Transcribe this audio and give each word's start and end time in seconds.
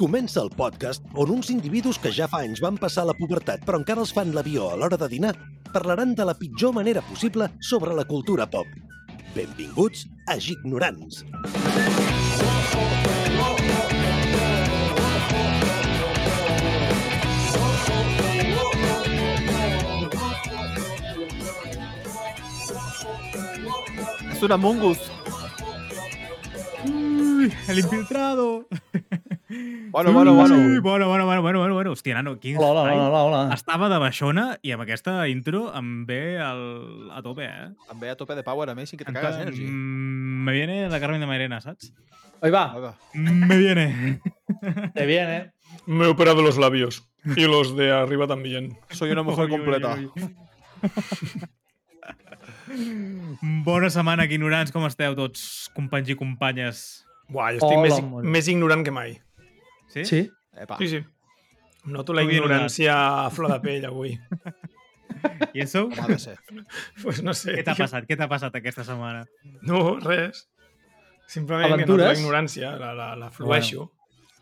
Comença 0.00 0.40
el 0.40 0.48
podcast 0.56 1.04
on 1.12 1.28
uns 1.28 1.50
individus 1.52 1.98
que 2.00 2.08
ja 2.16 2.24
fa 2.24 2.38
anys 2.40 2.62
van 2.64 2.78
passar 2.80 3.02
la 3.04 3.12
pubertat 3.18 3.66
però 3.68 3.76
encara 3.76 4.00
els 4.00 4.14
fan 4.16 4.30
l'avió 4.32 4.70
a 4.72 4.76
l'hora 4.80 4.96
de 4.96 5.08
dinar 5.12 5.34
parlaran 5.74 6.14
de 6.16 6.24
la 6.24 6.32
pitjor 6.32 6.72
manera 6.72 7.02
possible 7.04 7.50
sobre 7.60 7.92
la 7.92 8.06
cultura 8.08 8.46
pop. 8.48 8.64
Benvinguts 9.34 10.06
a 10.26 10.38
Gignorants. 10.40 11.20
Es 24.32 24.42
un 24.42 24.52
Among 24.52 24.82
Us. 24.82 25.10
Uy, 26.86 27.52
el 27.68 27.78
infiltrado. 27.80 28.64
Bueno, 29.90 30.12
bueno, 30.12 30.34
bueno. 30.34 30.54
Uy, 30.54 30.78
bueno, 30.78 31.08
bueno, 31.08 31.26
bueno, 31.26 31.42
bueno, 31.42 31.58
bueno, 31.58 31.74
bueno. 31.74 31.90
Hòstia, 31.90 32.14
nano, 32.14 32.38
quin 32.38 32.56
Hola, 32.56 32.82
hola, 32.82 33.08
hola, 33.08 33.22
hola. 33.24 33.54
Estava 33.54 33.88
de 33.90 33.98
baixona 33.98 34.44
i 34.62 34.70
amb 34.70 34.84
aquesta 34.84 35.24
intro 35.26 35.64
em 35.74 36.04
ve 36.06 36.36
el... 36.38 37.10
a 37.10 37.18
tope, 37.24 37.48
eh? 37.48 37.66
Em 37.90 37.98
ve 37.98 38.12
a 38.12 38.16
tope 38.16 38.36
de 38.38 38.44
power 38.46 38.70
Amazing 38.70 39.00
que 39.00 39.04
te 39.04 39.12
cagas, 39.12 39.34
Canta, 39.36 39.48
Energy. 39.48 39.66
mm, 39.66 40.44
me 40.46 40.52
viene 40.54 40.88
la 40.88 41.00
Carmen 41.02 41.20
de 41.20 41.26
Mairena, 41.26 41.60
saps? 41.60 41.90
Ahí 42.40 42.52
va. 42.54 42.94
Me 43.12 43.58
viene. 43.58 44.20
te 44.94 45.06
viene. 45.06 45.52
Me 45.86 46.04
he 46.04 46.08
operado 46.08 46.42
los 46.42 46.56
labios. 46.56 47.02
Y 47.36 47.44
los 47.46 47.76
de 47.76 47.90
arriba 47.90 48.26
también. 48.28 48.78
Soy 48.90 49.10
una 49.10 49.24
mujer 49.24 49.46
ui, 49.46 49.50
completa. 49.50 49.94
ui. 49.98 50.08
Bona 53.66 53.90
setmana, 53.90 54.24
ignorants. 54.30 54.70
Com 54.72 54.86
esteu 54.86 55.16
tots, 55.18 55.68
companys 55.74 56.08
i 56.14 56.16
companyes? 56.16 56.84
Buah, 57.30 57.50
jo 57.54 57.60
estic 57.60 57.76
Hola, 57.76 57.82
més, 57.82 58.00
molt. 58.06 58.26
més 58.26 58.48
ignorant 58.50 58.86
que 58.86 58.94
mai. 58.94 59.18
Sí? 59.90 60.04
Sí. 60.08 60.20
Epa. 60.56 60.78
Sí, 60.80 60.88
sí. 60.94 61.00
Noto 61.90 62.12
la 62.14 62.22
ignorància 62.26 62.94
a 63.26 63.30
flor 63.32 63.52
de 63.54 63.60
pell 63.64 63.86
avui. 63.88 64.14
I 65.56 65.62
això? 65.64 65.86
Com 65.90 66.04
ha 66.04 66.08
de 66.10 66.18
ser. 66.22 66.36
pues 67.02 67.22
no 67.26 67.34
sé. 67.34 67.56
Què 67.58 67.64
t'ha 67.66 67.74
passat? 67.78 68.06
Què 68.08 68.16
t'ha 68.20 68.28
passat 68.30 68.54
aquesta 68.60 68.84
setmana? 68.86 69.24
No, 69.66 69.96
res. 70.04 70.46
Simplement 71.30 71.64
que 71.64 71.70
noto 71.70 71.94
Aventures? 71.94 72.06
la 72.08 72.18
ignorància, 72.18 72.74
la, 72.80 72.92
la, 72.94 73.08
la 73.18 73.30
flueixo. 73.30 73.88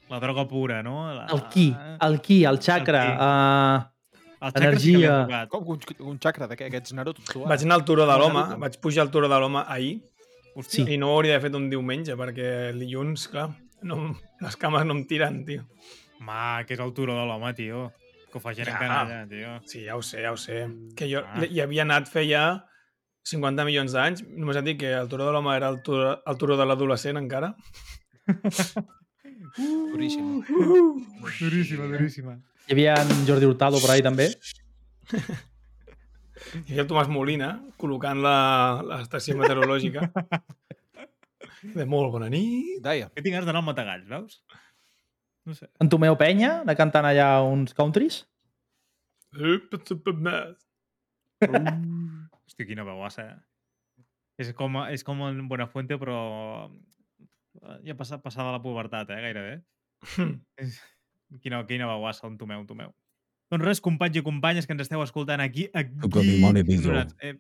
La 0.09 0.19
droga 0.23 0.47
pura, 0.49 0.83
no? 0.83 1.03
La... 1.13 1.27
El 1.35 1.43
qui, 1.53 1.67
el 2.01 2.21
qui, 2.25 2.43
el 2.49 2.59
xacra. 2.65 3.03
El 3.05 3.17
qui. 3.19 3.25
Uh, 3.29 3.95
El 4.39 4.53
sí 4.53 4.55
que 4.55 4.63
energia. 4.65 5.15
tocat. 5.27 5.49
Com 5.53 5.69
un, 5.75 5.81
un 6.13 6.19
xacra 6.23 6.47
d'aquest, 6.49 6.69
aquests 6.71 6.95
Naruto. 6.97 7.25
Tu, 7.29 7.43
Vaig 7.51 7.65
anar 7.67 7.77
al 7.81 7.85
Turó 7.89 8.07
de 8.09 8.17
l'Home, 8.21 8.45
vaig 8.63 8.77
pujar 8.81 9.03
al 9.05 9.11
Turó 9.13 9.29
de 9.29 9.41
l'Home 9.43 9.65
ahir 9.67 9.97
Hòstia. 10.55 10.85
Sí. 10.85 10.95
i 10.95 10.97
no 11.01 11.11
ho 11.11 11.17
hauria 11.19 11.35
d'haver 11.35 11.51
fet 11.51 11.57
un 11.59 11.67
diumenge 11.73 12.15
perquè 12.19 12.47
el 12.71 12.79
dilluns, 12.85 13.27
clar, 13.33 13.49
no, 13.83 14.17
les 14.41 14.57
cames 14.57 14.85
no 14.87 14.95
em 14.95 15.05
tiren, 15.07 15.45
tio. 15.47 15.67
Ma, 16.21 16.65
que 16.67 16.75
és 16.75 16.81
el 16.81 16.93
turó 16.95 17.15
de 17.19 17.27
l'home, 17.27 17.53
tio. 17.55 17.93
Que 18.33 18.39
ho 18.39 18.41
fa 18.41 18.53
gent 18.55 18.69
Ja. 18.69 18.75
en 18.75 18.79
canalla, 18.79 19.21
tio. 19.29 19.61
Sí, 19.67 19.85
ja 19.87 19.97
ho 19.97 20.03
sé, 20.03 20.23
ja 20.23 20.33
ho 20.33 20.37
sé. 20.37 20.67
Que 20.97 21.07
jo 21.11 21.23
Ah. 21.25 21.45
hi 21.49 21.61
havia 21.61 21.83
anat 21.83 22.09
feia 22.09 22.65
50 23.25 23.65
milions 23.65 23.93
d'anys. 23.93 24.23
Només 24.29 24.57
et 24.57 24.65
dic 24.65 24.81
que 24.81 24.93
el 24.93 25.09
turó 25.09 25.27
de 25.27 25.33
l'home 25.33 25.55
era 25.57 25.69
el 25.69 25.83
turó, 25.83 26.23
el 26.27 26.37
turó 26.39 26.57
de 26.57 26.67
l'adolescent 26.67 27.17
encara. 27.17 27.55
Duríssim. 29.59 30.43
Duríssima, 31.41 31.85
duríssima. 31.87 32.35
hi 32.69 32.73
havia 32.73 32.95
en 33.01 33.27
Jordi 33.27 33.47
Hurtado 33.47 33.81
per 33.81 33.91
ahí 33.95 34.03
també. 34.03 34.29
Hi 36.39 36.71
havia 36.71 36.83
el 36.85 36.87
Tomàs 36.89 37.09
Molina 37.11 37.49
col·locant 37.81 38.21
la- 38.23 38.81
l'estació 38.87 39.35
meteorològica. 39.37 40.05
De 41.63 41.87
molt 41.89 42.13
bona 42.15 42.29
nit. 42.33 42.81
Deia. 42.85 43.09
Que 43.15 43.23
tinc 43.23 43.35
ganes 43.35 43.47
d'anar 43.49 43.63
al 43.63 43.67
Matagalls, 43.67 44.09
veus? 44.11 44.43
No 45.49 45.55
sé. 45.57 45.69
En 45.81 45.89
Tomeu 45.89 46.17
Penya, 46.21 46.63
de 46.69 46.75
cantant 46.77 47.07
allà 47.09 47.29
uns 47.47 47.75
countries. 47.77 48.27
Hòstia, 51.43 52.67
quina 52.67 52.85
veuassa, 52.87 53.23
eh? 53.33 54.05
És 54.39 54.53
com, 54.55 54.77
és 54.87 55.03
com 55.05 55.21
en 55.27 55.49
Buenafuente, 55.51 55.99
però 55.99 56.19
eh, 56.69 57.79
ja 57.89 57.95
passa, 57.99 58.21
passada 58.23 58.55
la 58.55 58.63
pubertat, 58.63 59.11
eh, 59.11 59.21
gairebé. 59.25 59.59
Quina, 61.43 61.61
quina 61.69 61.87
veuassa, 61.91 62.27
un 62.29 62.39
tomeu, 62.41 62.61
un 62.63 62.67
tomeu. 62.69 62.95
Doncs 63.53 63.65
res, 63.65 63.81
companys 63.85 64.17
i 64.21 64.23
companyes 64.25 64.67
que 64.69 64.73
ens 64.77 64.85
esteu 64.85 65.01
escoltant 65.05 65.41
aquí, 65.41 65.67
aquí... 65.73 65.97
Look 66.05 66.17
at 66.21 66.25
me, 66.25 66.39
money, 66.41 66.63
Bizo. 66.63 66.89
ignorants. 66.89 67.15
Eh, 67.21 67.35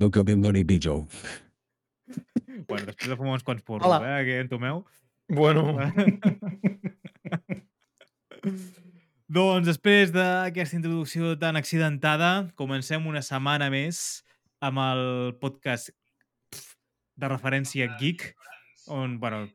Look 0.00 0.16
bueno, 2.68 2.84
després 2.86 3.10
de 3.10 3.16
fumar 3.16 3.36
uns 3.38 3.44
quants 3.46 3.62
porros, 3.66 3.86
Hola. 3.88 4.00
eh, 4.02 4.20
aquí 4.22 4.36
en 4.42 4.48
tomeu. 4.52 4.84
Bueno, 5.28 5.62
doncs 9.34 9.66
després 9.66 10.12
d'aquesta 10.12 10.76
introducció 10.76 11.34
tan 11.40 11.56
accidentada, 11.56 12.50
comencem 12.60 13.06
una 13.08 13.22
setmana 13.24 13.70
més 13.72 14.22
amb 14.64 14.80
el 14.84 15.04
podcast 15.40 15.90
de 17.16 17.30
referència 17.30 17.88
geek, 18.00 18.32
on, 18.92 19.18
bueno... 19.22 19.46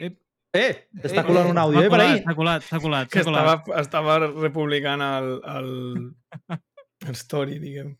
Eh, 0.00 0.14
Eh, 0.52 0.84
t'està 1.00 1.22
Eh, 1.22 1.24
colant 1.24 1.46
un 1.48 1.56
àudio, 1.56 1.80
eh, 1.80 1.88
per 1.88 1.98
ahí. 2.02 2.18
S'ha 2.20 2.34
colat, 2.36 2.64
s'ha 2.68 2.78
colat, 2.78 3.08
que 3.08 3.22
s'ha 3.22 3.24
colat. 3.24 3.62
estava, 3.62 3.80
estava 3.80 4.16
republicant 4.26 5.00
el, 5.00 5.28
el, 5.48 5.70
el 7.08 7.16
story, 7.16 7.56
diguem. 7.62 7.94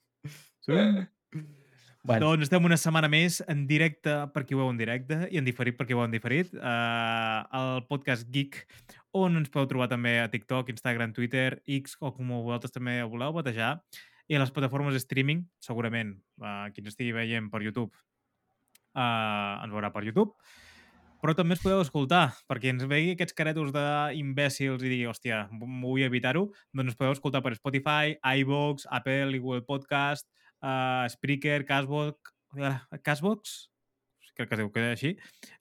Bueno, 2.03 2.33
Doncs 2.33 2.49
estem 2.49 2.65
una 2.67 2.79
setmana 2.81 3.07
més 3.07 3.39
en 3.47 3.61
directe 3.71 4.15
per 4.35 4.43
qui 4.43 4.57
ho 4.57 4.63
veu 4.63 4.71
en 4.73 4.79
directe 4.81 5.21
i 5.31 5.39
en 5.39 5.47
diferit 5.47 5.77
per 5.79 5.87
qui 5.87 5.95
ho 5.95 6.01
veu 6.01 6.09
en 6.09 6.15
diferit. 6.15 6.51
Uh, 6.55 7.43
el 7.59 7.85
podcast 7.87 8.27
Geek, 8.35 8.59
on 9.15 9.39
ens 9.39 9.53
podeu 9.55 9.69
trobar 9.71 9.87
també 9.93 10.17
a 10.19 10.27
TikTok, 10.33 10.73
Instagram, 10.75 11.13
Twitter, 11.15 11.61
X, 11.79 11.95
o 12.03 12.11
com 12.17 12.35
vosaltres 12.35 12.75
també 12.75 12.99
ho 13.05 13.11
voleu 13.13 13.37
batejar. 13.39 13.77
I 14.27 14.35
a 14.35 14.43
les 14.43 14.51
plataformes 14.51 14.99
de 14.99 15.03
streaming, 15.03 15.47
segurament, 15.63 16.17
uh, 16.43 16.67
qui 16.75 16.83
ens 16.83 16.91
estigui 16.91 17.15
veient 17.15 17.47
per 17.53 17.63
YouTube 17.63 17.95
uh, 18.97 19.63
ens 19.63 19.73
veurà 19.73 19.93
per 19.93 20.05
YouTube. 20.07 20.35
Però 21.23 21.37
també 21.39 21.55
ens 21.55 21.63
podeu 21.63 21.85
escoltar, 21.85 22.33
perquè 22.51 22.73
ens 22.73 22.83
vegi 22.91 23.13
aquests 23.15 23.37
caretos 23.39 23.71
d'imbècils 23.75 24.83
i 24.83 24.89
digui, 24.91 25.07
hòstia, 25.07 25.45
vull 25.55 26.03
evitar-ho, 26.03 26.49
doncs 26.75 26.91
ens 26.91 26.99
podeu 26.99 27.15
escoltar 27.15 27.45
per 27.45 27.55
Spotify, 27.55 28.17
iVoox, 28.43 28.89
Apple 28.91 29.37
i 29.37 29.39
Google 29.39 29.63
Podcast, 29.69 30.27
uh, 30.63 31.07
Spreaker, 31.13 31.65
Castbox, 31.69 32.33
uh, 32.59 32.79
Castbox, 33.03 33.69
crec 34.35 34.49
que 34.49 34.55
es 34.57 34.61
diu 34.63 34.71
que 34.73 34.81
així, 34.95 35.11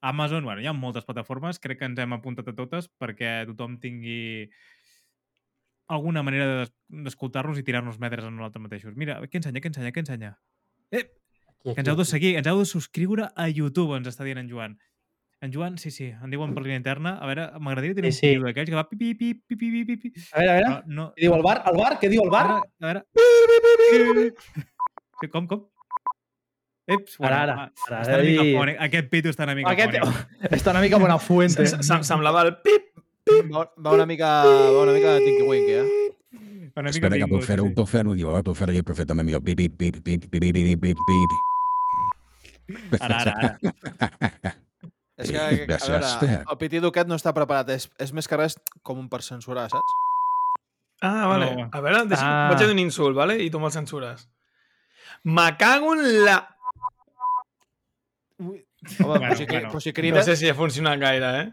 Amazon, 0.00 0.44
bueno, 0.48 0.62
hi 0.62 0.66
ha 0.66 0.72
moltes 0.72 1.04
plataformes, 1.04 1.58
crec 1.60 1.78
que 1.82 1.84
ens 1.90 1.98
hem 2.00 2.14
apuntat 2.16 2.46
a 2.48 2.54
totes 2.56 2.88
perquè 2.98 3.42
tothom 3.50 3.74
tingui 3.82 4.48
alguna 5.92 6.22
manera 6.22 6.46
de- 6.64 7.02
d'escoltar-nos 7.04 7.58
i 7.58 7.62
tirar-nos 7.66 7.98
metres 8.00 8.24
a 8.24 8.30
nosaltres 8.30 8.62
mateixos. 8.62 8.94
Mira, 8.96 9.18
què 9.28 9.36
ensenya, 9.42 9.60
què 9.60 9.68
ensenya, 9.68 9.92
què 9.92 10.00
ensenya? 10.00 10.30
Eh, 10.90 11.04
que 11.62 11.74
ens 11.82 11.88
heu 11.92 11.96
de 12.00 12.04
seguir, 12.08 12.36
ens 12.40 12.48
heu 12.48 12.58
de 12.62 12.64
subscriure 12.66 13.28
a 13.36 13.48
YouTube, 13.52 13.92
ens 13.98 14.08
està 14.08 14.24
dient 14.24 14.38
en 14.40 14.48
Joan. 14.48 14.78
En 15.42 15.52
Joan, 15.52 15.76
sí, 15.76 15.90
sí, 15.90 16.06
en 16.06 16.30
diuen 16.30 16.54
per 16.54 16.62
línia 16.62 16.78
interna. 16.78 17.16
A 17.18 17.26
veure, 17.26 17.48
m'agradaria 17.60 17.96
tenir 17.98 18.12
Sí, 18.14 18.28
un 18.28 18.32
sí. 18.32 18.36
tio 18.38 18.44
d'aquells 18.46 18.70
que 18.70 18.76
va 18.78 18.88
pipi, 18.88 19.12
pipi, 19.18 19.42
pipi, 19.56 19.70
pipi, 19.84 19.96
pipi. 20.06 20.20
A 20.32 20.38
veure, 20.38 20.50
a 20.52 20.54
veure. 20.54 20.68
No, 20.86 20.94
no, 21.02 21.06
Què 21.16 21.26
diu 21.26 21.34
el 21.34 21.42
bar? 21.42 21.56
El 21.66 21.76
bar? 21.76 21.92
Què 22.00 22.08
diu 22.08 22.22
el 22.24 22.30
bar? 22.30 22.44
a 22.46 22.60
veure, 22.80 23.02
a 23.02 23.98
veure. 24.06 24.34
Com, 25.30 25.46
com? 25.50 25.62
Ips, 26.90 27.18
bueno, 27.18 27.36
ara, 27.36 27.52
ara, 27.54 27.64
ara, 27.86 28.00
està 28.02 28.16
una 28.18 28.24
mica 28.26 28.44
fònic. 28.58 28.78
Aquest 28.88 29.10
pito 29.12 29.30
està 29.30 29.46
una 29.46 29.54
mica 29.54 29.70
Aquest... 29.70 29.98
fònic. 30.02 30.16
Està 30.58 30.72
una 30.74 30.82
mica 30.82 30.98
bona 30.98 31.18
fuente. 31.22 31.66
Semblava 32.02 32.42
el 32.48 32.56
pip, 32.64 32.88
pip. 33.28 33.52
Va, 33.54 33.68
una 33.94 34.06
mica, 34.10 34.30
va 34.46 34.82
una 34.82 34.96
mica 34.96 35.14
de 35.14 35.20
Tinky 35.26 35.46
Wink, 35.46 35.68
eh? 35.70 35.84
Una 36.72 36.88
mica 36.88 36.96
Espera, 36.96 37.20
que 37.20 37.28
puc 37.30 37.46
fer-ho, 37.46 37.68
puc 37.76 37.88
fer-ho, 37.90 38.16
jo, 38.18 38.34
puc 38.48 38.58
fer-ho 38.58 38.74
jo 38.74 38.82
perfectament 38.88 39.28
millor. 39.28 39.44
Pip, 39.46 39.62
pip, 39.62 39.78
pip, 39.78 40.02
pip, 40.02 40.26
pip, 40.26 40.42
pip, 40.42 40.80
pip, 40.82 40.98
pip. 42.66 42.98
Ara, 42.98 43.22
ara, 43.22 43.32
ara. 43.38 44.56
És 45.22 45.30
que, 45.30 45.38
a 45.38 45.86
veure, 45.86 46.38
el 46.50 46.56
pitido 46.58 46.88
aquest 46.90 47.06
no 47.06 47.14
està 47.20 47.30
preparat. 47.36 47.68
És, 47.76 47.86
és 48.02 48.10
més 48.16 48.26
que 48.26 48.38
res 48.40 48.56
com 48.82 48.98
un 48.98 49.08
per 49.12 49.20
censurar, 49.22 49.68
saps? 49.70 49.98
Ah, 51.02 51.26
vale. 51.30 51.50
No. 51.58 51.66
A 51.70 51.82
veure, 51.84 52.04
deixa, 52.10 52.26
ah. 52.26 52.48
vaig 52.50 52.64
a 52.64 52.70
un 52.72 52.80
insult, 52.82 53.14
vale? 53.18 53.36
I 53.42 53.50
tu 53.52 53.60
me'l 53.62 53.74
censures. 53.74 54.24
Me 55.24 55.56
cago 55.56 55.94
en 55.94 56.24
la... 56.24 56.48
Home, 58.38 58.64
Bueno, 58.98 59.20
però, 59.20 59.36
si, 59.36 59.44
bueno. 59.46 59.68
però 59.70 59.80
si 59.80 59.90
No 59.90 59.94
crides... 59.94 60.24
sé 60.26 60.34
si 60.36 60.48
ha 60.48 60.54
funcionat 60.58 60.98
gaire, 60.98 61.28
eh? 61.40 61.52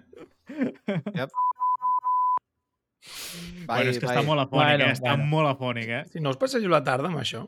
Vai, 3.68 3.84
bueno, 3.84 3.92
és 3.92 4.00
que 4.02 4.08
vai. 4.08 4.16
està 4.16 4.24
molt 4.26 4.42
afònic, 4.42 4.66
Bueno, 4.66 4.86
eh? 4.88 4.94
Està 4.96 5.12
bueno. 5.14 5.28
molt 5.30 5.50
afònic, 5.52 5.90
eh? 5.94 6.00
Si 6.10 6.20
no 6.26 6.32
us 6.34 6.40
passeu 6.42 6.66
la 6.72 6.80
tarda 6.84 7.08
amb 7.12 7.20
això. 7.22 7.44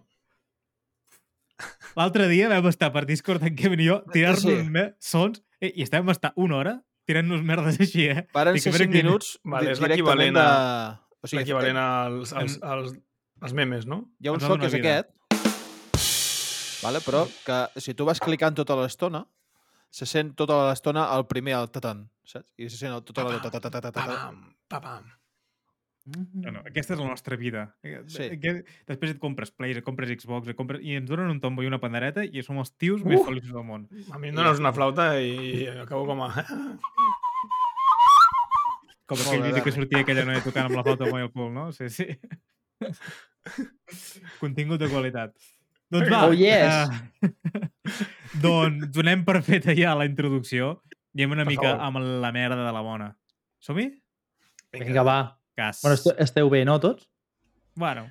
L'altre 1.98 2.28
dia 2.30 2.48
vam 2.52 2.68
estar 2.70 2.92
per 2.94 3.04
Discord 3.10 3.44
en 3.50 3.56
Kevin 3.58 3.82
i 3.82 3.88
jo 3.90 3.98
tirant-nos 4.14 4.46
Sí. 4.46 4.86
sons 5.02 5.42
eh, 5.60 5.72
i 5.76 5.82
estàvem 5.86 6.10
estar 6.14 6.32
una 6.38 6.58
hora 6.60 6.76
tirant-nos 7.10 7.42
merdes 7.44 7.80
així, 7.82 8.06
eh? 8.14 8.28
Varen 8.34 8.58
ser 8.62 8.72
veure 8.72 8.86
5 8.86 8.94
quin- 8.94 9.04
minuts 9.06 9.34
Vale, 9.44 9.72
és 9.74 9.80
directament 9.82 9.98
l'equivalent 9.98 10.38
de... 10.38 10.46
a- 10.46 11.00
O 11.22 11.28
sigui, 11.28 11.42
L'equivalent 11.42 11.78
als, 11.78 12.32
als, 12.34 12.60
als, 12.62 12.94
als 13.42 13.54
memes, 13.58 13.86
no? 13.90 14.04
hi 14.22 14.28
ha 14.30 14.32
un 14.38 14.40
so 14.42 14.58
que 14.62 14.70
és 14.70 14.78
aquest, 14.78 15.10
vale? 16.84 17.00
però 17.06 17.26
que 17.46 17.80
si 17.82 17.94
tu 17.94 18.06
vas 18.06 18.20
clicant 18.20 18.56
tota 18.58 18.76
l'estona, 18.80 19.26
se 19.92 20.06
sent 20.06 20.36
tota 20.40 20.70
l'estona 20.70 21.08
el 21.18 21.26
primer 21.28 21.54
al 21.58 21.70
tatan, 21.72 22.06
saps? 22.24 22.52
I 22.58 22.70
se 22.70 22.78
sent 22.78 22.94
el, 22.96 23.02
tota 23.04 23.24
la... 23.28 23.38
Pa-pam, 23.40 23.52
ta- 23.52 23.60
ta- 23.60 23.70
ta- 23.70 23.82
ta- 23.82 23.82
ta- 23.82 23.92
ta- 23.92 24.06
Pa-pam, 24.08 24.46
pa-pam. 24.68 25.10
Bueno, 26.34 26.64
aquesta 26.66 26.96
és 26.96 27.00
la 27.00 27.06
nostra 27.12 27.36
vida. 27.38 27.76
Eh, 27.84 28.00
Sí. 28.10 28.24
Aquest- 28.34 28.66
Després 28.90 29.12
et 29.14 29.20
compres 29.22 29.52
Plays, 29.54 29.78
et 29.78 29.84
compres 29.86 30.10
Xbox, 30.10 30.48
et 30.50 30.56
compres... 30.58 30.82
i 30.82 30.96
ens 30.98 31.08
donen 31.10 31.30
un 31.30 31.40
tombo 31.40 31.62
i 31.62 31.68
una 31.70 31.78
pandereta 31.80 32.24
i 32.26 32.42
som 32.42 32.58
els 32.58 32.72
tios 32.74 33.04
més 33.06 33.20
Uh! 33.20 33.26
feliços 33.28 33.52
del 33.54 33.64
món. 33.68 33.86
A 34.12 34.18
mi 34.18 34.30
em 34.32 34.36
dones 34.36 34.58
una 34.60 34.74
flauta 34.74 35.12
i 35.22 35.68
acabo 35.84 36.08
com 36.10 36.24
a... 36.26 36.32
Com 39.06 39.20
Molt 39.20 39.28
aquell 39.28 39.44
vídeo 39.44 39.64
que 39.64 39.72
sortia 39.76 40.00
aquella 40.02 40.24
noia 40.26 40.42
tocant 40.42 40.70
amb 40.70 40.78
la 40.80 40.84
flauta 40.88 41.04
al 41.06 41.18
el 41.22 41.32
cul, 41.36 41.52
no? 41.54 41.72
Sí, 41.76 41.90
sí. 41.92 42.08
Contingut 44.40 44.80
de 44.80 44.88
qualitat. 44.90 45.36
Doncs 45.92 46.10
va. 46.12 46.22
Oh, 46.28 46.34
yes. 46.34 46.90
eh, 47.22 47.32
doncs 48.44 48.88
donem 48.96 49.26
per 49.28 49.42
feta 49.44 49.76
ja 49.76 49.92
la 50.00 50.06
introducció 50.08 50.78
i 51.12 51.20
anem 51.26 51.36
una 51.36 51.44
Per 51.44 51.52
mica 51.52 51.68
favor. 51.74 51.84
amb 51.88 52.22
la 52.24 52.32
merda 52.32 52.62
de 52.64 52.72
la 52.72 52.82
bona. 52.86 53.10
Som-hi? 53.60 53.90
Vinga, 54.72 55.04
va. 55.04 55.18
Cas. 55.60 55.82
Bueno, 55.84 55.96
este- 56.00 56.16
esteu 56.24 56.50
bé, 56.50 56.64
no, 56.66 56.80
tots? 56.80 57.10
bueno, 57.76 58.02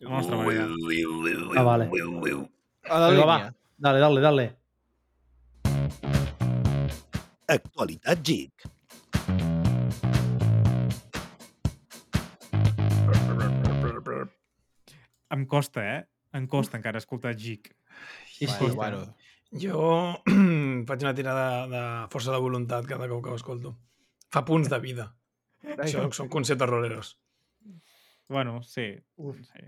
a 0.00 0.04
la 0.04 0.10
nostra 0.10 0.36
manera. 0.36 0.66
Ah, 1.56 1.62
vale. 1.62 1.88
A 2.88 2.98
la 3.00 3.08
Vinga, 3.10 3.24
va. 3.24 3.38
Dale, 3.76 3.98
dale, 4.00 4.20
dale. 4.20 4.46
Actualitat 7.48 8.20
GIC. 8.22 8.68
Em 15.30 15.44
costa, 15.46 15.82
eh? 15.84 16.04
Em 16.32 16.46
costa 16.46 16.78
encara 16.78 16.98
escoltar 17.02 17.34
Gic. 17.36 17.72
Sí, 18.30 18.46
sí. 18.46 18.54
Bueno, 18.58 18.74
bueno. 18.76 19.16
Jo 19.50 20.22
faig 20.88 21.02
una 21.02 21.14
tirada 21.14 21.66
de 21.66 21.80
força 22.12 22.30
de 22.30 22.38
voluntat 22.38 22.86
cada 22.86 23.08
cop 23.10 23.24
que 23.24 23.32
ho 23.32 23.38
escolto. 23.40 23.74
Fa 24.30 24.44
punts 24.46 24.70
de 24.70 24.78
vida. 24.78 25.08
Això 25.76 26.04
són 26.14 26.28
conceptes 26.30 26.68
roleros. 26.70 27.16
Bueno, 28.30 28.60
sí. 28.62 28.92
sí. 29.18 29.64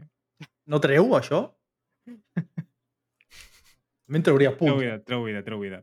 No 0.70 0.79
treu, 0.81 1.11
això? 1.19 1.43
A 2.06 2.12
mi 4.12 4.19
em 4.20 4.25
trauria 4.25 4.53
Treu 4.55 4.59
punt. 4.61 4.79
vida, 4.81 5.00
treu 5.03 5.25
vida, 5.25 5.43
treu 5.43 5.59
vida. 5.62 5.82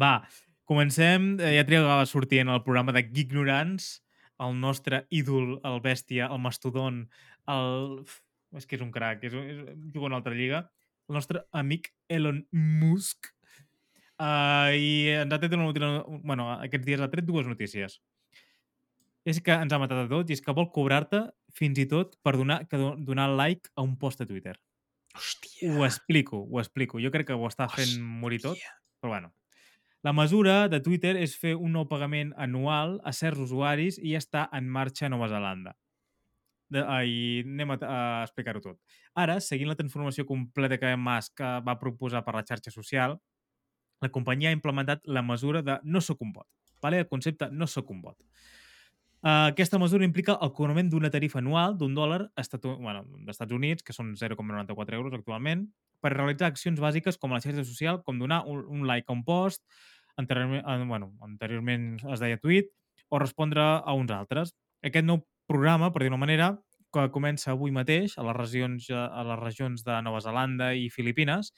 Va, 0.00 0.26
comencem. 0.64 1.34
Eh, 1.40 1.52
Ja 1.58 1.66
trigava 1.68 2.06
sortint 2.08 2.48
el 2.52 2.62
programa 2.64 2.92
de 2.96 3.04
Gignorants, 3.12 4.00
el 4.40 4.56
nostre 4.60 5.04
ídol, 5.10 5.58
el 5.64 5.80
bèstia, 5.84 6.30
el 6.32 6.40
mastodon, 6.40 7.04
el... 7.48 8.04
És 8.54 8.66
que 8.66 8.76
és 8.76 8.82
un 8.84 8.92
crac, 8.94 9.24
és, 9.26 9.34
és, 9.34 9.62
juga 9.94 10.06
una 10.06 10.16
altra 10.20 10.34
lliga. 10.34 10.68
El 11.08 11.14
nostre 11.18 11.42
amic 11.52 11.90
Elon 12.08 12.44
Musk. 12.52 13.32
Uh, 14.16 14.72
I 14.72 14.92
ens 15.24 15.32
ha 15.34 15.38
tret 15.42 15.52
una, 15.52 15.68
una, 15.68 15.90
bueno, 16.24 16.46
aquests 16.62 16.86
dies 16.86 17.00
ha 17.04 17.10
tret 17.12 17.26
dues 17.28 17.46
notícies. 17.46 17.98
És 19.26 19.40
que 19.42 19.52
ens 19.52 19.72
ha 19.74 19.80
matat 19.82 20.04
a 20.04 20.08
tots 20.08 20.30
i 20.30 20.36
és 20.38 20.40
que 20.42 20.54
vol 20.54 20.70
cobrar-te 20.72 21.24
fins 21.56 21.78
i 21.82 21.86
tot 21.90 22.14
per 22.22 22.36
donar, 22.38 22.62
que 22.70 22.78
do- 22.78 22.94
donar 22.96 23.26
like 23.34 23.68
a 23.74 23.82
un 23.82 23.96
post 23.98 24.22
a 24.22 24.26
Twitter. 24.26 24.54
Hòstia. 25.16 25.72
Ho 25.72 25.84
explico, 25.84 26.38
ho 26.44 26.60
explico. 26.60 27.00
Jo 27.02 27.10
crec 27.10 27.26
que 27.28 27.34
ho 27.36 27.48
està 27.48 27.66
fent 27.72 27.88
Hòstia. 27.88 28.04
morir 28.22 28.40
tot, 28.44 28.60
però 29.00 29.16
bueno. 29.16 29.32
La 30.04 30.12
mesura 30.14 30.68
de 30.68 30.78
Twitter 30.80 31.16
és 31.18 31.34
fer 31.36 31.56
un 31.56 31.72
nou 31.74 31.88
pagament 31.90 32.30
anual 32.38 33.00
a 33.02 33.12
certs 33.16 33.40
usuaris 33.42 33.96
i 33.98 34.12
ja 34.14 34.20
està 34.22 34.44
en 34.54 34.68
marxa 34.70 35.06
a 35.08 35.10
Nova 35.10 35.26
Zelanda. 35.32 35.74
De, 36.72 36.82
I 36.82 37.44
anem 37.44 37.76
a, 37.76 37.78
a 37.78 37.98
explicar-ho 38.24 38.62
tot. 38.62 38.78
Ara, 39.14 39.38
seguint 39.40 39.70
la 39.70 39.78
transformació 39.78 40.26
completa 40.26 40.80
que 40.82 40.92
Musk 40.98 41.40
eh, 41.40 41.56
va 41.66 41.76
proposar 41.78 42.24
per 42.26 42.34
la 42.34 42.44
xarxa 42.46 42.72
social, 42.74 43.14
la 44.02 44.10
companyia 44.12 44.50
ha 44.50 44.56
implementat 44.56 45.06
la 45.06 45.22
mesura 45.22 45.62
de 45.62 45.78
no 45.84 46.02
sóc 46.02 46.22
un 46.26 46.32
bot. 46.34 46.48
Vale? 46.82 47.04
El 47.04 47.08
concepte 47.08 47.48
no 47.52 47.68
sóc 47.70 47.90
un 47.94 48.02
bot. 48.02 48.18
Uh, 49.26 49.48
aquesta 49.50 49.78
mesura 49.80 50.04
implica 50.04 50.36
el 50.44 50.52
cobrament 50.54 50.90
d'una 50.92 51.08
tarifa 51.10 51.40
anual 51.40 51.74
d'un 51.78 51.94
dòlar 51.96 52.26
estatu... 52.38 52.76
bueno, 52.78 53.06
d'Estats 53.26 53.54
Units, 53.56 53.82
que 53.82 53.94
són 53.96 54.12
0,94 54.14 54.98
euros 54.98 55.16
actualment, 55.16 55.64
per 56.04 56.12
realitzar 56.12 56.50
accions 56.52 56.78
bàsiques 56.82 57.16
com 57.18 57.32
la 57.34 57.40
xarxa 57.42 57.64
social, 57.66 58.02
com 58.06 58.20
donar 58.20 58.42
un, 58.46 58.60
un 58.68 58.84
like 58.86 59.08
a 59.08 59.16
un 59.16 59.24
post, 59.24 59.64
anteriorment, 60.20 60.62
eh, 60.62 60.84
bueno, 60.86 61.14
anteriorment 61.24 61.88
es 62.12 62.22
deia 62.22 62.38
tweet, 62.38 62.70
o 63.08 63.18
respondre 63.18 63.64
a 63.64 63.96
uns 63.96 64.12
altres. 64.14 64.54
Aquest 64.84 65.06
nou 65.08 65.24
programa, 65.46 65.92
per 65.92 66.02
dir 66.02 66.12
una 66.12 66.20
manera, 66.20 66.52
que 66.92 67.08
comença 67.12 67.52
avui 67.52 67.74
mateix 67.74 68.16
a 68.18 68.24
les 68.26 68.36
regions, 68.36 68.88
eh, 68.90 68.94
a 68.96 69.24
les 69.30 69.40
regions 69.40 69.84
de 69.84 69.98
Nova 70.02 70.22
Zelanda 70.24 70.72
i 70.74 70.88
Filipines, 70.90 71.52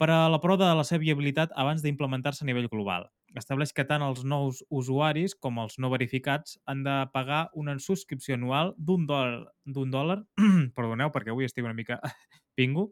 per 0.00 0.08
a 0.10 0.28
la 0.32 0.40
prova 0.40 0.64
de 0.64 0.76
la 0.76 0.84
seva 0.88 1.02
viabilitat 1.04 1.52
abans 1.60 1.82
d'implementar-se 1.84 2.44
a 2.44 2.48
nivell 2.48 2.70
global. 2.72 3.10
Estableix 3.36 3.74
que 3.76 3.84
tant 3.86 4.02
els 4.02 4.24
nous 4.24 4.62
usuaris 4.70 5.36
com 5.36 5.60
els 5.62 5.76
no 5.78 5.90
verificats 5.92 6.56
han 6.66 6.82
de 6.86 6.94
pagar 7.12 7.50
una 7.54 7.76
subscripció 7.78 8.34
anual 8.34 8.72
d'un 8.78 9.04
dòlar, 9.06 9.44
d'un 9.66 9.92
dòlar 9.92 10.18
perdoneu, 10.76 11.12
perquè 11.12 11.30
avui 11.30 11.46
estic 11.46 11.64
una 11.64 11.76
mica 11.76 12.00
pingo, 12.58 12.90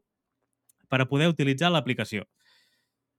per 0.88 1.03
a 1.03 1.09
poder 1.09 1.29
utilitzar 1.32 1.73
l'aplicació. 1.73 2.29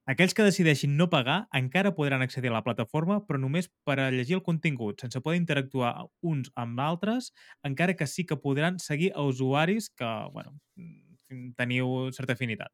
Aquells 0.08 0.32
que 0.34 0.44
decideixin 0.46 0.96
no 0.96 1.10
pagar 1.12 1.44
encara 1.54 1.92
podran 1.94 2.22
accedir 2.24 2.50
a 2.50 2.56
la 2.56 2.64
plataforma, 2.64 3.20
però 3.26 3.38
només 3.38 3.68
per 3.84 3.98
a 4.00 4.10
llegir 4.10 4.38
el 4.38 4.42
contingut, 4.42 5.02
sense 5.02 5.20
poder 5.20 5.38
interactuar 5.38 5.92
uns 6.22 6.50
amb 6.56 6.80
altres, 6.80 7.32
encara 7.62 7.94
que 7.94 8.08
sí 8.08 8.24
que 8.26 8.40
podran 8.40 8.78
seguir 8.80 9.12
a 9.14 9.22
usuaris 9.22 9.90
que, 9.90 10.10
bueno, 10.32 10.56
mm, 10.76 11.52
teniu 11.56 12.10
certa 12.16 12.32
afinitat. 12.32 12.72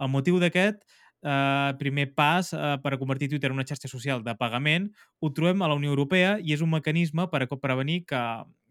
El 0.00 0.08
motiu 0.08 0.40
d'aquest 0.40 0.82
eh, 1.22 1.74
primer 1.78 2.14
pas 2.14 2.52
eh, 2.52 2.76
per 2.82 2.94
a 2.94 2.98
convertir 2.98 3.28
Twitter 3.28 3.50
en 3.50 3.56
una 3.56 3.66
xarxa 3.66 3.88
social 3.88 4.22
de 4.24 4.34
pagament 4.36 4.90
ho 5.20 5.32
trobem 5.32 5.62
a 5.62 5.68
la 5.68 5.76
Unió 5.78 5.90
Europea 5.90 6.36
i 6.40 6.52
és 6.54 6.62
un 6.62 6.70
mecanisme 6.70 7.28
per 7.32 7.42
a 7.44 7.48
prevenir 7.48 8.04
que 8.06 8.20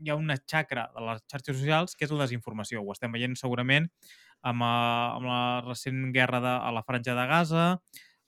hi 0.01 0.09
ha 0.09 0.15
una 0.15 0.38
xacra 0.38 0.89
de 0.95 1.05
les 1.07 1.23
xarxes 1.31 1.57
socials 1.57 1.95
que 1.95 2.05
és 2.05 2.11
la 2.11 2.25
desinformació. 2.25 2.81
Ho 2.81 2.93
estem 2.93 3.11
veient 3.11 3.35
segurament 3.35 3.89
amb, 4.45 4.65
eh, 4.65 5.06
amb 5.18 5.30
la 5.30 5.39
recent 5.65 6.12
guerra 6.15 6.42
de, 6.44 6.53
a 6.69 6.74
la 6.75 6.83
franja 6.86 7.15
de 7.18 7.25
Gaza 7.30 7.65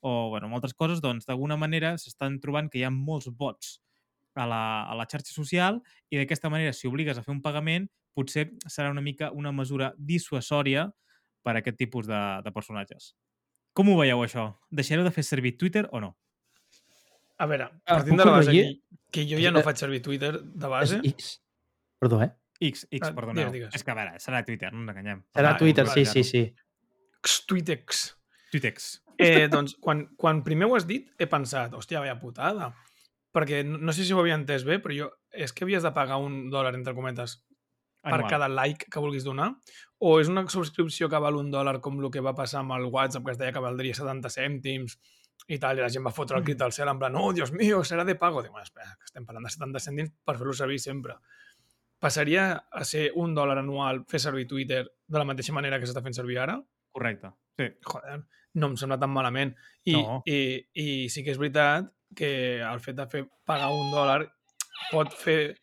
o 0.06 0.30
bueno, 0.30 0.48
amb 0.48 0.58
altres 0.60 0.76
coses, 0.78 1.02
doncs 1.02 1.26
d'alguna 1.28 1.58
manera 1.58 1.96
s'estan 1.98 2.40
trobant 2.42 2.70
que 2.70 2.82
hi 2.82 2.86
ha 2.88 2.94
molts 2.94 3.30
bots 3.34 3.80
a 4.38 4.46
la, 4.46 4.62
a 4.86 4.98
la 4.98 5.08
xarxa 5.10 5.34
social 5.34 5.82
i 6.14 6.20
d'aquesta 6.20 6.52
manera, 6.54 6.74
si 6.74 6.88
obligues 6.90 7.18
a 7.18 7.24
fer 7.26 7.34
un 7.34 7.42
pagament, 7.42 7.88
potser 8.18 8.52
serà 8.70 8.92
una 8.94 9.02
mica 9.02 9.32
una 9.34 9.52
mesura 9.54 9.94
dissuasòria 9.98 10.88
per 11.46 11.56
a 11.56 11.62
aquest 11.62 11.78
tipus 11.80 12.08
de, 12.10 12.22
de 12.46 12.54
personatges. 12.54 13.14
Com 13.78 13.90
ho 13.90 13.98
veieu, 14.00 14.22
això? 14.26 14.50
Deixareu 14.74 15.06
de 15.06 15.14
fer 15.14 15.26
servir 15.26 15.56
Twitter 15.58 15.86
o 15.92 16.02
no? 16.02 16.16
A 17.38 17.46
veure, 17.46 17.70
Ah, 17.86 18.00
partint 18.00 18.18
de 18.18 18.26
la 18.26 18.34
base 18.34 18.54
que, 18.54 18.64
que 19.14 19.26
jo 19.30 19.38
ja 19.42 19.52
no 19.54 19.62
faig 19.66 19.78
servir 19.78 20.02
Twitter 20.06 20.32
de 20.42 20.70
base. 20.72 20.98
Perdó, 22.02 22.22
eh? 22.26 22.32
X, 22.60 22.88
X, 22.92 23.08
Ah, 23.08 23.14
perdoneu. 23.16 23.52
digues, 23.52 23.54
digues. 23.54 23.76
És 23.76 23.84
que, 23.84 23.92
a 23.92 23.96
veure, 23.96 24.20
serà 24.20 24.44
Twitter, 24.46 24.72
no 24.74 24.82
ens 24.82 24.90
enganyem. 24.96 25.24
Serà 25.36 25.54
Ah, 25.56 25.58
Twitter, 25.58 25.88
sí, 25.88 26.06
sí, 26.06 26.24
sí. 26.24 26.44
Twitex. 27.48 28.16
Twitex. 28.52 29.02
Eh, 29.18 29.48
doncs, 29.50 29.76
quan, 29.82 30.06
quan 30.16 30.44
primer 30.46 30.68
ho 30.70 30.76
has 30.78 30.86
dit, 30.88 31.10
he 31.18 31.26
pensat, 31.28 31.74
hòstia, 31.74 32.00
vaya 32.04 32.20
putada. 32.22 32.72
Perquè 33.34 33.64
no, 33.66 33.78
no 33.82 33.94
sé 33.94 34.06
si 34.06 34.14
ho 34.14 34.20
havia 34.22 34.38
entès 34.38 34.64
bé, 34.66 34.78
però 34.82 34.96
jo... 34.96 35.10
És 35.38 35.52
que 35.54 35.66
havies 35.66 35.84
de 35.84 35.92
pagar 35.94 36.18
un 36.24 36.48
dòlar, 36.50 36.74
entre 36.78 36.94
cometes, 36.98 37.40
per 38.02 38.14
Anual. 38.22 38.30
cada 38.32 38.48
like 38.48 38.88
que 38.90 39.02
vulguis 39.04 39.26
donar? 39.26 39.52
O 40.00 40.20
és 40.22 40.30
una 40.32 40.46
subscripció 40.50 41.10
que 41.10 41.20
val 41.20 41.36
un 41.36 41.50
dòlar 41.52 41.80
com 41.84 41.98
el 42.00 42.10
que 42.14 42.22
va 42.24 42.34
passar 42.38 42.62
amb 42.64 42.72
el 42.78 42.86
WhatsApp, 42.94 43.26
que 43.26 43.34
es 43.36 43.38
deia 43.42 43.52
que 43.54 43.60
valdria 43.62 43.94
70 43.98 44.30
cèntims 44.32 44.96
i 45.50 45.58
tal, 45.62 45.78
i 45.78 45.84
la 45.84 45.90
gent 45.94 46.06
va 46.06 46.14
fotre 46.16 46.38
el 46.40 46.46
crit 46.46 46.62
al 46.62 46.72
cel 46.74 46.90
en 46.90 46.98
plan, 47.02 47.14
oh, 47.20 47.34
Dios 47.34 47.52
mío, 47.52 47.84
serà 47.86 48.06
de 48.06 48.16
pago. 48.16 48.42
Dic, 48.42 48.52
bueno, 48.52 48.64
espera, 48.66 48.96
que 48.98 49.06
estem 49.10 49.26
parlant 49.28 49.46
de 49.46 49.52
70 49.54 49.80
cèntims 49.84 50.14
per 50.26 50.38
fer-lo 50.40 50.54
servir 50.58 50.80
sempre. 50.82 51.18
Passaria 52.00 52.44
a 52.72 52.84
ser 52.86 53.12
un 53.18 53.34
dòlar 53.34 53.58
anual 53.64 54.04
fer 54.10 54.20
servir 54.22 54.46
Twitter 54.48 54.84
de 54.86 55.18
la 55.18 55.26
mateixa 55.26 55.54
manera 55.56 55.80
que 55.80 55.88
s'està 55.90 56.04
fent 56.06 56.14
servir 56.14 56.38
ara? 56.44 56.60
Correcte. 56.94 57.32
Sí. 57.58 57.72
joder, 57.82 58.20
no 58.62 58.68
em 58.72 58.76
sembla 58.78 59.00
tan 59.02 59.10
malament. 59.14 59.56
I, 59.86 59.94
No. 59.98 60.20
i, 60.30 60.38
i 60.74 60.88
sí 61.10 61.24
que 61.26 61.34
és 61.34 61.40
veritat 61.42 61.90
que 62.16 62.62
el 62.62 62.80
fet 62.84 62.96
de 63.00 63.08
fer 63.10 63.24
pagar 63.46 63.72
un 63.74 63.90
dòlar 63.92 64.20
pot 64.92 65.12
fer 65.14 65.58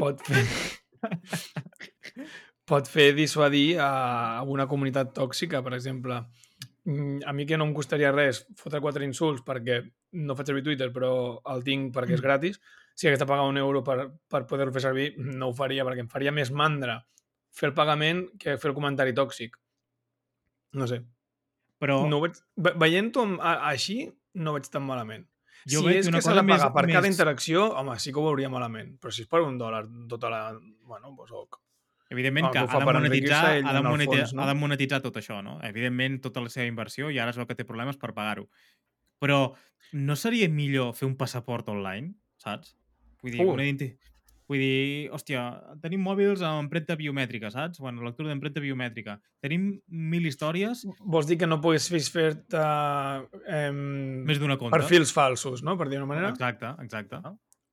pot 0.00 0.22
fer 0.24 0.44
pot 2.68 2.88
fer 2.88 3.12
dissuadir 3.16 3.78
a 3.80 4.42
una 4.46 4.66
comunitat 4.68 5.12
tòxica, 5.16 5.62
per 5.64 5.74
exemple. 5.76 6.22
Mm, 6.84 7.20
A 7.26 7.32
mi 7.34 7.44
que 7.44 7.56
no 7.58 7.64
em 7.66 7.74
costaria 7.74 8.12
res 8.14 8.44
fotre 8.56 8.80
quatre 8.80 9.04
insults 9.04 9.42
perquè 9.44 9.80
no 10.12 10.34
faig 10.38 10.46
servir 10.46 10.62
Twitter 10.64 10.88
però 10.94 11.10
el 11.52 11.62
tinc 11.66 11.92
perquè 11.94 12.14
és 12.16 12.22
gratis, 12.24 12.60
si 12.94 13.06
hagués 13.08 13.18
de 13.20 13.26
pagar 13.28 13.44
un 13.50 13.58
euro 13.60 13.82
per, 13.84 14.10
per 14.30 14.46
poder-ho 14.46 14.72
fer 14.72 14.80
servir, 14.86 15.08
no 15.18 15.48
ho 15.50 15.54
faria 15.54 15.84
perquè 15.84 16.00
em 16.06 16.08
faria 16.08 16.32
més 16.32 16.50
mandra 16.50 17.00
fer 17.52 17.68
el 17.68 17.74
pagament 17.74 18.24
que 18.38 18.56
fer 18.56 18.70
el 18.70 18.74
comentari 18.76 19.12
tòxic. 19.12 19.56
No 20.78 20.86
sé. 20.86 21.02
Però 21.78 22.00
No 22.08 22.20
veig... 22.22 22.38
ve- 22.56 22.74
Veient-ho 22.78 23.24
així, 23.42 24.08
no 24.34 24.52
veig 24.56 24.66
tan 24.70 24.82
malament. 24.86 25.26
Jo 25.68 25.80
si 25.82 25.86
veig 25.86 25.98
és 26.00 26.08
una 26.08 26.18
que 26.18 26.24
s'ha 26.24 26.34
de 26.38 26.42
més- 26.46 26.60
pagar 26.62 26.72
per 26.74 26.86
cada 26.88 27.02
més- 27.06 27.12
interacció, 27.16 27.68
home, 27.76 27.98
sí 27.98 28.12
que 28.12 28.20
ho 28.20 28.24
veuria 28.30 28.48
malament. 28.48 28.96
Però 29.00 29.10
si 29.12 29.22
és 29.26 29.28
per 29.28 29.42
un 29.44 29.58
dòlar 29.58 29.84
tota 30.08 30.30
la... 30.32 30.42
Bueno, 30.88 31.12
doncs 31.16 31.32
ok. 31.34 31.58
Evidentment 32.10 32.46
Ah, 32.46 32.50
que 32.50 32.58
que 32.58 32.76
ha 32.76 32.78
de, 32.78 32.84
monetitzar, 32.92 33.44
ha, 33.66 33.72
de 33.74 33.82
monetitzar, 33.82 34.20
fons, 34.26 34.34
no? 34.34 34.42
ha 34.42 34.46
de 34.48 34.54
monetitzar 34.54 35.00
tot 35.04 35.16
això, 35.20 35.42
no? 35.44 35.58
Evidentment, 35.62 36.20
tota 36.24 36.40
la 36.40 36.48
seva 36.48 36.66
inversió 36.66 37.10
i 37.12 37.18
ara 37.18 37.30
es 37.30 37.36
veu 37.36 37.46
que 37.46 37.54
té 37.54 37.64
problemes 37.68 37.96
per 38.00 38.14
pagar-ho. 38.16 38.48
Però 39.20 39.52
no 39.92 40.16
seria 40.16 40.48
millor 40.48 40.94
fer 40.94 41.06
un 41.08 41.16
passaport 41.16 41.68
online, 41.68 42.14
saps? 42.38 42.76
Vull 43.22 43.32
dir, 43.32 43.40
Uh. 43.44 43.52
una 43.52 43.64
identi... 43.66 43.90
Vull 44.48 44.56
dir, 44.62 45.10
hòstia, 45.12 45.42
tenim 45.82 46.00
mòbils 46.00 46.40
amb 46.40 46.62
empremta 46.62 46.94
biomètrica, 46.96 47.50
saps? 47.52 47.78
Bueno, 47.84 48.00
lectura 48.00 48.30
d'empremta 48.30 48.62
biomètrica. 48.64 49.18
Tenim 49.44 49.66
mil 49.88 50.24
històries, 50.24 50.86
Vols 51.04 51.26
dir 51.28 51.36
que 51.36 51.46
no 51.46 51.58
puguis 51.60 51.90
fer-te 52.08 52.62
eh, 53.44 53.70
més 53.72 54.40
d'una 54.40 54.56
compte. 54.56 54.72
perfils 54.72 55.12
falsos, 55.12 55.62
no? 55.62 55.76
Per 55.76 55.90
dir 55.90 55.98
una 56.00 56.06
manera. 56.06 56.30
Exacte, 56.30 56.70
exacte. 56.82 57.20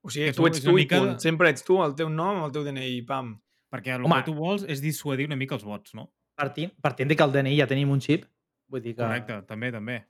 O 0.04 0.10
sigui, 0.12 0.26
Que 0.28 0.34
tu 0.34 0.48
ets 0.48 0.62
tu 0.66 0.72
i 0.76 0.82
mica 0.84 1.00
punt. 1.00 1.14
de- 1.14 1.20
Sempre 1.24 1.50
ets 1.50 1.64
tu, 1.64 1.80
el 1.82 1.96
teu 1.96 2.10
nom, 2.10 2.44
el 2.44 2.52
teu 2.52 2.66
DNI, 2.68 3.02
pam. 3.08 3.32
Perquè 3.76 3.96
el 4.00 4.06
Home. 4.08 4.16
que 4.22 4.30
tu 4.32 4.36
vols 4.38 4.64
és 4.72 4.82
dissuadir 4.84 5.28
una 5.30 5.36
mica 5.40 5.56
els 5.60 5.64
vots, 5.68 5.94
no? 5.98 6.08
Partint, 6.40 6.72
partint 6.84 7.12
de 7.12 7.16
que 7.20 7.24
el 7.28 7.32
DNI 7.36 7.56
ja 7.60 7.68
tenim 7.68 7.92
un 7.92 8.02
xip, 8.04 8.26
vull 8.72 8.82
dir 8.84 8.96
que... 8.96 9.04
Correcte, 9.04 9.42
també, 9.48 9.72
també. 9.76 10.02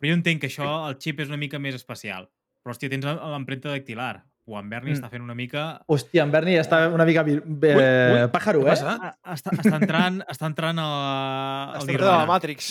Però 0.00 0.08
jo 0.10 0.16
entenc 0.16 0.40
que 0.42 0.48
això, 0.50 0.66
el 0.88 0.96
xip 1.02 1.20
és 1.20 1.28
una 1.30 1.36
mica 1.38 1.58
més 1.62 1.74
especial. 1.76 2.30
Però, 2.62 2.72
hòstia, 2.74 2.90
tens 2.92 3.04
l'empremta 3.06 3.70
dactilar. 3.74 4.24
O 4.50 4.56
en 4.58 4.70
Bernie 4.72 4.94
Mm. 4.94 4.98
està 4.98 5.10
fent 5.12 5.22
una 5.22 5.34
mica... 5.36 5.62
Hòstia, 5.86 6.24
en 6.24 6.30
Berni 6.32 6.56
està 6.58 6.80
una 6.90 7.04
mica 7.06 7.22
eh, 7.28 7.36
ui, 7.44 8.24
pàjaro, 8.32 8.62
què 8.64 8.66
eh? 8.66 8.70
passa? 8.72 8.94
Ah, 9.22 9.34
Està, 9.36 9.52
està 9.54 9.76
entrant, 9.76 10.16
està 10.32 10.48
entrant 10.48 10.80
a, 10.82 10.86
al 11.76 11.84
Està 11.84 11.86
de 11.86 11.92
la 11.92 11.98
Nirvana. 11.98 12.26
Matrix. 12.32 12.70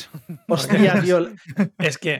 Hòstia, 0.49 0.97
tio, 1.05 1.21
És 1.79 1.97
que... 2.01 2.17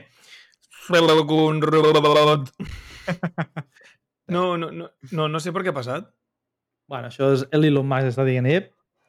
No, 4.30 4.56
no, 4.56 4.70
no, 4.70 4.88
no, 5.10 5.28
no 5.28 5.40
sé 5.42 5.52
per 5.52 5.64
què 5.66 5.72
ha 5.74 5.76
passat. 5.76 6.06
Bueno, 6.90 7.08
això 7.10 7.30
és 7.36 7.44
l'Elon 7.54 7.86
Musk 7.86 8.10
està 8.10 8.24
dient, 8.26 8.46
eh? 8.50 8.60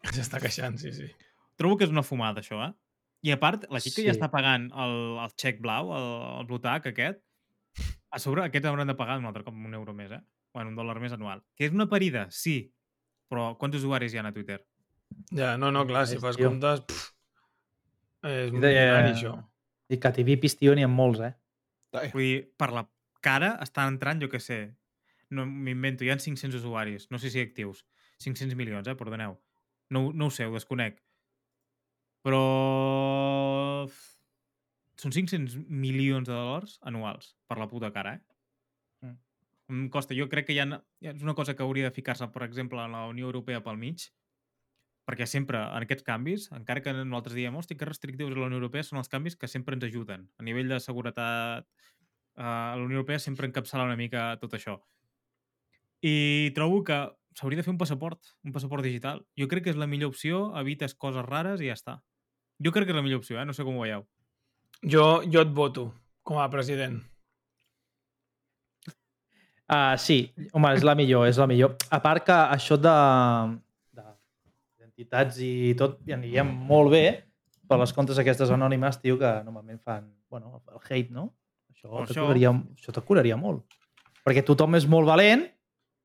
S'està 0.15 0.39
queixant, 0.43 0.77
sí, 0.81 0.91
sí. 0.93 1.09
Trobo 1.57 1.77
que 1.79 1.85
és 1.87 1.93
una 1.93 2.03
fumada, 2.05 2.41
això, 2.43 2.59
eh? 2.67 2.71
I 3.25 3.33
a 3.35 3.37
part, 3.41 3.67
la 3.69 3.79
gent 3.81 3.93
que 3.95 4.05
ja 4.05 4.13
Sí. 4.13 4.17
està 4.17 4.31
pagant 4.33 4.69
el, 4.83 4.93
el 5.21 5.33
xec 5.37 5.59
blau, 5.61 5.91
el, 5.97 6.05
el 6.41 6.47
Blue 6.49 6.61
Tag 6.61 6.87
aquest, 6.89 7.19
a 8.11 8.19
sobre 8.19 8.43
aquests 8.47 8.67
hauran 8.69 8.89
de 8.89 8.95
pagar 8.97 9.19
un 9.21 9.27
altre 9.29 9.43
cop 9.45 9.53
un 9.57 9.73
euro 9.77 9.93
més, 9.93 10.11
eh? 10.11 10.21
Bueno, 10.53 10.71
un 10.73 10.75
dòlar 10.79 10.97
més 10.99 11.13
anual. 11.15 11.43
Que 11.55 11.67
és 11.69 11.75
una 11.75 11.85
parida, 11.87 12.25
sí. 12.33 12.55
Però 13.31 13.51
quants 13.61 13.77
usuaris 13.77 14.11
hi 14.13 14.19
ha 14.19 14.25
a 14.27 14.33
Twitter? 14.35 14.57
Ja, 15.37 15.53
no, 15.61 15.69
no, 15.71 15.85
clar, 15.87 16.05
si 16.09 16.17
fas 16.19 16.35
tio. 16.35 16.49
comptes... 16.49 16.81
Pff, 16.89 17.05
és 18.27 18.49
I 18.51 18.57
milionari, 18.57 19.13
això. 19.15 19.35
I 19.91 19.97
que 20.01 20.09
a 20.09 20.13
TV 20.17 20.35
Pistiu 20.41 20.73
n'hi 20.75 20.83
ha 20.83 20.89
molts, 20.91 21.21
eh? 21.23 21.31
Vull 22.11 22.25
dir, 22.25 22.41
per 22.59 22.71
la 22.75 22.83
cara 23.23 23.53
estan 23.63 23.93
entrant, 23.95 24.19
jo 24.23 24.27
què 24.33 24.39
sé, 24.43 24.59
no 25.31 25.45
m'invento, 25.47 26.05
hi 26.05 26.11
ha 26.11 26.19
500 26.19 26.59
usuaris, 26.59 27.07
no 27.11 27.19
sé 27.19 27.31
si 27.31 27.41
actius, 27.41 27.85
500 28.23 28.55
milions, 28.59 28.87
eh, 28.87 28.95
perdoneu. 28.99 29.37
No, 29.91 30.11
no 30.13 30.27
ho 30.27 30.31
sé, 30.31 30.47
ho 30.47 30.55
desconec. 30.55 31.01
Però... 32.25 32.41
Són 35.01 35.13
500 35.15 35.57
milions 35.65 36.27
de 36.29 36.35
dòlars 36.35 36.77
anuals 36.85 37.31
per 37.49 37.57
la 37.57 37.67
puta 37.71 37.89
cara, 37.95 38.19
eh? 38.19 39.07
Mm. 39.07 39.15
Em 39.73 39.85
costa. 39.89 40.13
Jo 40.13 40.27
crec 40.29 40.45
que 40.49 40.53
hi 40.53 40.61
ha, 40.61 40.67
és 41.09 41.23
una 41.25 41.33
cosa 41.37 41.55
que 41.57 41.65
hauria 41.65 41.89
de 41.89 41.95
ficar-se, 41.95 42.27
per 42.35 42.43
exemple, 42.45 42.83
en 42.83 42.93
la 42.93 43.07
Unió 43.09 43.31
Europea 43.31 43.63
pel 43.65 43.79
mig, 43.81 44.05
perquè 45.09 45.25
sempre 45.25 45.63
en 45.63 45.87
aquests 45.87 46.05
canvis, 46.05 46.47
encara 46.53 46.83
que 46.85 46.93
nosaltres 46.93 47.39
diem, 47.39 47.57
hosti, 47.57 47.75
que 47.79 47.89
restrictius 47.89 48.35
a 48.35 48.37
la 48.37 48.51
Unió 48.51 48.61
Europea, 48.61 48.85
són 48.85 49.01
els 49.01 49.09
canvis 49.09 49.35
que 49.39 49.49
sempre 49.49 49.75
ens 49.75 49.87
ajuden. 49.89 50.27
A 50.37 50.45
nivell 50.45 50.69
de 50.69 50.79
seguretat, 50.83 51.65
eh, 51.65 52.45
a 52.45 52.75
la 52.77 52.85
Unió 52.85 53.01
Europea 53.01 53.19
sempre 53.19 53.49
encapçala 53.49 53.89
una 53.89 53.97
mica 53.97 54.35
tot 54.43 54.53
això. 54.59 54.77
I 56.01 56.51
trobo 56.57 56.81
que 56.83 56.97
s'hauria 57.37 57.61
de 57.61 57.65
fer 57.65 57.73
un 57.73 57.79
passaport, 57.79 58.33
un 58.45 58.53
passaport 58.55 58.83
digital. 58.83 59.21
Jo 59.37 59.47
crec 59.51 59.65
que 59.65 59.73
és 59.73 59.79
la 59.79 59.87
millor 59.89 60.11
opció, 60.13 60.49
evites 60.59 60.95
coses 60.97 61.25
rares 61.27 61.61
i 61.61 61.69
ja 61.69 61.77
està. 61.77 61.99
Jo 62.61 62.73
crec 62.73 62.89
que 62.89 62.95
és 62.95 62.99
la 62.99 63.05
millor 63.05 63.21
opció, 63.21 63.39
eh? 63.39 63.45
No 63.45 63.53
sé 63.57 63.65
com 63.65 63.77
ho 63.77 63.85
veieu. 63.85 64.03
Jo, 64.81 65.21
jo 65.29 65.41
et 65.41 65.53
voto 65.53 65.91
com 66.25 66.41
a 66.41 66.49
president. 66.53 66.99
Uh, 69.71 69.95
sí, 69.95 70.25
home, 70.51 70.73
és 70.75 70.83
la 70.83 70.97
millor, 70.99 71.29
és 71.29 71.37
la 71.39 71.47
millor. 71.47 71.77
A 71.93 72.01
part 72.03 72.25
que 72.27 72.35
això 72.35 72.75
de 72.75 72.95
de 73.95 74.05
identitats 74.81 75.37
i 75.39 75.71
tot, 75.79 76.01
i 76.09 76.15
aniria 76.17 76.43
molt 76.43 76.91
bé 76.91 77.05
per 77.71 77.77
les 77.79 77.93
comptes 77.95 78.19
aquestes 78.19 78.51
anònimes, 78.51 78.99
tio, 78.99 79.15
que 79.21 79.31
normalment 79.45 79.79
fan, 79.79 80.09
bueno, 80.29 80.59
el 80.67 80.81
hate, 80.83 81.13
no? 81.15 81.29
Això, 81.71 82.01
això. 82.03 82.25
curaria, 82.25 82.51
això 82.75 82.91
te 82.91 83.03
curaria 83.07 83.37
molt. 83.39 83.63
Perquè 84.25 84.43
tothom 84.45 84.75
és 84.75 84.89
molt 84.91 85.07
valent 85.07 85.47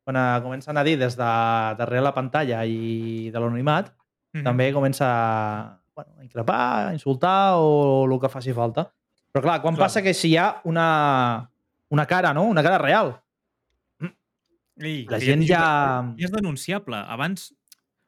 quan 0.06 0.16
eh, 0.16 0.40
comencen 0.42 0.76
a 0.78 0.84
dir 0.86 0.94
des 1.00 1.16
de 1.18 1.26
darrere 1.80 2.00
la 2.06 2.14
pantalla 2.14 2.62
i 2.64 3.28
de 3.34 3.38
l'anonimat, 3.40 3.92
Mhm. 4.36 4.44
també 4.44 4.72
comença 4.72 5.06
a, 5.08 5.80
bueno, 5.96 6.12
a 6.20 6.22
increpar, 6.24 6.88
a 6.88 6.92
insultar 6.92 7.54
o 7.56 8.04
el 8.06 8.20
que 8.20 8.28
faci 8.28 8.52
falta. 8.52 8.92
Però 9.32 9.42
clar, 9.42 9.60
quan 9.62 9.74
Clar. 9.74 9.86
passa 9.86 10.02
que 10.02 10.12
si 10.14 10.30
hi 10.30 10.36
ha 10.36 10.60
una, 10.64 11.50
una 11.90 12.04
cara, 12.06 12.32
no? 12.34 12.44
Una 12.44 12.62
cara 12.62 12.78
real. 12.78 13.16
Ei, 14.78 15.06
La 15.08 15.18
gent 15.18 15.42
ja... 15.48 15.62
És 16.20 16.30
denunciable. 16.34 16.98
Abans, 17.08 17.46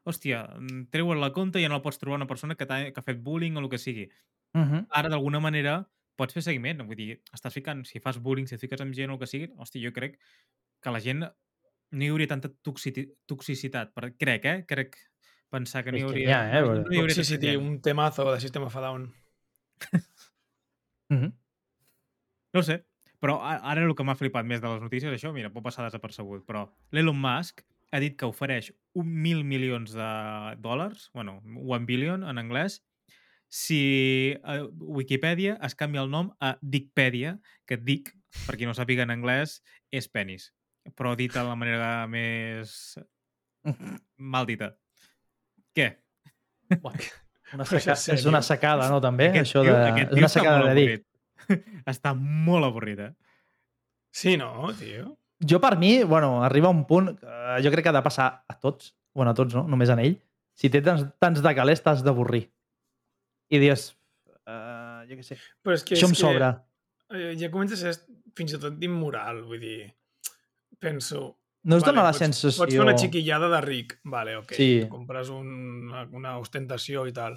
hòstia, 0.05 0.43
mm, 0.59 0.91
treuen 0.93 1.21
la 1.21 1.31
compte 1.33 1.59
i 1.61 1.65
ja 1.65 1.71
no 1.73 1.81
pots 1.81 1.97
trobar 1.99 2.19
una 2.21 2.27
persona 2.29 2.55
que, 2.61 2.67
t'ha- 2.69 2.91
que 2.93 3.01
ha 3.01 3.07
fet 3.07 3.23
bullying 3.25 3.57
o 3.57 3.61
el 3.65 3.71
que 3.73 3.79
sigui. 3.79 4.11
Uh 4.55 4.61
-huh. 4.61 4.87
Ara, 4.91 5.09
d'alguna 5.09 5.41
manera, 5.41 5.89
pots 6.17 6.35
fer 6.35 6.43
seguiment. 6.43 6.83
Vull 6.87 6.97
dir, 6.97 7.23
estàs 7.33 7.53
ficant, 7.55 7.85
si 7.87 8.01
fas 8.01 8.19
bullying, 8.21 8.47
si 8.47 8.55
et 8.57 8.61
fiques 8.61 8.81
amb 8.81 8.93
gent 8.95 9.11
o 9.11 9.15
el 9.15 9.19
que 9.19 9.27
sigui, 9.27 9.49
hòstia, 9.57 9.81
jo 9.89 9.93
crec 9.93 10.19
que 10.83 10.91
la 10.91 11.01
gent 11.01 11.25
no 11.91 12.05
hi 12.05 12.11
hauria 12.13 12.29
tanta 12.31 12.51
toxiti- 12.51 13.09
toxicitat. 13.27 13.93
Per, 13.95 14.13
crec, 14.17 14.45
eh? 14.45 14.65
Crec 14.69 14.97
pensar 15.51 15.85
que 15.85 15.93
no 15.93 15.99
hi 15.99 16.03
hauria... 16.07 16.29
ha, 16.37 16.59
eh, 16.59 16.63
no, 16.63 16.93
hi 16.93 17.01
hauria 17.01 17.25
gent. 17.25 17.63
un 17.63 17.81
temazo 17.81 18.31
de 18.33 18.41
Sistema 18.41 18.69
Down. 18.69 19.13
Uh 21.11 21.17
-huh. 21.17 21.33
No 22.53 22.61
ho 22.61 22.63
sé, 22.63 22.85
però 23.21 23.39
a- 23.41 23.61
ara 23.71 23.85
el 23.85 23.95
que 23.95 24.05
m'ha 24.05 24.15
flipat 24.15 24.45
més 24.45 24.61
de 24.61 24.69
les 24.69 24.81
notícies, 24.83 25.13
això, 25.13 25.33
mira, 25.33 25.51
pot 25.53 25.63
passar 25.63 25.85
desapercebut, 25.85 26.45
però 26.47 26.69
l'Elon 26.91 27.19
Musk 27.19 27.63
ha 27.93 28.01
dit 28.01 28.17
que 28.19 28.27
ofereix 28.27 28.73
un 28.93 29.09
mil 29.23 29.45
milions 29.45 29.93
de 29.93 30.57
dòlars, 30.59 31.11
bueno, 31.15 31.41
one 31.45 31.87
billion 31.87 32.25
en 32.25 32.39
anglès, 32.39 32.83
si 33.49 34.37
a 34.45 34.59
Wikipedia 34.79 35.59
es 35.63 35.75
canvia 35.75 36.03
el 36.03 36.11
nom 36.11 36.35
a 36.41 36.59
Dickpedia, 36.61 37.39
que 37.67 37.77
Dick, 37.77 38.13
per 38.47 38.57
qui 38.57 38.67
no 38.67 38.75
sàpiga 38.77 39.03
en 39.03 39.11
anglès, 39.11 39.63
és 39.91 40.09
penis, 40.09 40.53
però 40.97 41.15
dit 41.19 41.33
de 41.35 41.43
la 41.45 41.55
manera 41.59 42.07
més 42.11 42.97
mal 44.35 44.47
dita. 44.49 44.73
Què? 45.77 45.89
Bueno, 46.83 47.05
una 47.55 47.65
seca... 47.73 47.95
és 48.15 48.27
una 48.29 48.43
secada, 48.45 48.89
no, 48.93 49.01
també? 49.05 49.31
Això 49.41 49.63
de... 49.65 49.73
tio- 49.73 49.87
aquest 49.93 50.09
és 50.09 50.15
tio 50.15 50.23
una 50.23 50.29
està 50.31 50.41
secada 50.41 50.59
molt 50.61 50.69
de 50.71 50.77
dir. 50.79 50.89
avorrit. 50.99 51.85
està 51.95 52.15
molt 52.19 52.69
avorrit, 52.69 52.99
eh? 53.09 53.13
Sí, 54.19 54.37
no, 54.41 54.71
tio? 54.79 55.13
Jo, 55.39 55.61
per 55.63 55.77
mi, 55.79 56.03
bueno, 56.03 56.43
arriba 56.43 56.71
un 56.73 56.83
punt 56.89 57.13
que 57.21 57.59
jo 57.63 57.71
crec 57.71 57.85
que 57.87 57.93
ha 57.93 57.99
de 58.01 58.03
passar 58.03 58.31
a 58.49 58.57
tots, 58.59 58.91
bueno, 59.15 59.31
a 59.31 59.39
tots, 59.39 59.55
no? 59.55 59.67
Només 59.71 59.93
en 59.95 60.01
ell. 60.03 60.17
Si 60.59 60.67
té 60.75 60.81
tants, 60.83 61.05
tants 61.23 61.39
de 61.45 61.53
calés, 61.55 61.79
t'has 61.85 62.01
d'avorrir. 62.03 62.49
I 63.55 63.61
dius, 63.63 63.93
uh, 64.49 65.05
jo 65.07 65.15
què 65.21 65.23
sé, 65.25 65.37
Però 65.63 65.77
és 65.79 65.85
que, 65.87 65.95
això 65.95 66.09
em 66.11 66.17
és 66.17 66.21
sobra. 66.25 66.49
Que, 67.07 67.21
eh, 67.31 67.37
ja 67.39 67.53
comença 67.55 67.79
a 67.79 67.81
ser 67.81 67.95
fins 68.37 68.57
i 68.57 68.61
tot 68.61 68.83
immoral, 68.85 69.45
vull 69.47 69.63
dir... 69.63 69.77
Penso... 70.79 71.39
No 71.69 71.77
us 71.77 71.85
dona 71.85 72.05
la 72.07 72.13
pots, 72.13 72.23
sensació... 72.23 72.63
Pots 72.63 72.77
fer 72.77 72.85
una 72.85 72.95
xiquillada 72.97 73.49
de 73.51 73.61
ric, 73.65 73.97
vale, 74.09 74.37
ok. 74.39 74.53
Sí. 74.57 74.69
Compres 74.89 75.29
un, 75.35 75.49
una, 75.89 76.05
una 76.17 76.37
ostentació 76.39 77.03
i 77.11 77.13
tal. 77.13 77.35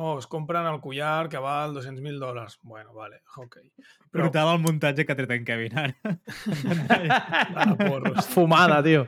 Oh, 0.00 0.14
es 0.22 0.28
compren 0.30 0.66
el 0.70 0.78
collar 0.80 1.28
que 1.28 1.40
val 1.42 1.74
200.000 1.76 2.20
dòlars. 2.22 2.58
Bueno, 2.62 2.94
vale, 2.94 3.20
ok. 3.36 3.58
Però, 4.08 4.24
Brutal 4.24 4.54
el 4.54 4.62
muntatge 4.62 5.04
que 5.04 5.12
ha 5.14 5.18
tret 5.18 5.34
en 5.36 5.44
Kevin 5.46 5.76
ara. 5.78 6.14
ah, 7.58 7.74
porros. 7.76 8.26
Fumada, 8.30 8.80
tio. 8.86 9.04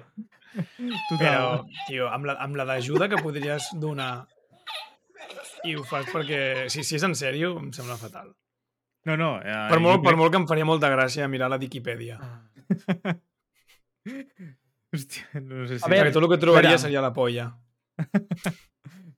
Però, 1.17 1.63
tio, 1.87 2.11
amb 2.11 2.27
la, 2.27 2.37
amb 2.43 2.59
la 2.59 2.67
d'ajuda 2.69 3.09
que 3.11 3.23
podries 3.23 3.71
donar 3.81 4.27
i 5.65 5.77
ho 5.77 5.85
fas 5.87 6.11
perquè... 6.11 6.69
Si, 6.73 6.83
si 6.87 6.99
és 6.99 7.07
en 7.07 7.15
sèrio, 7.19 7.55
em 7.61 7.71
sembla 7.77 7.97
fatal. 8.01 8.31
No, 9.09 9.17
no. 9.17 9.33
Eh, 9.41 9.57
Per 9.73 9.81
molt, 9.81 10.03
per 10.03 10.13
crec- 10.13 10.21
molt 10.21 10.35
que 10.35 10.41
em 10.43 10.47
faria 10.51 10.69
molta 10.69 10.91
gràcia 10.93 11.29
mirar 11.33 11.49
la 11.53 11.59
Wikipedia. 11.61 12.19
Hòstia, 14.95 15.41
no 15.45 15.67
sé 15.71 15.79
si... 15.79 15.85
A 15.87 15.91
veure, 15.93 16.11
tot 16.11 16.25
el 16.25 16.31
que 16.33 16.39
trobaria 16.43 16.75
espera. 16.75 16.87
seria 16.89 17.03
la 17.05 17.13
polla. 17.15 17.51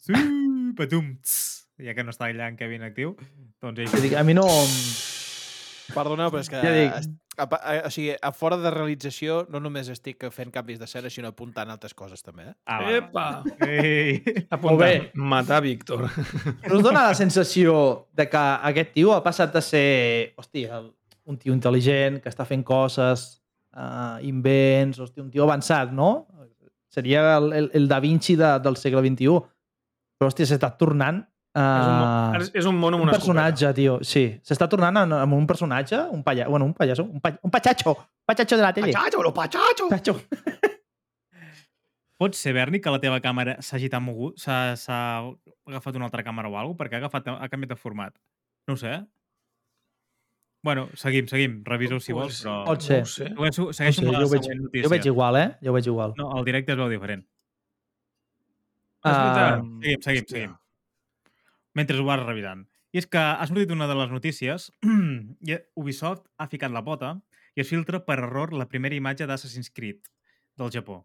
Sí, 0.02 0.12
patum, 0.74 1.12
tss. 1.22 1.68
ja 1.86 1.92
que 1.94 2.02
no 2.02 2.10
està 2.10 2.26
allà 2.26 2.48
en 2.50 2.56
Kevin 2.58 2.82
actiu, 2.82 3.12
doncs 3.62 3.78
ell... 3.84 3.90
Jo 3.92 4.00
dic, 4.02 4.16
a 4.18 4.24
mi 4.26 4.34
no... 4.34 4.42
Perdoneu, 5.92 6.30
però 6.32 6.40
és 6.42 6.48
que... 6.50 6.60
Ja 6.62 6.72
dic. 6.74 7.10
A, 7.40 7.46
pa- 7.48 7.60
a, 7.62 7.74
o 7.86 7.90
sigui, 7.92 8.12
a 8.18 8.30
fora 8.36 8.58
de 8.60 8.70
realització 8.74 9.42
no 9.52 9.60
només 9.62 9.88
estic 9.92 10.26
fent 10.34 10.50
canvis 10.52 10.80
de 10.80 10.88
escena, 10.88 11.10
sinó 11.12 11.30
apuntant 11.32 11.70
altres 11.72 11.94
coses 11.96 12.20
també, 12.24 12.48
eh? 12.50 12.54
Ah, 12.68 12.78
va, 12.82 12.92
Epa! 12.98 13.26
Ei. 13.66 14.18
Apunta, 14.52 14.80
bé. 14.82 14.90
matar 15.14 15.62
Víctor. 15.64 16.04
No 16.66 16.74
us 16.76 16.82
dona 16.84 17.06
la 17.08 17.14
sensació 17.18 17.76
de 18.12 18.26
que 18.32 18.42
aquest 18.72 18.92
tio 18.96 19.14
ha 19.14 19.22
passat 19.24 19.54
de 19.54 19.62
ser, 19.64 19.86
hòstia, 20.40 20.80
el- 20.82 20.90
un 21.30 21.38
tio 21.38 21.54
intel·ligent, 21.54 22.18
que 22.24 22.28
està 22.32 22.44
fent 22.48 22.64
coses, 22.66 23.41
uh, 23.72 24.20
invents, 24.26 25.00
hòstia, 25.02 25.24
un 25.24 25.30
tio 25.32 25.44
avançat, 25.44 25.92
no? 25.96 26.12
Seria 26.92 27.38
el, 27.38 27.52
el, 27.56 27.70
el 27.78 27.88
Da 27.88 28.00
Vinci 28.04 28.36
de, 28.36 28.54
del 28.64 28.76
segle 28.76 29.02
XXI. 29.04 29.38
Però, 30.18 30.30
hòstia, 30.30 30.48
s'està 30.48 30.72
tornant 30.78 31.22
És 31.52 31.60
un, 31.84 31.98
Uh, 32.32 32.38
és, 32.56 32.64
un 32.64 32.78
mono 32.80 32.96
amb 32.96 33.04
un 33.04 33.10
una 33.10 33.12
personatge, 33.18 33.74
tio. 33.76 33.98
Sí, 34.08 34.22
s'està 34.40 34.64
tornant 34.72 35.02
en, 35.02 35.10
en 35.12 35.32
un 35.36 35.46
personatge, 35.46 35.98
un 36.10 36.22
palla... 36.24 36.46
bueno, 36.48 36.64
un 36.64 36.72
pallasso, 36.72 37.04
un, 37.04 37.20
pa... 37.20 37.34
un 37.44 37.52
pachacho, 37.52 37.92
pachacho 38.24 38.56
de 38.56 38.62
la 38.62 38.72
tele. 38.72 38.92
Pachacho, 38.92 39.22
lo 39.22 39.34
pachacho! 39.36 39.88
Pachacho. 39.90 40.16
Pot 42.22 42.38
ser, 42.38 42.54
Berni, 42.56 42.80
que 42.80 42.94
la 42.94 43.00
teva 43.02 43.18
càmera 43.20 43.58
s'hagi 43.60 43.90
tan 43.92 44.04
mogut, 44.06 44.38
s'ha 44.40 44.76
s'ha 44.80 44.98
agafat 45.68 45.98
una 45.98 46.08
altra 46.08 46.24
càmera 46.24 46.48
o 46.48 46.56
alguna 46.56 46.72
cosa, 46.72 46.80
perquè 46.80 46.96
ha, 46.96 47.02
agafat, 47.02 47.28
ha 47.34 47.48
canviat 47.52 47.74
de 47.74 47.78
format. 47.80 48.16
No 48.68 48.76
ho 48.76 48.80
sé. 48.80 48.94
Bueno, 50.62 50.88
seguim, 50.94 51.26
seguim. 51.26 51.62
Revisa-ho 51.66 51.98
si 52.00 52.14
vols, 52.14 52.40
però... 52.44 52.60
Pot 52.68 52.84
ser. 52.86 53.00
No 53.02 53.02
ho 53.02 53.10
sé. 53.10 53.26
Segueixo, 53.28 53.64
No 53.66 53.72
sé, 53.74 53.86
amb 54.06 54.12
la 54.12 54.20
jo, 54.22 54.28
veig, 54.30 54.44
següent 54.46 54.60
jo 54.60 54.64
notícia. 54.68 54.86
ho 54.86 54.90
veig 54.92 55.06
igual, 55.10 55.38
eh? 55.40 55.48
Jo 55.62 55.72
ho 55.72 55.74
veig 55.74 55.88
igual. 55.90 56.14
No, 56.20 56.28
el 56.38 56.44
directe 56.46 56.72
es 56.76 56.78
veu 56.78 56.90
diferent. 56.92 57.24
Um, 59.02 59.80
Seguim, 59.82 60.02
seguim, 60.02 60.22
Hòstia. 60.22 60.36
seguim. 60.36 60.52
Mentre 61.74 61.98
ho 61.98 62.04
vas 62.06 62.22
revisant. 62.22 62.66
I 62.92 63.00
és 63.00 63.06
que 63.08 63.18
ha 63.18 63.46
sortit 63.48 63.70
una 63.72 63.88
de 63.88 63.94
les 63.96 64.10
notícies 64.12 64.68
i 65.48 65.56
Ubisoft 65.80 66.26
ha 66.38 66.46
ficat 66.52 66.70
la 66.74 66.82
pota 66.84 67.14
i 67.56 67.62
es 67.64 67.70
filtra 67.72 68.02
per 68.04 68.18
error 68.20 68.52
la 68.52 68.66
primera 68.68 68.94
imatge 68.94 69.26
d'Assassin's 69.26 69.72
Creed 69.72 70.04
del 70.60 70.70
Japó. 70.74 71.00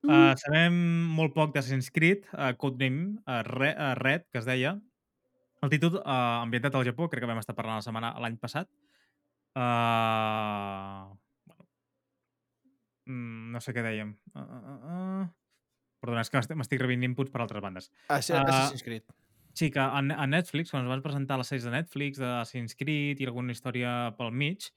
Uh, 0.00 0.32
sabem 0.40 0.74
molt 1.12 1.34
poc 1.36 1.52
d'Assassin's 1.54 1.90
Creed, 1.92 2.24
uh, 2.32 2.54
Codename 2.56 3.18
uh, 3.28 3.42
Red, 3.44 3.76
uh, 3.76 3.92
Red, 4.00 4.24
que 4.32 4.40
es 4.40 4.48
deia. 4.48 4.74
El 5.60 5.72
títol 5.72 5.98
uh, 6.00 6.40
ambientat 6.40 6.74
al 6.74 6.86
Japó, 6.88 7.08
crec 7.12 7.24
que 7.24 7.28
vam 7.28 7.40
estar 7.42 7.56
parlant 7.56 7.80
la 7.80 7.84
setmana 7.84 8.14
l'any 8.22 8.38
passat. 8.40 8.70
Uh, 9.56 11.10
bueno, 11.50 11.66
mm, 13.06 13.50
no 13.54 13.60
sé 13.60 13.74
què 13.76 13.84
dèiem. 13.84 14.14
Uh, 14.34 14.40
uh, 14.40 14.76
uh. 14.94 15.26
Perdona, 16.00 16.22
és 16.24 16.32
que 16.32 16.40
m'estic- 16.56 16.80
rebint 16.80 17.04
inputs 17.04 17.32
per 17.32 17.42
altres 17.44 17.60
bandes. 17.60 17.90
Ah, 18.08 18.16
Assassin's 18.16 18.86
Creed. 18.86 19.04
Sí, 19.52 19.68
que 19.70 19.80
a, 19.82 19.98
a 19.98 20.26
Netflix, 20.30 20.70
quan 20.70 20.86
es 20.86 20.88
van 20.88 21.02
presentar 21.04 21.36
les 21.36 21.50
sèries 21.50 21.66
de 21.66 21.74
Netflix, 21.74 22.20
d'Assassin's 22.22 22.76
Creed 22.78 23.20
i 23.20 23.26
alguna 23.28 23.52
història 23.52 24.14
pel 24.16 24.30
mig, 24.32 24.70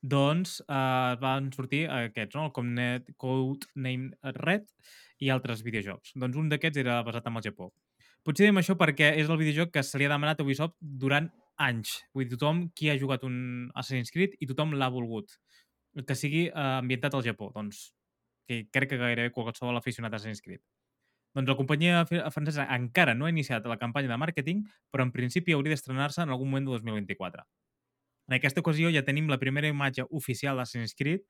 doncs 0.00 0.60
eh, 0.62 1.16
van 1.20 1.50
sortir 1.52 1.82
aquests, 1.92 2.38
no? 2.38 2.46
el 2.48 2.54
Comnet, 2.56 3.10
Code 3.20 3.68
Name 3.74 4.14
Red 4.38 4.70
i 5.20 5.28
altres 5.34 5.64
videojocs. 5.66 6.14
Doncs 6.16 6.38
un 6.40 6.48
d'aquests 6.48 6.80
era 6.80 7.02
basat 7.04 7.28
en 7.28 7.36
el 7.36 7.44
Japó. 7.44 7.68
Potser 8.26 8.46
diem 8.46 8.60
això 8.60 8.76
perquè 8.76 9.14
és 9.20 9.30
el 9.30 9.38
videojoc 9.40 9.72
que 9.74 9.84
se 9.86 9.98
li 9.98 10.04
ha 10.04 10.12
demanat 10.12 10.40
a 10.40 10.44
Ubisoft 10.44 10.76
durant 10.80 11.30
anys. 11.60 11.94
Vull 12.14 12.26
dir, 12.26 12.36
tothom 12.36 12.66
qui 12.76 12.90
ha 12.90 12.98
jugat 13.00 13.24
un 13.28 13.70
Assassin's 13.74 14.12
Creed 14.12 14.36
i 14.40 14.48
tothom 14.50 14.74
l'ha 14.76 14.90
volgut. 14.92 15.38
Que 16.06 16.16
sigui 16.16 16.46
eh, 16.48 16.66
ambientat 16.80 17.16
al 17.16 17.24
Japó. 17.26 17.50
Doncs 17.54 17.90
que 18.50 18.64
crec 18.74 18.90
que 18.90 18.98
gairebé 18.98 19.30
qualsevol 19.30 19.78
aficionat 19.78 20.12
a 20.12 20.18
Assassin's 20.18 20.42
Creed. 20.42 20.62
Doncs 21.36 21.46
la 21.46 21.54
companyia 21.54 22.02
francesa 22.34 22.66
encara 22.74 23.14
no 23.14 23.26
ha 23.26 23.30
iniciat 23.30 23.66
la 23.70 23.78
campanya 23.78 24.10
de 24.10 24.18
màrqueting, 24.18 24.64
però 24.90 25.06
en 25.06 25.12
principi 25.14 25.54
hauria 25.54 25.76
d'estrenar-se 25.76 26.24
en 26.24 26.32
algun 26.34 26.50
moment 26.50 26.66
de 26.66 26.74
2024. 26.74 27.44
En 28.30 28.36
aquesta 28.36 28.62
ocasió 28.64 28.90
ja 28.90 29.04
tenim 29.06 29.30
la 29.30 29.38
primera 29.38 29.70
imatge 29.70 30.06
oficial 30.10 30.58
d'Assassin's 30.58 30.96
Creed. 30.98 31.22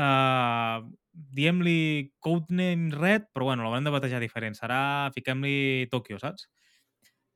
Uh, 0.00 0.88
Diem-li 1.36 2.12
Codename 2.24 2.94
Red, 2.94 3.26
però 3.34 3.50
bueno, 3.50 3.66
l'haurem 3.66 3.84
de 3.84 3.92
batejar 3.92 4.22
diferent. 4.22 4.56
Serà, 4.56 5.10
fiquem-li 5.12 5.88
Tokyo, 5.92 6.16
saps? 6.22 6.46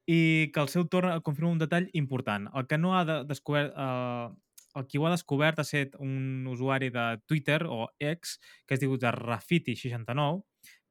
I 0.09 0.49
que 0.55 0.63
al 0.63 0.71
seu 0.73 0.87
torn 0.89 1.19
confirma 1.27 1.53
un 1.53 1.61
detall 1.61 1.91
important. 1.93 2.49
El 2.57 2.69
que 2.71 2.81
no 2.81 2.97
ha 2.97 3.05
de 3.05 3.21
descobert... 3.29 3.77
Uh, 3.77 4.33
el 4.75 4.89
qui 4.91 4.99
ho 4.99 5.05
ha 5.07 5.13
descobert 5.13 5.61
ha 5.61 5.63
estat 5.63 5.93
un 6.03 6.49
usuari 6.51 6.89
de 6.91 7.03
Twitter 7.31 7.61
o 7.71 7.85
X 8.03 8.41
que 8.67 8.75
es 8.75 8.81
diu 8.83 8.97
de 8.99 9.13
Rafiti69 9.15 10.43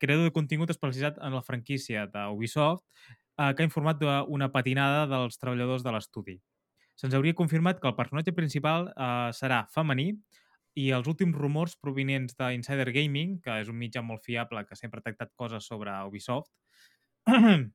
creador 0.03 0.27
de 0.27 0.35
contingut 0.35 0.71
especialitzat 0.73 1.19
en 1.23 1.35
la 1.37 1.43
franquícia 1.45 2.05
d'Ubisoft, 2.11 2.83
eh, 3.39 3.51
que 3.55 3.63
ha 3.63 3.69
informat 3.69 4.01
d'una 4.01 4.51
patinada 4.51 5.05
dels 5.07 5.39
treballadors 5.39 5.85
de 5.85 5.93
l'estudi. 5.95 6.37
Se'ns 6.99 7.15
hauria 7.17 7.37
confirmat 7.37 7.79
que 7.81 7.89
el 7.89 7.95
personatge 7.97 8.35
principal 8.35 8.89
eh, 8.91 9.31
serà 9.33 9.63
femení 9.73 10.11
i 10.79 10.89
els 10.95 11.07
últims 11.09 11.37
rumors 11.37 11.75
provenients 11.77 12.35
d'Insider 12.39 12.89
Gaming, 12.95 13.37
que 13.43 13.59
és 13.61 13.69
un 13.69 13.77
mitjà 13.77 14.01
molt 14.05 14.23
fiable 14.25 14.63
que 14.65 14.77
sempre 14.79 14.99
ha 15.01 15.05
tractat 15.05 15.33
coses 15.37 15.67
sobre 15.69 15.93
Ubisoft, 16.07 16.51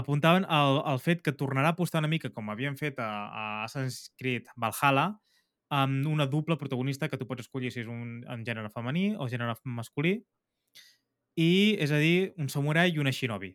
apuntaven 0.00 0.46
al, 0.48 0.80
al 0.84 1.00
fet 1.00 1.22
que 1.24 1.36
tornarà 1.36 1.72
a 1.72 1.76
apostar 1.76 2.02
una 2.02 2.10
mica, 2.10 2.30
com 2.32 2.50
havien 2.50 2.76
fet 2.80 2.98
a, 3.00 3.08
a 3.28 3.44
Assassin's 3.66 4.12
Creed 4.20 4.48
Valhalla, 4.56 5.10
amb 5.68 6.06
una 6.08 6.26
doble 6.26 6.56
protagonista 6.56 7.08
que 7.08 7.18
tu 7.20 7.26
pots 7.28 7.44
escollir 7.44 7.70
si 7.72 7.82
és 7.82 7.88
un 7.92 8.22
en 8.24 8.44
gènere 8.44 8.72
femení 8.72 9.10
o 9.20 9.28
gènere 9.28 9.56
masculí, 9.68 10.16
i, 11.38 11.76
és 11.78 11.92
a 11.92 12.00
dir, 12.02 12.32
un 12.40 12.48
samurai 12.50 12.90
i 12.90 12.98
una 12.98 13.12
shinobi. 13.14 13.52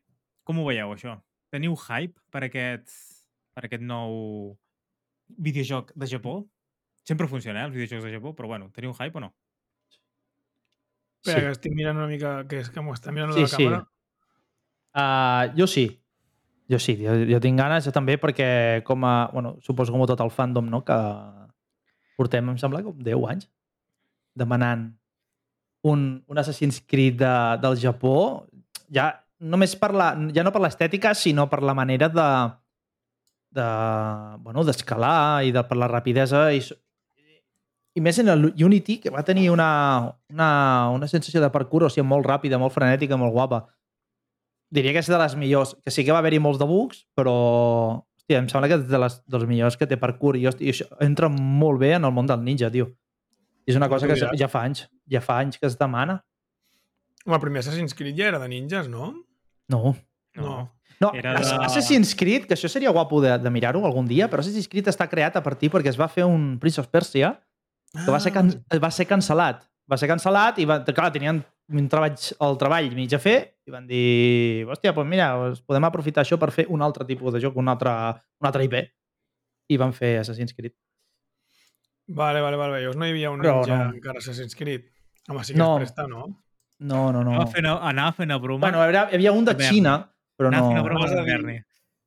Com 0.47 0.59
ho 0.59 0.67
veieu, 0.69 0.93
això? 0.93 1.17
Teniu 1.51 1.75
hype 1.75 2.19
per 2.31 2.45
aquest, 2.47 2.93
per 3.55 3.65
aquest 3.67 3.83
nou 3.83 4.55
videojoc 5.47 5.91
de 5.95 6.07
Japó? 6.07 6.43
Sempre 7.03 7.27
funciona, 7.27 7.61
eh, 7.61 7.65
els 7.67 7.75
videojocs 7.75 8.03
de 8.07 8.13
Japó, 8.15 8.33
però 8.35 8.47
bueno, 8.47 8.69
teniu 8.71 8.93
hype 8.93 9.17
o 9.17 9.21
no? 9.25 9.33
Espera, 11.23 11.39
Sí. 11.39 11.45
que 11.45 11.51
estic 11.51 11.73
mirant 11.75 11.97
una 11.97 12.07
mica, 12.07 12.45
que 12.47 12.59
és 12.59 12.69
que 12.69 12.81
m'ho 12.81 12.93
està 12.93 13.11
mirant 13.11 13.33
Sí, 13.33 13.41
la 13.41 13.47
sí. 13.47 13.57
càmera. 13.63 13.81
Uh, 14.93 15.53
jo 15.57 15.67
sí. 15.67 15.85
Jo 16.69 16.79
sí, 16.79 16.95
jo, 16.95 17.13
jo 17.27 17.39
tinc 17.43 17.59
ganes, 17.59 17.85
jo 17.85 17.91
també, 17.91 18.17
perquè 18.17 18.83
com 18.87 19.03
a... 19.03 19.29
Bueno, 19.33 19.57
suposo 19.61 19.91
com 19.91 20.03
a 20.03 20.07
tot 20.07 20.21
el 20.23 20.31
fandom, 20.31 20.69
no?, 20.71 20.83
que 20.83 20.97
portem, 22.17 22.49
em 22.49 22.57
sembla, 22.57 22.83
com 22.83 22.95
10 22.97 23.27
anys 23.29 23.49
demanant 24.35 24.87
un, 25.83 26.23
un 26.27 26.37
Assassin's 26.39 26.79
Creed 26.87 27.19
de, 27.19 27.33
del 27.61 27.75
Japó, 27.77 28.47
ja 28.93 29.09
només 29.39 29.75
per 29.75 29.91
la, 29.93 30.13
ja 30.33 30.43
no 30.45 30.53
per 30.55 30.61
l'estètica, 30.63 31.11
sinó 31.13 31.49
per 31.51 31.61
la 31.61 31.75
manera 31.75 32.07
de 32.09 32.27
de, 33.53 33.65
bueno, 34.41 34.63
d'escalar 34.65 35.43
i 35.45 35.51
de, 35.53 35.61
per 35.69 35.77
la 35.77 35.87
rapidesa 35.91 36.47
i, 36.55 36.61
i 37.95 38.01
més 38.01 38.17
en 38.19 38.29
el 38.33 38.47
Unity, 38.57 38.97
que 39.03 39.11
va 39.13 39.21
tenir 39.23 39.49
una, 39.53 40.13
una, 40.33 40.49
una 40.95 41.07
sensació 41.07 41.41
de 41.43 41.49
parkour, 41.53 41.85
o 41.85 41.89
sigui, 41.93 42.05
molt 42.07 42.25
ràpida, 42.25 42.57
molt 42.61 42.73
frenètica, 42.73 43.17
molt 43.21 43.33
guapa. 43.35 43.59
Diria 44.73 44.95
que 44.95 45.03
és 45.03 45.09
de 45.11 45.19
les 45.21 45.35
millors, 45.37 45.75
que 45.85 45.91
sí 45.93 46.01
que 46.05 46.11
va 46.15 46.23
haver-hi 46.23 46.39
molts 46.41 46.57
de 46.57 46.65
bugs, 46.65 47.03
però 47.13 47.33
hòstia, 48.17 48.39
em 48.39 48.47
sembla 48.49 48.71
que 48.71 48.79
és 48.81 48.87
de 48.89 48.97
les, 49.03 49.19
dels 49.29 49.45
millors 49.45 49.77
que 49.77 49.85
té 49.85 49.99
parkour 50.01 50.39
i, 50.39 50.47
hòstia, 50.49 50.65
i 50.65 50.73
això 50.73 50.87
entra 51.05 51.29
molt 51.29 51.77
bé 51.83 51.91
en 51.99 52.07
el 52.09 52.15
món 52.15 52.25
del 52.29 52.41
ninja, 52.41 52.71
tio. 52.73 52.89
I 53.67 53.71
és 53.71 53.77
una 53.77 53.87
cosa 53.91 54.09
que 54.09 54.17
ja 54.39 54.49
fa 54.49 54.63
anys, 54.65 54.87
ja 55.07 55.21
fa 55.21 55.37
anys 55.43 55.61
que 55.61 55.69
es 55.69 55.77
demana. 55.77 56.17
Home, 57.27 57.37
el 57.37 57.43
primer 57.45 57.61
Assassin's 57.61 57.93
Creed 57.95 58.17
ja 58.17 58.31
era 58.33 58.39
de 58.41 58.49
ninjas, 58.49 58.89
no? 58.89 59.13
No. 59.69 59.93
No. 60.35 60.57
No, 60.99 61.11
Era 61.13 61.33
de- 61.39 61.55
Assassin's 61.65 62.15
Creed, 62.15 62.45
que 62.47 62.55
això 62.55 62.69
seria 62.69 62.91
guapo 62.91 63.21
de, 63.21 63.37
de 63.37 63.49
mirar-ho 63.53 63.85
algun 63.85 64.07
dia, 64.07 64.27
però 64.31 64.41
Assassin's 64.41 64.67
Creed 64.71 64.87
està 64.89 65.05
creat 65.11 65.35
a 65.37 65.43
partir 65.43 65.69
perquè 65.71 65.89
es 65.91 65.99
va 65.99 66.07
fer 66.07 66.25
un 66.25 66.57
Prince 66.61 66.79
of 66.81 66.87
Persia 66.87 67.33
que 67.93 68.11
va 68.11 68.19
ser, 68.19 68.31
can 68.33 68.49
Ah. 68.69 68.79
va 68.81 68.89
ser 68.91 69.05
cancel·lat. 69.07 69.61
Va 69.89 69.97
ser 69.99 70.07
cancel·lat 70.09 70.57
i, 70.59 70.65
va, 70.65 70.79
clar, 70.85 71.11
tenien 71.11 71.43
un 71.69 71.87
treball, 71.89 72.15
el 72.41 72.57
treball 72.57 72.89
mig 72.95 73.13
a 73.13 73.19
fer 73.19 73.37
i 73.67 73.71
van 73.71 73.85
dir, 73.87 74.65
hòstia, 74.67 74.93
doncs 74.95 75.09
mira, 75.09 75.27
podem 75.67 75.83
aprofitar 75.87 76.23
això 76.23 76.37
per 76.39 76.51
fer 76.51 76.65
un 76.69 76.81
altre 76.81 77.05
tipus 77.05 77.33
de 77.33 77.39
joc, 77.43 77.55
un 77.57 77.67
altre, 77.67 77.89
un 78.41 78.47
altre 78.47 78.63
IP. 78.65 78.79
I 79.69 79.77
van 79.77 79.93
fer 79.93 80.17
Assassin's 80.19 80.53
Creed. 80.53 80.73
Vale, 82.07 82.41
vale, 82.41 82.57
vale. 82.57 82.79
Llavors 82.81 82.97
no 82.99 83.05
hi 83.07 83.11
havia 83.13 83.29
un 83.31 83.39
Però 83.39 83.59
ninja 83.61 83.77
no. 83.85 83.93
encara 83.95 84.19
Assassin's 84.19 84.55
Creed. 84.55 84.89
Home, 85.29 85.43
sí 85.43 85.53
que 85.53 85.59
No. 85.59 85.77
es 85.77 85.85
presta, 85.85 86.07
no? 86.07 86.25
No, 86.79 87.11
no, 87.13 87.23
no. 87.23 87.31
Anava 87.31 87.47
fent, 87.51 87.65
anava 87.67 88.11
fent 88.17 88.31
a 88.31 88.37
broma. 88.43 88.59
Bueno, 88.65 88.79
hi 88.79 88.87
havia, 88.89 89.05
hi 89.11 89.15
havia 89.15 89.31
un 89.31 89.45
de. 89.45 89.53
Xina, 89.55 89.93
però 90.35 90.49
anava 90.49 90.67
fent 90.67 90.79
a 90.79 90.81
no... 90.81 90.87
broma 90.89 91.07
de 91.09 91.21
Berni. 91.23 91.57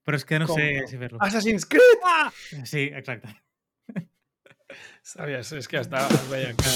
Però 0.04 0.14
és 0.20 0.24
que 0.24 0.38
no 0.38 0.46
Com 0.46 0.56
sé 0.60 0.66
no? 0.82 0.86
si 0.86 0.98
fer-lo. 1.00 1.18
Assassin's 1.24 1.64
Creed! 1.66 2.04
Ah! 2.04 2.30
Sí, 2.64 2.90
exacte. 2.94 3.28
Sabies, 5.06 5.52
és 5.60 5.68
que 5.70 5.78
estava, 5.82 6.08
es 6.12 6.26
veia, 6.30 6.52
que. 6.58 6.72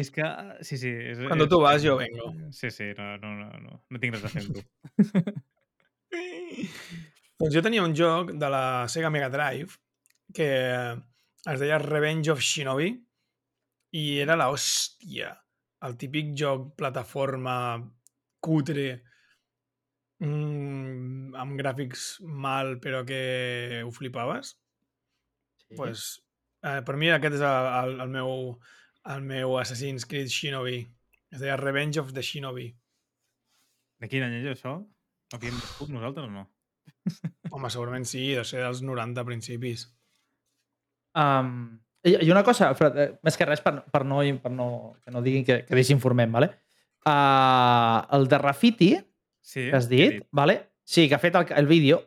És 0.00 0.08
que, 0.10 0.24
sí, 0.64 0.78
sí. 0.80 0.88
És, 1.12 1.18
Cuando 1.26 1.44
és- 1.44 1.50
tú 1.52 1.60
vas, 1.60 1.82
yo 1.84 1.96
vengo. 2.00 2.32
Sí, 2.50 2.70
sí, 2.70 2.90
no, 2.96 3.16
no, 3.18 3.34
no, 3.36 3.50
no, 3.60 3.82
no 3.90 4.00
tinc 4.00 4.14
res 4.16 4.24
a 4.24 4.30
fer 4.32 4.44
amb 4.46 4.56
tu. 4.56 4.62
Doncs 7.42 7.54
jo 7.56 7.62
tenia 7.64 7.82
un 7.82 7.94
joc 7.96 8.32
de 8.38 8.48
la 8.52 8.64
Sega 8.88 9.10
Mega 9.10 9.28
Drive 9.32 9.74
que 10.36 10.48
es 11.52 11.60
deia 11.60 11.78
Revenge 11.82 12.30
of 12.32 12.40
Shinobi 12.40 12.92
i 13.98 14.04
era 14.22 14.36
la 14.38 14.48
hòstia. 14.52 15.32
El 15.82 15.96
típic 15.98 16.30
joc 16.38 16.70
plataforma 16.78 17.56
cutre 18.42 18.86
mm, 20.22 21.34
amb 21.42 21.58
gràfics 21.58 22.20
mal 22.22 22.76
però 22.82 23.02
que 23.08 23.82
ho 23.84 23.90
flipaves. 23.92 24.54
Sí. 25.66 25.74
Pues, 25.76 26.06
eh, 26.62 26.80
per 26.86 26.96
mi 27.00 27.10
aquest 27.12 27.38
és 27.38 27.44
el, 27.46 27.68
el, 27.80 27.92
el, 28.04 28.12
meu, 28.12 28.32
el 29.14 29.26
meu 29.26 29.58
Assassin's 29.60 30.06
Creed 30.08 30.32
Shinobi. 30.32 30.80
Es 31.32 31.42
deia 31.42 31.58
Revenge 31.60 32.00
of 32.00 32.12
the 32.16 32.24
Shinobi. 32.24 32.68
De 34.02 34.10
quin 34.10 34.26
any 34.26 34.40
és 34.40 34.50
això? 34.56 34.78
Ho 34.82 35.38
havíem 35.38 35.56
viscut 35.56 35.92
nosaltres 35.92 36.28
o 36.28 36.32
no? 36.32 36.46
Home, 37.52 37.70
segurament 37.70 38.08
sí, 38.08 38.32
de 38.36 38.44
ser 38.48 38.64
dels 38.64 38.82
90 38.84 39.24
principis. 39.28 39.86
Um, 41.18 41.78
i, 42.02 42.16
I 42.26 42.32
una 42.32 42.42
cosa, 42.44 42.72
Fred, 42.74 42.98
eh, 42.98 43.08
més 43.24 43.36
que 43.38 43.46
res 43.46 43.62
per, 43.64 43.78
per, 43.92 44.02
no, 44.08 44.20
per 44.42 44.52
no, 44.52 44.68
que 45.04 45.14
no 45.14 45.22
diguin 45.24 45.46
que, 45.46 45.62
que 45.68 45.78
desinformem, 45.78 46.32
vale? 46.34 46.50
Uh, 47.02 48.02
el 48.16 48.28
de 48.30 48.38
Rafiti, 48.38 48.92
Sí, 49.42 49.68
que 49.68 49.76
has 49.76 49.90
he 49.90 49.96
dit, 49.96 50.26
vale? 50.30 50.70
Sí, 50.84 51.08
que 51.08 51.16
ha 51.16 51.18
fet 51.18 51.34
el, 51.34 51.46
el 51.58 51.66
vídeo. 51.66 51.98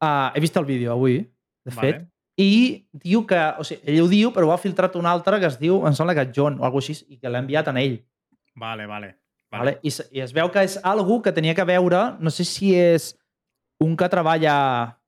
Uh, 0.00 0.30
he 0.34 0.40
vist 0.40 0.56
el 0.56 0.64
vídeo 0.64 0.92
avui, 0.92 1.18
de 1.64 1.72
Vale. 1.74 1.80
fet, 1.80 2.04
i 2.36 2.86
diu 2.92 3.26
que... 3.26 3.38
O 3.58 3.64
sigui, 3.64 3.82
ell 3.86 4.02
ho 4.02 4.08
diu, 4.08 4.32
però 4.34 4.48
ho 4.48 4.52
ha 4.52 4.58
filtrat 4.58 4.96
un 4.96 5.06
altre 5.06 5.38
que 5.40 5.46
es 5.46 5.58
diu, 5.60 5.86
em 5.86 5.94
sembla 5.94 6.14
que 6.14 6.30
John 6.34 6.58
o 6.60 6.64
alguna 6.64 6.82
així, 6.82 6.96
i 7.08 7.18
que 7.18 7.28
l'ha 7.30 7.38
enviat 7.44 7.68
a 7.68 7.74
ell. 7.80 8.00
Vale, 8.56 8.86
vale. 8.86 9.12
Vale. 9.50 9.78
I, 9.82 9.90
se- 9.90 10.08
I 10.10 10.20
es 10.24 10.32
veu 10.34 10.50
que 10.50 10.62
és 10.66 10.80
algú 10.82 11.20
que 11.22 11.30
tenia 11.32 11.54
que 11.54 11.64
veure, 11.64 12.16
no 12.18 12.30
sé 12.30 12.42
si 12.44 12.74
és 12.74 13.12
un 13.80 13.96
que 13.96 14.08
treballa 14.08 14.98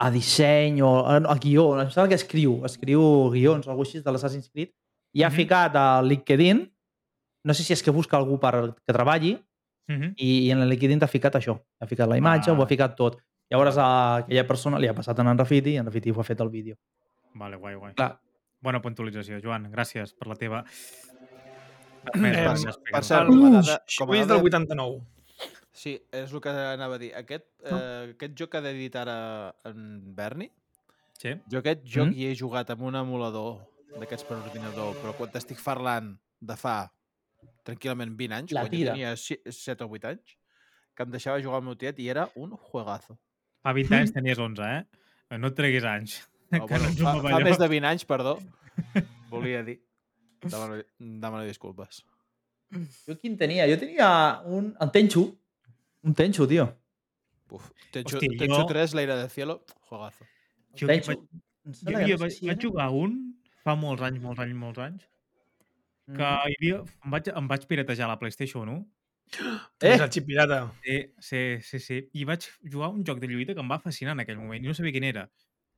a 0.00 0.10
disseny 0.10 0.80
o 0.82 0.90
a, 1.04 1.16
a 1.18 1.34
guió, 1.36 1.74
em 1.82 1.90
sembla 1.90 2.08
que 2.08 2.14
escriu, 2.20 2.60
escriu 2.64 3.02
guions 3.34 3.66
o 3.66 3.70
alguna 3.72 3.88
així 3.88 4.00
de 4.00 4.12
l'Assassin's 4.14 4.48
Creed, 4.50 4.70
i 5.14 5.22
ha 5.24 5.28
Mhm. 5.30 5.36
ficat 5.36 5.74
a 5.76 6.00
LinkedIn, 6.02 6.62
no 7.44 7.54
sé 7.54 7.64
si 7.64 7.72
és 7.72 7.82
que 7.82 7.90
busca 7.90 8.16
algú 8.16 8.38
per 8.40 8.74
que 8.86 8.92
treballi, 8.92 9.38
Uh 9.90 9.94
-huh. 9.96 10.14
i, 10.16 10.46
i 10.46 10.50
en 10.52 10.60
el 10.62 10.68
LinkedIn 10.68 11.00
t'ha 11.00 11.08
ficat 11.08 11.34
això. 11.34 11.58
Ha 11.80 11.86
ficat 11.86 12.08
la 12.08 12.16
imatge, 12.16 12.50
Ah. 12.50 12.54
ho 12.54 12.62
ha 12.62 12.66
ficat 12.66 12.94
tot. 12.94 13.18
Llavors 13.50 13.76
a 13.82 13.86
aquella 14.22 14.46
persona 14.46 14.78
li 14.78 14.86
ha 14.86 14.94
passat 14.94 15.18
en 15.18 15.32
Rafiti 15.38 15.72
i 15.74 15.78
en 15.80 15.86
Rafiti 15.90 16.10
ho 16.14 16.20
ha 16.20 16.24
fet 16.26 16.40
el 16.40 16.50
vídeo. 16.50 16.76
Vale, 17.34 17.56
guai, 17.56 17.74
guai. 17.74 17.94
Clar. 17.98 18.12
Bona 18.62 18.80
puntualització, 18.84 19.40
Joan. 19.42 19.70
Gràcies 19.72 20.12
per 20.14 20.28
la 20.28 20.36
teva... 20.38 20.64
Més 22.16 22.32
per, 22.36 22.44
gràcies, 22.46 22.76
per 22.80 22.92
Pere. 22.94 23.04
cert, 23.04 23.26
El 23.28 23.34
com 23.34 23.46
a 23.46 23.50
dada, 23.58 23.74
Això 23.84 24.04
com 24.06 24.12
a 24.14 24.16
és 24.16 24.26
dada, 24.28 24.38
del 24.38 24.46
89. 24.48 25.00
Sí, 25.80 25.92
és 26.12 26.32
el 26.32 26.40
que 26.44 26.50
anava 26.52 26.96
a 26.96 27.00
dir. 27.02 27.10
Aquest, 27.16 27.44
eh, 27.64 28.12
aquest 28.14 28.34
joc 28.40 28.50
que 28.54 28.58
ha 28.60 28.72
dit 28.72 28.96
ara 28.96 29.16
en 29.68 30.14
Berni, 30.16 30.50
Sí. 31.20 31.34
jo 31.52 31.58
aquest 31.60 31.82
joc 31.84 32.08
Mm. 32.08 32.14
hi 32.16 32.26
he 32.30 32.34
jugat 32.36 32.70
amb 32.70 32.82
un 32.88 32.94
emulador 32.96 33.60
d'aquests 33.98 34.24
per 34.24 34.38
ordinador, 34.38 34.94
però 35.02 35.12
quan 35.16 35.30
t'estic 35.30 35.60
parlant 35.62 36.14
de 36.40 36.56
fa 36.56 36.90
tranquil·lament 37.64 38.16
20 38.16 38.32
anys, 38.32 38.52
La 38.52 38.62
quan 38.62 38.70
jo 38.72 38.76
tira. 38.78 38.92
tenia 38.92 39.16
7 39.16 39.84
o 39.84 39.88
8 39.88 40.04
anys, 40.08 40.36
que 40.94 41.02
em 41.02 41.10
deixava 41.10 41.40
jugar 41.42 41.56
al 41.58 41.62
meu 41.64 41.76
tiet 41.76 41.98
i 41.98 42.08
era 42.08 42.28
un 42.36 42.56
juegazo. 42.56 43.18
Fa 43.62 43.72
20 43.76 43.94
anys 43.98 44.12
tenies 44.16 44.38
11, 44.40 44.62
eh? 44.66 45.38
No 45.38 45.50
et 45.52 45.56
treguis 45.58 45.84
anys. 45.84 46.18
No, 46.50 46.66
Que 46.66 46.74
bueno, 46.80 46.88
no 46.90 47.20
fa, 47.22 47.30
fa 47.30 47.38
més 47.46 47.58
de 47.60 47.66
20 47.70 47.86
anys, 47.86 48.02
perdó. 48.08 48.32
Volia 49.30 49.60
dir. 49.62 49.76
Demano, 50.42 50.80
demano 50.98 51.44
disculpes. 51.46 52.00
Jo 53.06 53.14
quin 53.20 53.36
tenia? 53.38 53.68
Jo 53.70 53.76
tenia 53.78 54.08
un... 54.50 54.72
El 54.82 54.90
Tenchu. 54.90 55.22
Un 56.02 56.16
Tenchu, 56.18 56.48
tio. 56.50 56.64
Uf, 57.54 57.68
Tenchu, 57.94 58.16
Hòstia, 58.18 58.34
Tenchu 58.40 58.58
jo- 58.64 58.66
3, 58.72 58.96
l'Aire 58.98 59.14
del 59.20 59.30
Cielo, 59.30 59.60
juegazo. 59.86 60.26
Jo, 60.74 60.88
Tenchu. 60.90 61.14
vaig, 61.14 61.22
jo, 61.84 62.02
jo 62.08 62.18
vaig, 62.24 62.40
vaig 62.50 62.66
jugar 62.66 62.88
un 62.98 63.14
fa 63.62 63.76
molts 63.78 64.02
anys, 64.08 64.18
molts 64.26 64.42
anys, 64.42 64.58
molts 64.58 64.82
anys, 64.88 65.06
que 66.10 66.18
Mm. 66.18 66.50
hi 66.50 66.56
havia, 66.58 66.82
em, 67.04 67.10
vaig, 67.14 67.30
em 67.36 67.48
vaig 67.54 67.66
piratejar 67.70 68.08
la 68.10 68.18
PlayStation 68.18 68.66
1 68.74 68.82
Eh? 69.38 69.86
Eh? 69.86 69.92
És 69.94 70.02
el 70.02 70.10
xip 70.10 70.26
pirata. 70.26 70.60
Sí, 70.84 70.98
sí, 71.22 71.42
sí, 71.62 71.80
sí. 71.84 72.00
I 72.18 72.26
vaig 72.28 72.48
jugar 72.64 72.90
un 72.90 73.04
joc 73.06 73.20
de 73.22 73.30
lluita 73.30 73.54
que 73.54 73.62
em 73.62 73.70
va 73.70 73.80
fascinar 73.82 74.16
en 74.16 74.24
aquell 74.24 74.40
moment 74.40 74.64
i 74.64 74.70
no 74.70 74.74
sabia 74.74 74.94
quin 74.96 75.06
era. 75.06 75.28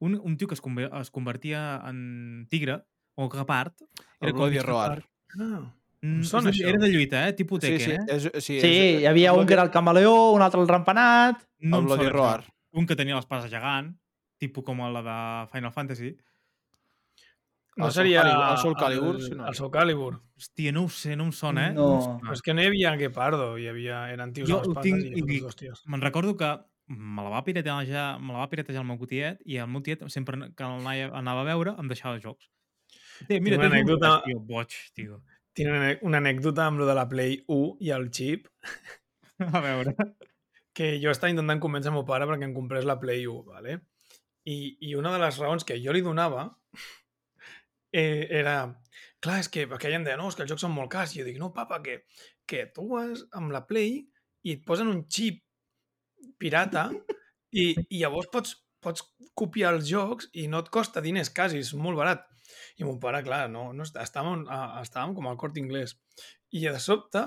Un, 0.02 0.16
un 0.18 0.36
tio 0.38 0.48
que 0.50 0.56
es, 0.58 0.64
conver 0.64 0.88
es 0.98 1.12
convertia 1.14 1.62
en 1.88 2.46
tigre 2.50 2.80
o 3.14 3.28
gepard. 3.30 3.76
El 4.20 4.32
com 4.32 4.46
Bloody. 4.46 4.64
Roar. 4.64 5.04
Ah. 5.38 5.62
Mm, 6.02 6.24
sona 6.26 6.50
això. 6.50 6.66
era 6.66 6.80
de 6.82 6.88
lluita, 6.90 7.28
eh? 7.28 7.34
Tipus 7.38 7.60
Sí, 7.62 7.76
Tekken, 7.76 7.84
sí, 7.84 7.92
eh? 7.94 8.16
és, 8.16 8.24
sí, 8.42 8.56
Sí, 8.58 8.70
és, 8.72 9.02
hi 9.02 9.06
havia 9.06 9.34
un 9.38 9.46
que 9.46 9.54
era 9.54 9.62
el 9.62 9.70
camaleó, 9.70 10.32
un 10.34 10.42
altre 10.42 10.60
el 10.60 10.66
rampanat... 10.66 11.44
No 11.60 11.78
el 11.78 11.86
Bloody. 11.86 12.08
Roar. 12.10 12.42
Un 12.74 12.88
que 12.88 12.96
tenia 12.98 13.14
l'espasa 13.14 13.46
gegant, 13.52 13.92
tipus 14.42 14.64
com 14.66 14.80
la 14.82 15.02
de 15.06 15.16
Final 15.52 15.70
Fantasy. 15.76 16.10
No 17.76 17.87
El 17.88 17.92
seria... 17.92 18.22
Calibur- 18.22 18.50
el 18.52 18.58
Soul 18.58 18.74
Calibur, 18.76 19.14
si 19.22 19.30
no. 19.35 19.46
El 19.48 19.54
Soul 19.56 19.70
Calibur. 19.72 20.12
Hòstia, 20.37 20.72
no 20.76 20.82
ho 20.85 20.88
sé, 20.92 21.14
no 21.16 21.24
em 21.24 21.32
sona, 21.32 21.68
eh? 21.70 21.72
No. 21.76 22.18
Però 22.20 22.35
és 22.37 22.42
que 22.44 22.52
no 22.52 22.61
hi 22.61 22.66
havia 22.68 22.92
Gepardo, 23.00 23.46
hi 23.58 23.68
havia... 23.70 24.02
Eren 24.12 24.32
tios 24.37 24.50
Jo 24.50 24.58
ho 24.61 24.74
tinc 24.85 25.00
i 25.08 25.22
i. 25.38 25.70
Me'n 25.88 26.02
recordo 26.04 26.35
que 26.37 26.50
me 26.92 27.22
la 27.24 27.30
va 27.32 27.40
piratejar, 27.46 28.18
me 28.20 28.35
la 28.35 28.42
va 28.42 28.48
piratejar 28.52 28.82
el 28.82 28.88
meu 28.90 28.98
tiet 29.08 29.40
i 29.48 29.56
el 29.62 29.70
meu 29.72 29.80
tiet 29.87 30.02
sempre 30.12 30.50
que 30.52 30.64
anava 30.66 31.40
a 31.40 31.48
veure 31.48 31.72
em 31.80 31.88
deixava 31.88 32.20
jocs. 32.20 32.50
Té, 33.28 33.38
mira, 33.40 33.56
una 33.56 33.70
tens 33.70 33.72
un 33.72 33.78
anècdota- 33.78 34.22
tio, 34.26 34.40
boig, 34.52 34.76
tio. 34.98 35.22
Tinc 35.56 35.68
una, 35.72 35.92
una 36.11 36.18
anècdota 36.20 36.66
amb 36.66 36.80
lo 36.82 36.87
de 36.88 36.94
la 36.96 37.06
Play 37.08 37.38
1 37.46 37.76
i 37.80 37.90
el 37.96 38.11
xip, 38.12 38.48
A 39.52 39.61
veure. 39.64 39.94
que 40.76 40.98
jo 41.02 41.11
estava 41.12 41.30
intentant 41.32 41.61
convèncer 41.61 41.90
el 41.90 41.96
meu 41.96 42.04
pare 42.08 42.26
perquè 42.28 42.44
em 42.48 42.52
comprés 42.56 42.85
la 42.88 42.98
Play 43.00 43.24
1, 43.26 43.42
¿vale? 43.48 43.78
I, 44.44 44.76
i 44.90 44.94
una 44.98 45.12
de 45.14 45.18
les 45.22 45.38
raons 45.40 45.64
que 45.64 45.76
jo 45.80 45.92
li 45.94 46.00
donava 46.04 46.50
eh, 47.92 48.26
era... 48.31 48.57
Clar, 49.22 49.38
és 49.38 49.48
que 49.52 49.68
aquella 49.70 50.00
em 50.00 50.05
deia, 50.07 50.18
no, 50.18 50.26
és 50.28 50.35
que 50.35 50.42
els 50.42 50.50
jocs 50.50 50.64
són 50.66 50.72
molt 50.74 50.90
cars. 50.90 51.12
I 51.14 51.20
jo 51.20 51.26
dic, 51.28 51.38
no, 51.38 51.52
papa, 51.55 51.78
que, 51.85 52.00
que 52.48 52.64
tu 52.74 52.88
vas 52.90 53.22
amb 53.38 53.55
la 53.55 53.62
Play 53.68 54.00
i 54.42 54.57
et 54.57 54.64
posen 54.66 54.90
un 54.90 55.05
xip 55.07 55.38
pirata 56.42 56.88
i, 57.55 57.70
i 57.88 58.00
llavors 58.00 58.31
pots, 58.33 58.57
pots 58.83 59.05
copiar 59.38 59.76
els 59.76 59.87
jocs 59.88 60.28
i 60.35 60.48
no 60.50 60.62
et 60.64 60.70
costa 60.74 61.02
diners 61.05 61.31
quasi, 61.35 61.62
és 61.62 61.72
molt 61.78 62.00
barat. 62.00 62.26
I 62.83 62.85
mon 62.85 62.98
pare, 63.00 63.22
clar, 63.24 63.44
no, 63.52 63.68
no 63.76 63.87
està- 63.87 64.02
estàvem, 64.05 64.42
estàvem 64.83 65.14
com 65.16 65.28
al 65.31 65.38
cort 65.40 65.57
inglès. 65.61 65.94
I 66.52 66.66
de 66.66 66.81
sobte, 66.83 67.22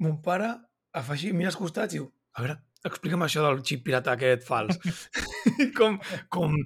mon 0.00 0.20
pare 0.24 0.52
afegir, 0.96 1.34
mira 1.36 1.50
als 1.50 1.58
costats 1.58 1.94
i 1.94 1.98
diu, 1.98 2.06
a 2.38 2.44
veure, 2.44 2.60
explica'm 2.88 3.22
això 3.26 3.42
del 3.44 3.60
xip 3.66 3.82
pirata 3.84 4.14
aquest 4.16 4.46
fals. 4.46 4.78
com, 5.78 5.98
com, 6.32 6.56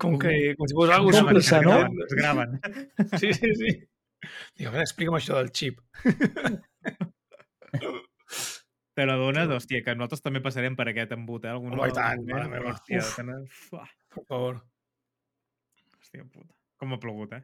com, 0.00 0.18
que, 0.20 0.34
com 0.58 0.68
si 0.68 0.76
fos 0.76 0.90
algo 0.92 1.10
Com 1.10 1.20
super 1.22 1.34
prisa, 1.38 1.60
no? 1.64 1.78
Es 2.04 2.14
graven. 2.18 2.58
Sí, 3.16 3.32
sí, 3.32 3.52
sí. 3.60 3.72
Dic, 4.56 4.66
a 4.66 4.70
veure, 4.72 4.84
explica'm 4.84 5.16
això 5.18 5.38
del 5.40 5.50
xip. 5.56 5.80
Te 8.94 9.06
la 9.08 9.16
dones, 9.18 9.48
hòstia, 9.50 9.80
que 9.82 9.94
nosaltres 9.98 10.22
també 10.22 10.40
passarem 10.42 10.76
per 10.78 10.86
aquest 10.92 11.10
embut, 11.16 11.44
eh? 11.48 11.50
Algun 11.50 11.72
Home, 11.74 11.88
i 11.90 11.94
tant, 11.96 12.20
moment, 12.20 12.36
mare 12.36 12.50
meva. 12.52 12.74
Hòstia, 12.76 13.00
Uf. 13.02 13.08
tenen... 13.18 13.40
Fuà, 13.66 13.82
Per 14.14 14.22
favor. 14.28 14.60
hòstia 15.98 16.22
puta. 16.28 16.52
Com 16.78 16.94
ha 16.94 17.00
plogut, 17.02 17.32
eh? 17.34 17.42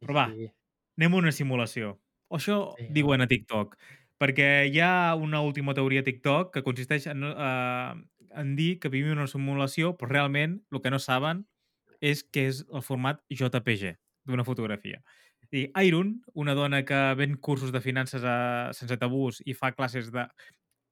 Però 0.00 0.16
va, 0.16 0.24
Sí. 0.32 0.48
anem 0.96 1.12
a 1.18 1.20
una 1.20 1.32
simulació. 1.36 1.90
O 2.32 2.38
això 2.40 2.56
Sí, 2.78 2.88
diuen 2.96 3.20
a 3.20 3.26
TikTok. 3.28 3.76
Perquè 4.20 4.48
hi 4.70 4.80
ha 4.80 5.14
una 5.14 5.42
última 5.44 5.74
teoria 5.76 6.04
TikTok 6.04 6.54
que 6.54 6.64
consisteix 6.64 7.06
en, 7.12 7.24
eh, 7.28 7.92
en 8.36 8.56
dir 8.56 8.78
que 8.80 8.92
vivim 8.92 9.12
una 9.12 9.28
simulació, 9.28 9.94
però 9.96 10.12
realment 10.12 10.60
el 10.72 10.82
que 10.82 10.92
no 10.92 11.00
saben 11.02 11.44
és 12.00 12.22
que 12.24 12.46
és 12.48 12.62
el 12.72 12.84
format 12.84 13.22
JPG 13.30 13.96
d'una 14.26 14.44
fotografia. 14.44 15.02
I 15.52 15.68
Iron, 15.86 16.22
una 16.34 16.54
dona 16.54 16.82
que 16.84 16.98
ven 17.14 17.36
cursos 17.36 17.72
de 17.72 17.80
finances 17.80 18.24
a, 18.24 18.72
sense 18.74 18.96
tabús 18.98 19.42
i 19.46 19.54
fa 19.54 19.72
classes 19.72 20.10
de... 20.12 20.26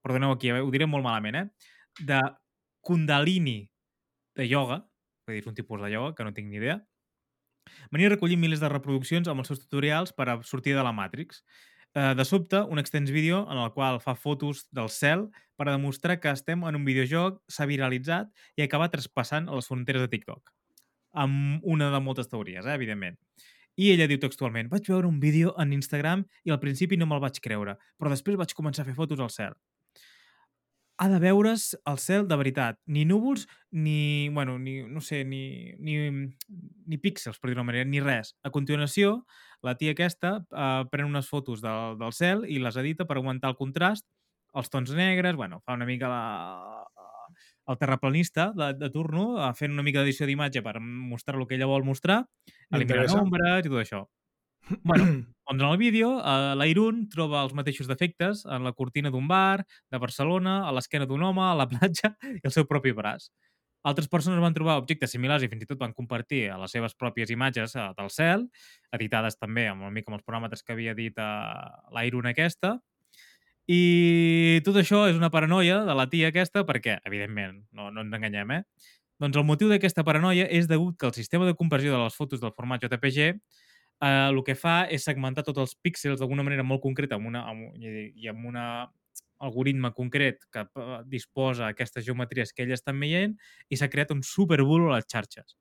Perdoneu 0.05 0.35
aquí, 0.35 0.51
eh, 0.53 0.61
ho 0.61 0.71
diré 0.71 0.87
molt 0.87 1.05
malament, 1.05 1.37
eh? 1.37 1.71
De 2.05 2.21
Kundalini 2.85 3.63
de 4.37 4.47
ioga, 4.47 4.83
vull 5.25 5.39
dir, 5.39 5.43
és 5.43 5.49
un 5.49 5.57
tipus 5.57 5.81
de 5.81 5.91
ioga 5.95 6.13
que 6.15 6.27
no 6.27 6.35
tinc 6.37 6.51
ni 6.51 6.61
idea, 6.61 6.77
venia 7.91 8.11
recollint 8.13 8.43
milers 8.43 8.61
de 8.61 8.69
reproduccions 8.69 9.31
amb 9.31 9.41
els 9.41 9.49
seus 9.51 9.63
tutorials 9.65 10.13
per 10.13 10.29
a 10.29 10.37
sortir 10.45 10.75
de 10.77 10.85
la 10.85 10.93
Matrix. 10.93 11.41
Eh, 11.95 12.15
de 12.17 12.25
sobte, 12.25 12.59
un 12.59 12.81
extens 12.81 13.11
vídeo 13.11 13.47
en 13.51 13.59
el 13.59 13.71
qual 13.73 14.01
fa 14.03 14.17
fotos 14.19 14.65
del 14.75 14.89
cel 14.91 15.29
per 15.55 15.69
a 15.69 15.75
demostrar 15.77 16.19
que 16.19 16.33
estem 16.35 16.65
en 16.67 16.75
un 16.75 16.85
videojoc, 16.85 17.39
s'ha 17.47 17.69
viralitzat 17.71 18.33
i 18.59 18.65
ha 18.65 18.67
acabat 18.67 18.91
traspassant 18.97 19.47
les 19.47 19.69
fronteres 19.71 20.03
de 20.03 20.11
TikTok. 20.11 20.51
Amb 21.15 21.63
una 21.63 21.93
de 21.95 22.01
moltes 22.03 22.27
teories, 22.33 22.67
eh, 22.67 22.75
evidentment. 22.75 23.21
I 23.79 23.93
ella 23.93 24.09
diu 24.11 24.19
textualment, 24.19 24.69
vaig 24.71 24.91
veure 24.91 25.07
un 25.07 25.21
vídeo 25.23 25.55
en 25.63 25.73
Instagram 25.73 26.27
i 26.43 26.51
al 26.51 26.59
principi 26.63 26.99
no 26.99 27.07
me'l 27.07 27.23
vaig 27.23 27.39
creure, 27.43 27.79
però 27.99 28.11
després 28.11 28.39
vaig 28.43 28.55
començar 28.59 28.83
a 28.83 28.91
fer 28.91 28.99
fotos 28.99 29.23
al 29.23 29.31
cel. 29.31 29.55
Ha 31.03 31.09
de 31.11 31.19
veure's 31.19 31.73
el 31.91 31.99
cel 31.99 32.29
de 32.31 32.37
veritat. 32.39 32.79
Ni 32.87 33.05
núvols, 33.05 33.49
ni, 33.71 34.29
bueno, 34.31 34.59
ni, 34.63 34.83
no 34.87 35.01
sé, 35.03 35.25
ni, 35.25 35.75
ni, 35.83 35.97
ni 36.87 36.99
píxels, 37.03 37.41
per 37.43 37.51
dir-ho 37.51 37.65
manera, 37.67 37.89
ni 37.89 38.03
res. 38.03 38.37
A 38.47 38.53
continuació, 38.55 39.25
la 39.67 39.75
tia 39.81 39.97
aquesta 39.97 40.37
eh, 40.45 40.85
pren 40.93 41.09
unes 41.11 41.27
fotos 41.31 41.65
del, 41.65 41.99
del 41.99 42.15
cel 42.15 42.45
i 42.47 42.61
les 42.63 42.79
edita 42.79 43.09
per 43.09 43.19
augmentar 43.19 43.51
el 43.51 43.59
contrast, 43.59 44.07
els 44.55 44.71
tons 44.71 44.93
negres, 44.95 45.35
bueno, 45.35 45.59
fa 45.67 45.75
una 45.75 45.87
mica 45.89 46.07
la, 46.07 46.23
el 47.67 47.79
terraplanista 47.79 48.53
de, 48.55 48.75
de 48.79 48.91
turno, 48.91 49.27
eh, 49.43 49.53
fent 49.59 49.73
una 49.75 49.85
mica 49.87 50.03
d'edició 50.03 50.29
d'imatge 50.29 50.63
per 50.63 50.79
mostrar 50.81 51.41
el 51.41 51.49
que 51.49 51.59
ella 51.59 51.71
vol 51.71 51.87
mostrar, 51.87 52.23
eliminant 52.71 53.19
ombres 53.25 53.65
i 53.65 53.71
tot 53.71 53.81
això. 53.83 54.05
Bueno, 54.83 55.05
doncs 55.48 55.62
en 55.62 55.68
el 55.68 55.77
vídeo, 55.77 56.18
eh, 56.20 56.55
l'Airun 56.57 57.09
troba 57.12 57.42
els 57.44 57.55
mateixos 57.57 57.88
defectes 57.88 58.44
en 58.46 58.64
la 58.64 58.72
cortina 58.72 59.11
d'un 59.12 59.27
bar, 59.29 59.64
de 59.92 59.98
Barcelona, 60.00 60.62
a 60.68 60.72
l'esquena 60.72 61.07
d'un 61.07 61.22
home, 61.22 61.42
a 61.42 61.55
la 61.59 61.68
platja 61.68 62.14
i 62.38 62.40
el 62.42 62.55
seu 62.55 62.68
propi 62.70 62.94
braç. 62.96 63.29
Altres 63.85 64.09
persones 64.09 64.40
van 64.40 64.55
trobar 64.57 64.79
objectes 64.81 65.12
similars 65.12 65.44
i 65.44 65.50
fins 65.53 65.66
i 65.66 65.68
tot 65.68 65.81
van 65.81 65.92
compartir 65.92 66.46
a 66.48 66.57
les 66.62 66.72
seves 66.72 66.96
pròpies 66.96 67.31
imatges 67.35 67.77
eh, 67.77 67.90
del 67.98 68.11
cel, 68.11 68.48
editades 68.96 69.37
també 69.37 69.68
amb 69.68 69.85
una 69.85 69.92
mica 69.92 70.11
amb 70.11 70.20
els 70.20 70.27
paràmetres 70.27 70.64
que 70.64 70.72
havia 70.72 70.96
dit 70.96 71.20
eh, 71.20 71.29
l'Airun 71.92 72.33
aquesta. 72.33 72.79
I 73.68 74.61
tot 74.64 74.77
això 74.77 75.07
és 75.09 75.16
una 75.16 75.31
paranoia 75.33 75.79
de 75.85 75.94
la 75.96 76.09
tia 76.12 76.29
aquesta 76.29 76.66
perquè, 76.68 76.98
evidentment, 77.09 77.62
no, 77.72 77.88
no 77.92 78.03
ens 78.05 78.16
enganyem, 78.16 78.50
eh? 78.59 78.90
Doncs 79.20 79.38
el 79.38 79.46
motiu 79.46 79.70
d'aquesta 79.70 80.03
paranoia 80.05 80.44
és 80.53 80.66
degut 80.68 80.98
que 80.98 81.07
el 81.07 81.14
sistema 81.16 81.46
de 81.46 81.55
conversió 81.55 81.92
de 81.94 82.00
les 82.03 82.16
fotos 82.16 82.42
del 82.42 82.53
format 82.57 82.83
JPG 82.83 83.37
eh, 84.03 84.29
el 84.29 84.43
que 84.47 84.57
fa 84.59 84.85
és 84.91 85.05
segmentar 85.07 85.45
tots 85.47 85.63
els 85.63 85.75
píxels 85.77 86.21
d'alguna 86.21 86.47
manera 86.47 86.67
molt 86.67 86.83
concreta 86.83 87.19
amb 87.19 87.31
una, 87.31 87.45
amb, 87.51 87.75
i 87.79 88.29
amb 88.31 88.47
una 88.51 88.67
algoritme 89.45 89.93
concret 89.93 90.47
que 90.53 90.65
eh, 90.65 91.03
disposa 91.11 91.69
aquestes 91.69 92.07
geometries 92.07 92.53
que 92.53 92.65
ells 92.65 92.79
estan 92.81 92.99
veient 93.01 93.37
i 93.69 93.79
s'ha 93.79 93.91
creat 93.93 94.15
un 94.15 94.23
superbulo 94.25 94.93
a 94.93 94.99
les 94.99 95.09
xarxes. 95.11 95.57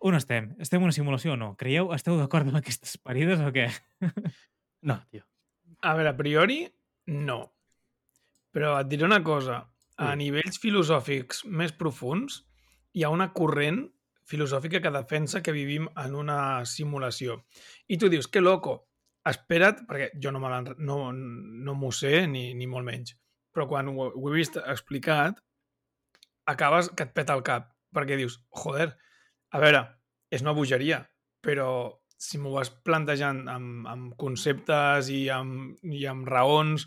On 0.00 0.16
estem? 0.16 0.54
Estem 0.64 0.80
en 0.80 0.88
una 0.88 0.96
simulació 0.96 1.34
o 1.34 1.40
no? 1.40 1.52
Creieu? 1.60 1.90
Esteu 1.92 2.16
d'acord 2.16 2.48
amb 2.48 2.60
aquestes 2.60 2.96
parides 3.04 3.42
o 3.44 3.52
què? 3.54 3.68
No, 4.80 4.94
tio. 5.12 5.26
A 5.84 5.90
veure, 5.92 6.08
a 6.08 6.16
priori, 6.16 6.62
no. 7.12 7.34
Però 8.48 8.78
et 8.80 8.88
diré 8.88 9.04
una 9.04 9.18
cosa. 9.20 9.58
A 10.00 10.14
Ui. 10.14 10.22
nivells 10.22 10.56
filosòfics 10.62 11.42
més 11.44 11.74
profuns, 11.76 12.38
hi 12.96 13.04
ha 13.04 13.10
una 13.12 13.26
corrent 13.36 13.82
filosòfica 14.30 14.80
que 14.82 14.92
defensa 14.94 15.42
que 15.42 15.52
vivim 15.56 15.88
en 15.98 16.14
una 16.14 16.38
simulació. 16.68 17.40
I 17.90 17.98
tu 17.98 18.08
dius, 18.12 18.28
que 18.30 18.40
loco, 18.42 18.76
espera't, 19.26 19.82
perquè 19.88 20.10
jo 20.22 20.32
no, 20.32 20.40
l'han- 20.48 20.76
no, 20.78 21.00
no 21.12 21.74
m'ho 21.76 21.90
sé, 21.92 22.26
ni, 22.30 22.50
ni 22.54 22.66
molt 22.70 22.86
menys, 22.86 23.16
però 23.52 23.66
quan 23.68 23.90
ho, 23.90 24.08
ho 24.14 24.30
he 24.30 24.36
vist 24.38 24.56
explicat, 24.62 25.40
acabes 26.50 26.90
que 26.96 27.06
et 27.06 27.14
peta 27.14 27.34
el 27.36 27.42
cap, 27.46 27.72
perquè 27.94 28.16
dius, 28.18 28.38
joder, 28.62 28.92
a 29.50 29.60
veure, 29.62 29.82
és 30.30 30.42
una 30.46 30.54
bogeria, 30.56 31.02
però 31.42 31.68
si 32.20 32.38
m'ho 32.38 32.52
vas 32.54 32.70
plantejant 32.84 33.46
amb, 33.48 33.86
amb 33.88 34.14
conceptes 34.20 35.08
i 35.10 35.24
amb, 35.32 35.78
i 35.88 36.04
amb 36.06 36.28
raons 36.28 36.84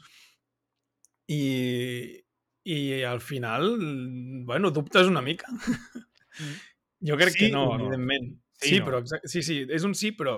i, 1.27 2.21
i 2.69 3.03
al 3.03 3.19
final, 3.21 3.65
bueno, 4.45 4.71
dubtes 4.71 5.07
una 5.09 5.21
mica. 5.25 5.49
Jo 7.05 7.17
crec 7.19 7.33
Sí 7.35 7.45
que 7.45 7.51
no, 7.51 7.65
o 7.69 7.77
no? 7.77 7.85
evidentment. 7.87 8.33
Sí 8.61 8.69
Sí, 8.75 8.79
no? 8.79 8.85
però 8.87 8.99
exacte, 9.03 9.27
sí, 9.27 9.41
sí, 9.43 9.61
és 9.69 9.83
un 9.83 9.93
sí, 9.95 10.11
però 10.15 10.37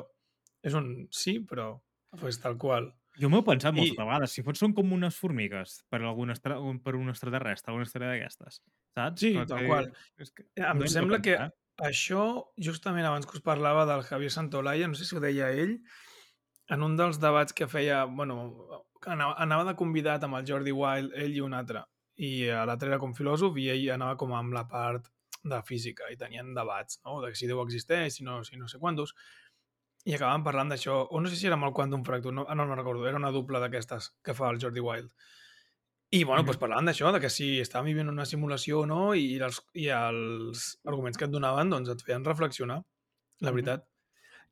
és 0.66 0.74
un 0.74 1.08
sí, 1.12 1.40
però 1.46 1.82
pues, 2.20 2.40
tal 2.42 2.58
qual. 2.58 2.88
Jo 3.20 3.30
m'ho 3.30 3.40
he 3.44 3.46
pensat 3.48 3.74
moltes 3.76 3.94
I- 3.94 4.00
vegades. 4.00 4.32
Si 4.36 4.42
fots 4.44 4.60
són 4.60 4.74
com 4.76 4.90
unes 4.92 5.16
formigues 5.16 5.78
per, 5.90 6.02
algun 6.04 6.32
estra... 6.34 6.58
per 6.84 6.96
un 6.98 7.08
extraterrestre, 7.12 7.72
alguna 7.72 7.86
història 7.88 8.10
d'aquestes. 8.10 8.58
Saps? 8.96 9.22
Sí, 9.22 9.34
Però 9.38 9.46
tal 9.48 9.60
que- 9.62 9.68
qual. 9.70 9.92
És 10.20 10.32
que... 10.36 10.48
Em 10.60 10.82
no 10.82 10.88
sembla 10.92 11.22
que 11.24 11.38
això, 11.86 12.26
justament 12.58 13.06
abans 13.08 13.28
que 13.28 13.38
us 13.38 13.44
parlava 13.46 13.86
del 13.88 14.04
Javier 14.08 14.32
Santolaya, 14.32 14.88
no 14.88 14.96
sé 14.96 15.06
si 15.06 15.16
ho 15.16 15.22
deia 15.24 15.52
ell, 15.52 15.78
en 16.72 16.84
un 16.84 16.96
dels 16.98 17.20
debats 17.22 17.54
que 17.54 17.68
feia, 17.72 18.04
bueno, 18.06 18.82
anava 19.06 19.64
de 19.70 19.76
convidat 19.80 20.24
amb 20.26 20.40
el 20.40 20.48
Jordi 20.48 20.72
Wild, 20.76 21.14
ell 21.16 21.36
i 21.36 21.44
un 21.46 21.54
altre, 21.54 21.84
i 22.18 22.48
eh, 22.50 22.64
l'altre 22.66 22.90
era 22.90 23.00
com 23.00 23.14
filòsof 23.14 23.56
i 23.62 23.70
ell 23.70 23.90
anava 23.94 24.16
com 24.18 24.34
amb 24.34 24.56
la 24.56 24.64
part 24.72 25.12
de 25.46 25.60
física 25.64 26.08
i 26.12 26.18
tenien 26.18 26.54
debats, 26.58 27.00
no? 27.06 27.20
de 27.22 27.34
si 27.38 27.46
Déu 27.48 27.62
existeix, 27.64 28.16
si 28.18 28.24
no, 28.26 28.40
si 28.44 28.58
no 28.58 28.68
sé 28.72 28.80
quantos, 28.82 29.14
i 30.06 30.14
acabaven 30.18 30.44
parlant 30.46 30.70
d'això, 30.74 31.00
o 31.10 31.22
no 31.22 31.30
sé 31.30 31.38
si 31.38 31.48
era 31.50 31.56
amb 31.58 31.66
el 31.70 31.74
Quantum 31.74 32.04
Fracture, 32.06 32.34
no, 32.36 32.44
no, 32.50 32.66
no 32.70 32.76
recordo, 32.78 33.08
era 33.10 33.18
una 33.18 33.32
dupla 33.34 33.62
d'aquestes 33.64 34.12
que 34.26 34.34
fa 34.38 34.50
el 34.54 34.60
Jordi 34.62 34.82
Wild. 34.82 35.10
I, 36.14 36.24
bueno, 36.24 36.44
Mhm. 36.44 36.48
doncs 36.48 36.60
parlaven 36.62 36.86
d'això, 36.86 37.12
de 37.12 37.20
que 37.20 37.30
si 37.34 37.48
estàvem 37.60 37.90
vivint 37.94 38.10
una 38.12 38.26
simulació 38.26 38.82
o 38.84 38.86
no, 38.86 39.14
i 39.18 39.40
els, 39.42 39.62
i 39.74 39.88
els 39.90 40.78
arguments 40.86 41.18
que 41.18 41.26
et 41.26 41.32
donaven, 41.34 41.70
doncs 41.74 41.90
et 41.90 42.02
feien 42.06 42.24
reflexionar, 42.26 42.82
la 43.42 43.52
veritat. 43.52 43.88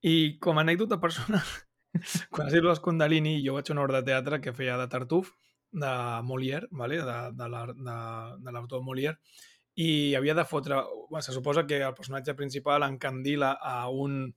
I 0.02 0.38
com 0.40 0.58
a 0.58 0.62
anècdota 0.66 0.98
personal, 1.00 1.46
quan 2.34 2.48
has 2.48 2.54
dit 2.54 2.64
les 2.66 2.80
Kundalini, 2.82 3.38
jo 3.46 3.54
vaig 3.54 3.70
a 3.70 3.74
una 3.74 3.84
obra 3.86 4.02
de 4.02 4.10
teatre 4.12 4.42
que 4.42 4.54
feia 4.58 4.78
de 4.82 4.88
Tartuf, 4.90 5.32
de 5.72 5.94
Molière, 6.26 6.68
vale? 6.72 6.98
de, 7.02 7.18
de 7.38 7.48
l'ar- 7.50 7.74
de, 7.78 7.98
de 8.44 8.52
l'autor 8.52 8.82
Molière, 8.84 9.18
i 9.76 10.14
havia 10.16 10.36
de 10.38 10.46
fotre... 10.46 10.78
Bueno, 11.10 11.22
se 11.22 11.34
suposa 11.34 11.66
que 11.68 11.82
el 11.82 11.94
personatge 11.94 12.36
principal 12.36 12.84
encandila 12.84 13.54
a 13.62 13.90
un, 13.90 14.36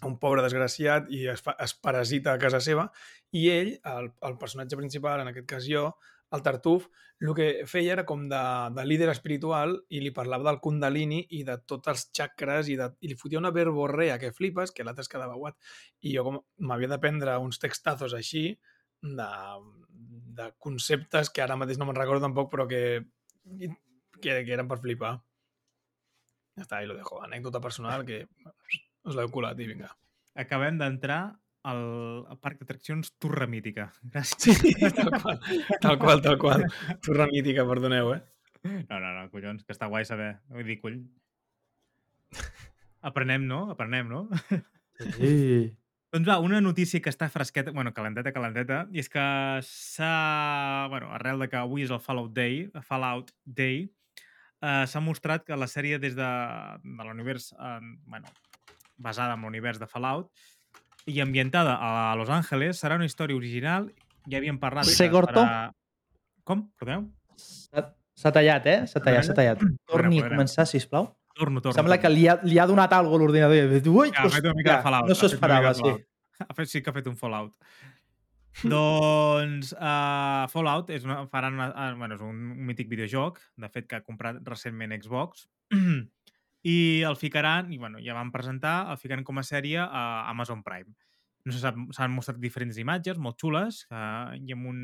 a 0.00 0.06
un 0.06 0.18
pobre 0.18 0.42
desgraciat 0.42 1.10
i 1.14 1.26
es, 1.32 1.42
fa, 1.42 1.56
es 1.62 1.74
parasita 1.74 2.34
a 2.34 2.42
casa 2.42 2.60
seva, 2.64 2.88
i 3.30 3.48
ell, 3.54 3.74
el, 3.84 4.12
el 4.26 4.38
personatge 4.38 4.78
principal, 4.78 5.22
en 5.22 5.30
aquest 5.32 5.48
cas 5.50 5.68
jo, 5.68 5.92
el 6.30 6.42
Tartuf, 6.44 6.88
el 7.20 7.32
que 7.34 7.46
feia 7.66 7.94
era 7.94 8.04
com 8.06 8.26
de, 8.30 8.40
de 8.76 8.84
líder 8.86 9.08
espiritual 9.10 9.74
i 9.90 10.02
li 10.02 10.12
parlava 10.14 10.50
del 10.50 10.60
Kundalini 10.62 11.22
i 11.38 11.42
de 11.46 11.56
tots 11.66 11.90
els 11.90 12.04
chakres 12.14 12.68
i, 12.68 12.76
de, 12.78 12.90
i 13.00 13.10
li 13.10 13.16
fotia 13.18 13.40
una 13.40 13.54
verborrea 13.54 14.18
que 14.22 14.34
flipes, 14.34 14.74
que 14.74 14.86
l'altre 14.86 15.06
es 15.06 15.10
quedava 15.10 15.38
guat. 15.40 15.56
I 16.04 16.14
jo 16.14 16.26
com 16.26 16.38
m'havia 16.68 16.92
de 16.92 17.00
prendre 17.02 17.38
uns 17.42 17.58
textazos 17.62 18.14
així 18.14 18.44
de, 19.02 19.30
de 20.38 20.50
conceptes 20.58 21.32
que 21.32 21.42
ara 21.42 21.58
mateix 21.58 21.80
no 21.80 21.88
me'n 21.88 21.98
recordo 21.98 22.26
tampoc, 22.28 22.52
però 22.52 22.68
que, 22.70 22.82
que, 24.22 24.40
que 24.44 24.54
eren 24.56 24.68
per 24.70 24.80
flipar. 24.82 25.16
Ja 26.58 26.64
està, 26.66 26.82
i 26.82 26.88
lo 26.90 26.96
dejo. 26.98 27.20
Anècdota 27.24 27.62
personal 27.62 28.04
que 28.06 28.24
us 29.06 29.18
l'heu 29.18 29.30
colat 29.34 29.60
i 29.62 29.68
vinga. 29.68 29.90
Acabem 30.38 30.78
d'entrar 30.80 31.20
al, 31.68 31.84
al 32.30 32.38
parc 32.42 32.62
d'atraccions 32.62 33.12
Torre 33.22 33.48
Mítica. 33.50 33.88
Gràcies. 34.02 34.58
Sí, 34.62 34.74
tal 34.78 35.12
qual, 35.20 35.40
tal 35.82 35.98
qual, 36.00 36.22
tal 36.24 36.38
qual. 36.40 36.66
Torre 37.04 37.28
mítica, 37.32 37.66
perdoneu, 37.68 38.12
eh? 38.16 38.22
No, 38.68 38.98
no, 38.98 39.12
no, 39.14 39.26
collons, 39.32 39.64
que 39.64 39.74
està 39.74 39.88
guai 39.90 40.06
saber. 40.08 40.36
Vull 40.52 40.66
dir, 40.66 40.78
coll... 40.82 40.98
Aprenem, 43.08 43.44
no? 43.46 43.68
Aprenem, 43.72 44.08
no? 44.10 44.26
Sí. 44.98 45.70
Doncs 46.10 46.26
va, 46.26 46.38
una 46.40 46.58
notícia 46.64 47.00
que 47.04 47.12
està 47.12 47.28
fresqueta, 47.30 47.70
bueno, 47.76 47.92
calenteta, 47.94 48.32
calenteta, 48.34 48.80
i 48.92 49.02
és 49.02 49.10
que 49.12 49.22
s'ha... 49.66 50.88
Bueno, 50.90 51.12
arrel 51.14 51.44
de 51.44 51.50
que 51.52 51.60
avui 51.60 51.84
és 51.84 51.92
el 51.94 52.00
Fallout 52.02 52.32
Day, 52.34 52.64
Fallout 52.82 53.30
Day, 53.44 53.86
eh, 54.62 54.84
s'ha 54.86 55.00
mostrat 55.00 55.44
que 55.44 55.56
la 55.56 55.66
sèrie 55.70 55.98
des 55.98 56.14
de, 56.16 56.28
de 56.82 57.04
l'univers, 57.06 57.52
eh, 57.58 57.78
bueno, 58.06 58.28
basada 58.96 59.34
en 59.34 59.42
l'univers 59.42 59.78
de 59.78 59.86
Fallout, 59.86 60.30
i 61.06 61.20
ambientada 61.20 61.76
a 61.80 62.14
Los 62.16 62.28
Angeles, 62.28 62.80
serà 62.82 62.96
una 63.00 63.06
història 63.06 63.36
original. 63.36 63.92
Ja 64.28 64.38
havíem 64.42 64.58
parlat... 64.60 64.84
que 64.84 64.92
Segorto? 64.96 65.40
serà- 65.40 65.70
Com? 66.44 66.66
Perdoneu? 66.80 67.06
S'ha 68.18 68.32
tallat, 68.34 68.66
eh? 68.66 68.80
S'ha 68.90 69.00
tallat, 69.04 69.24
s'ha 69.24 69.34
tallat. 69.36 69.60
Torni 69.86 70.18
a 70.20 70.28
començar, 70.28 70.64
sisplau. 70.66 71.10
Torno, 71.38 71.60
torno. 71.62 71.76
Sembla 71.76 71.98
que 72.00 72.08
torno. 72.08 72.16
li 72.18 72.26
ha, 72.26 72.34
li 72.42 72.58
ha 72.58 72.66
donat 72.66 72.92
alguna 72.92 73.14
cosa 73.28 73.44
a 73.44 73.48
l'ordinador. 73.48 73.92
Ui, 73.94 74.10
Ja, 74.10 74.24
ha 74.24 74.30
fet 74.32 74.44
una 74.48 74.54
mica 74.58 74.76
de 74.76 74.82
Fallout. 74.82 75.08
no 75.08 75.14
s'ho 75.14 75.26
esperava, 75.30 75.72
sí. 75.78 75.92
Ha 76.42 76.54
fet, 76.54 76.68
sí 76.72 76.82
que 76.82 76.90
ha 76.90 76.96
fet 76.96 77.06
un 77.06 77.16
Fallout. 77.16 77.52
doncs 78.72 79.72
uh, 79.76 80.46
Fallout 80.50 80.90
és, 80.90 81.04
una, 81.06 81.20
faran 81.30 81.54
una, 81.58 81.68
uh, 81.70 81.96
bueno, 81.98 82.16
és 82.18 82.22
un, 82.24 82.38
un 82.56 82.64
mític 82.66 82.88
videojoc, 82.90 83.38
de 83.56 83.70
fet 83.70 83.86
que 83.86 83.98
ha 83.98 84.06
comprat 84.06 84.40
recentment 84.48 84.94
Xbox, 84.98 85.46
i 86.74 86.78
el 87.06 87.18
ficaran, 87.20 87.72
i 87.72 87.78
bueno, 87.78 88.00
ja 88.02 88.16
van 88.16 88.32
presentar, 88.34 88.88
el 88.90 88.98
ficaran 88.98 89.24
com 89.26 89.38
a 89.38 89.46
sèrie 89.46 89.78
a 89.82 90.04
Amazon 90.30 90.64
Prime. 90.66 90.90
No 91.46 91.54
s'han 91.54 92.12
mostrat 92.12 92.40
diferents 92.42 92.76
imatges 92.82 93.20
molt 93.22 93.38
xules 93.40 93.84
uh, 93.92 94.34
i 94.34 94.56
amb 94.56 94.72
un, 94.72 94.80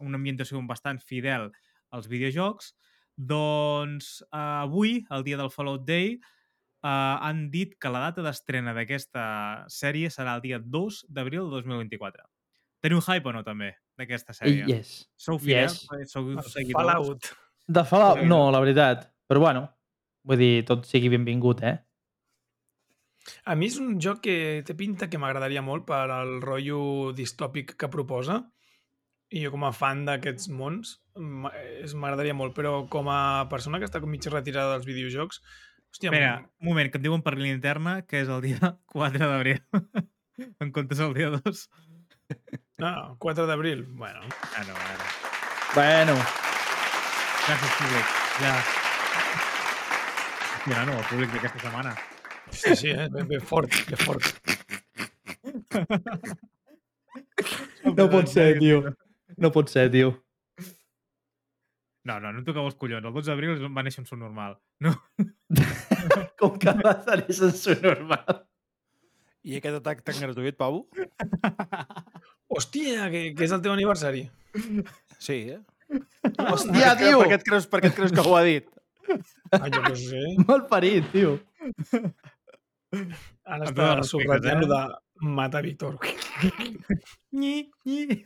una 0.00 0.18
ambientació 0.18 0.62
bastant 0.66 0.98
fidel 0.98 1.50
als 1.94 2.08
videojocs. 2.10 2.72
Doncs 3.14 4.16
uh, 4.30 4.64
avui, 4.64 5.02
el 5.14 5.26
dia 5.28 5.38
del 5.38 5.52
Fallout 5.52 5.84
Day, 5.86 6.16
uh, 6.82 7.20
han 7.20 7.50
dit 7.52 7.76
que 7.78 7.92
la 7.92 8.08
data 8.08 8.24
d'estrena 8.24 8.74
d'aquesta 8.74 9.26
sèrie 9.70 10.10
serà 10.10 10.38
el 10.38 10.46
dia 10.48 10.58
2 10.58 11.04
d'abril 11.12 11.46
de 11.52 11.60
2024. 11.60 12.33
Teniu 12.84 13.00
hype 13.00 13.30
o 13.30 13.32
no, 13.32 13.40
també, 13.46 13.70
d'aquesta 13.96 14.34
sèrie? 14.36 14.66
Yes. 14.68 15.06
Sou 15.16 15.38
fidels? 15.40 15.80
Yes. 15.88 16.12
Sou 16.12 16.28
seguidors? 16.52 16.76
Fallout. 16.76 17.30
De 17.64 17.84
Fallout, 17.88 18.20
no, 18.28 18.42
la 18.52 18.60
veritat. 18.60 19.06
Però 19.30 19.40
bueno, 19.40 19.64
vull 20.28 20.40
dir, 20.42 20.52
tot 20.68 20.84
sigui 20.88 21.08
benvingut, 21.14 21.62
eh? 21.64 21.78
A 23.48 23.54
mi 23.56 23.70
és 23.70 23.78
un 23.80 23.94
joc 24.04 24.20
que 24.26 24.36
té 24.68 24.76
pinta 24.76 25.08
que 25.08 25.20
m'agradaria 25.20 25.62
molt 25.64 25.86
per 25.88 26.02
al 26.12 26.36
rotllo 26.44 27.14
distòpic 27.16 27.72
que 27.80 27.88
proposa 27.88 28.42
i 29.32 29.40
jo 29.46 29.52
com 29.54 29.64
a 29.64 29.72
fan 29.72 30.04
d'aquests 30.04 30.50
mons 30.52 30.98
m'agradaria 31.16 32.36
molt, 32.36 32.52
però 32.52 32.82
com 32.92 33.08
a 33.08 33.46
persona 33.48 33.80
que 33.80 33.88
està 33.88 34.02
com 34.02 34.12
mig 34.12 34.28
retirada 34.28 34.74
dels 34.74 34.84
videojocs 34.88 35.40
hòstia, 35.40 36.10
Espera, 36.10 36.34
un 36.60 36.68
moment, 36.68 36.90
que 36.90 37.00
em 37.00 37.06
diuen 37.06 37.24
per 37.24 37.36
línia 37.38 37.56
interna 37.56 38.02
que 38.04 38.20
és 38.20 38.28
el 38.28 38.44
dia 38.44 38.74
4 38.92 39.24
d'abril. 39.24 39.62
en 40.60 40.72
comptes 40.74 41.00
el 41.00 41.14
dia 41.16 41.32
2. 41.32 41.66
Ah, 42.82 43.14
4 43.18 43.46
d'abril, 43.46 43.84
bueno, 43.88 44.20
Ah, 44.56 44.64
no, 44.66 44.74
ara. 44.74 45.06
Bueno, 45.74 46.14
Gràcies, 47.44 47.72
públic. 47.76 48.06
Ja. 48.40 48.52
Mira, 50.66 50.84
no, 50.88 50.92
el 50.96 51.04
públic 51.10 51.30
d'aquesta 51.34 51.58
setmana. 51.60 51.94
sí, 52.50 52.74
sí, 52.76 52.88
eh? 52.88 53.08
ben, 53.12 53.28
ben 53.28 53.40
fort, 53.40 53.68
ben 53.90 53.98
fort. 53.98 54.24
no 57.84 58.06
pot 58.10 58.28
ser, 58.32 58.58
tio. 58.58 58.78
No 59.36 59.50
pot 59.52 59.68
ser, 59.68 59.90
tio. 59.92 60.14
No, 62.04 62.18
no, 62.20 62.32
no 62.32 62.38
em 62.40 62.44
toqueu 62.44 62.66
els 62.68 62.76
collons. 62.80 63.04
El 63.04 63.12
12 63.16 63.30
d'abril 63.30 63.60
va 63.76 63.84
néixer 63.84 64.02
un 64.02 64.08
son 64.08 64.20
normal. 64.20 64.58
No, 64.84 64.92
Com 66.40 66.58
que 66.60 66.72
va 66.80 66.94
tenir 67.04 67.32
sensu 67.36 67.76
normal. 67.82 68.42
I 69.44 69.58
aquest 69.60 69.78
atac 69.82 70.00
tan 70.04 70.16
gratuït, 70.20 70.56
Pau? 70.60 70.86
Hòstia, 72.54 73.08
que, 73.12 73.22
que 73.36 73.46
és 73.46 73.54
el 73.54 73.62
teu 73.64 73.74
aniversari. 73.74 74.28
Sí, 75.18 75.38
eh? 75.54 75.60
Hòstia, 76.38 76.94
Per 76.94 76.98
tio! 77.00 77.20
Per 77.20 77.28
què 77.30 77.38
et 77.38 77.46
creus, 77.46 77.66
per 77.70 77.80
què 77.82 77.90
et 77.90 77.96
creus 77.96 78.14
que 78.14 78.24
ho 78.24 78.34
ha 78.38 78.42
dit? 78.46 78.66
Ah, 79.54 79.68
jo 79.68 79.80
no 79.84 79.94
sé. 79.98 80.20
Mal 80.48 80.64
parit, 80.70 81.06
tio. 81.12 81.38
Ara 83.44 83.66
està 83.68 83.88
subratllant 84.06 84.64
eh? 84.64 84.68
de 84.70 84.80
matar 85.38 85.62
Víctor. 85.64 85.98
Nyi, 87.34 87.70
nyi. 87.86 88.20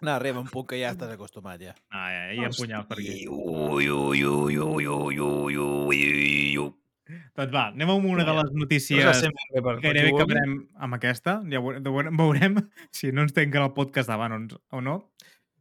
No, 0.00 0.12
arriba 0.14 0.42
un 0.42 0.50
punt 0.50 0.68
que 0.70 0.78
ja 0.80 0.92
estàs 0.94 1.10
acostumat, 1.14 1.62
ja. 1.62 1.74
Ah, 1.90 2.08
ja, 2.14 2.22
hi 2.34 2.44
ha 2.46 2.50
punyals 2.54 2.86
per 2.90 2.98
aquí. 3.00 3.24
Ui, 3.26 3.88
ui, 3.90 4.22
ui, 4.24 4.58
ui, 4.58 4.86
ui, 4.88 5.18
ui, 5.18 5.56
ui, 5.58 5.98
ui. 5.98 6.68
Doncs 7.08 7.52
va, 7.54 7.62
anem 7.72 7.90
amb 7.94 8.04
una 8.10 8.24
de 8.26 8.34
les 8.36 8.50
Però 8.50 8.60
notícies 8.62 9.20
sempre 9.22 9.46
bé 9.54 9.62
per, 9.64 9.74
gairebé 9.80 10.10
que 10.12 10.22
acabarem 10.22 10.56
amb 10.76 10.98
aquesta. 10.98 11.38
Ja 11.48 11.62
veure- 11.64 11.80
de 11.80 11.92
veure- 11.94 12.12
veurem 12.20 12.58
si 12.92 13.12
no 13.12 13.24
ens 13.24 13.32
tanquen 13.36 13.64
el 13.64 13.72
podcast 13.76 14.10
davant 14.12 14.36
o, 14.36 14.60
o 14.76 14.82
no. 14.84 14.98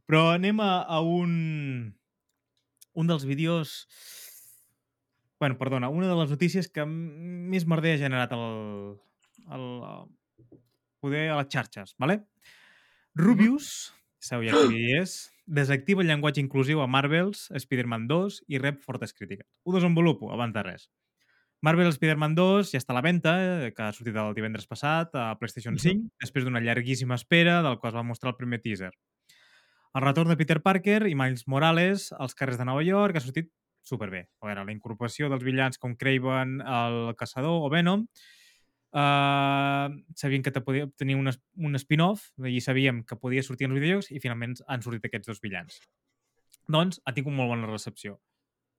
Però 0.08 0.30
anem 0.36 0.60
a, 0.64 0.72
a 0.84 1.00
un... 1.02 1.94
Un 2.98 3.08
dels 3.08 3.26
vídeos... 3.30 3.88
bueno, 5.40 5.58
perdona, 5.60 5.90
una 5.94 6.08
de 6.10 6.16
les 6.18 6.32
notícies 6.34 6.68
que 6.74 6.84
més 6.90 7.68
merder 7.70 7.92
ha 7.94 8.00
generat 8.02 8.32
el, 8.34 8.96
el, 9.54 9.66
poder 11.00 11.28
a 11.30 11.36
les 11.38 11.52
xarxes, 11.54 11.94
¿vale? 12.02 12.24
Rubius, 13.14 13.94
sabeu 14.18 14.50
ja 14.50 14.64
qui 14.66 14.88
és, 14.98 15.14
desactiva 15.46 16.02
el 16.02 16.10
llenguatge 16.10 16.42
inclusiu 16.42 16.82
a 16.82 16.88
Marvels, 16.90 17.48
Spider-Man 17.54 18.08
2 18.10 18.40
i 18.50 18.58
rep 18.64 18.82
fortes 18.82 19.14
crítiques. 19.14 19.46
Ho 19.64 19.76
desenvolupo 19.78 20.32
abans 20.34 20.58
de 20.58 20.64
res. 20.66 20.88
Marvel 21.62 21.90
Spider-Man 21.90 22.36
2 22.38 22.72
ja 22.72 22.80
està 22.82 22.94
a 22.94 22.98
la 23.00 23.06
venda, 23.06 23.34
eh, 23.42 23.70
que 23.74 23.82
ha 23.88 23.94
sortit 23.96 24.16
el 24.16 24.36
divendres 24.38 24.68
passat 24.70 25.16
a 25.18 25.32
PlayStation 25.40 25.78
5, 25.82 26.12
després 26.22 26.46
d'una 26.46 26.62
llarguíssima 26.62 27.18
espera, 27.18 27.62
del 27.66 27.80
qual 27.82 27.94
es 27.94 27.98
va 27.98 28.06
mostrar 28.06 28.36
el 28.36 28.38
primer 28.38 28.62
teaser. 28.62 28.92
El 29.98 30.04
retorn 30.04 30.30
de 30.30 30.38
Peter 30.38 30.62
Parker 30.62 31.08
i 31.10 31.16
Miles 31.18 31.48
Morales 31.48 32.12
als 32.14 32.36
carrers 32.38 32.60
de 32.60 32.68
Nova 32.70 32.84
York 32.86 33.18
ha 33.18 33.24
sortit 33.24 33.50
superbé. 33.82 34.28
A 34.44 34.50
veure, 34.50 34.66
la 34.68 34.76
incorporació 34.76 35.32
dels 35.32 35.46
villans 35.48 35.80
com 35.82 35.96
Craven, 35.98 36.60
el 36.62 37.16
Caçador 37.18 37.66
o 37.66 37.72
Venom, 37.74 38.04
uh, 38.92 39.88
sabíem 40.14 40.44
que 40.44 40.54
te 40.54 40.62
podia 40.62 40.90
tenir 41.00 41.16
un, 41.18 41.32
un 41.32 41.80
spin-off 41.82 42.30
i 42.46 42.60
sabíem 42.62 43.02
que 43.08 43.18
podia 43.18 43.42
sortir 43.48 43.66
en 43.66 43.74
els 43.74 43.82
videojocs 43.82 44.12
i 44.12 44.22
finalment 44.22 44.60
han 44.68 44.86
sortit 44.86 45.08
aquests 45.08 45.32
dos 45.32 45.42
villans. 45.42 45.80
Doncs 46.68 47.02
ha 47.06 47.16
tingut 47.16 47.34
molt 47.34 47.56
bona 47.56 47.72
recepció. 47.72 48.20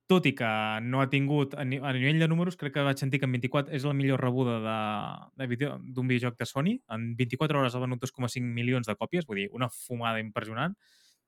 Tot 0.09 0.25
i 0.25 0.31
que 0.33 0.47
no 0.81 1.03
ha 1.03 1.09
tingut, 1.11 1.53
a, 1.53 1.63
ni 1.69 1.77
a 1.77 1.91
nivell 1.93 2.17
de 2.17 2.27
números, 2.27 2.55
crec 2.57 2.73
que 2.73 2.81
vaig 2.85 2.97
sentir 2.97 3.19
que 3.21 3.27
en 3.29 3.35
24 3.35 3.75
és 3.77 3.83
la 3.85 3.93
millor 3.93 4.19
rebuda 4.23 4.55
de- 4.63 5.43
de 5.43 5.47
vídeo- 5.51 5.75
d'un 5.79 6.07
videojoc 6.09 6.37
de 6.39 6.47
Sony. 6.49 6.71
En 6.89 7.15
24 7.15 7.59
hores 7.59 7.75
ha 7.75 7.79
venut 7.83 8.01
2,5 8.01 8.41
milions 8.55 8.87
de 8.87 8.95
còpies, 8.95 9.27
vull 9.27 9.37
dir, 9.43 9.49
una 9.53 9.69
fumada 9.69 10.19
impressionant. 10.19 10.73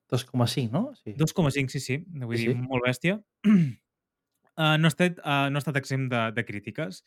2,5, 0.10 0.72
no? 0.72 0.96
Sí. 0.96 1.14
2,5, 1.14 1.70
sí, 1.70 1.80
sí, 1.80 2.00
vull 2.08 2.38
Sí, 2.38 2.48
dir, 2.48 2.56
sí. 2.56 2.62
molt 2.68 2.84
bèstia. 2.84 3.22
Uh, 3.46 3.46
no, 4.82 4.88
ha 4.88 4.92
estat, 4.92 5.20
uh, 5.20 5.50
no 5.52 5.58
ha 5.60 5.64
estat 5.64 5.78
exempt 5.78 6.10
de, 6.12 6.32
de 6.32 6.44
crítiques. 6.46 7.04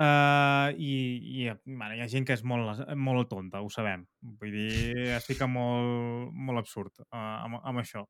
Uh, 0.00 0.72
i, 0.80 1.44
i 1.44 1.50
bueno, 1.66 1.92
hi 1.94 2.00
ha 2.00 2.08
gent 2.08 2.24
que 2.24 2.32
és 2.32 2.42
molt, 2.42 2.80
molt 2.96 3.28
tonta, 3.28 3.60
ho 3.60 3.68
sabem. 3.68 4.06
Vull 4.40 4.50
dir, 4.56 4.96
es 5.18 5.26
fica 5.28 5.46
molt, 5.46 6.32
molt 6.32 6.58
absurd 6.62 7.02
uh, 7.12 7.44
amb, 7.44 7.60
amb 7.60 7.82
això. 7.84 8.06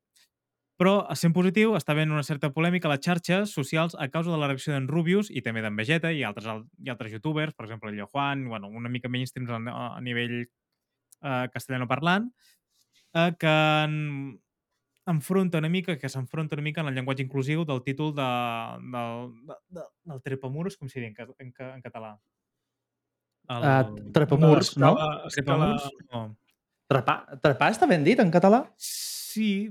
Però, 0.81 0.93
sent 1.13 1.29
positiu, 1.35 1.75
està 1.77 1.93
havent 1.93 2.09
una 2.09 2.23
certa 2.25 2.49
polèmica 2.55 2.87
a 2.89 2.95
les 2.95 3.03
xarxes 3.05 3.51
socials 3.53 3.93
a 4.01 4.07
causa 4.09 4.31
de 4.33 4.37
la 4.41 4.47
reacció 4.49 4.73
d'en 4.73 4.87
Rubius 4.89 5.29
i 5.29 5.43
també 5.45 5.61
d'en 5.61 5.75
Vegeta 5.77 6.09
i 6.09 6.23
altres, 6.25 6.47
al- 6.49 6.63
i 6.81 6.89
altres 6.89 7.11
youtubers, 7.13 7.53
per 7.53 7.67
exemple, 7.67 7.91
el 7.93 8.01
Juan, 8.07 8.47
bueno, 8.49 8.67
una 8.67 8.89
mica 8.89 9.09
mainstreams 9.09 9.51
a, 9.53 9.59
a 9.97 10.01
nivell 10.01 10.39
uh, 11.21 11.45
castellano 11.53 11.85
parlant, 11.87 12.31
uh, 13.13 13.29
que 13.37 13.53
en, 13.85 14.39
enfronta 15.05 15.61
una 15.61 15.69
mica, 15.69 15.99
que 16.01 16.09
s'enfronta 16.09 16.57
una 16.57 16.63
mica 16.65 16.81
en 16.81 16.89
el 16.89 16.95
llenguatge 16.97 17.27
inclusiu 17.27 17.61
del 17.65 17.83
títol 17.85 18.15
de, 18.17 18.27
del, 18.97 19.31
de, 19.53 19.59
de, 19.77 19.85
del 20.09 20.21
Trepamurs, 20.25 20.77
com 20.81 20.89
en, 20.95 21.13
ca- 21.13 21.29
en, 21.37 21.51
ca- 21.51 21.75
en 21.75 21.81
català? 21.85 22.15
El... 23.51 23.69
Uh, 23.69 24.11
trepamurs, 24.17 24.77
no? 24.77 24.95
Escala, 24.97 25.27
escala... 25.29 25.71
Trepamurs? 25.77 25.89
No. 26.09 26.25
Trepar, 26.91 27.19
trepar 27.45 27.69
està 27.71 27.85
ben 27.87 28.01
dit 28.03 28.19
en 28.19 28.31
català? 28.33 28.65
Sí, 28.81 29.20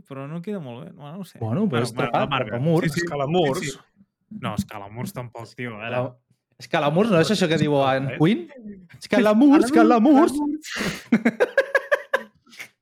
però 0.09 0.27
no 0.31 0.41
queda 0.45 0.61
molt 0.63 0.85
bé. 0.85 0.91
Bueno, 0.93 1.13
no 1.17 1.21
ho 1.21 1.25
sé. 1.29 1.39
Bueno, 1.41 1.67
però 1.71 1.83
és 1.87 1.93
trepar, 1.93 2.25
la 2.25 2.31
Marvel. 2.31 2.51
trepamurs. 2.55 2.97
Escalamurs. 2.97 3.61
Sí, 3.61 3.71
sí. 3.71 3.79
No, 4.41 4.55
escalamurs 4.55 5.13
tampoc, 5.13 5.49
tio. 5.57 5.75
A 5.77 5.79
veure. 5.85 5.91
La... 5.97 6.17
Escalamurs, 6.61 7.11
no 7.11 7.21
és 7.25 7.31
això 7.33 7.49
que 7.49 7.59
diu 7.61 7.75
en 7.83 8.11
Eh? 8.11 8.19
Queen? 8.19 8.47
Escalamurs, 8.99 9.65
escalamurs. 9.71 10.35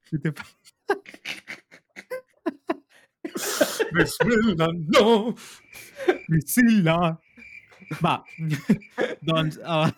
Sí, 0.09 0.17
Bismillah, 3.95 4.73
no! 4.97 5.35
Priscilla! 6.27 6.99
Va, 8.05 8.23
doncs... 9.25 9.59
Uh, 9.65 9.89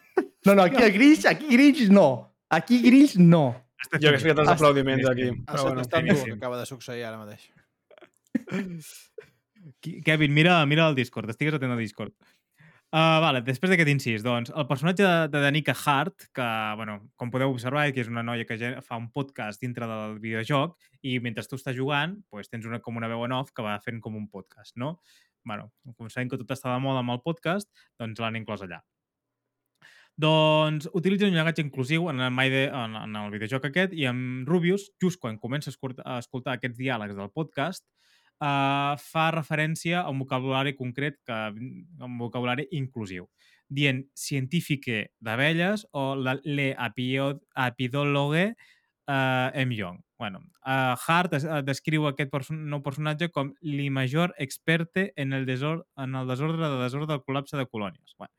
No, 0.47 0.55
no, 0.55 0.63
aquí 0.63 0.83
a 0.83 0.89
Grills, 0.89 1.27
aquí 1.27 1.47
Grills 1.53 1.91
no. 1.91 2.33
Aquí 2.49 2.81
Grills 2.83 3.19
no. 3.19 3.55
Jo 3.99 4.09
hagués 4.11 4.23
ficat 4.23 4.39
els 4.39 4.49
Ah, 4.49 4.55
aplaudiments 4.55 5.09
aquí. 5.11 5.31
Però 5.47 5.63
bueno. 5.67 5.81
el 5.83 5.89
finíssim. 5.91 6.27
que 6.33 6.39
acaba 6.39 6.59
de 6.61 6.67
succeir 6.67 7.05
ara 7.05 7.19
mateix. 7.19 7.49
Kevin, 10.05 10.33
mira, 10.35 10.65
mira 10.67 10.89
el 10.89 10.95
Discord, 10.95 11.31
estigues 11.31 11.55
atent 11.55 11.73
al 11.73 11.79
Discord. 11.83 12.13
Uh, 12.91 13.21
vale, 13.23 13.39
després 13.47 13.71
d'aquest 13.71 13.89
incís, 13.93 14.23
doncs, 14.27 14.51
el 14.51 14.67
personatge 14.67 15.05
de, 15.05 15.29
de 15.31 15.41
Danica 15.45 15.75
Hart, 15.79 16.25
que, 16.35 16.47
bueno, 16.77 16.97
com 17.21 17.31
podeu 17.31 17.53
observar, 17.53 17.85
que 17.95 18.03
és 18.03 18.09
una 18.11 18.25
noia 18.27 18.43
que 18.49 18.57
fa 18.83 18.99
un 18.99 19.13
podcast 19.15 19.63
dintre 19.63 19.87
del 19.87 20.17
videojoc 20.19 20.75
i 21.07 21.21
mentre 21.23 21.45
tu 21.47 21.55
estàs 21.55 21.77
jugant, 21.79 22.17
pues, 22.35 22.51
tens 22.51 22.67
una, 22.67 22.81
com 22.83 22.99
una 22.99 23.07
veu 23.13 23.23
en 23.29 23.37
off 23.37 23.53
que 23.55 23.63
va 23.63 23.77
fent 23.85 24.01
com 24.03 24.17
un 24.19 24.27
podcast, 24.29 24.75
no? 24.77 24.97
bueno, 25.47 25.71
com 25.97 26.11
sabem 26.13 26.29
que 26.29 26.37
tot 26.37 26.51
està 26.53 26.69
de 26.75 26.81
moda 26.85 27.01
amb 27.01 27.15
el 27.15 27.23
podcast, 27.25 27.71
doncs 27.99 28.19
l'han 28.21 28.37
inclòs 28.43 28.61
allà. 28.67 28.83
Doncs 30.21 30.89
utilitza 30.93 31.29
un 31.29 31.33
llenguatge 31.33 31.63
inclusiu 31.65 32.11
en 32.11 32.21
el, 32.21 32.33
Maide, 32.35 32.67
en, 32.69 32.97
en 32.99 33.17
el 33.17 33.31
videojoc 33.33 33.69
aquest 33.71 33.95
i 33.97 34.05
amb 34.11 34.49
Rubius, 34.49 34.91
just 35.01 35.21
quan 35.23 35.39
comença 35.41 35.71
a 35.71 36.19
escoltar, 36.19 36.57
aquests 36.57 36.77
diàlegs 36.77 37.17
del 37.17 37.31
podcast, 37.33 37.87
uh, 38.43 38.99
fa 39.01 39.31
referència 39.37 40.03
a 40.03 40.11
un 40.13 40.21
vocabulari 40.21 40.75
concret, 40.77 41.17
que, 41.25 41.39
un 42.05 42.19
vocabulari 42.21 42.67
inclusiu, 42.77 43.31
dient 43.71 44.03
científique 44.19 45.07
d'abelles 45.23 45.87
o 45.97 46.13
la, 46.19 46.37
le 46.45 46.75
apidòlogue 46.77 48.45
uh, 48.51 49.49
M. 49.55 49.75
Young. 49.79 50.01
Bueno, 50.19 50.43
uh, 50.67 50.97
Hart 51.07 51.39
es, 51.39 51.47
uh, 51.49 51.63
descriu 51.65 52.05
aquest 52.11 52.33
perso 52.35 52.53
nou 52.53 52.83
personatge 52.85 53.31
com 53.33 53.55
li 53.65 53.89
major 53.89 54.35
experte 54.37 55.13
en 55.17 55.33
el, 55.33 55.47
desor 55.49 55.87
en 55.97 56.19
el 56.19 56.29
desordre 56.29 56.67
de 56.67 56.83
desordre 56.83 57.15
del 57.15 57.25
col·lapse 57.25 57.57
de 57.57 57.65
colònies. 57.71 58.19
Bueno, 58.19 58.35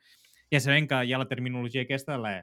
ja 0.52 0.60
sabem 0.64 0.88
que 0.88 1.00
hi 1.06 1.14
ha 1.14 1.22
la 1.22 1.30
terminologia 1.30 1.86
aquesta, 1.86 2.20
la 2.20 2.40
E. 2.40 2.42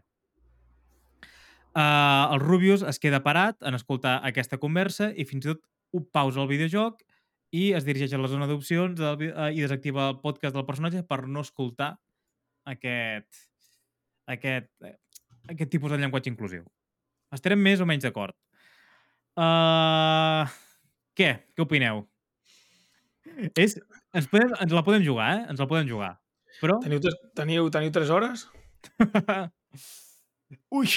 Uh, 1.78 2.34
el 2.34 2.40
Rubius 2.40 2.82
es 2.88 2.98
queda 2.98 3.20
parat 3.22 3.60
en 3.62 3.76
escoltar 3.76 4.18
aquesta 4.26 4.58
conversa 4.58 5.12
i 5.14 5.26
fins 5.28 5.44
i 5.44 5.52
tot 5.52 5.60
ho 5.94 6.00
pausa 6.12 6.40
el 6.42 6.48
videojoc 6.50 7.04
i 7.54 7.70
es 7.76 7.86
dirigeix 7.86 8.12
a 8.12 8.20
la 8.20 8.28
zona 8.28 8.48
d'opcions 8.48 9.00
eh, 9.00 9.30
i 9.56 9.62
desactiva 9.62 10.08
el 10.10 10.18
podcast 10.20 10.56
del 10.56 10.66
personatge 10.68 11.04
per 11.08 11.22
no 11.28 11.44
escoltar 11.46 11.94
aquest, 12.68 13.46
aquest, 14.28 14.68
eh, 14.84 14.96
aquest 15.48 15.72
tipus 15.72 15.92
de 15.92 16.00
llenguatge 16.02 16.28
inclusiu. 16.32 16.66
Estarem 17.32 17.60
més 17.60 17.80
o 17.80 17.88
menys 17.88 18.04
d'acord. 18.04 18.36
Uh, 19.38 20.44
què? 21.16 21.30
Què 21.54 21.64
opineu? 21.64 22.02
És, 23.54 23.78
ens, 24.16 24.28
podem, 24.28 24.52
ens 24.58 24.74
la 24.74 24.84
podem 24.84 25.04
jugar, 25.04 25.30
eh? 25.36 25.44
Ens 25.52 25.60
la 25.62 25.68
podem 25.70 25.88
jugar. 25.88 26.16
Però... 26.60 26.78
Teniu, 26.82 27.00
tres- 27.04 27.18
teniu, 27.38 27.70
teniu 27.74 27.94
3 27.94 28.10
hores? 28.14 28.46
Ui! 30.78 30.88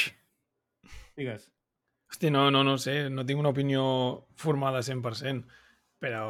Digues. 1.18 1.50
Hosti, 2.12 2.32
no, 2.34 2.50
no, 2.52 2.64
no 2.68 2.78
sé, 2.82 3.10
no 3.10 3.24
tinc 3.26 3.40
una 3.40 3.54
opinió 3.54 3.84
formada 4.36 4.82
100%, 4.84 5.46
però 6.02 6.26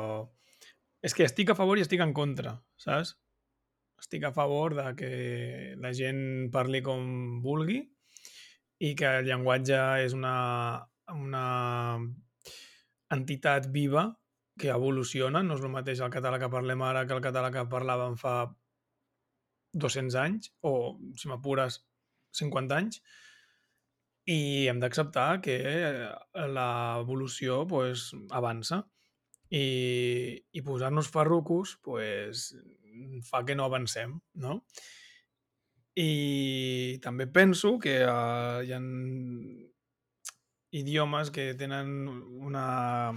és 1.02 1.16
que 1.18 1.26
estic 1.26 1.50
a 1.50 1.58
favor 1.58 1.80
i 1.80 1.86
estic 1.86 2.04
en 2.06 2.14
contra, 2.14 2.54
saps? 2.78 3.16
Estic 4.02 4.28
a 4.28 4.34
favor 4.34 4.76
de 4.78 4.86
que 4.98 5.12
la 5.82 5.92
gent 5.98 6.52
parli 6.54 6.84
com 6.86 7.42
vulgui 7.42 7.80
i 8.82 8.94
que 8.98 9.10
el 9.22 9.30
llenguatge 9.30 9.80
és 10.06 10.14
una, 10.18 10.36
una 11.14 11.46
entitat 13.14 13.70
viva 13.74 14.08
que 14.62 14.70
evoluciona, 14.70 15.42
no 15.42 15.58
és 15.58 15.66
el 15.66 15.74
mateix 15.74 16.02
el 16.02 16.14
català 16.14 16.38
que 16.42 16.50
parlem 16.54 16.82
ara 16.86 17.08
que 17.10 17.18
el 17.18 17.26
català 17.26 17.50
que 17.54 17.66
parlàvem 17.70 18.18
fa 18.22 18.36
200 19.74 20.18
anys, 20.20 20.52
o, 20.62 20.98
si 21.18 21.30
m'apures, 21.32 21.82
50 22.38 22.78
anys, 22.78 23.02
i 24.30 24.68
hem 24.70 24.80
d'acceptar 24.80 25.42
que 25.44 25.58
eh, 25.66 26.10
l'evolució 26.54 27.64
pues, 27.68 28.12
avança 28.30 28.84
i, 29.50 29.66
i 30.54 30.64
posar-nos 30.64 31.10
farrucos 31.12 31.78
pues, 31.84 32.52
fa 33.28 33.44
que 33.48 33.58
no 33.58 33.66
avancem, 33.66 34.20
no? 34.40 34.62
I 36.00 37.00
també 37.04 37.28
penso 37.28 37.76
que 37.84 37.98
uh, 38.08 38.62
hi 38.64 38.72
ha 38.72 38.80
idiomes 40.72 41.32
que 41.36 41.52
tenen 41.60 42.08
una 42.40 43.12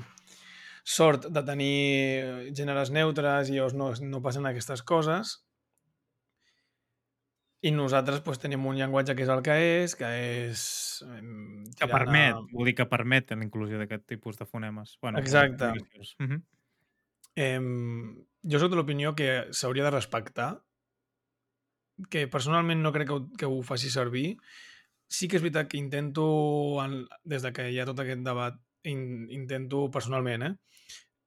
sort 0.82 1.28
de 1.30 1.42
tenir 1.46 2.50
gèneres 2.52 2.90
neutres 2.90 3.48
i 3.48 3.54
llavors 3.56 3.76
no, 3.78 3.92
no 4.02 4.20
passen 4.24 4.50
aquestes 4.50 4.82
coses 4.82 5.38
I 7.64 7.70
nosaltres 7.72 8.20
pues, 8.20 8.36
tenim 8.42 8.66
un 8.68 8.76
llenguatge 8.76 9.14
que 9.16 9.24
és 9.24 9.30
el 9.32 9.40
que 9.44 9.54
és, 9.56 9.94
que 9.96 10.08
és... 10.48 10.64
Que 11.78 11.88
permet, 11.88 12.36
A... 12.36 12.42
vull 12.50 12.68
dir 12.68 12.74
que 12.76 12.84
permet 12.90 13.32
la 13.32 13.46
inclusió 13.46 13.80
d'aquest 13.80 14.04
tipus 14.10 14.36
de 14.36 14.44
fonemes. 14.44 14.98
Bueno, 15.00 15.22
Exacte. 15.22 15.70
Uh 15.72 16.26
-huh. 16.26 16.42
Em, 17.34 18.26
jo 18.44 18.58
soc 18.60 18.70
de 18.70 18.76
l'opinió 18.76 19.14
que 19.14 19.48
s'hauria 19.50 19.84
de 19.84 19.90
respectar, 19.90 20.50
que 22.10 22.26
personalment 22.28 22.82
no 22.82 22.92
crec 22.92 23.08
que 23.08 23.14
ho, 23.14 23.28
que 23.38 23.46
ho 23.46 23.62
faci 23.62 23.90
servir. 23.90 24.36
Sí 25.08 25.28
que 25.28 25.36
és 25.36 25.42
veritat 25.42 25.68
que 25.68 25.78
intento, 25.78 26.82
en, 26.84 27.06
des 27.24 27.42
de 27.42 27.52
que 27.52 27.70
hi 27.70 27.80
ha 27.80 27.86
tot 27.86 28.00
aquest 28.00 28.20
debat, 28.20 28.54
in, 28.82 29.26
intento 29.30 29.90
personalment, 29.90 30.42
eh, 30.42 30.54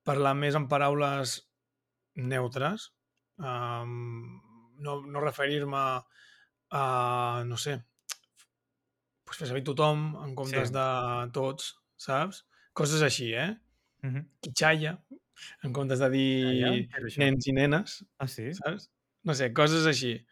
parlar 0.03 0.35
més 0.35 0.55
en 0.55 0.67
paraules 0.67 1.49
neutres, 2.15 2.93
um, 3.37 4.39
no, 4.79 5.01
no 5.05 5.19
referir-me 5.19 5.77
a, 5.77 6.05
no 6.71 7.57
sé, 7.57 7.83
pues 9.25 9.37
fer 9.39 9.47
servir 9.49 9.63
tothom 9.67 10.15
en 10.23 10.35
comptes 10.35 10.69
Sí. 10.69 10.73
de 10.73 10.87
tots, 11.33 11.75
saps? 11.97 12.45
Coses 12.73 13.01
així, 13.01 13.33
eh? 13.33 13.57
Uh 14.03 14.09
-huh. 14.09 14.25
Quitxalla, 14.41 15.01
en 15.63 15.73
comptes 15.73 15.99
de 15.99 16.09
dir 16.09 16.89
és 16.97 17.03
això? 17.03 17.17
nens 17.19 17.47
i 17.47 17.51
nenes, 17.53 18.05
Ah, 18.19 18.27
sí? 18.27 18.53
saps? 18.53 18.89
No 19.23 19.33
sé, 19.33 19.53
coses 19.53 19.85
així. 19.85 20.25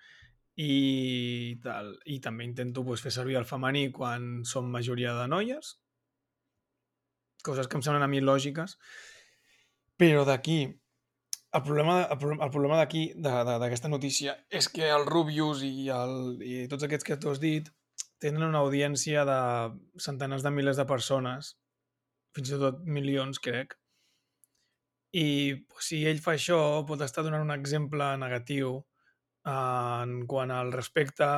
I 0.57 1.59
tal. 1.61 1.99
I 2.05 2.19
també 2.21 2.45
intento 2.45 2.83
pues, 2.85 3.01
fer 3.01 3.11
servir 3.11 3.35
el 3.35 3.43
femení 3.45 3.91
quan 3.91 4.45
som 4.45 4.69
majoria 4.71 5.13
de 5.13 5.27
noies. 5.27 5.81
Coses 7.43 7.67
que 7.67 7.75
em 7.75 7.81
semblen 7.81 8.03
a 8.03 8.07
mi 8.07 8.21
lògiques. 8.21 8.77
Però 9.97 10.23
d'aquí, 10.25 10.79
el 11.55 11.63
problema, 11.63 12.03
el 12.03 12.17
problema, 12.19 12.45
el 12.45 12.51
problema 12.51 12.77
d'aquí, 12.81 13.05
d'aquesta 13.15 13.89
notícia, 13.91 14.35
és 14.51 14.67
que 14.71 14.89
el 14.91 15.05
Rubius 15.07 15.63
i, 15.63 15.87
el, 15.93 16.15
i 16.43 16.55
tots 16.71 16.83
aquests 16.83 17.07
que 17.07 17.17
tu 17.21 17.31
has 17.31 17.39
dit 17.39 17.69
tenen 18.21 18.43
una 18.47 18.63
audiència 18.65 19.23
de 19.27 19.39
centenars 20.01 20.43
de 20.43 20.51
milers 20.51 20.79
de 20.81 20.87
persones, 20.89 21.53
fins 22.35 22.51
i 22.51 22.59
tot 22.59 22.81
milions, 22.97 23.39
crec. 23.39 23.77
I 25.15 25.27
pues, 25.71 25.91
si 25.91 26.01
ell 26.09 26.19
fa 26.23 26.35
això, 26.35 26.59
pot 26.87 27.03
estar 27.05 27.23
donant 27.23 27.45
un 27.45 27.55
exemple 27.55 28.09
negatiu 28.19 28.75
eh, 28.75 29.51
en 29.53 30.17
quant 30.27 30.51
al 30.51 30.73
respecte, 30.75 31.29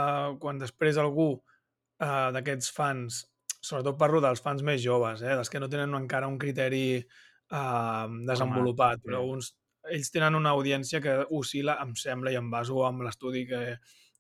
quan 0.42 0.62
després 0.62 0.98
algú 0.98 1.30
eh, 1.38 2.30
d'aquests 2.34 2.74
fans, 2.74 3.22
sobretot 3.62 4.00
parlo 4.02 4.24
dels 4.24 4.42
fans 4.42 4.66
més 4.66 4.82
joves, 4.82 5.22
eh, 5.22 5.36
dels 5.36 5.54
que 5.54 5.62
no 5.62 5.70
tenen 5.70 5.94
encara 6.00 6.30
un 6.32 6.42
criteri 6.42 6.88
eh, 6.98 8.06
desenvolupat, 8.32 9.04
sí. 9.04 9.10
però 9.12 9.22
uns, 9.30 9.54
ells 9.94 10.12
tenen 10.14 10.38
una 10.38 10.54
audiència 10.56 11.02
que 11.04 11.20
oscil·la, 11.40 11.78
em 11.84 11.96
sembla, 12.00 12.34
i 12.34 12.40
em 12.40 12.50
baso 12.52 12.84
amb 12.88 13.06
l'estudi 13.06 13.46
que, 13.50 13.62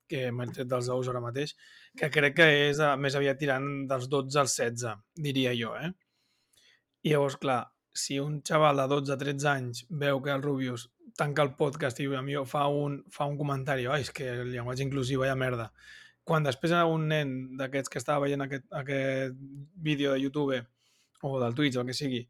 que 0.07 0.27
m'he 0.31 0.47
tret 0.53 0.69
dels 0.71 0.89
ous 0.93 1.09
ara 1.11 1.21
mateix, 1.23 1.55
que 1.99 2.09
crec 2.13 2.37
que 2.39 2.47
és 2.67 2.81
eh, 2.83 2.93
més 2.99 3.15
aviat 3.19 3.39
tirant 3.39 3.67
dels 3.89 4.07
12 4.11 4.43
als 4.43 4.57
16, 4.59 5.01
diria 5.27 5.55
jo, 5.57 5.73
eh? 5.75 5.91
I 7.07 7.13
llavors, 7.13 7.37
clar, 7.41 7.61
si 7.97 8.19
un 8.19 8.41
xaval 8.45 8.77
de 8.81 8.87
12-13 8.93 9.49
anys 9.51 9.85
veu 9.89 10.21
que 10.21 10.33
el 10.33 10.43
Rubius 10.43 10.87
tanca 11.17 11.43
el 11.45 11.55
podcast 11.57 11.99
i 11.99 12.07
a 12.13 12.21
mi 12.21 12.35
fa 12.45 12.67
un, 12.69 12.99
fa 13.13 13.25
un 13.25 13.37
comentari, 13.39 13.87
ai, 13.89 14.05
és 14.05 14.11
que 14.13 14.27
el 14.43 14.51
llenguatge 14.53 14.85
inclusiu, 14.85 15.23
vaya 15.23 15.35
merda. 15.35 15.71
Quan 16.27 16.45
després 16.45 16.75
un 16.83 17.07
nen 17.09 17.33
d'aquests 17.57 17.89
que 17.89 18.01
estava 18.01 18.25
veient 18.25 18.43
aquest, 18.43 18.67
aquest 18.75 19.37
vídeo 19.87 20.13
de 20.13 20.21
YouTube 20.21 20.59
o 21.23 21.39
del 21.41 21.55
Twitch 21.55 21.77
o 21.77 21.81
el 21.81 21.87
que 21.87 21.97
sigui, 21.97 22.27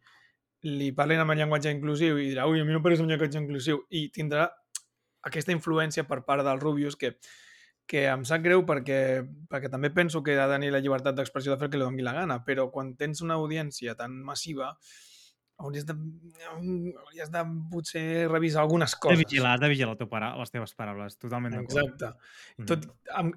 li 0.67 0.91
parlen 0.95 1.23
amb 1.23 1.33
el 1.33 1.41
llenguatge 1.41 1.73
inclusiu 1.73 2.19
i 2.19 2.29
dirà, 2.31 2.47
ui, 2.49 2.61
a 2.61 2.67
mi 2.67 2.75
no 2.75 2.83
pareix 2.83 3.01
un 3.03 3.11
llenguatge 3.11 3.39
inclusiu, 3.39 3.83
i 3.95 4.07
tindrà 4.13 4.47
aquesta 5.27 5.55
influència 5.55 6.05
per 6.07 6.21
part 6.27 6.45
del 6.45 6.61
Rubius 6.61 6.97
que, 6.99 7.15
que 7.87 8.05
em 8.11 8.23
sap 8.27 8.43
greu 8.45 8.63
perquè, 8.67 9.01
perquè 9.49 9.71
també 9.71 9.91
penso 9.95 10.21
que 10.23 10.37
ha 10.37 10.47
de 10.47 10.57
tenir 10.57 10.71
la 10.75 10.81
llibertat 10.83 11.17
d'expressió 11.17 11.53
de 11.53 11.61
fer 11.61 11.71
que 11.71 11.79
li 11.79 11.87
doni 11.87 12.05
la 12.05 12.15
gana, 12.15 12.41
però 12.45 12.69
quan 12.73 12.95
tens 12.99 13.23
una 13.25 13.39
audiència 13.39 13.95
tan 13.99 14.19
massiva 14.27 14.73
hauries 15.57 15.87
de, 15.87 15.95
hauries 16.51 17.31
de 17.33 17.41
potser 17.71 18.27
revisar 18.29 18.61
algunes 18.61 18.91
Has 18.91 18.99
de 18.99 19.01
coses. 19.07 19.23
vigilar, 19.23 19.55
has 19.55 19.63
de 19.63 19.69
vigilar 19.71 19.95
teu 19.97 20.09
para, 20.09 20.35
les 20.37 20.53
teves 20.53 20.75
paraules, 20.77 21.17
totalment 21.17 21.55
d'acord. 21.55 21.79
Exacte. 21.79 22.11
Mm. 22.57 22.67
Tot, 22.69 22.85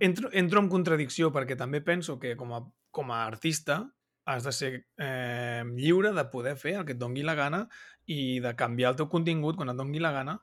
entro, 0.04 0.32
entro 0.42 0.60
en 0.60 0.68
contradicció 0.68 1.32
perquè 1.32 1.56
també 1.56 1.80
penso 1.80 2.18
que 2.20 2.34
com 2.36 2.52
a, 2.58 2.60
com 2.92 3.14
a 3.14 3.22
artista 3.24 3.80
has 4.28 4.44
de 4.44 4.52
ser 4.52 4.72
eh, 5.00 5.62
lliure 5.76 6.12
de 6.16 6.24
poder 6.32 6.56
fer 6.60 6.76
el 6.78 6.86
que 6.86 6.94
et 6.96 7.00
dongui 7.00 7.24
la 7.26 7.36
gana 7.38 7.64
i 8.10 8.40
de 8.44 8.54
canviar 8.58 8.92
el 8.92 8.98
teu 9.00 9.08
contingut 9.12 9.56
quan 9.58 9.72
et 9.72 9.78
dongui 9.78 10.02
la 10.02 10.12
gana 10.14 10.38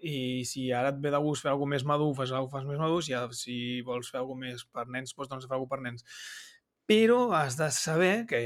i 0.00 0.44
si 0.48 0.70
ara 0.72 0.94
et 0.94 1.00
ve 1.02 1.12
de 1.12 1.20
gust 1.20 1.44
fer 1.44 1.50
alguna 1.52 1.74
més 1.74 1.84
madur, 1.84 2.14
fas 2.16 2.32
fas 2.52 2.64
més 2.64 2.80
madur, 2.80 3.02
si, 3.04 3.14
si 3.36 3.56
vols 3.84 4.08
fer 4.10 4.20
alguna 4.22 4.48
més 4.48 4.64
per 4.64 4.86
nens, 4.88 5.12
doncs, 5.12 5.28
doncs 5.28 5.48
fer 5.48 5.56
alguna 5.58 5.74
per 5.74 5.80
nens. 5.84 6.06
Però 6.88 7.18
has 7.36 7.58
de 7.58 7.68
saber 7.74 8.24
que 8.30 8.40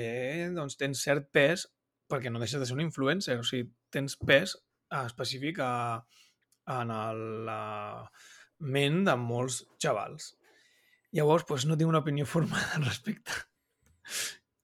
doncs, 0.54 0.76
tens 0.80 1.02
cert 1.06 1.30
pes 1.32 1.68
perquè 2.10 2.30
no 2.30 2.42
deixes 2.42 2.60
de 2.60 2.66
ser 2.68 2.76
un 2.76 2.84
influencer, 2.84 3.38
o 3.40 3.46
sigui, 3.46 3.70
tens 3.94 4.18
pes 4.18 4.56
eh, 4.56 5.04
específic 5.04 5.60
a, 5.64 5.72
en 6.80 6.92
el, 6.94 7.22
la 7.46 7.60
ment 8.76 9.02
de 9.08 9.16
molts 9.20 9.62
xavals. 9.82 10.34
Llavors, 11.14 11.46
doncs, 11.48 11.68
no 11.70 11.78
tinc 11.78 11.90
una 11.90 12.02
opinió 12.04 12.26
formada 12.26 12.74
al 12.76 12.88
respecte. 12.88 13.44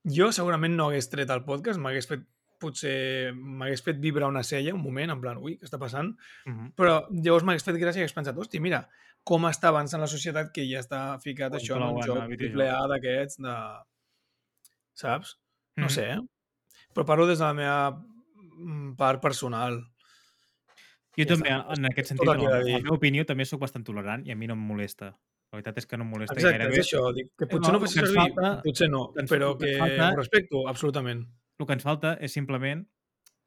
Jo 0.04 0.30
segurament 0.32 0.76
no 0.76 0.88
hagués 0.88 1.10
tret 1.12 1.30
el 1.30 1.44
podcast, 1.44 1.78
m'hagués 1.80 2.06
fet 2.08 2.22
potser 2.60 3.32
m'hagués 3.34 3.80
fet 3.82 3.96
vibrar 4.00 4.28
una 4.28 4.42
cella 4.44 4.74
un 4.74 4.82
moment, 4.82 5.10
en 5.10 5.20
plan, 5.20 5.38
ui, 5.40 5.54
què 5.56 5.64
està 5.64 5.78
passant? 5.80 6.14
Mhm. 6.46 6.72
Però 6.76 7.06
llavors 7.10 7.44
m'hagués 7.44 7.64
fet 7.64 7.76
gràcia 7.80 8.00
i 8.00 8.04
hagués 8.04 8.12
pensat, 8.16 8.36
hosti, 8.36 8.60
mira, 8.60 8.88
com 9.24 9.42
està 9.48 9.68
avançant 9.68 10.00
la 10.00 10.06
societat 10.08 10.52
que 10.52 10.64
ja 10.68 10.80
està 10.80 11.18
ficat 11.20 11.52
Com 11.52 11.58
això 11.60 11.76
en 11.76 11.82
un 11.96 12.02
joc 12.02 12.36
triple 12.38 12.68
A 12.68 12.86
d'aquests 12.88 13.36
de... 13.40 13.54
Saps? 14.94 15.38
No 15.76 15.84
Mhm. 15.86 15.90
sé, 15.90 16.10
eh? 16.12 16.20
Però 16.94 17.04
parlo 17.06 17.26
des 17.26 17.38
de 17.38 17.44
la 17.44 17.54
meva 17.54 18.04
mm, 18.58 18.96
part 18.96 19.20
personal. 19.22 19.80
Jo 21.16 21.24
Ja 21.24 21.26
també, 21.26 21.50
està. 21.50 21.78
en 21.78 21.84
aquest 21.86 22.08
sentit, 22.08 22.28
en 22.28 22.42
la 22.42 22.80
meva 22.82 22.94
opinió, 22.94 23.24
també 23.26 23.44
sóc 23.44 23.60
bastant 23.60 23.84
tolerant 23.84 24.26
i 24.26 24.32
a 24.32 24.36
mi 24.36 24.46
no 24.46 24.54
em 24.54 24.60
molesta. 24.60 25.14
La 25.50 25.58
veritat 25.58 25.78
és 25.82 25.86
que 25.90 25.98
no 25.98 26.04
em 26.06 26.10
molesta. 26.14 26.34
Exacte, 26.36 26.58
gairebé, 26.58 26.78
és 26.78 26.86
això. 26.86 27.02
Dic, 27.14 27.32
que 27.38 27.46
potser 27.50 27.72
no, 27.72 27.78
no, 27.78 27.84
ens 27.86 27.94
servir, 27.96 28.16
falta- 28.20 28.52
potser 28.62 28.88
no, 28.90 29.00
però 29.28 29.52
que 29.58 29.76
falta- 29.78 30.10
ho 30.12 30.16
respecto, 30.16 30.64
absolutament. 30.70 31.24
el 31.58 31.66
que 31.66 31.72
ens 31.76 31.82
falta 31.82 32.14
és 32.22 32.32
simplement 32.32 32.84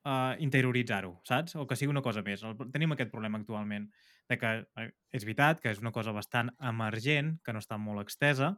uh, 0.06 0.36
interioritzar-ho, 0.39 1.14
saps? 1.24 1.56
O 1.56 1.66
que 1.68 1.76
sigui 1.80 1.89
una 1.89 2.01
cosa 2.06 2.22
més. 2.22 2.43
El, 2.43 2.58
tenim 2.72 2.91
aquest 2.91 3.10
problema 3.12 3.39
actualment, 3.39 3.88
de 4.30 4.38
que 4.38 4.51
eh, 4.84 4.89
és 5.12 5.24
veritat 5.26 5.60
que 5.64 5.72
és 5.72 5.80
una 5.80 5.91
cosa 5.91 6.12
bastant 6.12 6.51
emergent, 6.60 7.38
que 7.43 7.54
no 7.56 7.60
està 7.64 7.78
molt 7.80 8.04
extesa, 8.04 8.54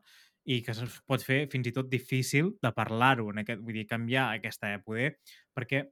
i 0.45 0.59
que 0.61 0.73
es 0.75 0.99
pot 1.09 1.23
fer 1.25 1.47
fins 1.49 1.67
i 1.67 1.73
tot 1.73 1.87
difícil 1.89 2.51
de 2.61 2.71
parlar-ho, 2.75 3.31
vull 3.31 3.73
dir, 3.73 3.85
canviar 3.89 4.27
aquesta 4.35 4.73
eh, 4.73 4.81
poder, 4.83 5.15
perquè 5.57 5.85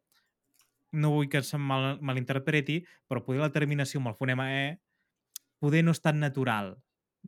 no 0.94 1.10
vull 1.16 1.30
que 1.30 1.42
se'm 1.42 1.62
mal, 1.66 1.98
malinterpreti, 2.02 2.84
però 3.10 3.24
poder 3.26 3.42
la 3.42 3.52
terminació 3.54 4.00
amb 4.02 4.12
el 4.12 4.18
fonema 4.20 4.50
E 4.54 4.66
poder 5.64 5.82
no 5.84 5.94
és 5.96 6.02
tan 6.04 6.20
natural. 6.20 6.76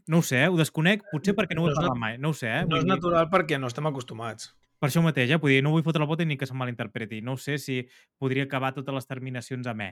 No 0.08 0.20
ho 0.20 0.22
sé, 0.22 0.44
eh? 0.44 0.48
ho 0.52 0.58
desconec, 0.60 1.04
potser 1.12 1.34
perquè 1.36 1.56
no 1.56 1.64
ho 1.64 1.70
he 1.72 1.74
parlat 1.76 1.98
mai, 1.98 2.18
no 2.22 2.30
ho 2.30 2.34
sé. 2.38 2.50
Eh? 2.52 2.66
No 2.68 2.78
és 2.78 2.84
dir- 2.84 2.92
natural 2.92 3.30
perquè 3.32 3.58
no 3.60 3.68
estem 3.72 3.86
acostumats. 3.88 4.52
per 4.80 4.90
això 4.90 5.02
mateix, 5.02 5.32
eh? 5.32 5.38
Vull 5.42 5.50
dir, 5.56 5.62
no 5.64 5.72
vull 5.72 5.82
fotre 5.84 6.02
la 6.04 6.06
pota 6.08 6.26
ni 6.26 6.36
que 6.38 6.46
se'm 6.46 6.58
malinterpreti. 6.60 7.22
No 7.24 7.34
ho 7.34 7.38
sé 7.38 7.58
si 7.58 7.88
podria 8.20 8.44
acabar 8.44 8.74
totes 8.76 8.94
les 8.94 9.08
terminacions 9.08 9.66
amb 9.68 9.82
E. 9.82 9.90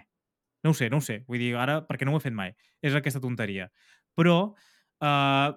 No 0.63 0.71
ho 0.71 0.73
sé, 0.73 0.89
no 0.89 0.97
ho 0.97 1.01
sé. 1.01 1.23
Vull 1.27 1.39
dir, 1.39 1.55
ara, 1.55 1.79
perquè 1.87 2.05
no 2.05 2.13
ho 2.13 2.17
he 2.17 2.21
fet 2.21 2.33
mai. 2.35 2.53
És 2.81 2.93
aquesta 2.93 3.19
tonteria. 3.23 3.69
Però, 4.15 4.53
eh, 5.01 5.53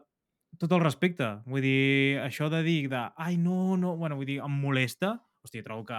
tot 0.59 0.72
el 0.72 0.80
respecte. 0.80 1.26
Vull 1.44 1.61
dir, 1.61 2.18
això 2.22 2.49
de 2.49 2.62
dir 2.62 2.88
de, 2.88 3.03
ai, 3.16 3.36
no, 3.36 3.76
no, 3.76 3.97
bueno, 3.97 4.16
vull 4.16 4.26
dir, 4.26 4.38
em 4.40 4.51
molesta. 4.62 5.18
Hòstia, 5.44 5.62
trobo 5.66 5.84
que 5.84 5.99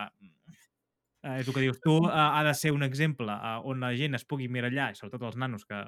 eh, 1.23 1.39
és 1.41 1.47
el 1.47 1.53
que 1.53 1.61
dius 1.61 1.79
tu, 1.83 1.97
eh, 2.07 2.11
ha 2.11 2.41
de 2.47 2.53
ser 2.55 2.71
un 2.71 2.83
exemple 2.83 3.31
eh, 3.31 3.59
on 3.63 3.79
la 3.83 3.93
gent 3.95 4.15
es 4.15 4.25
pugui 4.25 4.47
mirallar, 4.49 4.95
sobretot 4.95 5.23
els 5.29 5.37
nanos 5.37 5.65
que 5.67 5.83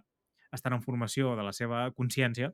estan 0.56 0.76
en 0.78 0.84
formació 0.84 1.36
de 1.38 1.46
la 1.46 1.54
seva 1.56 1.88
consciència, 1.98 2.52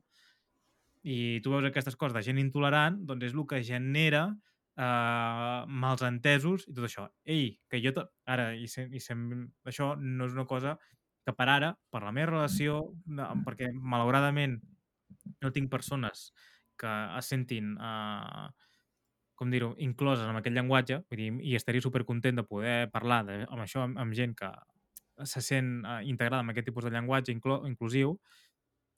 i 1.06 1.38
tu 1.42 1.52
veus 1.52 1.68
aquestes 1.68 1.94
coses 1.94 2.16
de 2.16 2.24
gent 2.26 2.40
intolerant, 2.42 2.98
doncs 3.06 3.28
és 3.28 3.34
el 3.36 3.46
que 3.46 3.62
genera 3.62 4.24
eh, 4.76 5.60
mals 5.84 6.02
entesos 6.06 6.66
i 6.66 6.74
tot 6.74 6.88
això. 6.88 7.06
Ei, 7.24 7.52
que 7.70 7.80
jo... 7.84 7.94
Ara, 8.26 8.50
i, 8.58 8.66
sem, 8.70 8.90
i 8.90 9.02
sem, 9.02 9.22
això 9.70 9.94
no 10.00 10.26
és 10.26 10.34
una 10.34 10.46
cosa 10.50 10.76
que 11.26 11.34
per 11.34 11.48
ara, 11.50 11.72
per 11.90 12.02
la 12.04 12.14
meva 12.14 12.32
relació, 12.32 12.80
perquè 13.46 13.72
malauradament 13.74 14.60
no 15.42 15.50
tinc 15.54 15.70
persones 15.70 16.30
que 16.78 16.92
es 17.18 17.30
sentin, 17.32 17.74
eh, 17.78 18.46
com 19.36 19.50
dir-ho, 19.52 19.74
incloses 19.84 20.26
en 20.28 20.38
aquest 20.38 20.54
llenguatge, 20.56 21.00
vull 21.10 21.22
dir, 21.22 21.32
i 21.50 21.56
estaria 21.58 21.84
supercontent 21.84 22.38
de 22.40 22.46
poder 22.46 22.76
parlar 22.92 23.22
de, 23.28 23.42
amb 23.46 23.62
això 23.64 23.84
amb, 23.84 23.98
amb 24.00 24.16
gent 24.16 24.36
que 24.38 24.50
se 25.24 25.40
sent 25.40 25.84
eh, 25.84 26.00
integrada 26.04 26.42
en 26.42 26.50
aquest 26.50 26.66
tipus 26.68 26.84
de 26.84 26.90
llenguatge 26.90 27.32
inclo, 27.32 27.62
inclusiu, 27.66 28.18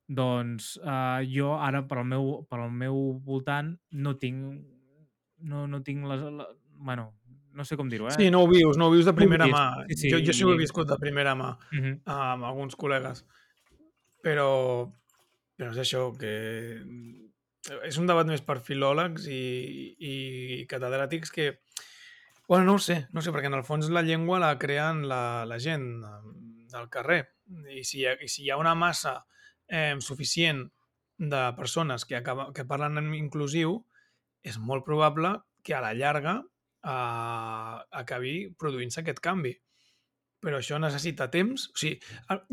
doncs 0.09 0.79
eh, 0.83 1.27
jo 1.29 1.55
ara 1.61 1.85
per 1.87 1.99
al 2.01 2.07
meu, 2.09 2.43
per 2.49 2.61
al 2.65 2.71
meu 2.73 3.19
voltant 3.25 3.75
no 3.93 4.17
tinc 4.17 4.65
no, 5.39 5.67
no 5.71 5.83
tinc 5.87 6.07
les, 6.11 6.23
la, 6.35 6.47
bueno, 6.79 7.13
no 7.55 7.65
sé 7.65 7.77
com 7.77 7.89
dir-ho, 7.91 8.09
eh? 8.09 8.17
Sí, 8.17 8.31
no 8.31 8.43
ho 8.43 8.49
vius, 8.51 8.77
no 8.79 8.89
ho 8.89 8.91
vius 8.95 9.07
de 9.07 9.15
primera 9.15 9.47
mà. 9.47 9.85
sí, 9.89 9.97
sí, 10.03 10.11
Jo, 10.11 10.19
jo 10.25 10.33
sí 10.35 10.45
ho 10.45 10.53
he 10.55 10.59
viscut 10.59 10.89
de 10.89 10.97
primera 10.99 11.35
mà 11.35 11.57
Uh 11.73 11.79
-huh. 11.79 12.01
amb 12.07 12.45
alguns 12.45 12.75
col·legues. 12.77 13.25
Però 14.23 14.93
però 15.59 15.71
és 15.73 15.79
això, 15.79 16.17
que 16.17 16.83
és 17.85 17.99
un 17.99 18.07
debat 18.07 18.27
més 18.27 18.41
per 18.41 18.61
filòlegs 18.65 19.27
i, 19.27 19.95
i 19.99 20.67
catedràtics 20.71 21.31
que, 21.35 21.59
bueno, 22.49 22.65
no 22.65 22.75
ho 22.75 22.79
sé, 22.79 23.07
no 23.13 23.21
ho 23.21 23.23
sé, 23.23 23.31
perquè 23.31 23.51
en 23.51 23.59
el 23.59 23.65
fons 23.69 23.91
la 23.93 24.01
llengua 24.03 24.41
la 24.41 24.55
creen 24.59 25.03
la, 25.07 25.45
la 25.47 25.59
gent 25.61 25.85
eh, 26.01 26.21
del 26.73 26.89
carrer. 26.89 27.21
I 27.69 27.85
si, 27.85 28.01
hi 28.01 28.07
ha, 28.09 28.15
i 28.25 28.29
si 28.33 28.47
hi 28.47 28.51
ha 28.51 28.57
una 28.57 28.75
massa 28.75 29.19
eh, 29.69 29.95
suficient 30.01 30.65
de 31.19 31.43
persones 31.59 32.07
que, 32.09 32.17
acaba, 32.17 32.49
que 32.57 32.65
parlen 32.65 32.97
en 33.01 33.13
inclusiu, 33.19 33.83
és 34.41 34.57
molt 34.57 34.87
probable 34.87 35.35
que 35.67 35.77
a 35.77 35.83
la 35.85 35.93
llarga 35.93 36.39
eh, 36.41 37.77
acabi 38.01 38.37
produint-se 38.57 39.05
aquest 39.05 39.21
canvi. 39.21 39.53
Però 40.41 40.61
això 40.63 40.79
necessita 40.79 41.27
temps. 41.29 41.67
O 41.75 41.81
sigui, 41.81 41.99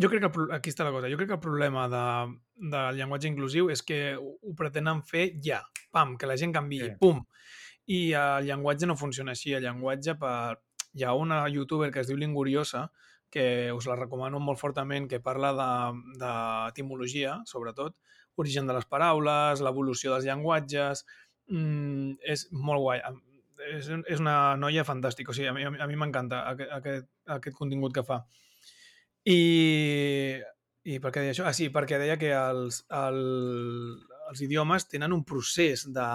jo 0.02 0.10
crec 0.10 0.26
que 0.26 0.30
el 0.41 0.54
aquí 0.58 0.72
està 0.74 0.84
la 0.84 0.91
cosa. 0.91 1.08
Jo 1.08 1.20
crec 1.20 1.30
que 1.30 1.38
el 1.38 1.43
problema 1.43 1.86
de, 1.88 2.06
del 2.74 3.00
llenguatge 3.00 3.30
inclusiu 3.30 3.70
és 3.72 3.86
que 3.86 4.00
ho, 4.18 4.34
ho 4.41 4.56
pretenen 4.58 5.04
fer 5.06 5.30
ja. 5.46 5.62
Pam, 5.93 6.18
que 6.18 6.28
la 6.28 6.36
gent 6.36 6.56
canvi, 6.56 6.82
sí. 6.82 6.96
pum. 7.00 7.22
I 7.88 8.00
el 8.18 8.48
llenguatge 8.48 8.88
no 8.90 8.96
funciona 8.98 9.36
així. 9.36 9.54
El 9.54 9.66
llenguatge, 9.68 10.16
per... 10.22 10.58
hi 10.96 11.04
ha 11.04 11.14
una 11.14 11.44
youtuber 11.52 11.92
que 11.92 12.00
es 12.02 12.08
diu 12.08 12.18
Linguriosa, 12.18 12.88
que 13.30 13.72
us 13.76 13.86
la 13.90 13.98
recomano 14.00 14.40
molt 14.40 14.60
fortament, 14.62 15.10
que 15.12 15.20
parla 15.20 15.52
de- 15.54 16.18
d'etimologia, 16.22 17.42
sobretot, 17.46 17.98
origen 18.36 18.68
de 18.68 18.74
les 18.78 18.86
paraules, 18.86 19.62
l'evolució 19.62 20.14
dels 20.14 20.26
llenguatges... 20.26 21.06
Mm, 21.52 22.16
és 22.26 22.48
molt 22.52 22.82
guai. 22.82 23.02
És, 23.76 23.90
és 24.10 24.20
una 24.24 24.56
noia 24.58 24.84
fantàstica. 24.88 25.30
O 25.30 25.36
sigui, 25.38 25.50
a 25.52 25.54
mi, 25.54 25.66
a 25.68 25.88
mi 25.88 26.00
m'encanta 26.00 26.42
aquest, 26.50 26.72
aquest, 26.80 27.08
aquest 27.38 27.58
contingut 27.58 27.94
que 27.94 28.04
fa. 28.08 28.24
I, 29.30 29.40
I 30.86 30.98
per 31.04 31.12
què 31.14 31.22
deia 31.22 31.36
això? 31.36 31.46
Ah, 31.46 31.54
sí, 31.54 31.70
perquè 31.74 32.00
deia 32.02 32.18
que 32.22 32.32
els, 32.34 32.82
el, 32.94 33.20
els 34.30 34.42
idiomes 34.42 34.88
tenen 34.92 35.14
un 35.14 35.24
procés 35.24 35.86
de... 35.94 36.08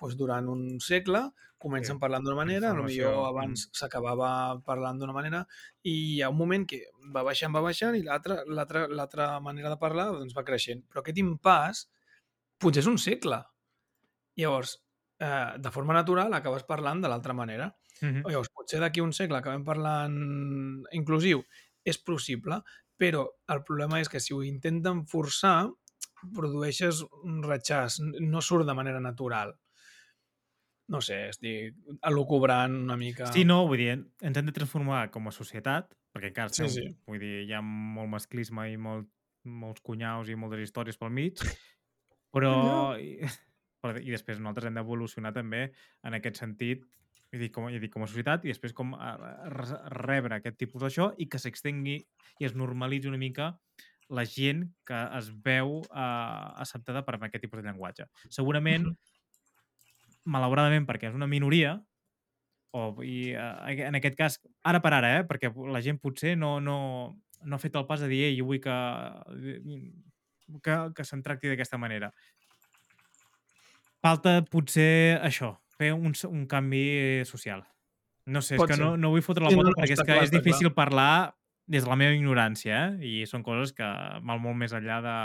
Doncs 0.00 0.14
durant 0.16 0.46
un 0.48 0.78
segle 0.80 1.26
comencen 1.60 1.98
Sí. 1.98 2.00
parlant 2.00 2.24
d'una 2.24 2.38
manera, 2.38 2.70
potser 2.72 3.10
abans 3.26 3.66
s'acabava 3.76 4.60
parlant 4.64 4.96
d'una 4.96 5.12
manera 5.12 5.42
i 5.84 5.92
hi 6.14 6.22
ha 6.22 6.30
un 6.32 6.38
moment 6.38 6.64
que 6.66 6.78
va 7.12 7.20
baixant, 7.22 7.52
va 7.52 7.60
baixant 7.60 7.98
i 7.98 8.00
l'altra 8.06 8.38
l'altra 8.48 8.86
l'altra 8.88 9.26
manera 9.44 9.68
de 9.68 9.76
parlar 9.76 10.06
doncs, 10.14 10.32
va 10.32 10.44
creixent. 10.46 10.86
Però 10.88 11.02
aquest 11.02 11.20
impàs 11.20 11.82
potser 12.58 12.80
és 12.80 12.88
un 12.88 12.96
segle. 12.96 13.42
Llavors, 14.40 14.78
eh, 15.20 15.58
de 15.58 15.70
forma 15.70 15.92
natural 15.92 16.32
acabes 16.32 16.64
parlant 16.64 17.02
de 17.02 17.08
l'altra 17.12 17.34
manera. 17.36 17.74
Mhm. 18.00 18.24
Llavors, 18.24 18.48
potser 18.56 18.80
d'aquí 18.80 19.02
un 19.04 19.12
segle 19.12 19.36
acabem 19.36 19.64
parlant 19.64 20.16
inclusiu. 20.92 21.44
És 21.84 21.98
possible, 21.98 22.62
però 22.96 23.26
el 23.48 23.62
problema 23.64 24.00
és 24.00 24.08
que 24.08 24.20
si 24.20 24.32
ho 24.32 24.42
intenten 24.42 25.04
forçar, 25.06 25.68
produeixes 26.36 27.02
un 27.24 27.40
ratxàs, 27.46 28.00
no 28.20 28.40
surt 28.44 28.66
de 28.68 28.74
manera 28.76 29.00
natural. 29.00 29.54
No 30.90 30.98
sé, 31.04 31.28
estic 31.30 31.76
elucubrant 32.08 32.72
una 32.82 32.96
mica... 32.98 33.28
Sí, 33.30 33.44
no, 33.46 33.60
vull 33.70 33.78
dir, 33.78 33.90
ens 34.26 34.38
hem 34.40 34.48
de 34.48 34.54
transformar 34.56 35.04
com 35.14 35.28
a 35.30 35.32
societat, 35.34 35.92
perquè 36.10 36.32
encara 36.32 36.50
Sí, 36.50 36.66
sí. 36.74 36.86
vull 37.06 37.20
dir, 37.22 37.44
hi 37.46 37.52
ha 37.54 37.60
molt 37.62 38.10
masclisme 38.10 38.64
i 38.72 38.74
molt, 38.76 39.06
molts 39.46 39.84
cunyaus 39.86 40.28
i 40.28 40.34
moltes 40.36 40.64
històries 40.66 40.98
pel 40.98 41.12
mig, 41.14 41.38
però... 42.34 42.96
I, 42.98 43.20
però- 43.80 44.02
i 44.02 44.10
després 44.12 44.40
nosaltres 44.42 44.66
hem 44.68 44.80
d'evolucionar 44.80 45.30
també 45.32 45.68
en 46.04 46.18
aquest 46.18 46.42
sentit, 46.42 46.82
vull 47.30 47.44
dir, 47.46 47.52
com, 47.54 47.70
dic, 47.70 47.92
com 47.94 48.02
a 48.04 48.10
societat, 48.10 48.42
i 48.44 48.50
després 48.50 48.74
com 48.76 48.90
a, 48.98 49.14
a 49.14 49.52
re- 49.54 49.78
rebre 50.02 50.40
aquest 50.40 50.58
tipus 50.58 50.82
d'això 50.82 51.12
i 51.22 51.28
que 51.30 51.38
s'extengui 51.38 52.00
i 52.42 52.48
es 52.50 52.58
normalitzi 52.58 53.08
una 53.08 53.22
mica 53.22 53.52
la 54.10 54.24
gent 54.26 54.64
que 54.84 54.98
es 55.18 55.30
veu 55.44 55.78
eh, 55.86 56.60
acceptada 56.62 57.04
per 57.06 57.14
aquest 57.20 57.40
tipus 57.44 57.60
de 57.62 57.68
llenguatge. 57.68 58.08
Segurament, 58.28 58.84
Mhm. 58.90 58.96
malauradament, 60.24 60.86
perquè 60.86 61.08
és 61.08 61.14
una 61.14 61.26
minoria, 61.30 61.76
o, 62.72 63.02
i 63.02 63.30
eh, 63.32 63.86
en 63.86 63.94
aquest 63.98 64.16
cas, 64.18 64.36
ara 64.62 64.80
per 64.82 64.92
ara, 64.94 65.12
eh, 65.20 65.24
perquè 65.26 65.50
la 65.72 65.80
gent 65.82 65.98
potser 66.00 66.36
no, 66.38 66.60
no, 66.60 66.76
no 67.42 67.56
ha 67.56 67.58
fet 67.58 67.74
el 67.74 67.86
pas 67.86 68.00
de 68.00 68.08
dir 68.08 68.36
jo 68.38 68.44
vull 68.50 68.60
que, 68.60 68.76
que, 70.62 70.76
que 70.94 71.04
se'n 71.08 71.22
tracti 71.22 71.48
d'aquesta 71.50 71.78
manera. 71.78 72.12
Falta 74.00 74.40
potser 74.48 75.18
això, 75.24 75.54
fer 75.76 75.92
un, 75.92 76.14
un 76.30 76.46
canvi 76.48 77.24
social. 77.28 77.64
No 78.30 78.40
sé, 78.44 78.54
és 78.54 78.60
Pot 78.60 78.70
que 78.70 78.76
ser. 78.78 78.84
no, 78.84 78.94
no 79.00 79.10
vull 79.12 79.22
fotre 79.24 79.44
la 79.44 79.50
Sí, 79.50 79.56
no, 79.56 79.62
pota 79.64 79.72
no, 79.74 79.80
perquè 79.82 79.96
és 79.96 80.00
que 80.00 80.06
clar, 80.12 80.22
és 80.24 80.30
difícil 80.32 80.70
parlar 80.76 81.34
des 81.70 81.84
de 81.84 81.90
la 81.90 81.96
meva 81.98 82.16
ignorància, 82.16 82.78
eh? 82.90 83.06
i 83.06 83.26
són 83.30 83.44
coses 83.46 83.72
que 83.76 83.86
van 84.26 84.42
molt 84.42 84.58
més 84.58 84.72
enllà 84.74 84.98
de, 85.04 85.16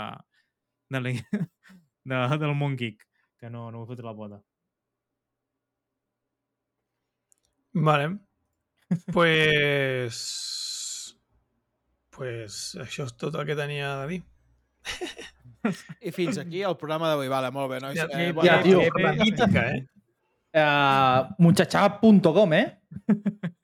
de, 0.94 1.00
la, 1.02 1.12
de, 2.30 2.38
del 2.42 2.54
món 2.58 2.76
geek, 2.78 3.02
que 3.40 3.50
no, 3.50 3.66
no 3.72 3.82
vull 3.82 3.90
fotre 3.90 4.06
la 4.06 4.14
pota. 4.14 4.38
Vale. 7.76 8.12
Pues... 9.12 10.20
Pues 12.16 12.54
això 12.80 13.04
és 13.04 13.12
tot 13.20 13.34
el 13.36 13.44
que 13.44 13.56
tenia 13.58 13.90
de 14.00 14.06
dir. 14.14 14.22
I 16.00 16.12
fins 16.14 16.38
aquí 16.40 16.62
el 16.64 16.76
programa 16.80 17.10
d'avui. 17.10 17.28
Vale, 17.28 17.50
molt 17.52 17.68
bé, 17.74 17.80
nois. 17.82 17.98
Ja, 17.98 18.06
Eh, 18.08 18.30
ja, 18.30 18.32
bona 18.38 18.46
ja, 18.48 18.56
nit. 18.62 18.70
tio. 18.70 19.02
la 19.02 19.12
mítica, 19.18 19.66
eh? 19.74 19.82
Uh, 20.56 21.34
muchachap.com, 21.44 22.54
eh? 22.56 22.66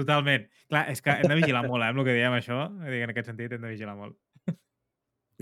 Totalment. 0.00 0.48
Clar, 0.70 0.84
és 0.92 1.02
que 1.04 1.14
hem 1.20 1.28
de 1.30 1.38
vigilar 1.38 1.64
molt, 1.66 1.84
eh, 1.84 1.92
amb 1.92 2.02
el 2.02 2.08
que 2.08 2.16
diem 2.16 2.36
això. 2.36 2.62
En 2.88 3.12
aquest 3.12 3.32
sentit 3.32 3.56
hem 3.56 3.64
de 3.64 3.72
vigilar 3.72 3.96
molt. 3.98 4.16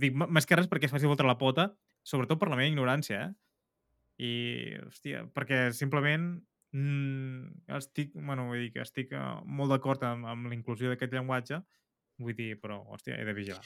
Dic, 0.03 0.15
més 0.15 0.47
que 0.47 0.59
res 0.59 0.69
perquè 0.71 0.87
es 0.89 0.95
faci 0.95 1.11
fotre 1.11 1.27
la 1.27 1.39
pota, 1.41 1.71
sobretot 2.07 2.39
per 2.41 2.51
la 2.51 2.59
meva 2.59 2.71
ignorància, 2.71 3.25
eh? 3.27 3.35
I, 4.19 4.31
hòstia, 4.83 5.25
perquè 5.35 5.69
simplement 5.75 6.33
mm, 6.75 7.67
estic, 7.79 8.15
bueno, 8.15 8.49
vull 8.51 8.65
dir 8.65 8.73
que 8.75 8.83
estic 8.83 9.13
eh, 9.15 9.27
molt 9.47 9.75
d'acord 9.75 10.03
amb, 10.07 10.27
amb 10.27 10.51
la 10.51 10.57
inclusió 10.57 10.91
d'aquest 10.91 11.15
llenguatge, 11.15 11.61
vull 12.23 12.35
dir, 12.39 12.57
però, 12.63 12.81
hòstia, 12.95 13.19
he 13.19 13.27
de 13.27 13.35
vigilar. 13.37 13.63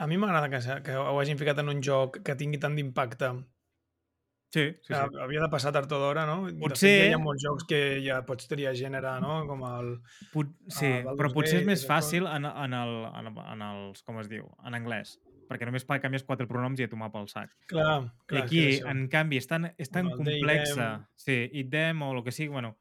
A 0.00 0.08
mi 0.08 0.16
m'agrada 0.16 0.48
que, 0.48 0.60
que 0.86 0.96
ho 0.96 1.18
hagin 1.20 1.40
ficat 1.40 1.60
en 1.60 1.68
un 1.68 1.82
joc 1.84 2.22
que 2.24 2.36
tingui 2.40 2.60
tant 2.60 2.76
d'impacte. 2.76 3.34
Sí, 4.50 4.64
sí, 4.82 4.82
Sí, 4.88 4.94
sí. 4.94 5.18
Havia 5.22 5.40
de 5.44 5.48
passar 5.48 5.70
tard 5.72 5.92
o 5.94 5.98
d'hora, 6.02 6.24
no? 6.26 6.46
De 6.48 6.58
Potser- 6.58 6.88
fet, 6.90 7.00
ja 7.04 7.08
hi 7.10 7.14
ha 7.14 7.18
molts 7.22 7.42
jocs 7.44 7.64
que 7.70 7.80
ja 8.02 8.16
pots 8.26 8.48
triar 8.50 8.72
gènere, 8.74 9.12
no? 9.22 9.46
Com 9.46 9.62
el... 9.68 9.92
Pot, 10.32 10.48
sí, 10.66 10.88
Baldur's 10.90 11.18
però 11.20 11.32
potser 11.36 11.60
és 11.60 11.66
més 11.68 11.84
fàcil 11.86 12.26
en, 12.26 12.44
en, 12.50 12.74
el, 12.74 12.94
en, 13.20 13.28
en 13.38 13.62
els, 13.68 14.02
com 14.02 14.18
es 14.18 14.26
diu, 14.28 14.48
en 14.66 14.74
anglès, 14.74 15.20
perquè 15.48 15.66
només 15.68 15.86
canvies 15.86 16.24
quatre 16.26 16.48
pronoms 16.50 16.80
i 16.80 16.88
a 16.88 16.90
tomar 16.90 17.12
pel 17.14 17.28
sac. 17.30 17.54
Clar, 17.70 18.00
I 18.02 18.26
clar. 18.26 18.42
aquí, 18.42 18.58
que 18.60 18.68
és 18.74 18.80
això. 18.82 18.90
en 18.90 19.06
canvi, 19.08 19.36
és 19.38 19.46
tan, 19.46 19.70
és 19.78 19.88
tan 19.90 20.06
el 20.10 20.16
complexa, 20.18 20.90
sí, 21.14 21.38
it, 21.52 21.70
them 21.70 22.02
o 22.02 22.10
el 22.16 22.24
que 22.26 22.32
sigui, 22.34 22.48
bueno, 22.50 22.74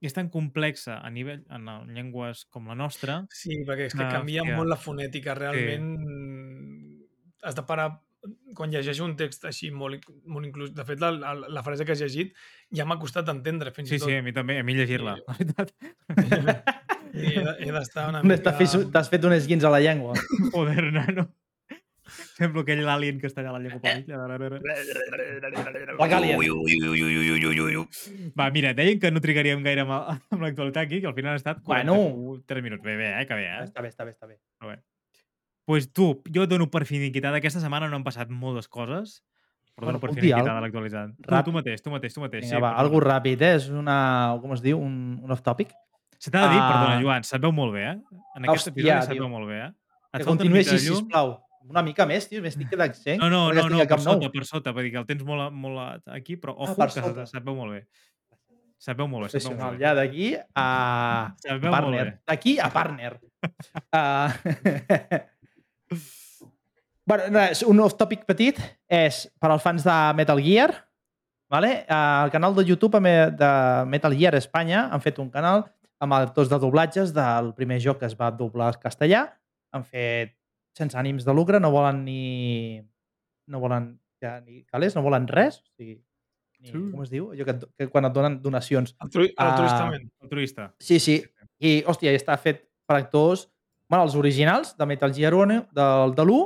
és 0.00 0.12
tan 0.14 0.28
complexa 0.30 1.00
a 1.02 1.10
nivell, 1.10 1.42
en 1.50 1.66
el- 1.68 1.90
llengües 1.90 2.44
com 2.54 2.68
la 2.70 2.74
nostra, 2.78 3.24
Sí, 3.34 3.64
perquè 3.66 3.86
és 3.90 3.94
que 3.98 4.06
canvia 4.14 4.42
hòstia. 4.42 4.56
molt 4.62 4.68
la 4.70 4.76
fonètica. 4.78 5.34
Realment 5.34 7.02
has 7.42 7.54
de 7.58 7.62
parar 7.66 7.90
quan 8.54 8.70
llegeixo 8.72 9.04
un 9.04 9.14
text 9.16 9.44
així 9.48 9.70
molt, 9.70 10.04
molt 10.26 10.46
inclús... 10.46 10.72
De 10.74 10.84
fet, 10.84 11.00
la, 11.00 11.10
la, 11.12 11.34
la 11.48 11.62
frase 11.62 11.84
que 11.84 11.92
has 11.96 12.00
llegit 12.02 12.34
ja 12.74 12.84
m'ha 12.84 12.98
costat 12.98 13.28
entendre, 13.32 13.70
fins 13.72 13.88
sí, 13.88 13.96
i 13.96 13.98
tot. 14.02 14.08
sí, 14.10 14.16
a 14.16 14.22
mi 14.22 14.32
també, 14.36 14.58
a 14.60 14.64
mi 14.66 14.74
llegir-la, 14.74 15.16
Sí. 15.16 15.22
la 15.26 15.34
veritat. 15.38 15.72
I 17.16 17.32
he 17.36 17.40
de- 17.44 17.56
he 17.64 17.72
d'estar 17.72 18.08
una 18.10 18.20
T'has 18.22 18.38
mica... 18.38 18.52
fet, 18.60 18.90
t'has 18.92 19.08
fet 19.12 19.24
un 19.24 19.32
esguins 19.38 19.64
a 19.64 19.70
la 19.72 19.80
llengua. 19.80 20.14
Joder, 20.54 20.92
nano. 20.92 21.28
Sembla 22.36 22.62
aquell 22.62 22.84
alien 22.88 23.16
que 23.18 23.26
està 23.26 23.40
allà 23.42 23.50
a 23.50 23.56
la 23.56 23.62
llengua. 23.64 23.80
La 25.98 26.06
Gàlia. 26.08 26.36
Va, 28.36 28.50
mira, 28.54 28.72
deien 28.78 29.00
que 29.00 29.10
no 29.10 29.20
trigaríem 29.24 29.62
gaire 29.64 29.82
amb, 29.86 29.94
amb 30.30 30.42
l'actualitat 30.44 30.84
aquí, 30.86 31.00
que 31.02 31.08
al 31.10 31.16
final 31.16 31.34
ha 31.34 31.40
estat 31.40 31.62
Bueno. 31.66 31.96
3 32.46 32.62
minuts. 32.62 32.82
Bé, 32.84 32.96
bé, 33.00 33.08
eh, 33.20 33.26
que 33.26 33.34
bé, 33.34 33.46
eh? 33.48 33.64
Està 33.64 33.82
bé, 33.82 33.88
està 33.90 34.04
bé, 34.06 34.12
està 34.14 34.26
bé. 34.28 34.36
Pues 35.66 35.90
tu, 35.92 36.22
jo 36.32 36.46
dono 36.46 36.70
per 36.70 36.84
finiquitada. 36.86 37.40
Aquesta 37.42 37.60
setmana 37.60 37.88
no 37.90 37.98
han 37.98 38.04
passat 38.06 38.30
moltes 38.30 38.68
coses, 38.70 39.18
però 39.74 39.88
Bueno, 39.90 39.98
dono 39.98 40.00
per 40.06 40.14
finiquitada 40.16 40.60
l'actualitat. 40.62 41.10
Tu, 41.20 41.40
tu 41.50 41.52
mateix, 41.52 41.82
tu 41.82 41.90
mateix, 41.92 42.14
tu 42.14 42.22
mateix. 42.22 42.44
Vinga, 42.46 42.60
va, 42.62 42.70
perdona. 42.70 42.84
algo 42.86 43.00
ràpid, 43.04 43.42
eh? 43.42 43.54
És 43.58 43.66
una... 43.74 43.96
Com 44.40 44.54
es 44.56 44.62
diu? 44.64 44.78
Un, 44.80 45.18
un 45.26 45.34
off-topic? 45.34 45.74
Se 46.16 46.30
t'ha 46.30 46.46
de 46.46 46.54
dir, 46.54 46.60
Ah. 46.62 46.68
perdona, 46.72 47.00
Joan, 47.02 47.26
se't 47.28 47.42
veu 47.42 47.52
molt 47.52 47.74
bé, 47.74 47.82
eh? 47.90 47.96
En 48.38 48.46
aquest 48.46 48.70
Hòstia, 48.70 48.72
episodi 49.02 49.10
se't 49.10 49.20
veu 49.20 49.28
molt 49.28 49.50
bé, 49.50 49.58
eh? 49.66 49.72
Que 50.16 50.22
Et 50.22 50.24
una 50.24 50.30
continuï 50.30 50.62
així, 50.62 50.78
llum. 50.86 51.02
sisplau. 51.02 51.34
Una 51.68 51.82
mica 51.82 52.06
més, 52.06 52.28
tio. 52.30 52.40
M'estic 52.40 52.70
quedant 52.70 52.88
accent. 52.88 53.18
No, 53.20 53.28
no, 53.28 53.52
no, 53.52 53.66
no, 53.68 53.78
per 53.82 53.88
Camp 53.90 54.04
Nou. 54.06 54.14
sota, 54.14 54.30
per 54.32 54.44
sota, 54.46 54.72
per 54.72 54.84
dir 54.86 54.92
que 54.94 55.00
el 55.02 55.04
tens 55.10 55.24
molt, 55.26 55.50
molt 55.52 56.06
aquí, 56.08 56.36
però 56.40 56.54
ojo, 56.56 56.76
per 56.78 56.86
que 56.94 57.00
sota. 57.02 57.26
se't, 57.26 57.42
veu 57.44 57.56
molt 57.58 57.74
bé. 57.74 57.82
Se't 58.78 58.96
veu 58.96 59.08
molt 59.08 59.26
bé, 59.26 59.30
se't 59.40 59.50
veu 59.50 59.58
molt 59.58 59.76
bé. 59.76 59.82
Ja 59.84 59.92
d'aquí 59.98 60.36
a 60.54 60.66
Se't 61.42 61.60
veu 61.60 61.72
molt 61.74 61.90
bé. 61.96 62.18
D'aquí 62.24 62.56
a 62.60 62.70
partner. 62.72 63.18
uh... 63.92 64.30
bueno, 67.06 67.28
res, 67.38 67.62
un 67.62 67.80
off-topic 67.80 68.24
petit 68.26 68.58
és 68.90 69.24
per 69.40 69.50
als 69.52 69.62
fans 69.64 69.84
de 69.86 69.96
Metal 70.18 70.40
Gear. 70.42 70.72
Vale? 71.52 71.84
Uh, 71.86 72.24
el 72.26 72.32
canal 72.34 72.56
de 72.56 72.64
YouTube 72.66 72.98
de 72.98 73.50
Metal 73.86 74.14
Gear 74.18 74.34
Espanya 74.34 74.88
han 74.90 75.00
fet 75.04 75.20
un 75.22 75.30
canal 75.30 75.62
amb 76.02 76.16
actors 76.16 76.50
de 76.50 76.58
doblatges 76.58 77.12
del 77.14 77.52
primer 77.54 77.78
joc 77.80 78.00
que 78.00 78.08
es 78.10 78.16
va 78.18 78.32
doblar 78.34 78.72
al 78.72 78.80
castellà. 78.82 79.22
Han 79.72 79.84
fet 79.86 80.34
sense 80.76 80.98
ànims 80.98 81.24
de 81.24 81.32
lucre, 81.32 81.60
no 81.62 81.70
volen 81.70 82.02
ni, 82.04 82.82
no 83.48 83.60
volen 83.62 83.94
ja, 84.20 84.40
ni 84.40 84.64
calés, 84.66 84.96
no 84.96 85.04
volen 85.06 85.28
res. 85.30 85.62
O 85.62 85.70
sigui, 85.78 86.00
ni, 86.58 86.72
Sí. 86.72 86.72
com 86.90 87.02
es 87.04 87.10
diu? 87.12 87.30
Allò 87.32 87.44
que, 87.46 87.54
que 87.78 87.86
quan 87.92 88.08
et 88.08 88.12
donen 88.12 88.40
donacions. 88.42 88.94
Altru 88.98 89.28
altruistament. 89.36 90.10
Altruista. 90.24 90.70
Sí, 90.80 90.98
sí. 90.98 91.20
I, 91.60 91.82
hòstia, 91.86 92.10
i 92.12 92.18
està 92.18 92.34
fet 92.40 92.64
per 92.88 92.96
actors, 92.98 93.46
bueno, 93.88 94.04
els 94.04 94.14
originals 94.18 94.76
de 94.76 94.86
Metal 94.86 95.12
Gear 95.14 95.34
1, 95.34 95.60
del, 95.72 96.14
de 96.14 96.22
l'1, 96.24 96.40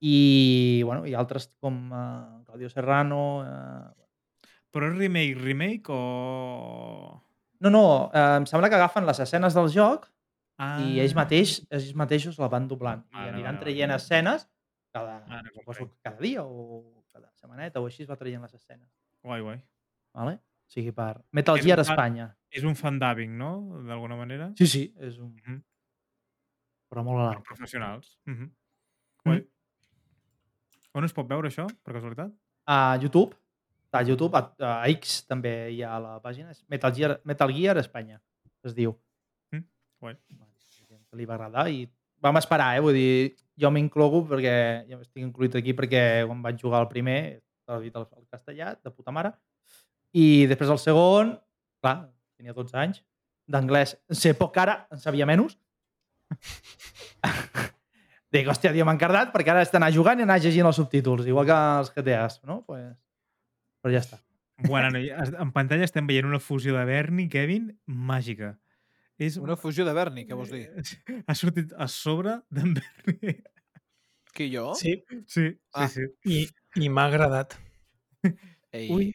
i, 0.00 0.82
bueno, 0.86 1.06
i 1.06 1.14
altres 1.18 1.48
com 1.60 1.88
uh, 1.92 2.42
Claudio 2.46 2.70
Serrano... 2.70 3.22
Uh... 3.42 3.94
Però 4.70 4.84
és 4.92 4.98
remake, 4.98 5.34
remake 5.40 5.88
o... 5.90 7.22
No, 7.64 7.70
no, 7.72 7.82
uh, 8.12 8.36
em 8.38 8.44
sembla 8.46 8.68
que 8.70 8.76
agafen 8.76 9.06
les 9.08 9.20
escenes 9.24 9.56
del 9.58 9.70
joc 9.74 10.10
Ah. 10.58 10.80
i 10.82 10.96
ells, 10.98 11.12
mateix, 11.14 11.52
ells 11.70 11.92
mateixos 11.94 12.34
la 12.42 12.48
van 12.50 12.64
doblant. 12.66 13.04
I 13.12 13.14
Vale, 13.14 13.28
aniran 13.30 13.54
vale, 13.54 13.60
traient 13.62 13.92
vale. 13.92 14.00
escenes 14.02 14.48
cada, 14.90 15.12
Ara 15.30 15.52
suposo 15.54 15.84
comprenc. 15.84 15.92
que 15.92 16.02
cada 16.02 16.18
dia 16.24 16.42
o 16.42 17.04
cada 17.14 17.28
setmaneta 17.38 17.78
o 17.78 17.86
així 17.86 18.02
es 18.02 18.08
va 18.10 18.16
traient 18.18 18.42
les 18.42 18.56
escenes. 18.56 18.88
Guai, 19.22 19.38
guai. 19.46 19.60
Vale? 20.18 20.32
O 20.40 20.74
sigui, 20.74 20.90
per 20.90 21.20
Metal 21.30 21.60
Gear 21.62 21.78
fan- 21.78 21.92
Espanya. 21.94 22.26
És 22.50 22.66
un 22.66 22.74
fandàbing, 22.74 23.36
no? 23.38 23.52
D'alguna 23.86 24.18
manera. 24.18 24.50
Sí, 24.58 24.66
sí, 24.66 24.82
és 24.98 25.20
un... 25.22 25.30
Mhm. 25.46 25.60
Però 26.88 27.04
molt 27.04 27.20
l'art. 27.20 27.44
professionals. 27.44 28.18
Mm 28.26 28.34
-hmm. 28.34 28.48
Mm. 28.48 28.52
Guai. 29.24 29.46
On 30.94 31.04
es 31.04 31.12
pot 31.12 31.28
veure 31.28 31.48
això, 31.48 31.66
per 31.84 31.94
casualitat? 31.94 32.32
A 32.66 32.98
YouTube, 33.00 33.36
a 33.90 34.02
YouTube, 34.02 34.36
a, 34.36 34.54
a 34.58 34.88
X 34.88 35.26
també 35.26 35.70
hi 35.72 35.82
ha 35.82 35.98
la 35.98 36.20
pàgina, 36.20 36.50
és 36.50 36.64
Metal 36.68 36.94
Gear, 36.94 37.20
Metal 37.24 37.52
Gear 37.52 37.76
Espanya, 37.78 38.20
es 38.64 38.74
diu. 38.74 38.96
Mm, 39.52 39.64
guai. 40.00 40.16
Que 41.10 41.16
li 41.16 41.24
va 41.24 41.34
agradar 41.34 41.68
i 41.70 41.88
vam 42.20 42.36
esperar, 42.36 42.76
eh? 42.76 42.80
Vull 42.80 42.94
dir, 42.94 43.36
jo 43.58 43.70
m'inclogo 43.70 44.24
perquè 44.28 44.54
jo 44.90 45.00
estic 45.00 45.22
incluït 45.22 45.56
aquí 45.58 45.74
perquè 45.76 46.24
quan 46.26 46.42
vaig 46.42 46.58
jugar 46.60 46.82
el 46.84 46.88
primer, 46.88 47.40
traduït 47.66 47.96
al, 47.96 48.08
al 48.16 48.26
castellà, 48.30 48.74
de 48.82 48.90
puta 48.90 49.14
mare, 49.14 49.32
i 50.16 50.46
després 50.50 50.70
el 50.72 50.80
segon, 50.82 51.34
clar, 51.82 51.96
tenia 52.38 52.56
12 52.56 52.76
anys, 52.80 53.02
d'anglès 53.48 53.96
sé 54.12 54.34
poc 54.36 54.56
ara, 54.60 54.82
en 54.92 55.00
sabia 55.02 55.26
menys. 55.28 55.56
Dic, 58.32 58.44
hòstia, 58.50 58.74
tio, 58.74 58.84
m'ha 58.84 58.92
encardat 58.92 59.30
perquè 59.32 59.54
ara 59.54 59.62
has 59.64 59.70
d'anar 59.72 59.88
jugant 59.94 60.20
i 60.20 60.24
anar 60.26 60.36
llegint 60.44 60.66
els 60.68 60.76
subtítols, 60.76 61.24
igual 61.30 61.46
que 61.48 61.56
els 61.80 61.92
GTAs, 61.94 62.40
no? 62.48 62.60
Pues... 62.68 62.90
Però 63.80 63.94
ja 63.94 64.02
està. 64.04 64.18
Bueno, 64.66 64.90
no, 64.90 64.98
en 65.00 65.52
pantalla 65.54 65.86
estem 65.86 66.06
veient 66.08 66.26
una 66.26 66.40
fusió 66.42 66.74
de 66.76 66.82
Bernie, 66.84 67.28
Kevin, 67.32 67.70
màgica. 67.86 68.56
És 69.18 69.36
Una 69.40 69.56
fusió 69.58 69.82
de 69.86 69.94
Bernie, 69.96 70.26
què 70.28 70.36
vols 70.38 70.50
dir? 70.52 70.66
Ha 71.26 71.34
sortit 71.34 71.72
a 71.74 71.88
sobre 71.90 72.36
d'en 72.54 72.74
Bernie. 72.76 73.38
Qui, 74.34 74.50
jo? 74.52 74.74
Sí, 74.78 74.98
Sí, 75.08 75.22
sí, 75.26 75.46
Ah. 75.72 75.88
sí. 75.90 76.04
i, 76.28 76.44
i 76.84 76.90
m'ha 76.92 77.06
agradat. 77.08 77.56
Ei, 78.70 78.90
Ui. 78.94 79.08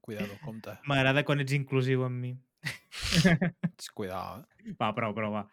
cuidado, 0.00 0.36
compte. 0.44 0.78
M'agrada 0.88 1.24
quan 1.28 1.42
ets 1.42 1.52
inclusiu 1.56 2.04
amb 2.06 2.22
mi. 2.22 2.30
Cuidado, 3.94 4.44
eh? 4.44 4.74
Va, 4.80 4.92
prou, 4.96 5.14
prou, 5.16 5.32
va. 5.32 5.46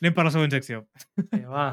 Anem 0.00 0.14
per 0.14 0.26
la 0.26 0.32
següent 0.34 0.54
secció. 0.54 0.84
Sí, 1.18 1.42
va. 1.48 1.66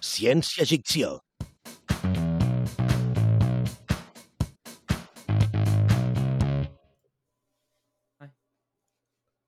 Ciència-ficció. 0.00 1.18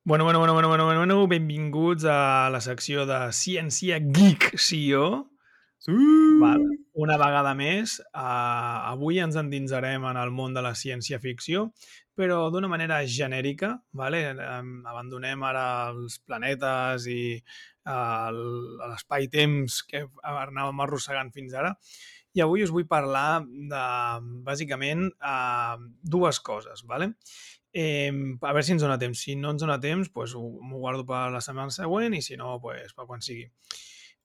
Bueno, 0.05 0.25
bueno, 0.25 0.41
bueno, 0.41 0.53
bueno, 0.53 0.69
bueno, 0.69 0.85
bueno, 0.85 0.99
bueno, 0.99 1.29
benvinguts 1.29 2.05
a 2.05 2.51
la 2.51 2.61
secció 2.61 3.07
de 3.07 3.31
Ciència 3.31 4.01
Geek 4.03 4.59
CEO. 4.59 5.31
Sí! 5.79 5.93
Val. 6.41 6.82
Una 6.93 7.15
vegada 7.17 7.55
més, 7.57 7.95
uh, 8.13 8.93
avui 8.93 9.17
ens 9.25 9.37
endinsarem 9.41 10.03
en 10.11 10.19
el 10.21 10.31
món 10.37 10.53
de 10.53 10.61
la 10.65 10.75
ciència-ficció, 10.77 11.71
però 12.19 12.51
d'una 12.53 12.69
manera 12.69 12.99
genèrica, 13.09 13.71
vale? 13.97 14.21
Um, 14.37 14.75
abandonem 14.91 15.41
ara 15.49 15.63
els 15.95 16.19
planetes 16.21 17.07
i 17.09 17.23
uh, 17.89 18.29
l'espai-temps 18.35 19.79
que 19.89 20.05
anàvem 20.35 20.85
arrossegant 20.85 21.33
fins 21.33 21.57
ara, 21.57 21.73
i 22.37 22.45
avui 22.45 22.65
us 22.65 22.73
vull 22.73 22.85
parlar 22.89 23.41
de, 23.47 23.81
bàsicament, 24.45 25.07
uh, 25.25 25.81
dues 26.05 26.43
coses, 26.45 26.85
vale? 26.89 27.15
Eh, 27.73 28.13
a 28.13 28.53
veure 28.53 28.67
si 28.69 28.75
ens 28.77 28.85
dona 28.85 28.99
temps. 29.01 29.17
Si 29.25 29.33
no 29.41 29.55
ens 29.55 29.65
dona 29.65 29.79
temps, 29.81 30.13
ho- 30.37 30.59
m'ho 30.61 30.81
guardo 30.85 31.07
per 31.09 31.31
la 31.33 31.41
setmana 31.41 31.73
següent 31.73 32.13
i 32.13 32.21
si 32.21 32.37
no, 32.37 32.59
pues, 32.61 32.93
per 32.93 33.09
quan 33.09 33.25
sigui. 33.25 33.49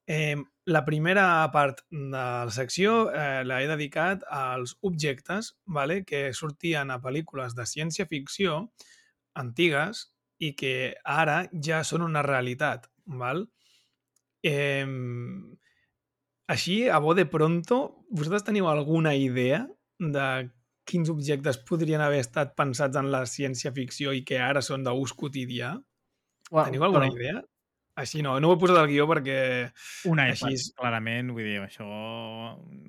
Eh, 0.07 0.37
la 0.65 0.85
primera 0.85 1.25
part 1.51 1.81
de 1.91 2.11
la 2.15 2.51
secció 2.55 3.09
eh, 3.11 3.43
l'he 3.43 3.67
dedicat 3.67 4.23
als 4.31 4.77
objectes 4.87 5.53
vale, 5.65 6.01
que 6.07 6.29
sortien 6.33 6.91
a 6.91 6.99
pel·lícules 7.03 7.55
de 7.57 7.65
ciència-ficció 7.67 8.61
antigues 9.35 10.05
i 10.39 10.53
que 10.55 10.95
ara 11.03 11.41
ja 11.51 11.81
són 11.83 12.05
una 12.07 12.23
realitat. 12.23 12.87
Val? 13.19 13.45
Eh, 14.47 14.87
així, 16.47 16.77
a 16.87 16.99
bo 17.03 17.13
de 17.17 17.25
pronto, 17.27 18.05
vosaltres 18.09 18.45
teniu 18.47 18.69
alguna 18.71 19.11
idea 19.15 19.65
de 19.99 20.27
quins 20.87 21.09
objectes 21.11 21.57
podrien 21.67 21.99
haver 21.99 22.21
estat 22.23 22.53
pensats 22.55 22.95
en 22.95 23.09
la 23.11 23.25
ciència-ficció 23.27 24.13
i 24.15 24.23
que 24.23 24.39
ara 24.39 24.61
són 24.63 24.85
d'ús 24.87 25.11
quotidià? 25.19 25.73
Bueno, 26.49 26.69
Teniu 26.69 26.85
alguna 26.87 27.09
però- 27.09 27.15
idea? 27.19 27.41
Així 27.97 28.21
no, 28.21 28.35
no 28.39 28.51
ho 28.51 28.55
he 28.55 28.59
posat 28.61 28.77
al 28.77 28.87
guió 28.91 29.07
perquè... 29.09 29.37
Un 30.05 30.19
iPad, 30.21 30.33
Així 30.35 30.53
és. 30.53 30.67
clarament. 30.77 31.31
Vull 31.33 31.47
dir, 31.47 31.57
això... 31.63 31.87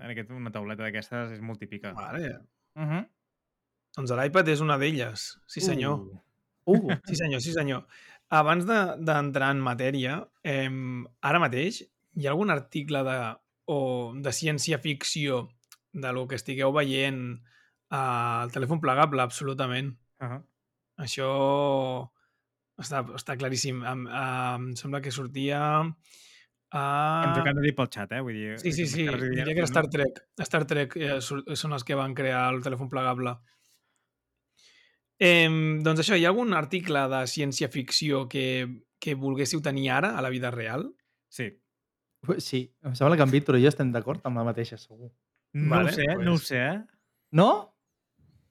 En 0.02 0.04
aquest, 0.10 0.30
una 0.36 0.52
tauleta 0.52 0.84
d'aquestes 0.84 1.32
és 1.38 1.40
molt 1.44 1.60
típica. 1.62 1.94
Vale. 1.96 2.34
Mhm. 2.76 3.06
Doncs 3.96 4.12
l'iPad 4.14 4.48
és 4.52 4.60
una 4.62 4.76
d'elles. 4.78 5.24
Sí, 5.48 5.62
senyor. 5.64 6.02
Uh. 6.68 6.76
Uh, 6.76 6.98
Sí, 7.08 7.16
senyor, 7.16 7.40
sí, 7.40 7.54
senyor. 7.56 7.86
Abans 8.28 8.66
de- 8.68 8.96
d'entrar 9.00 9.48
en 9.56 9.62
matèria, 9.64 10.18
eh, 10.44 10.68
ara 11.24 11.40
mateix 11.40 11.80
hi 12.18 12.26
ha 12.26 12.34
algun 12.34 12.50
article 12.52 13.00
de, 13.06 13.16
o 13.72 13.78
de 14.14 14.32
ciència-ficció 14.36 15.46
de 15.96 16.12
lo 16.12 16.26
que 16.28 16.36
estigueu 16.36 16.70
veient 16.76 17.38
al 17.96 18.52
telèfon 18.52 18.82
plegable, 18.84 19.22
absolutament. 19.24 19.94
Uh 20.20 20.26
-huh. 20.28 20.42
Això 20.98 21.30
està, 22.78 23.02
està 23.18 23.36
claríssim. 23.40 23.82
Em, 23.86 24.06
em 24.08 24.70
sembla 24.78 25.02
que 25.04 25.12
sortia... 25.14 25.60
Ho 26.68 26.76
A... 26.76 27.32
han 27.40 27.56
de 27.56 27.62
dir 27.64 27.72
pel 27.76 27.88
xat, 27.88 28.10
eh? 28.12 28.20
Vull 28.20 28.36
dir, 28.36 28.58
Sí, 28.60 28.72
sí, 28.76 28.84
sí. 28.86 29.06
Diria 29.08 29.46
que 29.46 29.54
era 29.62 29.68
Star 29.70 29.86
Trek. 29.88 30.18
Star 30.44 30.66
Trek 30.68 30.96
eh, 31.00 31.14
són 31.22 31.72
els 31.72 31.84
que 31.84 31.96
van 31.96 32.12
crear 32.14 32.42
el 32.52 32.60
telèfon 32.64 32.90
plegable. 32.92 33.32
Eh, 35.18 35.48
doncs 35.82 36.02
això, 36.04 36.18
hi 36.18 36.26
ha 36.26 36.30
algun 36.30 36.52
article 36.54 37.06
de 37.10 37.22
ciència-ficció 37.26 38.26
que, 38.30 38.44
que 39.00 39.16
volguéssiu 39.18 39.62
tenir 39.64 39.88
ara, 39.96 40.12
a 40.18 40.22
la 40.22 40.30
vida 40.30 40.52
real? 40.54 40.86
Sí. 41.32 41.48
sí, 42.44 42.60
em 42.84 42.94
sembla 42.98 43.16
que 43.16 43.24
en 43.26 43.32
Víctor 43.32 43.58
i 43.58 43.64
jo 43.64 43.72
estem 43.72 43.90
d'acord 43.94 44.22
amb 44.28 44.38
la 44.38 44.44
mateixa, 44.46 44.78
segur. 44.78 45.10
No 45.56 45.72
Vale, 45.72 45.90
ho 45.90 45.96
sé, 45.96 46.06
no 46.20 46.34
ho 46.34 46.36
pues- 46.36 46.46
sé, 46.52 46.62
eh? 46.68 46.78
No? 47.32 47.48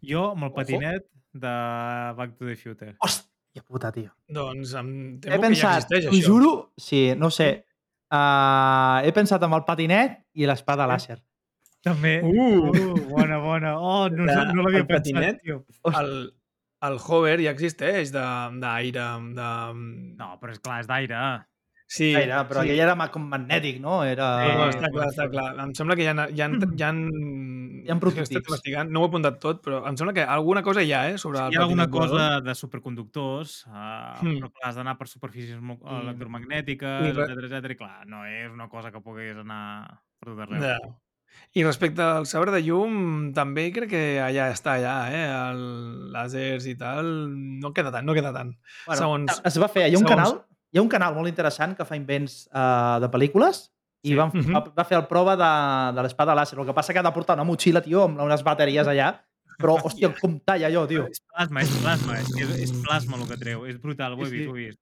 Jo 0.02 0.32
amb 0.34 0.44
el 0.44 0.50
Ojo. 0.52 0.58
patinet 0.58 1.08
de 1.38 1.56
Back 2.18 2.38
to 2.38 2.46
the 2.50 2.56
Future. 2.58 2.96
Hòstia 3.58 3.64
puta, 3.66 3.92
tio. 3.92 4.12
Doncs 4.30 4.74
em 4.78 4.90
He 5.18 5.20
temo 5.20 5.32
que 5.32 5.38
ja 5.38 5.42
pensat, 5.42 5.78
existeix, 5.84 6.06
això. 6.12 6.26
juro, 6.28 6.52
sí, 6.78 7.14
no 7.18 7.30
sé. 7.32 7.66
Uh, 8.12 9.02
he 9.04 9.12
pensat 9.12 9.42
amb 9.44 9.58
el 9.58 9.64
patinet 9.66 10.20
i 10.34 10.46
l'espada 10.48 10.86
làser. 10.88 11.18
També. 11.84 12.22
Uh! 12.24 12.70
uh 12.70 13.08
bona, 13.10 13.40
bona. 13.40 13.76
Oh, 13.80 14.08
no, 14.14 14.26
La- 14.26 14.52
no 14.54 14.62
l'havia 14.64 14.86
pensat, 14.86 15.14
patinet? 15.14 15.42
tio. 15.42 15.66
El, 15.94 16.34
el 16.88 16.98
hover 17.08 17.40
ja 17.42 17.52
existeix 17.52 18.12
de- 18.14 18.60
d'aire, 18.62 19.08
de... 19.36 19.50
No, 20.18 20.38
però 20.40 20.52
és 20.54 20.60
clar, 20.60 20.82
és 20.82 20.88
d'aire. 20.88 21.22
Sí, 21.88 22.12
Gaire, 22.12 22.36
però 22.50 22.62
sí. 22.62 22.68
aquell 22.68 22.82
era 22.84 23.10
com 23.10 23.24
magnètic, 23.32 23.78
no? 23.80 24.02
Era... 24.04 24.26
No, 24.44 24.54
no, 24.58 24.66
Eh, 24.66 24.70
està 24.76 24.90
clar, 24.92 25.06
està 25.08 25.30
clar. 25.32 25.46
Em 25.64 25.74
sembla 25.74 25.96
que 25.96 26.04
hi 26.04 26.08
ha, 26.12 26.14
hi 26.28 26.42
ha, 26.44 26.48
hi 26.52 26.84
ha, 26.84 26.90
Hi 27.88 27.90
ha 27.94 27.96
prototips. 28.02 28.28
estat 28.28 28.44
investigant, 28.50 28.90
no 28.92 29.00
ho 29.00 29.06
he 29.06 29.08
apuntat 29.08 29.38
tot, 29.40 29.62
però 29.64 29.80
em 29.88 29.96
sembla 29.96 30.12
que 30.18 30.26
alguna 30.28 30.62
cosa 30.66 30.84
hi 30.84 30.92
ha, 30.92 31.06
eh, 31.14 31.18
sobre 31.18 31.40
el 31.40 31.54
Hi 31.54 31.56
ha 31.56 31.62
alguna 31.64 31.86
cosa 31.90 32.42
de 32.44 32.56
superconductors, 32.56 33.66
uh, 33.68 34.20
Hmm. 34.20 34.36
però 34.42 34.52
clar, 34.52 34.70
has 34.70 34.76
d'anar 34.76 34.98
per 34.98 35.08
superfícies 35.08 35.56
I- 35.62 35.78
electromagnètiques, 36.02 37.08
i 37.08 37.12
re- 37.14 37.24
etc 37.32 37.44
etc. 37.64 37.72
i 37.72 37.76
clar, 37.78 38.06
no 38.06 38.26
és 38.26 38.52
una 38.52 38.68
cosa 38.68 38.92
que 38.92 39.00
puguis 39.00 39.38
anar 39.38 40.02
per 40.20 40.34
tot 40.34 40.40
arreu. 40.44 40.62
Ja. 40.62 40.78
I 41.54 41.64
respecte 41.64 42.02
al 42.02 42.26
sabre 42.26 42.52
de 42.52 42.62
llum, 42.64 43.32
també 43.34 43.72
crec 43.72 43.90
que 43.90 44.20
allà 44.20 44.50
està 44.52 44.74
allà, 44.76 44.98
eh? 45.14 45.26
El 45.52 46.12
làsers 46.12 46.66
i 46.68 46.76
tal, 46.76 47.06
no 47.62 47.72
queda 47.74 47.92
tant, 47.92 48.06
no 48.06 48.14
queda 48.14 48.34
tant. 48.34 48.56
Bueno, 48.88 49.00
segons- 49.02 49.42
Es 49.46 49.58
va 49.62 49.68
fer, 49.70 49.88
hi 49.88 49.96
ha 49.96 50.00
un 50.00 50.04
segons- 50.06 50.16
canal 50.16 50.46
hi 50.78 50.80
ha 50.80 50.86
un 50.86 50.92
canal 50.94 51.16
molt 51.18 51.30
interessant 51.32 51.74
que 51.76 51.86
fa 51.90 51.98
invents 51.98 52.44
uh, 52.54 53.00
de 53.02 53.10
pel·lícules 53.14 53.66
i 54.06 54.12
Sí. 54.14 54.16
van, 54.16 54.30
va, 54.54 54.62
va 54.78 54.84
fer 54.88 55.00
el 55.02 55.08
prova 55.10 55.34
de, 55.36 55.48
de 55.98 56.04
l'espada 56.06 56.36
làser. 56.38 56.56
El 56.62 56.68
que 56.70 56.76
passa 56.78 56.94
que 56.94 57.02
ha 57.02 57.04
de 57.04 57.12
portar 57.16 57.36
una 57.36 57.44
motxilla, 57.50 57.82
tio, 57.84 58.04
amb 58.06 58.22
unes 58.24 58.44
bateries 58.46 58.88
allà. 58.88 59.10
Però, 59.58 59.74
hòstia, 59.90 60.12
com 60.22 60.36
talla 60.46 60.70
allò, 60.70 60.86
tio. 60.88 61.08
És 61.10 61.24
plasma, 61.26 61.64
és 61.66 61.72
plasma, 61.82 62.20
és, 62.22 62.30
és, 62.38 62.52
és 62.68 62.74
plasma 62.86 63.18
el 63.18 63.26
que 63.28 63.40
treu. 63.42 63.66
És 63.68 63.80
brutal, 63.82 64.14
ho 64.14 64.22
he 64.22 64.30
Sí, 64.30 64.36
vist, 64.38 64.44
sí. 64.46 64.52
ho 64.52 64.56
he 64.56 64.68
vist. 64.68 64.80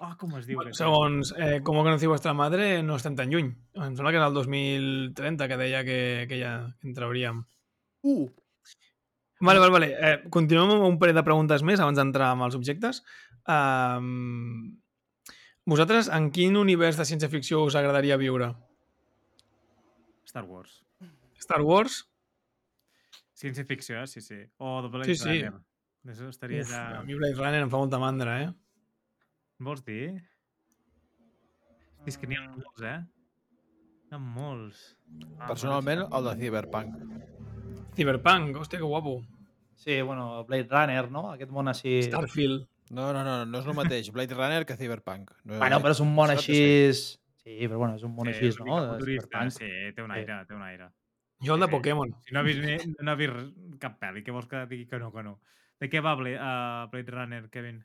Oh, 0.00 0.10
com 0.20 0.32
es 0.40 0.48
diu? 0.48 0.58
Bueno, 0.58 0.72
segons 0.76 1.30
eh, 1.40 1.60
Com 1.64 1.78
conocí 1.80 2.08
vuestra 2.08 2.34
madre, 2.36 2.82
no 2.84 2.96
estem 2.96 3.14
tan 3.16 3.30
lluny. 3.32 3.52
Em 3.76 3.94
sembla 3.96 4.10
que 4.12 4.18
era 4.20 4.26
el 4.28 4.34
2030 4.34 5.46
que 5.52 5.56
deia 5.60 5.84
que, 5.86 6.00
que 6.28 6.40
ja 6.40 6.56
en 6.84 6.96
trauríem. 6.96 7.44
Uh! 8.04 8.26
Vale, 9.40 9.60
vale, 9.60 9.72
vale. 9.72 9.88
Eh, 10.00 10.16
continuem 10.32 10.74
amb 10.78 10.88
un 10.88 10.98
parell 11.00 11.16
de 11.20 11.24
preguntes 11.24 11.62
més 11.64 11.80
abans 11.80 11.96
d'entrar 12.00 12.32
amb 12.32 12.44
els 12.48 12.56
objectes. 12.56 13.02
Um, 13.48 14.76
vosaltres, 15.66 16.08
en 16.14 16.30
quin 16.34 16.56
univers 16.56 16.98
de 16.98 17.06
ciència-ficció 17.08 17.64
us 17.66 17.76
agradaria 17.78 18.18
viure? 18.20 18.52
Star 20.26 20.44
Wars. 20.44 20.82
Star 21.42 21.62
Wars? 21.62 22.04
Ciència-ficció, 23.36 24.00
eh? 24.02 24.06
Sí, 24.08 24.22
sí. 24.24 24.38
O 24.58 24.78
The 24.82 24.92
Blade 24.92 25.14
Sí, 25.14 25.16
sí. 25.20 25.34
Runner. 25.42 25.60
Això 26.06 26.28
estaria 26.30 26.62
Uf, 26.62 26.70
allà... 26.72 27.00
a 27.00 27.04
mi 27.04 27.16
Blade 27.18 27.36
Runner 27.36 27.64
em 27.66 27.70
fa 27.72 27.80
molta 27.82 27.98
mandra, 28.00 28.38
eh? 28.44 28.50
Vols 29.66 29.82
dir? 29.84 30.14
És 32.06 32.16
que 32.20 32.28
n'hi 32.30 32.38
ha 32.38 32.44
molts, 32.46 32.84
eh? 32.86 32.98
N'hi 34.06 34.14
ha 34.14 34.20
molts. 34.22 34.84
Ah, 35.40 35.48
Personalment, 35.48 36.04
el 36.06 36.28
de 36.28 36.34
Cyberpunk. 36.42 37.00
Cyberpunk, 37.96 38.60
hòstia, 38.62 38.78
que 38.78 38.86
guapo. 38.86 39.18
Sí, 39.76 39.98
bueno, 40.00 40.44
Blade 40.48 40.68
Runner, 40.70 41.10
no? 41.10 41.26
Aquest 41.34 41.50
món 41.52 41.68
així... 41.72 41.98
Starfield. 42.06 42.68
No, 42.90 43.12
no, 43.12 43.24
no, 43.26 43.44
no 43.44 43.58
és 43.58 43.66
el 43.66 43.74
mateix 43.74 44.10
Blade 44.14 44.34
Runner 44.34 44.64
que 44.66 44.76
Cyberpunk. 44.78 45.32
No, 45.44 45.58
Bueno, 45.58 45.80
però 45.82 45.90
és 45.96 46.00
un 46.04 46.12
món 46.14 46.30
així... 46.30 46.58
Sí, 46.94 47.56
però 47.66 47.78
bueno, 47.78 47.96
és 47.98 48.02
un 48.06 48.14
món 48.14 48.26
Sí, 48.30 48.34
així, 48.46 48.58
no? 48.62 48.76
futurista, 48.94 49.26
Cyberpunk. 49.26 49.50
Sí, 49.58 49.70
té 49.96 50.02
un 50.02 50.10
Sí. 50.14 50.18
aire, 50.20 50.38
té 50.46 50.54
un 50.54 50.62
aire. 50.62 50.88
Jo 51.44 51.54
el 51.54 51.60
de 51.60 51.66
Sí. 51.66 51.72
Pokémon. 51.72 52.14
Si 52.24 52.32
no 52.34 52.40
ha 52.40 52.42
vist, 52.46 52.60
ni, 52.64 52.76
no 53.00 53.10
ha 53.10 53.14
vist 53.18 53.34
cap 53.82 53.98
pel·li, 54.00 54.22
què 54.24 54.32
vols 54.32 54.46
que 54.48 54.64
digui 54.70 54.86
que 54.86 54.98
no, 55.02 55.12
que 55.12 55.22
no? 55.26 55.40
De 55.80 55.90
què 55.90 56.00
va 56.00 56.14
Blade, 56.16 56.38
uh, 56.40 56.88
Blade 56.90 57.10
Runner, 57.12 57.42
Kevin? 57.50 57.82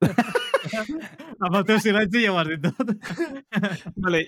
Amb 1.40 1.56
el 1.56 1.64
teu 1.68 1.78
silenci 1.80 2.22
ja 2.24 2.32
ho 2.34 2.38
has 2.40 2.48
dit 2.50 2.62
tot. 2.66 2.92
Vale, 3.96 4.20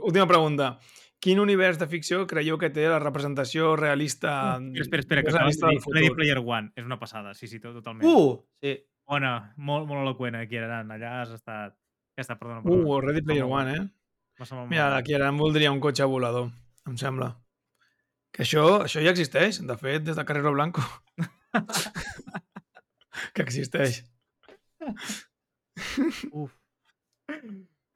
última 0.00 0.26
pregunta. 0.28 0.78
Quin 1.20 1.36
univers 1.40 1.76
de 1.76 1.84
ficció 1.84 2.22
creieu 2.28 2.56
que 2.56 2.70
té 2.72 2.86
la 2.88 2.98
representació 3.02 3.74
realista, 3.76 4.56
espera, 4.56 4.80
espera, 4.80 5.02
espera, 5.02 5.22
que 5.26 5.32
realista 5.34 5.68
de 5.68 5.76
Ready? 5.92 6.14
Player 6.16 6.38
One. 6.40 6.72
És 6.80 6.86
una 6.86 6.96
passada, 6.98 7.34
sí, 7.36 7.44
sí, 7.50 7.58
tot, 7.60 7.74
totalment. 7.76 8.06
Uh! 8.08 8.38
Sí. 8.64 8.72
Bona, 9.10 9.32
molt, 9.58 9.84
molt 9.90 10.00
eloqüent 10.04 10.36
aquí, 10.38 10.56
Aran. 10.56 10.88
Allà 10.94 11.18
has 11.20 11.30
estat... 11.34 11.74
Ja 12.16 12.22
està, 12.24 12.38
perdona. 12.40 12.62
perdona. 12.64 12.86
Uh, 12.86 13.00
Ready 13.04 13.22
Player 13.26 13.44
Molt 13.44 13.60
One, 13.60 13.70
eh? 13.76 13.84
Mira, 14.70 14.96
aquí 14.96 15.12
ara 15.12 15.28
em 15.28 15.36
voldria 15.36 15.68
un 15.74 15.80
cotxe 15.84 16.06
volador, 16.08 16.48
em 16.88 16.96
sembla. 16.96 17.34
Que 18.32 18.46
això, 18.46 18.86
això 18.86 19.02
ja 19.04 19.12
existeix, 19.12 19.60
de 19.66 19.76
fet, 19.76 20.00
des 20.06 20.16
de 20.16 20.24
Carrero 20.24 20.54
Blanco. 20.54 20.80
que 23.34 23.42
existeix. 23.44 24.06
Uf. 26.32 26.56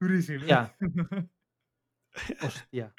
Duríssim. 0.03 0.45
Ja. 0.51 0.67
Hòstia. 2.15 2.91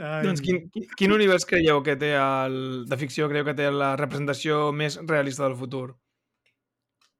Ai, 0.00 0.22
Doncs 0.24 0.40
quin, 0.44 0.62
quin, 0.96 1.12
univers 1.12 1.44
creieu 1.48 1.82
que 1.84 1.96
té 2.00 2.14
el, 2.16 2.86
de 2.88 2.98
ficció 3.00 3.28
creieu 3.28 3.44
que 3.48 3.56
té 3.58 3.66
la 3.74 3.92
representació 4.00 4.70
més 4.72 4.96
realista 5.02 5.44
del 5.44 5.58
futur? 5.58 5.90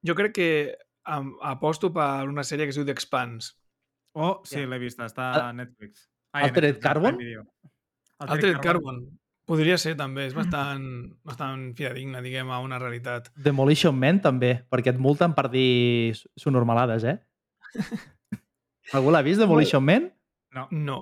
Jo 0.07 0.14
crec 0.16 0.32
que 0.38 0.51
am, 1.05 1.34
aposto 1.45 1.91
per 1.93 2.28
una 2.30 2.45
sèrie 2.47 2.64
que 2.66 2.72
es 2.72 2.78
diu 2.78 2.86
The 2.88 2.95
Expanse. 2.97 3.53
Oh, 4.16 4.41
sí, 4.45 4.62
Ja. 4.62 4.66
l'he 4.66 4.78
vista. 4.82 5.07
Està 5.07 5.32
a 5.49 5.53
Netflix. 5.53 6.09
Ai, 6.32 6.45
Altered 6.49 6.78
Netflix, 6.78 6.84
Carbon? 6.86 7.18
Altered 8.18 8.61
Carbon. 8.64 9.03
Podria 9.51 9.76
ser, 9.82 9.97
també. 9.99 10.28
És 10.30 10.34
bastant, 10.41 10.86
bastant 11.26 11.74
fidedigna, 11.76 12.22
diguem, 12.22 12.51
a 12.51 12.61
una 12.62 12.78
realitat. 12.78 13.28
Demolition 13.36 13.99
Man 13.99 14.22
també, 14.22 14.55
perquè 14.70 14.95
et 14.95 15.03
multen 15.03 15.34
per 15.34 15.49
dir 15.51 16.14
subnormalades, 16.38 17.05
eh? 17.05 17.18
Algú 18.97 19.12
l'ha 19.12 19.22
vist, 19.26 19.43
Demolition 19.43 19.84
Man? 19.84 20.09
No. 20.55 20.66
No. 20.70 20.98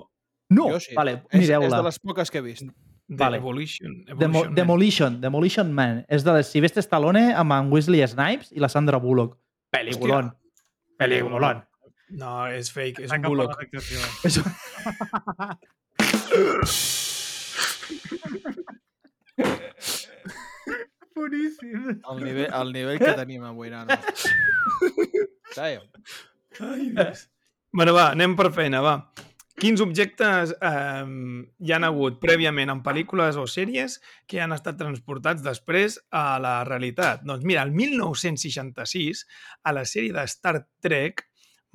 No! 0.49 0.69
Jo 0.73 0.79
sí. 0.81 0.95
Vale, 0.97 1.19
és, 1.29 1.41
és 1.41 1.47
mireu-la. 1.47 1.77
de 1.77 1.83
les 1.89 1.99
poques 1.99 2.31
que 2.31 2.39
he 2.41 2.45
vist. 2.45 2.69
Vale. 3.09 3.37
Evolution. 3.37 4.03
Demo 4.05 4.21
Evolution 4.21 4.45
Man. 4.45 4.55
Demolition, 4.55 5.21
Demolition 5.21 5.73
Man. 5.73 6.05
És 6.09 6.25
de 6.25 6.33
les 6.37 6.51
Sylvester 6.53 6.83
Stallone 6.85 7.33
amb 7.33 7.55
en 7.57 7.71
Wesley 7.73 8.05
Snipes 8.07 8.51
i 8.53 8.61
la 8.61 8.69
Sandra 8.69 8.97
Bullock. 9.01 9.37
Peliculón. 9.73 10.33
Peliculón. 10.97 11.63
No, 12.09 12.47
és 12.49 12.71
fake, 12.73 13.05
és 13.05 13.11
un 13.13 13.21
Bullock. 13.21 13.53
És... 14.29 14.39
Boníssim. 21.19 21.99
El 22.09 22.21
nivell, 22.23 22.49
el 22.61 22.73
nivell 22.73 22.99
que 23.01 23.13
tenim 23.17 23.43
avui, 23.43 23.69
nano. 23.73 23.97
Ai, 25.59 25.77
Dios. 26.93 27.25
bueno, 27.73 27.93
va, 27.93 28.09
anem 28.13 28.35
per 28.39 28.51
feina, 28.55 28.81
va. 28.85 28.95
Quins 29.59 29.81
objectes 29.83 30.53
eh, 30.63 31.07
hi 31.59 31.71
han 31.75 31.83
hagut 31.83 32.21
prèviament 32.23 32.71
en 32.71 32.79
pel·lícules 32.83 33.35
o 33.35 33.43
sèries 33.43 33.97
que 34.29 34.39
han 34.39 34.55
estat 34.55 34.77
transportats 34.79 35.43
després 35.43 35.97
a 36.15 36.37
la 36.39 36.53
realitat? 36.63 37.25
Doncs 37.27 37.43
mira, 37.43 37.65
el 37.67 37.73
1966, 37.75 39.25
a 39.67 39.73
la 39.75 39.83
sèrie 39.83 40.15
de 40.15 40.23
Star 40.31 40.61
Trek, 40.79 41.25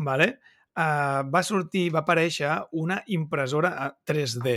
vale, 0.01 0.31
eh, 0.73 1.21
va 1.29 1.45
sortir, 1.45 1.91
va 1.93 2.01
aparèixer 2.07 2.55
una 2.73 3.03
impressora 3.19 3.75
a 3.77 3.91
3D. 4.09 4.57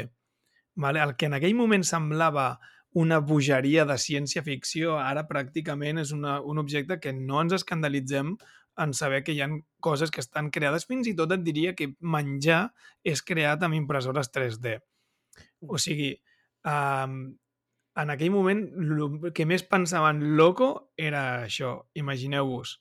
Vale? 0.79 1.03
El 1.03 1.17
que 1.19 1.27
en 1.27 1.35
aquell 1.35 1.57
moment 1.59 1.83
semblava 1.83 2.53
una 2.95 3.19
bogeria 3.19 3.83
de 3.83 3.99
ciència-ficció, 3.99 4.95
ara 5.03 5.27
pràcticament 5.27 5.99
és 5.99 6.15
una, 6.15 6.39
un 6.39 6.63
objecte 6.63 7.01
que 7.03 7.11
no 7.11 7.43
ens 7.43 7.59
escandalitzem 7.59 8.37
en 8.77 8.93
saber 8.93 9.23
que 9.23 9.33
hi 9.33 9.41
han 9.41 9.59
coses 9.81 10.11
que 10.11 10.21
estan 10.21 10.51
creades. 10.53 10.85
Fins 10.89 11.09
i 11.09 11.15
tot 11.17 11.33
et 11.33 11.43
diria 11.45 11.73
que 11.75 11.93
menjar 12.01 12.67
és 13.03 13.23
creat 13.25 13.63
amb 13.65 13.77
impressores 13.77 14.31
3D. 14.33 14.77
O 15.67 15.79
sigui, 15.81 16.13
um, 16.65 17.19
en 17.97 18.13
aquell 18.13 18.33
moment 18.33 18.61
el 18.77 19.31
que 19.33 19.47
més 19.49 19.65
pensaven 19.65 20.21
loco 20.37 20.91
era 20.97 21.43
això. 21.45 21.77
Imagineu-vos. 21.97 22.77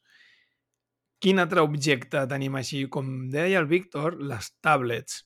Quin 1.22 1.40
altre 1.40 1.64
objecte 1.64 2.26
tenim 2.28 2.58
així? 2.58 2.84
Com 2.92 3.30
deia 3.32 3.62
el 3.62 3.70
Víctor, 3.70 4.18
les 4.20 4.50
tablets. 4.60 5.22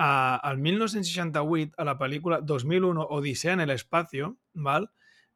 Uh, 0.00 0.40
el 0.48 0.58
1968, 0.58 1.76
a 1.78 1.86
la 1.86 1.94
pel·lícula 2.00 2.40
2001 2.42 3.06
Odissea 3.14 3.54
en 3.54 3.62
el 3.62 3.70
espacio, 3.70 4.36
val? 4.54 4.88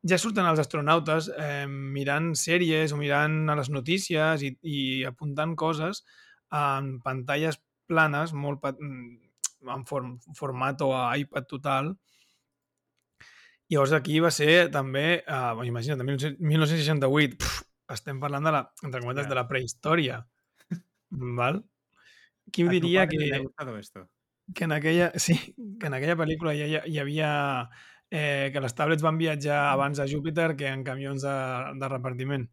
Ja 0.06 0.18
surten 0.20 0.46
els 0.46 0.60
astronautes 0.62 1.30
eh, 1.34 1.66
mirant 1.68 2.32
sèries 2.38 2.92
o 2.94 2.98
mirant 3.00 3.50
a 3.50 3.56
les 3.58 3.70
notícies 3.72 4.44
i, 4.46 4.52
i 4.62 4.80
apuntant 5.08 5.54
coses 5.58 6.02
en 6.54 6.96
pantalles 7.04 7.58
planes, 7.86 8.32
molt 8.34 8.62
mm, 8.62 9.70
en 9.72 9.86
form, 9.88 10.16
format 10.38 10.82
o 10.86 10.92
a 10.96 11.08
iPad 11.18 11.48
total. 11.50 11.94
Llavors 13.70 13.96
aquí 13.96 14.20
va 14.22 14.30
ser 14.30 14.68
també, 14.74 15.22
eh, 15.26 15.66
imagina't, 15.66 16.02
el 16.02 16.36
1968, 16.38 17.38
pf, 17.40 17.64
estem 17.96 18.20
parlant 18.22 18.46
de 18.46 18.52
la, 18.54 18.62
entre 18.84 19.00
cometes, 19.02 19.26
Ja. 19.26 19.30
de 19.30 19.38
la 19.40 19.48
prehistòria. 19.48 20.20
Val? 21.40 21.64
Qui 22.52 22.62
ho 22.62 22.70
diria 22.70 23.08
que, 23.10 23.18
que 24.54 24.64
en 24.64 24.72
aquella, 24.72 25.10
sí, 25.18 25.34
que 25.80 25.88
en 25.88 25.94
aquella 25.94 26.14
pel·lícula 26.14 26.54
hi, 26.54 26.62
hi, 26.62 26.78
hi 26.92 26.98
havia 27.02 27.30
eh, 28.10 28.50
que 28.52 28.62
les 28.62 28.74
tablets 28.74 29.02
van 29.04 29.18
viatjar 29.18 29.72
abans 29.72 29.98
a 30.00 30.06
Júpiter 30.08 30.54
que 30.56 30.68
en 30.68 30.84
camions 30.84 31.22
de, 31.22 31.36
de 31.80 31.88
repartiment. 31.90 32.46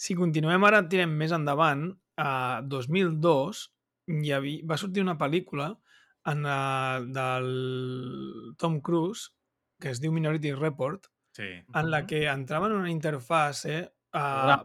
Si 0.00 0.16
continuem 0.16 0.64
ara, 0.64 0.82
tirem 0.88 1.12
més 1.16 1.32
endavant, 1.36 1.90
a 2.20 2.60
2002 2.68 3.66
hi 4.10 4.32
havia, 4.36 4.64
va 4.68 4.76
sortir 4.80 5.04
una 5.04 5.16
pel·lícula 5.20 5.70
en, 6.28 6.44
uh, 6.44 7.00
del 7.16 8.54
Tom 8.60 8.80
Cruise 8.84 9.30
que 9.80 9.88
es 9.94 10.00
diu 10.02 10.12
Minority 10.12 10.52
Report, 10.52 11.08
Sí. 11.32 11.46
en 11.74 11.90
la 11.92 12.02
que 12.10 12.24
entrava 12.26 12.66
en 12.66 12.72
una 12.74 12.90
interfase 12.90 13.92
uh, 14.12 14.56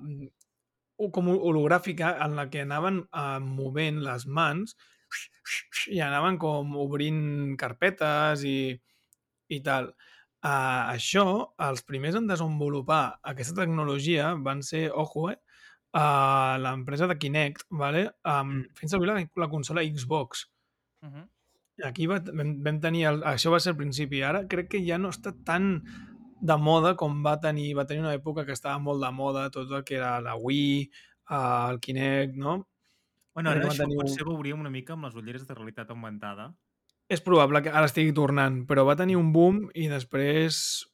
com 1.13 1.27
hologràfica 1.29 2.15
en 2.25 2.33
la 2.35 2.47
que 2.49 2.63
anaven 2.65 3.03
uh, 3.05 3.37
movent 3.39 4.01
les 4.03 4.25
mans 4.25 4.73
i 5.93 6.01
anaven 6.01 6.39
com 6.41 6.73
obrint 6.81 7.53
carpetes 7.61 8.43
i, 8.49 8.73
i 9.49 9.61
tal. 9.65 9.93
Uh, 10.45 10.93
això, 10.93 11.25
els 11.65 11.81
primers 11.81 12.15
en 12.19 12.27
desenvolupar 12.29 13.19
aquesta 13.25 13.55
tecnologia 13.63 14.33
van 14.37 14.61
ser, 14.61 14.91
ojo, 14.93 15.29
eh, 15.31 15.39
uh, 15.97 16.57
l'empresa 16.61 17.07
de 17.09 17.17
Kinect, 17.17 17.65
vale? 17.69 18.11
um, 18.29 18.59
fent 18.77 18.91
servir 18.91 19.09
la, 19.09 19.15
la 19.41 19.47
consola 19.49 19.81
Xbox. 19.81 20.45
Uh 21.01 21.09
-huh. 21.09 21.29
Aquí 21.83 22.05
va, 22.07 22.19
vam, 22.19 22.63
vam 22.63 22.79
tenir... 22.79 23.05
El, 23.07 23.23
això 23.23 23.51
va 23.51 23.59
ser 23.59 23.71
el 23.71 23.77
principi. 23.77 24.21
Ara 24.21 24.47
crec 24.47 24.69
que 24.69 24.85
ja 24.85 24.97
no 24.97 25.09
està 25.09 25.33
tan 25.43 25.81
de 26.41 26.57
moda 26.57 26.95
com 26.95 27.23
va 27.25 27.39
tenir... 27.39 27.75
Va 27.75 27.85
tenir 27.85 28.01
una 28.01 28.13
època 28.15 28.45
que 28.45 28.53
estava 28.53 28.79
molt 28.79 29.03
de 29.03 29.11
moda 29.11 29.49
tot 29.49 29.71
el 29.71 29.83
que 29.83 29.95
era 29.95 30.21
la 30.21 30.35
Wii, 30.35 30.89
uh, 31.29 31.71
el 31.71 31.79
Kinect, 31.79 32.35
no? 32.35 32.67
Bueno, 33.33 33.49
ara 33.49 33.65
va 33.65 33.71
això 33.71 33.83
tenir 33.83 33.97
un- 33.97 34.05
potser 34.05 34.23
veuríem 34.23 34.59
una 34.59 34.69
mica 34.69 34.93
amb 34.93 35.05
les 35.05 35.15
ulleres 35.15 35.45
de 35.47 35.53
realitat 35.53 35.89
augmentada. 35.89 36.53
És 37.09 37.21
probable 37.21 37.61
que 37.61 37.69
ara 37.69 37.85
estigui 37.85 38.13
tornant, 38.17 38.63
però 38.65 38.85
va 38.87 38.95
tenir 38.97 39.15
un 39.19 39.31
boom 39.33 39.67
i 39.77 39.87
després 39.91 40.85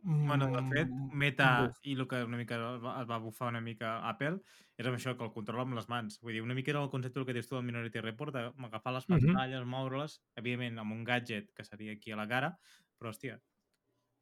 Bueno, 0.00 0.46
de 0.46 0.62
fet, 0.70 0.88
un- 0.88 1.10
Meta 1.18 1.48
i 1.82 1.92
el 1.92 2.06
que 2.08 2.22
una 2.24 2.38
mica 2.38 2.54
es 2.76 3.08
va, 3.08 3.18
bufar 3.18 3.48
una 3.50 3.60
mica 3.60 3.98
Apple 4.08 4.38
és 4.78 4.86
amb 4.86 4.96
això, 4.96 5.16
que 5.18 5.24
el 5.26 5.32
controla 5.34 5.62
amb 5.66 5.74
les 5.74 5.88
mans. 5.90 6.20
Vull 6.22 6.32
dir, 6.32 6.40
una 6.40 6.54
mica 6.54 6.70
era 6.70 6.80
el 6.80 6.88
concepte 6.88 7.24
que 7.26 7.34
dius 7.34 7.48
tu 7.48 7.56
del 7.56 7.64
Minority 7.66 8.00
Report, 8.00 8.32
d'agafar 8.32 8.92
les 8.94 9.04
pantalles, 9.10 9.66
moure-les, 9.66 10.14
evidentment 10.36 10.78
amb 10.78 10.92
un 10.94 11.02
gadget 11.04 11.50
que 11.52 11.64
seria 11.64 11.92
aquí 11.92 12.12
a 12.12 12.16
la 12.16 12.28
cara, 12.28 12.52
però, 12.96 13.10
hòstia, 13.10 13.40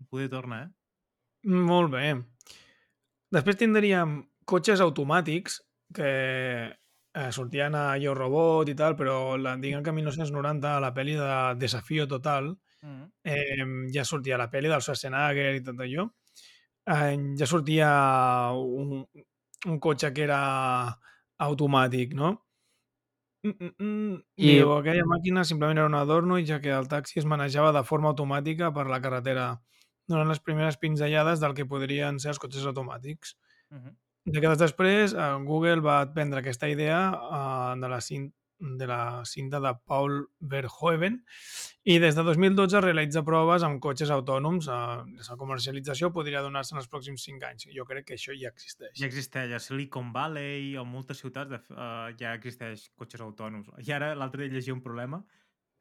poder 0.08 0.30
tornar, 0.32 0.62
eh? 0.64 0.70
Molt 1.44 1.92
bé. 1.92 2.24
Després 3.30 3.56
tindríem 3.60 4.22
cotxes 4.46 4.80
automàtics 4.80 5.60
que 5.94 6.72
eh, 7.16 7.30
sortien 7.32 7.74
a 7.74 7.96
Yo 8.02 8.12
Robot 8.14 8.68
i 8.68 8.74
tal, 8.78 8.94
però 8.98 9.36
la, 9.40 9.56
diguem 9.56 9.82
que 9.82 9.92
1990, 9.96 10.76
a 10.76 10.80
la 10.84 10.92
pel·li 10.94 11.16
de 11.18 11.32
Desafío 11.64 12.06
Total, 12.08 12.52
Mm. 12.86 13.06
eh, 13.24 13.64
ja 13.94 14.04
sortia 14.04 14.36
la 14.38 14.50
pel·li 14.52 14.68
del 14.70 14.82
Schwarzenegger 14.84 15.54
i 15.56 15.62
tot 15.64 15.80
allò. 15.80 16.04
Eh, 16.86 17.16
ja 17.40 17.46
sortia 17.48 17.88
un, 18.54 19.00
un 19.66 19.78
cotxe 19.80 20.12
que 20.14 20.22
era 20.26 20.40
automàtic, 21.42 22.12
no? 22.14 22.34
Mm, 23.42 23.54
mm, 23.58 23.72
mm. 23.80 24.14
I- 24.36 24.46
Diu, 24.52 24.72
aquella 24.76 25.04
màquina 25.08 25.42
simplement 25.44 25.78
era 25.80 25.86
un 25.88 25.94
adorno, 25.98 26.38
ja 26.44 26.60
que 26.60 26.70
el 26.76 26.86
taxi 26.88 27.18
es 27.20 27.26
manejava 27.26 27.72
de 27.72 27.82
forma 27.84 28.08
automàtica 28.12 28.72
per 28.74 28.86
la 28.92 29.00
carretera 29.00 29.48
durant 30.06 30.28
les 30.30 30.40
primeres 30.40 30.76
pinzellades 30.78 31.40
del 31.40 31.54
que 31.54 31.66
podrien 31.66 32.20
ser 32.20 32.30
els 32.34 32.38
cotxes 32.38 32.66
automàtics. 32.66 33.36
Mhm. 33.70 33.96
Dècades 34.26 34.58
després, 34.58 35.12
eh, 35.14 35.26
Google 35.46 35.84
va 35.86 36.00
prendre 36.10 36.40
aquesta 36.42 36.66
idea 36.68 36.98
eh, 37.14 37.78
de, 37.78 37.88
la 37.88 38.00
cin 38.02 38.32
de 38.58 38.86
la 38.88 39.22
cinta 39.24 39.60
de 39.60 39.72
Paul 39.84 40.24
Verhoeven 40.40 41.18
i 41.84 41.98
des 42.00 42.16
de 42.16 42.22
2012 42.24 42.80
realitza 42.80 43.22
proves 43.22 43.62
amb 43.62 43.78
cotxes 43.84 44.10
autònoms. 44.10 44.66
Eh, 44.66 45.22
la 45.28 45.36
comercialització 45.38 46.10
podria 46.12 46.42
donar-se 46.42 46.74
en 46.74 46.80
els 46.80 46.88
pròxims 46.90 47.22
5 47.28 47.46
anys. 47.50 47.68
Jo 47.76 47.84
crec 47.86 48.08
que 48.08 48.16
això 48.16 48.34
ja 48.34 48.50
existeix. 48.50 48.96
Ja 48.98 49.06
existeix 49.06 49.52
a 49.52 49.60
Silicon 49.62 50.10
Valley 50.16 50.74
o 50.80 50.86
moltes 50.88 51.22
ciutats 51.22 51.52
de, 51.52 51.60
uh, 51.76 52.10
ja 52.18 52.34
existeix 52.34 52.88
cotxes 52.96 53.22
autònoms. 53.22 53.70
I 53.86 53.92
ara 53.92 54.14
l'altre 54.18 54.46
dia 54.46 54.56
llegia 54.56 54.74
un 54.74 54.82
problema 54.82 55.22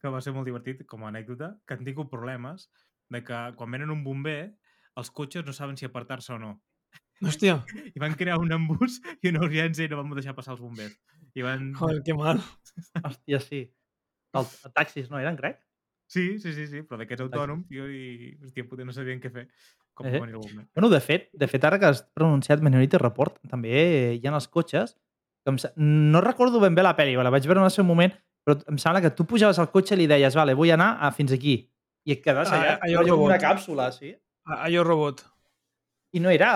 que 0.01 0.11
va 0.11 0.21
ser 0.21 0.35
molt 0.35 0.45
divertit 0.45 0.85
com 0.85 1.05
a 1.05 1.09
anècdota, 1.09 1.55
que 1.65 1.73
han 1.73 1.87
tingut 1.87 2.11
problemes 2.11 2.69
de 3.09 3.23
que 3.23 3.41
quan 3.57 3.71
venen 3.71 3.89
un 3.89 4.03
bomber 4.03 4.53
els 4.99 5.09
cotxes 5.11 5.45
no 5.45 5.53
saben 5.53 5.77
si 5.79 5.87
apartar-se 5.87 6.33
o 6.35 6.39
no. 6.39 6.59
Hòstia, 7.23 7.59
I 7.95 7.99
van 8.01 8.13
crear 8.19 8.37
un 8.41 8.51
embús 8.51 8.99
i 9.23 9.29
una 9.31 9.39
urgència 9.45 9.85
i 9.85 9.89
no 9.91 10.01
van 10.01 10.11
deixar 10.17 10.35
passar 10.35 10.53
els 10.55 10.61
bombers. 10.61 10.97
I 11.35 11.43
van... 11.45 11.73
joder, 11.75 12.01
que 12.03 12.13
mal. 12.15 12.41
Hòstia, 13.03 13.39
sí. 13.39 13.61
El, 14.35 14.43
el 14.67 14.73
taxis, 14.75 15.09
no 15.11 15.19
eren, 15.19 15.37
crec? 15.39 15.61
Sí, 16.11 16.37
sí, 16.39 16.51
sí, 16.53 16.67
sí, 16.69 16.81
però 16.85 16.99
d'aquests 16.99 17.23
autònoms 17.25 17.65
jo 17.71 17.87
i, 17.89 18.35
hòstia, 18.43 18.65
potser 18.69 18.85
no 18.85 18.93
sabien 18.93 19.21
què 19.23 19.31
fer. 19.33 19.47
Com 19.95 20.05
Eh. 20.09 20.19
venir 20.19 20.35
el 20.35 20.41
bomber. 20.43 20.65
Bueno, 20.75 20.89
de 20.91 20.99
fet, 20.99 21.29
de 21.33 21.47
fet, 21.47 21.63
ara 21.63 21.79
que 21.79 21.87
has 21.87 22.03
pronunciat 22.13 22.61
Minority 22.61 22.99
Report, 22.99 23.39
també 23.49 23.71
hi 24.19 24.27
ha 24.27 24.33
els 24.35 24.47
cotxes 24.51 24.93
que 25.45 25.53
em, 25.53 25.57
no 26.11 26.19
recordo 26.21 26.59
ben 26.59 26.75
bé 26.75 26.83
la 26.83 26.95
pel·li, 26.97 27.15
la 27.15 27.31
vaig 27.31 27.47
veure 27.47 27.61
en 27.63 27.69
el 27.69 27.71
seu 27.73 27.85
moment, 27.87 28.11
però 28.45 28.57
em 28.69 28.77
sembla 28.77 29.01
que 29.01 29.13
tu 29.15 29.25
pujaves 29.25 29.57
al 29.57 29.71
cotxe 29.71 29.95
i 29.95 30.01
li 30.03 30.07
deies, 30.11 30.35
vale, 30.35 30.53
vull 30.53 30.69
anar 30.75 30.97
a 30.99 31.11
fins 31.15 31.31
aquí. 31.31 31.55
I 32.05 32.11
et 32.17 32.21
quedaves 32.21 32.51
Ah, 32.51 32.59
allà, 32.59 32.73
allò 32.83 32.99
allò 32.99 33.15
com 33.15 33.23
robot. 33.23 33.31
una 33.31 33.39
càpsula, 33.41 33.87
sí? 33.95 34.11
A, 34.45 34.65
a 34.65 34.69
Yo 34.69 34.83
Robot. 34.83 35.23
I 36.15 36.21
no 36.23 36.31
era 36.31 36.49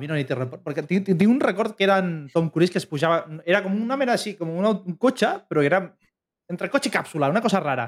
Minority 0.00 0.34
Report, 0.34 0.62
perquè 0.64 0.82
tinc, 0.88 1.08
un 1.30 1.38
record 1.40 1.76
que 1.78 1.86
era 1.86 2.00
en 2.02 2.28
Tom 2.32 2.48
Cruise 2.50 2.72
que 2.74 2.80
es 2.82 2.86
pujava... 2.90 3.20
Era 3.46 3.62
com 3.62 3.76
una 3.78 3.96
mena 4.00 4.16
així, 4.18 4.34
com 4.38 4.50
un, 4.50 4.66
aut- 4.66 4.88
un 4.90 4.96
cotxe, 4.98 5.30
però 5.48 5.62
era 5.62 5.84
entre 6.50 6.70
cotxe 6.72 6.90
i 6.90 6.94
càpsula, 6.96 7.28
una 7.30 7.42
cosa 7.44 7.60
rara. 7.62 7.86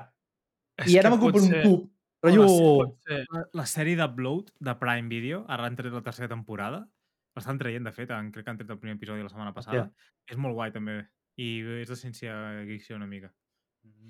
I 0.86 0.98
ara 1.00 1.10
m'ocupo 1.10 1.42
un 1.42 1.50
tub. 1.64 1.88
Rotllo... 2.22 2.46
Pot 2.46 2.94
ser. 3.08 3.24
La, 3.32 3.42
la 3.62 3.66
sèrie 3.66 3.96
d'Upload 3.98 4.52
de 4.68 4.74
Prime 4.78 5.08
Video, 5.10 5.42
ara 5.48 5.66
han 5.66 5.76
tret 5.78 5.92
la 5.96 6.02
tercera 6.04 6.28
temporada, 6.30 6.84
l'estan 7.34 7.58
traient, 7.58 7.86
de 7.88 7.92
fet, 7.96 8.10
han, 8.12 8.28
crec 8.34 8.44
que 8.44 8.52
han 8.52 8.60
tret 8.60 8.70
el 8.70 8.78
primer 8.78 8.98
episodi 8.98 9.24
la 9.24 9.32
setmana 9.32 9.54
passada. 9.56 9.86
És 10.30 10.38
molt 10.38 10.54
guai, 10.58 10.70
també. 10.74 11.00
I 11.40 11.48
és 11.80 11.88
de 11.88 11.96
ciència-ficció 11.96 12.98
una 13.00 13.08
mica. 13.08 13.32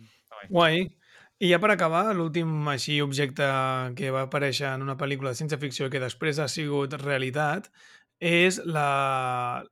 Està 0.02 0.36
guai. 0.36 0.48
Guai. 0.50 0.80
I 1.40 1.48
ja 1.48 1.56
per 1.56 1.70
acabar, 1.72 2.02
l'últim 2.12 2.68
així 2.68 2.98
objecte 3.00 3.46
que 3.96 4.10
va 4.12 4.26
aparèixer 4.26 4.74
en 4.74 4.82
una 4.84 4.98
pel·lícula 5.00 5.30
de 5.32 5.38
ciència-ficció 5.38 5.88
que 5.92 6.02
després 6.02 6.38
ha 6.38 6.48
sigut 6.52 6.92
realitat 7.00 7.70
és 8.30 8.58
la, 8.68 9.64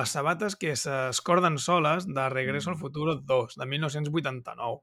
les 0.00 0.14
sabates 0.16 0.56
que 0.56 0.72
s'escorden 0.80 1.58
soles 1.60 2.08
de 2.08 2.28
Regreso 2.32 2.72
al 2.72 2.78
Futuro 2.80 3.18
2, 3.20 3.58
de 3.60 3.66
1989. 3.66 4.80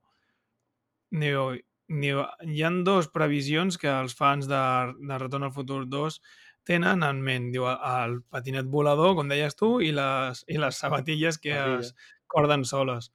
Diu, 1.24 1.58
diu, 2.06 2.22
hi 2.46 2.64
han 2.70 2.84
dos 2.86 3.10
previsions 3.10 3.82
que 3.82 3.90
els 3.90 4.14
fans 4.14 4.46
de, 4.52 4.62
de 5.10 5.18
Retorn 5.18 5.50
al 5.50 5.56
Futur 5.58 5.88
2 5.90 6.22
tenen 6.70 7.02
en 7.08 7.26
ment. 7.26 7.50
Diu, 7.56 7.66
el 7.66 8.20
patinet 8.30 8.70
volador, 8.70 9.16
com 9.18 9.34
deies 9.34 9.58
tu, 9.58 9.80
i 9.82 9.90
les, 9.90 10.46
i 10.48 10.62
les 10.62 10.86
sabatilles 10.86 11.42
que 11.42 11.58
es 11.80 11.96
corden 12.30 12.68
soles. 12.68 13.10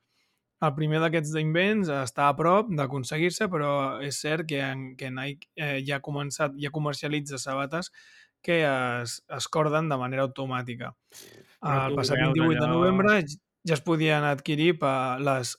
El 0.62 0.74
primer 0.76 1.00
d'aquests 1.02 1.32
invents 1.40 1.88
està 1.90 2.28
a 2.30 2.34
prop 2.38 2.68
d'aconseguir-se, 2.78 3.48
però 3.50 3.70
és 4.04 4.18
cert 4.22 4.46
que, 4.46 4.60
en, 4.62 4.92
que 4.96 5.08
Nike 5.10 5.48
eh, 5.58 5.80
ja 5.86 5.96
ha 5.98 6.04
començat, 6.04 6.54
ja 6.62 6.70
comercialitza 6.70 7.38
sabates 7.42 7.90
que 8.42 8.60
es, 8.66 9.16
es 9.30 9.48
corden 9.50 9.88
de 9.90 9.96
manera 9.98 10.22
automàtica. 10.26 10.92
Però 11.62 11.88
El 11.88 11.96
passat 11.98 12.18
veus 12.18 12.32
28 12.34 12.52
de 12.54 12.60
allò- 12.66 12.72
novembre 12.76 13.16
j- 13.22 13.38
ja 13.66 13.74
es 13.74 13.82
podien 13.86 14.24
adquirir 14.26 14.76
per 14.78 15.20
les 15.22 15.56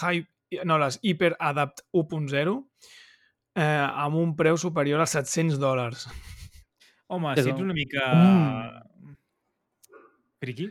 High, 0.00 0.26
no, 0.64 0.76
les 0.80 0.98
Hyper 1.02 1.34
Adapt 1.38 1.82
1.0 1.92 2.54
eh, 3.56 3.64
amb 3.64 4.16
un 4.20 4.36
preu 4.36 4.56
superior 4.60 5.00
als 5.00 5.16
700 5.16 5.58
dòlars. 5.60 6.06
Home, 7.08 7.32
si 7.36 7.48
ets 7.50 7.60
una 7.64 7.74
mica... 7.74 8.04
Mm. 8.14 9.16
Friqui, 10.40 10.68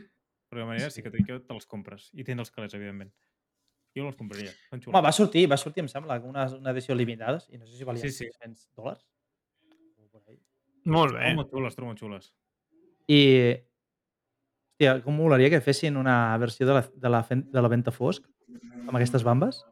per 0.48 0.58
alguna 0.58 0.72
manera, 0.72 0.90
sí 0.90 1.02
que, 1.02 1.10
te, 1.14 1.22
que 1.26 1.38
te 1.38 1.54
les 1.54 1.66
compres. 1.70 2.08
I 2.18 2.24
tens 2.26 2.40
els 2.42 2.50
calés, 2.50 2.74
evidentment. 2.74 3.12
Jo 3.96 4.02
no 4.04 4.08
els 4.12 4.16
compraria. 4.16 4.52
Home, 4.70 5.00
va 5.02 5.10
sortir, 5.12 5.48
va 5.50 5.56
sortir, 5.58 5.82
em 5.82 5.88
sembla, 5.90 6.20
una, 6.22 6.44
una 6.54 6.70
edició 6.70 6.94
limitada, 6.94 7.40
i 7.50 7.58
no 7.58 7.66
sé 7.66 7.76
si 7.76 7.84
valia 7.84 8.02
Sí, 8.02 8.10
sí. 8.10 8.28
600 8.30 8.68
dòlars. 8.76 9.02
O 9.98 10.06
por 10.12 10.22
ahí. 10.28 10.38
Molt 10.84 11.10
Trobo 11.12 11.24
bé. 11.24 11.34
molt 11.34 11.50
xules, 11.50 11.74
trobo 11.76 11.88
molt 11.90 11.98
xules. 12.00 12.30
I, 13.10 13.20
hòstia, 14.78 14.94
com 15.04 15.16
molaria 15.18 15.50
que 15.50 15.60
fessin 15.60 15.96
una 15.98 16.36
versió 16.38 16.66
de 16.68 16.74
la, 16.78 16.84
de 16.94 17.10
la, 17.10 17.24
de 17.28 17.62
la 17.62 17.68
venta 17.68 17.90
fosc 17.90 18.24
amb 18.86 18.94
aquestes 18.96 19.24
bambes? 19.26 19.64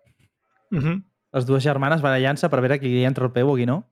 Uh 0.71 0.79
-huh. 0.83 0.97
Les 1.33 1.47
dues 1.47 1.63
germanes 1.63 2.03
barallant-se 2.03 2.49
per 2.49 2.61
veure 2.61 2.79
qui 2.81 2.89
li 2.89 3.05
entra 3.05 3.25
el 3.25 3.33
peu 3.33 3.49
o 3.51 3.55
qui 3.57 3.67
no. 3.67 3.85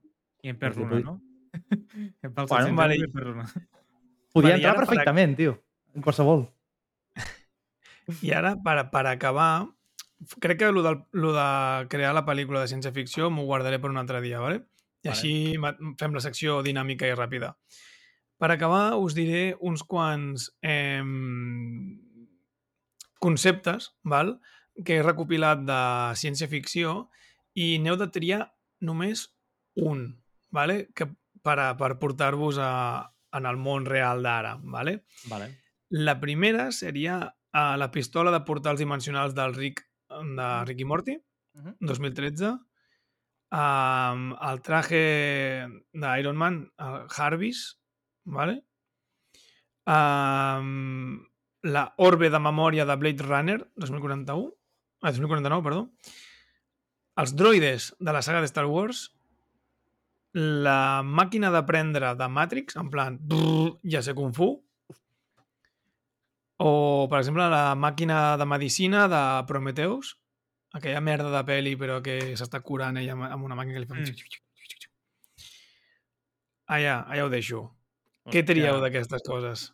I 0.43 0.49
en 0.49 0.59
perds 0.59 0.77
Perquè 0.77 0.99
una, 1.01 1.11
no? 1.11 1.21
En 2.23 2.33
perds 2.33 2.49
Bueno, 2.49 2.75
vale. 2.75 2.95
en 2.95 3.11
perds 3.11 3.27
una. 3.29 3.45
Podia 4.33 4.49
Vale, 4.49 4.49
i 4.49 4.55
entrar 4.55 4.71
ara 4.71 4.79
per 4.79 4.83
a- 4.83 4.87
perfectament, 4.87 5.35
tio. 5.37 5.63
En 5.95 6.01
qualsevol. 6.01 6.47
I 8.21 8.31
ara, 8.31 8.55
per, 8.63 8.89
per 8.91 9.05
acabar, 9.07 9.67
crec 10.41 10.59
que 10.59 10.71
lo, 10.71 10.83
del, 10.83 11.03
lo 11.11 11.33
de 11.33 11.87
crear 11.89 12.13
la 12.15 12.25
pel·lícula 12.25 12.63
de 12.63 12.71
ciència-ficció 12.71 13.29
m'ho 13.33 13.45
guardaré 13.45 13.79
per 13.79 13.91
un 13.93 14.01
altre 14.01 14.21
dia, 14.21 14.41
¿vale? 14.43 14.63
I 15.05 15.09
Vale. 15.09 15.13
així 15.13 15.95
fem 15.99 16.15
la 16.17 16.23
secció 16.23 16.61
dinàmica 16.65 17.07
i 17.07 17.15
ràpida. 17.15 17.53
Per 18.37 18.49
acabar, 18.53 18.97
us 19.01 19.15
diré 19.17 19.55
uns 19.65 19.83
quants 19.85 20.51
eh, 20.61 21.01
conceptes 23.19 23.93
val? 24.03 24.37
que 24.85 24.99
he 24.99 25.01
recopilat 25.01 25.63
de 25.65 25.77
ciència-ficció 26.21 27.07
i 27.57 27.77
n'heu 27.81 27.95
de 27.97 28.05
triar 28.13 28.43
només 28.85 29.23
un, 29.81 30.03
vale? 30.53 30.87
que 30.93 31.07
per, 31.41 31.57
a, 31.57 31.71
per 31.79 31.95
portar-vos 32.01 32.59
a, 32.61 32.69
en 33.33 33.47
el 33.49 33.57
món 33.57 33.87
real 33.89 34.21
d'ara. 34.25 34.57
Vale? 34.61 34.99
Vale. 35.31 35.49
La 35.89 36.19
primera 36.21 36.69
seria 36.75 37.17
uh, 37.25 37.75
la 37.79 37.89
pistola 37.91 38.33
de 38.33 38.43
portals 38.45 38.83
dimensionals 38.83 39.35
del 39.37 39.55
Rick, 39.55 39.85
de 40.23 40.65
Rick 40.65 40.81
i 40.81 40.85
Morty, 40.85 41.17
Mhm. 41.53 41.75
2013. 41.79 42.53
Um, 43.49 44.33
el 44.43 44.61
traje 44.61 45.67
d'Iron 45.93 46.35
Man, 46.35 46.71
el 46.77 47.07
Jarvis, 47.09 47.79
¿vale? 48.25 48.63
Um, 49.87 51.25
la 51.63 51.93
orbe 51.97 52.29
de 52.29 52.39
memòria 52.39 52.85
de 52.85 52.95
Blade 52.99 53.23
Runner, 53.23 53.59
2041, 53.75 54.51
ah, 55.01 55.11
2049, 55.11 55.63
perdó. 55.63 55.89
Els 57.17 57.33
droides 57.35 57.95
de 57.99 58.13
la 58.13 58.21
saga 58.21 58.41
de 58.43 58.49
Star 58.51 58.65
Wars, 58.67 59.13
la 60.33 61.01
màquina 61.03 61.49
d'aprendre 61.49 62.11
de 62.19 62.27
Matrix, 62.29 62.75
en 62.77 62.91
plan, 62.93 63.17
brrr, 63.17 63.79
ja 63.89 64.03
sé 64.05 64.13
Kung 64.13 64.35
Fu, 64.35 64.51
o, 66.57 67.07
per 67.11 67.19
exemple, 67.21 67.45
la 67.53 67.75
màquina 67.77 68.37
de 68.39 68.45
medicina 68.49 69.05
de 69.11 69.21
Prometheus, 69.49 70.15
aquella 70.73 71.01
merda 71.01 71.31
de 71.33 71.43
pel·li, 71.47 71.75
però 71.79 72.01
que 72.05 72.19
s'està 72.39 72.61
curant 72.65 72.97
ella 72.97 73.15
amb 73.29 73.45
una 73.45 73.57
màquina 73.57 73.77
que 73.77 73.85
li 73.85 73.89
fa... 73.89 73.97
Mm. 74.01 74.43
Allà, 76.75 76.95
allà 77.07 77.25
ho 77.25 77.31
deixo. 77.31 77.63
Què 78.27 78.43
trieu 78.43 78.81
d'aquestes 78.83 79.23
coses? 79.23 79.69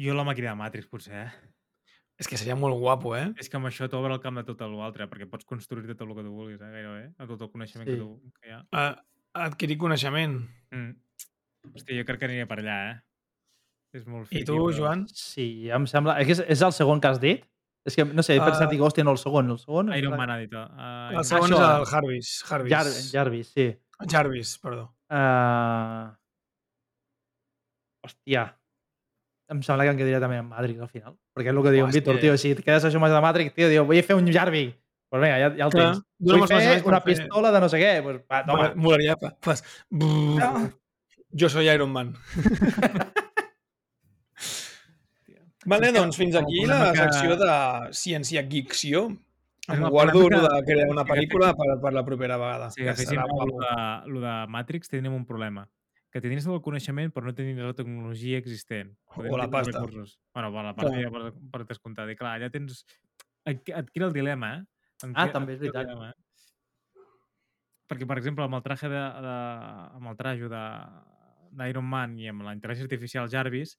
Jo 0.00 0.14
la 0.14 0.24
màquina 0.24 0.52
de 0.52 0.60
Matrix, 0.60 0.86
potser, 0.88 1.24
eh? 1.26 1.50
És 2.20 2.28
que 2.28 2.36
seria 2.36 2.54
molt 2.56 2.76
guapo, 2.78 3.14
eh? 3.16 3.30
És 3.40 3.48
que 3.48 3.56
amb 3.56 3.66
això 3.68 3.88
t'obre 3.90 4.12
el 4.14 4.20
camp 4.22 4.36
de 4.38 4.44
tot 4.46 4.60
l'altre, 4.68 5.08
perquè 5.10 5.26
pots 5.28 5.48
construir 5.48 5.88
tot 5.88 6.04
el 6.04 6.14
que 6.14 6.24
tu 6.24 6.32
vulguis, 6.36 6.60
eh, 6.60 6.70
gairebé, 6.70 7.04
amb 7.16 7.32
tot 7.32 7.46
el 7.46 7.50
coneixement 7.50 7.88
Sí. 7.88 7.96
que, 7.96 7.98
tu, 7.98 8.32
que 8.38 8.50
hi 8.50 8.54
ha. 8.54 8.60
Uh, 8.70 8.92
adquirir 9.48 9.78
coneixement. 9.80 10.36
Mm. 10.70 10.92
Hòstia, 11.74 11.96
jo 11.96 12.04
crec 12.08 12.20
que 12.20 12.28
aniria 12.28 12.46
per 12.48 12.60
allà, 12.60 12.76
eh? 12.90 12.98
És 13.92 14.04
molt 14.06 14.26
I 14.28 14.28
friki, 14.28 14.44
tu, 14.46 14.56
però- 14.58 14.76
Joan? 14.76 15.06
Sí, 15.10 15.68
em 15.70 15.86
sembla... 15.90 16.18
És, 16.22 16.26
que 16.28 16.36
és- 16.54 16.62
el 16.62 16.72
segon 16.76 17.00
que 17.02 17.08
has 17.10 17.18
dit? 17.20 17.44
És 17.88 17.96
que, 17.96 18.04
no 18.04 18.22
sé, 18.22 18.36
he 18.36 18.40
pensat, 18.44 18.66
Ah. 18.68 18.70
dic, 18.70 18.80
hòstia, 18.84 19.02
no, 19.04 19.12
el 19.16 19.18
segon. 19.18 19.50
El 19.50 19.58
segon... 19.58 19.90
Iron 19.96 20.16
Man 20.16 20.30
ha 20.30 20.36
dit. 20.38 20.52
Uh, 20.52 21.16
El 21.16 21.24
segon 21.24 21.50
això. 21.50 21.60
és 21.60 21.78
el 21.80 21.86
Jarvis. 21.90 22.30
Jarvis. 22.46 22.70
Jar 22.70 22.84
Jarvis, 23.14 23.48
sí. 23.56 23.66
Jarvis, 24.12 24.58
perdó. 24.62 24.84
Uh... 25.10 26.10
Hòstia. 28.06 28.44
Em 29.50 29.62
sembla 29.66 29.84
que 29.88 29.90
em 29.94 29.98
quedaria 29.98 30.20
també 30.22 30.38
amb 30.38 30.52
Matrix 30.54 30.80
al 30.84 30.88
final. 30.92 31.16
Perquè 31.34 31.50
és 31.50 31.56
el 31.56 31.62
que 31.64 31.72
diu 31.74 31.84
en 31.88 31.90
Víctor, 31.96 32.20
tio. 32.22 32.36
Si 32.38 32.52
et 32.54 32.60
quedes 32.64 32.84
això 32.86 33.00
més 33.02 33.10
de 33.10 33.20
Matrix, 33.24 33.54
tio, 33.56 33.68
diu, 33.72 33.84
vull 33.88 34.02
fer 34.06 34.14
un 34.20 34.28
Jarvis. 34.30 34.70
Doncs 34.70 35.10
pues 35.10 35.22
vinga, 35.24 35.38
ja, 35.42 35.48
ja 35.58 35.64
el 35.66 35.72
Clar, 35.74 35.86
tens. 35.88 36.04
Vull 36.22 36.44
fer 36.46 36.60
una 36.86 37.00
fer- 37.00 37.04
pistola 37.08 37.50
de 37.50 37.60
no 37.64 37.68
sé 37.72 37.80
què. 37.82 37.90
Pues, 38.04 38.20
va, 38.30 38.44
toma. 38.46 38.68
Mol- 38.68 38.76
Molaria. 38.84 39.16
fa- 39.18 39.32
Fas... 39.42 39.64
Brrr. 39.90 40.68
Jo 41.40 41.48
soy 41.50 41.68
Iron 41.68 41.90
Man. 41.90 42.14
vale, 45.66 45.92
doncs 45.92 46.16
fins 46.16 46.36
aquí 46.36 46.64
la 46.66 46.90
mica- 46.92 47.08
secció 47.10 47.36
de 47.36 47.50
ciència-ficció. 47.92 49.04
Em 49.70 49.82
guardo 49.88 50.24
lo 50.28 50.40
de 50.42 50.62
crear 50.64 50.88
una 50.90 51.04
pel·lícula 51.04 51.52
per, 51.54 51.76
per 51.82 51.92
la 51.92 52.02
propera 52.04 52.36
vegada. 52.40 52.70
Si 52.74 52.82
que 52.82 52.94
serà 52.96 53.26
el 53.28 53.52
de, 53.54 54.10
lo 54.10 54.20
de 54.24 54.32
Matrix, 54.48 54.88
tindríem 54.88 55.14
un 55.14 55.26
problema. 55.26 55.68
Que 56.10 56.18
tot 56.20 56.26
el 56.32 56.60
coneixement, 56.60 57.12
però 57.14 57.26
no 57.28 57.34
tindries 57.34 57.62
la 57.68 57.74
tecnologia 57.74 58.38
existent. 58.38 58.90
Podem 59.14 59.30
O 59.32 59.36
la 59.38 59.46
pasta. 59.48 59.78
Recursos. 59.78 60.18
Bueno, 60.34 60.50
bueno, 60.50 60.68
la 60.70 60.74
pasta 60.74 60.96
ja 60.98 61.10
per, 61.10 61.32
per 61.52 61.64
descomptat. 61.68 62.10
I 62.10 62.16
clar, 62.16 62.40
ja 62.42 62.48
tens... 62.50 62.84
Adqui- 63.46 63.76
Adquira 63.76 64.06
el 64.08 64.12
dilema, 64.12 64.56
eh? 64.56 64.64
Ah, 65.14 65.28
Adqui- 65.28 65.32
també 65.36 65.54
és 65.54 65.60
adquira 65.60 65.84
el 65.84 65.86
veritat. 65.86 65.86
dilema, 65.86 66.10
eh? 66.10 67.06
Perquè, 67.90 68.06
per 68.06 68.18
exemple, 68.18 68.44
amb 68.44 68.54
el 68.58 68.62
traje 68.62 68.88
de, 68.90 69.04
de 69.28 69.36
amb 70.00 70.10
el 70.10 70.16
trajo 70.18 70.48
de 70.50 70.64
d'Iron 71.60 71.86
Man 71.90 72.18
i 72.22 72.28
amb 72.30 72.42
la 72.46 72.52
intel·ligència 72.54 72.86
artificial 72.86 73.30
Jarvis, 73.30 73.76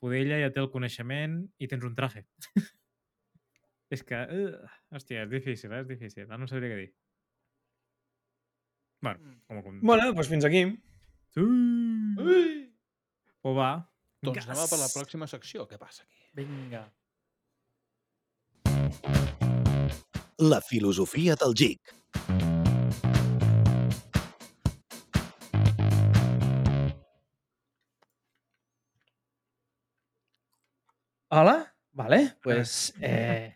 poder 0.00 0.24
ella 0.24 0.40
ja 0.42 0.52
té 0.54 0.62
el 0.62 0.70
coneixement 0.72 1.42
i 1.60 1.68
tens 1.70 1.84
un 1.86 1.96
traje. 1.98 2.24
és 3.94 4.02
que, 4.06 4.16
uh, 4.16 4.72
hòstia, 4.96 5.26
és 5.26 5.32
difícil, 5.32 5.72
eh? 5.72 5.82
És 5.84 5.90
difícil. 5.90 6.26
Ara 6.26 6.40
no 6.40 6.48
sabria 6.50 6.72
què 6.72 6.80
dir. 6.84 6.90
Bueno, 9.00 9.36
com, 9.48 9.62
com... 9.64 9.80
Bueno, 9.80 10.10
doncs 10.12 10.28
fins 10.32 10.44
aquí. 10.48 10.64
Sí. 11.34 11.44
Pues 13.40 13.56
va. 13.56 13.70
Doncs 14.20 14.44
anem 14.44 14.64
a 14.64 14.68
per 14.68 14.80
la 14.82 14.90
pròxima 14.92 15.28
secció. 15.30 15.64
Què 15.68 15.80
passa 15.80 16.04
aquí? 16.04 16.26
Vinga. 16.42 16.84
La 20.40 20.60
filosofia 20.64 21.36
del 21.40 21.56
geek. 21.56 22.59
Hola? 31.32 31.72
Vale, 31.92 32.36
pues 32.42 32.92
eh, 33.00 33.54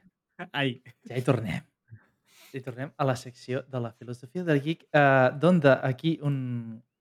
Ai, 0.53 0.81
ja 1.09 1.17
hi 1.19 1.23
tornem. 1.27 1.65
Ja 2.53 2.55
hi 2.55 2.63
tornem 2.63 2.93
a 2.95 3.07
la 3.09 3.17
secció 3.19 3.65
de 3.67 3.81
la 3.83 3.91
filosofia 3.99 4.45
del 4.47 4.61
geek, 4.63 4.85
eh, 4.95 5.31
d'on 5.43 5.59
de 5.59 5.73
aquí 5.83 6.13
un, 6.23 6.37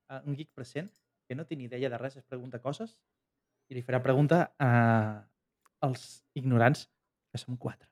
eh, 0.10 0.22
un 0.26 0.34
geek 0.34 0.50
present 0.58 0.90
que 1.30 1.38
no 1.38 1.46
té 1.46 1.60
ni 1.60 1.70
idea 1.70 1.94
de 1.94 2.02
res, 2.02 2.18
es 2.18 2.26
pregunta 2.26 2.58
coses 2.58 2.98
i 3.70 3.78
li 3.78 3.86
farà 3.86 4.02
pregunta 4.02 4.42
a, 4.58 4.72
als 5.86 6.26
ignorants, 6.34 6.88
que 7.30 7.38
som 7.38 7.56
quatre. 7.56 7.88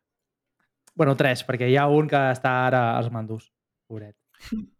bueno, 0.95 1.13
tres, 1.15 1.45
perquè 1.45 1.69
hi 1.69 1.77
ha 1.77 1.85
un 1.87 2.09
que 2.09 2.17
està 2.33 2.65
ara 2.65 2.97
als 2.97 3.13
mandos, 3.13 3.51
pobret. 3.87 4.17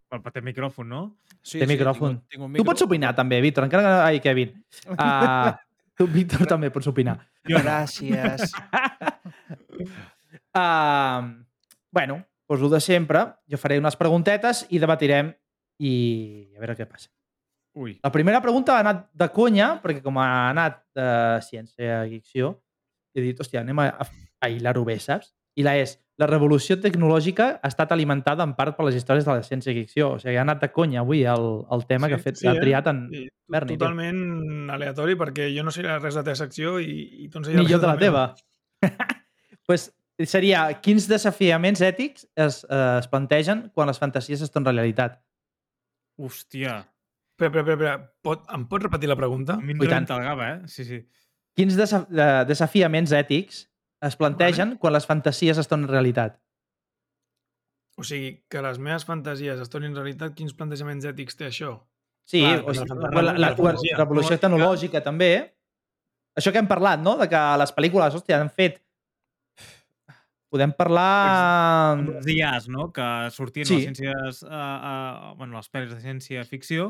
però 0.09 0.33
té 0.33 0.41
micròfon, 0.41 0.89
no? 0.89 1.03
Sí, 1.41 1.59
Té 1.59 1.69
micròfon. 1.69 2.17
Tinc 2.25 2.41
un, 2.41 2.49
tinc 2.49 2.49
un 2.49 2.57
Tu 2.57 2.65
pots 2.65 2.81
opinar 2.81 3.13
també, 3.15 3.39
Víctor, 3.45 3.69
encara 3.69 3.83
que... 3.85 3.93
Ai, 4.09 4.19
Kevin. 4.25 4.57
Uh, 4.89 5.53
tu, 6.01 6.09
Víctor, 6.09 6.47
també 6.49 6.71
pots 6.73 6.89
opinar. 6.91 7.19
Gràcies. 7.47 8.49
Uh, 10.51 11.47
bueno, 11.95 12.17
doncs 12.49 12.63
el 12.67 12.71
de 12.73 12.79
sempre. 12.83 13.21
Jo 13.47 13.55
faré 13.59 13.77
unes 13.79 13.95
preguntetes 13.95 14.65
i 14.75 14.81
debatirem 14.83 15.29
i 15.79 15.93
a 16.57 16.59
veure 16.59 16.75
què 16.75 16.87
passa. 16.89 17.07
Ui. 17.79 17.93
La 18.03 18.11
primera 18.11 18.41
pregunta 18.43 18.75
ha 18.75 18.81
anat 18.83 19.05
de 19.15 19.29
conya, 19.31 19.69
perquè 19.83 20.03
com 20.03 20.19
ha 20.19 20.49
anat 20.49 20.81
de 20.97 21.07
ciència 21.47 22.01
i 22.03 22.19
ficció, 22.19 22.51
he 23.15 23.23
dit, 23.23 23.39
hòstia, 23.39 23.63
anem 23.63 23.79
a, 23.79 23.87
a 24.43 24.51
hilar-ho 24.51 24.83
bé, 24.87 24.97
saps? 24.99 25.31
I 25.55 25.63
la 25.63 25.77
és, 25.79 25.95
la 26.21 26.27
revolució 26.29 26.77
tecnològica 26.81 27.47
ha 27.61 27.69
estat 27.71 27.91
alimentada 27.95 28.45
en 28.45 28.53
part 28.57 28.75
per 28.77 28.85
les 28.87 28.95
històries 28.99 29.25
de 29.25 29.33
la 29.33 29.43
ciència 29.45 29.73
i 29.73 29.79
ficció. 29.81 30.13
O 30.15 30.19
sigui, 30.21 30.37
ha 30.37 30.43
anat 30.45 30.61
de 30.61 30.69
conya 30.73 31.01
avui 31.01 31.23
el, 31.25 31.47
el 31.73 31.85
tema 31.89 32.07
Sí, 32.07 32.11
que 32.13 32.19
ha, 32.19 32.23
fet, 32.23 32.37
sí, 32.41 32.47
ha 32.49 32.53
eh? 32.55 32.61
triat 32.61 32.89
en... 32.93 33.05
To- 33.11 33.27
Berni, 33.51 33.73
tio. 33.75 33.81
totalment 33.81 34.69
aleatori 34.71 35.17
perquè 35.19 35.49
jo 35.51 35.65
no 35.67 35.73
sé 35.75 35.83
res 35.83 36.13
de 36.13 36.21
la 36.21 36.23
teva 36.23 36.37
secció 36.39 36.77
i, 36.79 37.25
i 37.25 37.27
tu 37.27 37.41
no 37.41 37.49
sé 37.49 37.57
Ni 37.57 37.65
jo 37.67 37.81
de 37.81 37.89
la 37.89 37.97
meva. 37.99 38.21
teva. 38.79 39.01
pues 39.67 39.89
seria, 40.29 40.61
quins 40.85 41.09
desafiaments 41.09 41.81
ètics 41.83 42.27
es, 42.39 42.61
eh, 42.69 42.99
es 43.01 43.09
plantegen 43.11 43.65
quan 43.75 43.89
les 43.91 43.99
fantasies 43.99 44.41
es 44.45 44.53
tornen 44.53 44.77
realitat? 44.77 45.17
Hòstia. 46.21 46.77
Espera, 47.35 47.49
espera, 47.59 47.73
espera. 47.73 47.95
Pot, 48.23 48.45
em 48.53 48.63
pots 48.69 48.85
repetir 48.87 49.09
la 49.09 49.17
pregunta? 49.19 49.57
A 49.57 49.61
mi 49.65 49.73
Ui, 49.73 49.87
em 49.89 50.05
eh? 50.05 50.61
Sí, 50.67 50.85
sí. 50.85 51.01
Quins 51.57 51.75
desa 51.75 52.05
de 52.07 52.27
desafiaments 52.47 53.11
ètics 53.11 53.65
es 54.01 54.15
plantegen 54.17 54.75
quan 54.81 54.93
les 54.95 55.05
fantasies 55.05 55.59
es 55.61 55.69
tornen 55.69 55.89
realitat? 55.91 56.39
O 57.99 58.03
sigui, 58.07 58.31
que 58.49 58.61
les 58.65 58.79
meves 58.81 59.03
fantasies 59.05 59.59
es 59.61 59.69
tornin 59.69 59.93
realitat, 59.95 60.33
quins 60.37 60.53
plantejaments 60.57 61.05
ètics 61.05 61.37
té 61.37 61.49
això? 61.51 61.75
Sí, 62.25 62.39
Clar, 62.41 62.61
o 62.63 62.71
la 62.71 62.73
sigui, 62.77 62.95
la, 62.95 63.09
la, 63.11 63.21
la 63.21 63.33
la, 63.43 63.49
fantasia. 63.57 63.97
revolució 63.99 64.37
tecnològica 64.41 65.01
també. 65.05 65.31
Això 66.39 66.53
que 66.55 66.61
hem 66.61 66.69
parlat, 66.69 67.01
no? 67.03 67.17
De 67.19 67.27
que 67.29 67.41
les 67.61 67.73
pel·lícules, 67.75 68.15
hòstia, 68.15 68.39
han 68.41 68.49
fet... 68.55 68.79
Podem 70.51 70.73
parlar... 70.75 71.99
Les 72.07 72.27
IAs, 72.33 72.65
no? 72.71 72.89
Que 72.95 73.05
sortien 73.31 73.67
Sí. 73.67 73.77
les 73.77 73.85
ciències... 73.87 74.41
Uh, 74.43 74.51
uh, 74.51 75.35
bueno, 75.39 75.55
les 75.59 75.69
pel·lis 75.71 75.93
de 75.93 75.99
ciència-ficció 76.03 76.89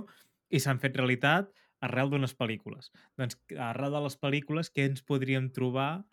i 0.49 0.61
s'han 0.61 0.79
fet 0.81 0.97
realitat 0.97 1.51
arrel 1.85 2.09
d'unes 2.13 2.33
pel·lícules. 2.37 2.89
Doncs 3.17 3.37
arrel 3.57 3.93
de 3.97 4.01
les 4.05 4.17
pel·lícules, 4.21 4.69
què 4.73 4.87
ens 4.89 5.01
podríem 5.05 5.49
trobar 5.53 6.03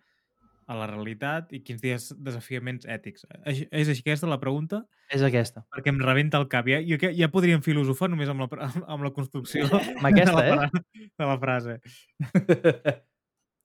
a 0.68 0.74
la 0.76 0.86
realitat 0.90 1.50
i 1.56 1.62
quins 1.64 1.80
dies 1.80 2.10
desafiaments 2.20 2.84
ètics? 2.86 3.24
És, 3.48 3.62
és 3.72 3.88
així 3.88 4.02
aquesta 4.04 4.28
la 4.28 4.36
pregunta? 4.42 4.82
És 5.08 5.22
aquesta. 5.24 5.62
Perquè 5.72 5.88
em 5.94 6.00
rebenta 6.04 6.36
el 6.42 6.46
cap. 6.52 6.68
Ja, 6.68 6.78
jo, 6.84 6.98
que- 7.00 7.14
ja 7.16 7.30
podríem 7.32 7.62
filosofar 7.64 8.10
només 8.12 8.28
amb 8.28 8.44
la, 8.44 8.48
amb 8.92 9.06
la 9.06 9.12
construcció 9.16 9.64
Amb 9.72 10.04
aquesta, 10.10 10.42
de, 10.44 10.56
la, 10.60 10.66
eh? 10.68 11.06
de 11.18 11.30
la 11.30 11.38
frase. 11.40 11.78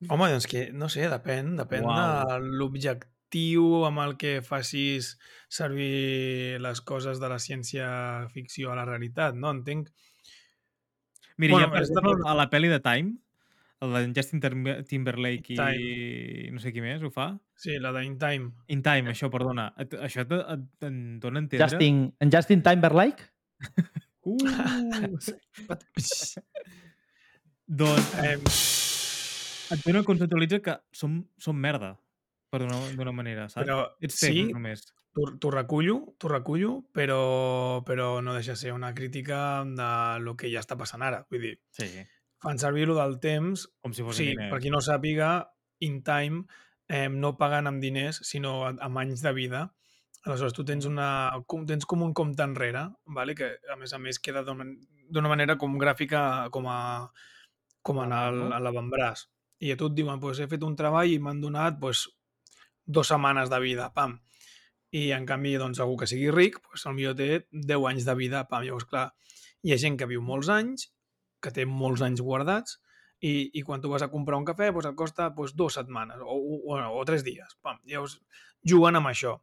Home, 0.10 0.30
doncs 0.34 0.48
que, 0.52 0.70
no 0.76 0.90
sé, 0.92 1.06
depèn. 1.12 1.54
Depèn 1.60 1.86
Uau. 1.88 1.96
de 2.32 2.40
l'objectiu 2.60 3.86
amb 3.88 4.02
el 4.04 4.16
que 4.20 4.38
facis 4.44 5.14
servir 5.52 6.60
les 6.64 6.82
coses 6.84 7.22
de 7.24 7.30
la 7.32 7.40
ciència-ficció 7.40 8.72
a 8.74 8.80
la 8.80 8.88
realitat, 8.90 9.36
no? 9.36 9.52
Entenc... 9.56 9.92
Mira, 11.38 11.56
Bueno, 11.56 11.66
ja, 11.68 11.72
per 11.74 11.80
de 11.82 11.88
exemple, 11.88 12.12
tot. 12.20 12.28
a 12.30 12.36
la 12.38 12.50
pel·li 12.52 12.70
de 12.70 12.80
Time, 12.86 13.16
el 13.84 13.94
de 13.98 14.22
Justin 14.22 14.40
Timber- 14.44 14.84
Timberlake 14.88 15.54
i 15.58 16.50
no 16.54 16.60
sé 16.64 16.72
qui 16.74 16.82
més 16.84 17.04
ho 17.04 17.10
fa. 17.12 17.28
Sí, 17.60 17.76
la 17.84 17.92
d'In 17.96 18.16
Time. 18.22 18.52
In 18.74 18.82
Time, 18.86 19.12
això, 19.12 19.30
perdona. 19.34 19.70
Et, 19.84 19.94
això 20.08 20.24
et, 20.24 20.32
et, 20.34 20.64
et 20.88 20.98
dona 21.24 21.40
a 21.42 21.44
entendre... 21.44 21.68
Justin, 21.70 22.04
en 22.24 22.32
Justin 22.34 22.64
Timberlake? 22.66 23.30
Uh! 24.24 24.40
doncs 27.68 28.14
Eh, 28.24 28.38
et 29.74 29.82
dona 29.88 30.00
a 30.04 30.06
conceptualitzar 30.08 30.62
que 30.64 30.76
som, 30.96 31.18
som 31.42 31.58
merda, 31.60 31.94
per 32.52 32.62
d'una 32.68 33.12
manera, 33.16 33.48
saps? 33.50 33.66
però 33.66 33.78
Ets 34.04 34.20
sí, 34.22 34.46
només. 34.54 34.84
t'ho 35.16 35.52
recullo, 35.52 36.14
t'ho 36.20 36.30
recullo, 36.32 36.74
però, 36.94 37.82
però 37.88 38.22
no 38.22 38.36
deixa 38.38 38.54
de 38.54 38.62
ser 38.64 38.74
una 38.76 38.94
crítica 38.94 39.64
de 39.66 39.90
lo 40.24 40.36
que 40.38 40.52
ja 40.54 40.62
està 40.64 40.78
passant 40.78 41.02
ara. 41.02 41.24
Vull 41.32 41.42
dir, 41.50 41.56
Sí, 41.74 41.88
fan 42.44 42.60
servir 42.60 42.90
lo 42.90 42.98
del 43.00 43.18
temps 43.24 43.66
com 43.82 43.96
si 43.96 44.04
fos 44.04 44.20
sigui, 44.20 44.36
per 44.52 44.60
qui 44.60 44.72
no 44.74 44.82
sàpiga, 44.84 45.38
in 45.84 46.02
time 46.04 46.44
eh, 46.88 47.10
no 47.10 47.36
paguen 47.40 47.70
amb 47.70 47.82
diners, 47.82 48.20
sinó 48.28 48.64
amb 48.68 49.00
anys 49.02 49.24
de 49.24 49.34
vida. 49.34 49.64
Aleshores, 50.24 50.56
tu 50.56 50.64
tens, 50.68 50.86
una, 50.88 51.08
com, 51.48 51.66
tens 51.68 51.88
com 51.90 52.04
un 52.06 52.14
compte 52.16 52.44
enrere, 52.46 52.86
vale? 53.06 53.36
que 53.36 53.50
a 53.72 53.76
més 53.80 53.92
a 53.94 54.00
més 54.00 54.20
queda 54.24 54.44
d'una 54.46 55.32
manera 55.32 55.58
com 55.60 55.76
gràfica, 55.80 56.50
com 56.52 56.70
a, 56.72 56.80
com 57.84 58.00
en 58.04 58.14
l'avantbraç. 58.64 59.28
I 59.64 59.74
a 59.74 59.80
tu 59.80 59.90
et 59.92 59.98
diuen, 59.98 60.20
pues, 60.20 60.40
he 60.40 60.48
fet 60.52 60.64
un 60.64 60.78
treball 60.80 61.12
i 61.12 61.20
m'han 61.20 61.42
donat 61.44 61.80
pues, 61.80 62.06
dues 62.86 63.12
setmanes 63.12 63.52
de 63.52 63.60
vida, 63.64 63.90
pam. 63.96 64.18
I 64.94 65.10
en 65.16 65.26
canvi, 65.28 65.56
doncs, 65.60 65.82
algú 65.84 65.98
que 66.00 66.08
sigui 66.08 66.32
ric, 66.32 66.60
pues, 66.64 66.84
potser 66.84 67.16
té 67.20 67.30
10 67.52 67.88
anys 67.92 68.08
de 68.08 68.16
vida, 68.20 68.46
pam. 68.48 68.64
Llavors, 68.68 68.88
clar, 68.88 69.10
hi 69.64 69.76
ha 69.76 69.80
gent 69.80 70.00
que 70.00 70.08
viu 70.08 70.24
molts 70.24 70.52
anys, 70.52 70.90
que 71.44 71.52
té 71.52 71.68
molts 71.68 72.02
anys 72.06 72.24
guardats, 72.24 72.80
i, 73.24 73.52
i 73.56 73.62
quan 73.64 73.82
tu 73.82 73.92
vas 73.92 74.04
a 74.04 74.12
comprar 74.12 74.38
un 74.40 74.46
cafè 74.48 74.70
doncs 74.72 74.90
et 74.90 75.00
costa 75.00 75.30
doncs, 75.32 75.56
dues 75.56 75.78
setmanes 75.80 76.20
o, 76.20 76.36
o, 76.36 76.60
o, 76.76 76.80
o 77.00 77.04
tres 77.08 77.24
dies. 77.24 77.56
Pam. 77.64 77.80
Llavors 77.88 78.18
juguen 78.68 79.00
amb 79.00 79.12
això. 79.14 79.40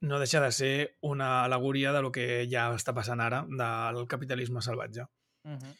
no 0.00 0.18
deixa 0.22 0.38
de 0.40 0.52
ser 0.54 0.96
una 1.02 1.44
alegoria 1.44 1.92
de 1.92 2.02
lo 2.02 2.12
que 2.14 2.46
ja 2.50 2.68
està 2.70 2.92
passant 2.94 3.18
ara, 3.20 3.40
del 3.50 4.04
capitalisme 4.06 4.62
salvatge. 4.62 5.08
Uh 5.44 5.56
-huh. 5.56 5.72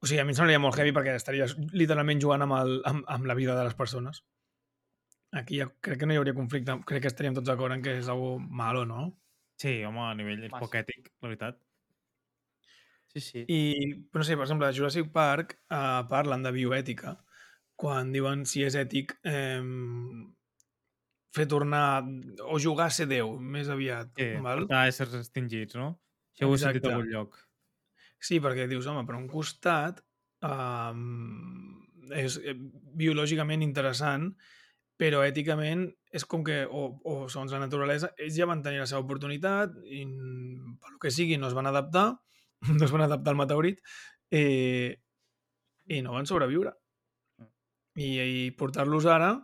O 0.00 0.06
sigui, 0.06 0.20
a 0.20 0.24
mi 0.24 0.32
em 0.32 0.34
semblaria 0.36 0.58
molt 0.58 0.78
heavy 0.78 0.92
perquè 0.92 1.14
estaries 1.14 1.56
literalment 1.72 2.20
jugant 2.20 2.42
amb, 2.42 2.52
el, 2.52 2.80
amb, 2.84 3.04
amb 3.06 3.26
la 3.26 3.34
vida 3.34 3.54
de 3.54 3.64
les 3.64 3.74
persones. 3.74 4.24
Aquí 5.32 5.58
ja 5.58 5.68
crec 5.80 5.98
que 5.98 6.06
no 6.06 6.14
hi 6.14 6.16
hauria 6.16 6.34
conflicte. 6.34 6.80
Crec 6.86 7.02
que 7.02 7.08
estaríem 7.08 7.34
tots 7.34 7.48
d'acord 7.48 7.72
en 7.74 7.82
que 7.82 7.98
és 7.98 8.08
algo 8.08 8.38
malo, 8.38 8.84
no? 8.86 9.18
Sí, 9.56 9.84
home, 9.84 10.00
a 10.00 10.14
nivell 10.14 10.44
és 10.44 10.50
Massa. 10.50 10.64
poc 10.64 10.74
ètic, 10.74 11.12
la 11.20 11.28
veritat. 11.28 11.60
Sí, 13.14 13.20
sí. 13.20 13.44
I, 13.44 13.58
no 14.14 14.24
sé, 14.24 14.36
per 14.38 14.46
exemple, 14.46 14.68
a 14.68 14.76
Jurassic 14.76 15.10
Park 15.12 15.58
eh, 15.68 16.00
parlen 16.08 16.44
de 16.46 16.52
bioètica 16.54 17.18
quan 17.82 18.12
diuen 18.14 18.44
si 18.46 18.62
és 18.64 18.76
ètic 18.78 19.16
eh, 19.26 19.60
fer 21.34 21.46
tornar 21.48 22.04
o 22.46 22.60
jugar 22.60 22.90
a 22.90 22.94
ser 22.94 23.08
Déu, 23.10 23.34
més 23.40 23.70
aviat. 23.72 24.12
Sí, 24.18 24.28
val? 24.44 24.64
portar 24.64 24.86
éssers 24.90 25.16
extingits, 25.22 25.76
no? 25.80 25.94
Això 26.32 26.48
ho 26.48 26.54
he 26.54 26.60
sentit 26.60 26.86
a 26.88 26.94
algun 26.94 27.10
lloc. 27.12 27.38
Sí, 28.22 28.38
perquè 28.40 28.68
dius, 28.70 28.86
home, 28.86 29.02
per 29.08 29.16
un 29.18 29.26
costat 29.30 30.02
um, 30.46 31.80
és 32.14 32.38
eh, 32.44 32.54
biològicament 32.98 33.64
interessant, 33.64 34.30
però 35.00 35.24
èticament 35.26 35.88
és 36.14 36.24
com 36.28 36.44
que, 36.46 36.62
o, 36.68 36.84
o 37.08 37.14
segons 37.32 37.54
la 37.54 37.62
naturalesa, 37.64 38.12
ells 38.20 38.36
ja 38.36 38.46
van 38.46 38.62
tenir 38.62 38.82
la 38.82 38.86
seva 38.86 39.02
oportunitat 39.02 39.74
i 39.88 40.04
pel 40.04 41.00
que 41.02 41.10
sigui 41.10 41.40
no 41.40 41.48
es 41.50 41.56
van 41.58 41.70
adaptar, 41.70 42.12
no 42.78 42.84
es 42.84 42.92
van 42.94 43.02
adaptar 43.06 43.32
al 43.34 43.38
meteorit 43.40 43.80
eh, 44.30 44.98
i 45.90 46.02
no 46.02 46.12
van 46.14 46.26
sobreviure. 46.26 46.72
I, 47.98 48.06
i 48.22 48.50
portar-los 48.56 49.04
ara, 49.04 49.34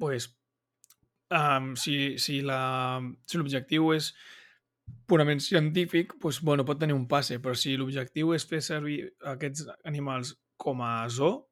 pues, 0.00 0.30
um, 1.28 1.74
si, 1.76 2.16
si 2.18 2.40
la- 2.40 3.02
si 3.28 3.36
l'objectiu 3.36 3.90
és 3.92 4.14
purament 5.06 5.42
científic, 5.44 6.14
doncs, 6.22 6.40
bueno, 6.42 6.64
pot 6.64 6.78
tenir 6.80 6.94
un 6.96 7.04
passe, 7.06 7.36
però 7.38 7.52
si 7.54 7.76
l'objectiu 7.76 8.32
és 8.34 8.46
fer 8.48 8.62
servir 8.64 9.02
aquests 9.34 9.66
animals 9.84 10.32
com 10.56 10.80
a 10.82 11.06
zoo, 11.08 11.50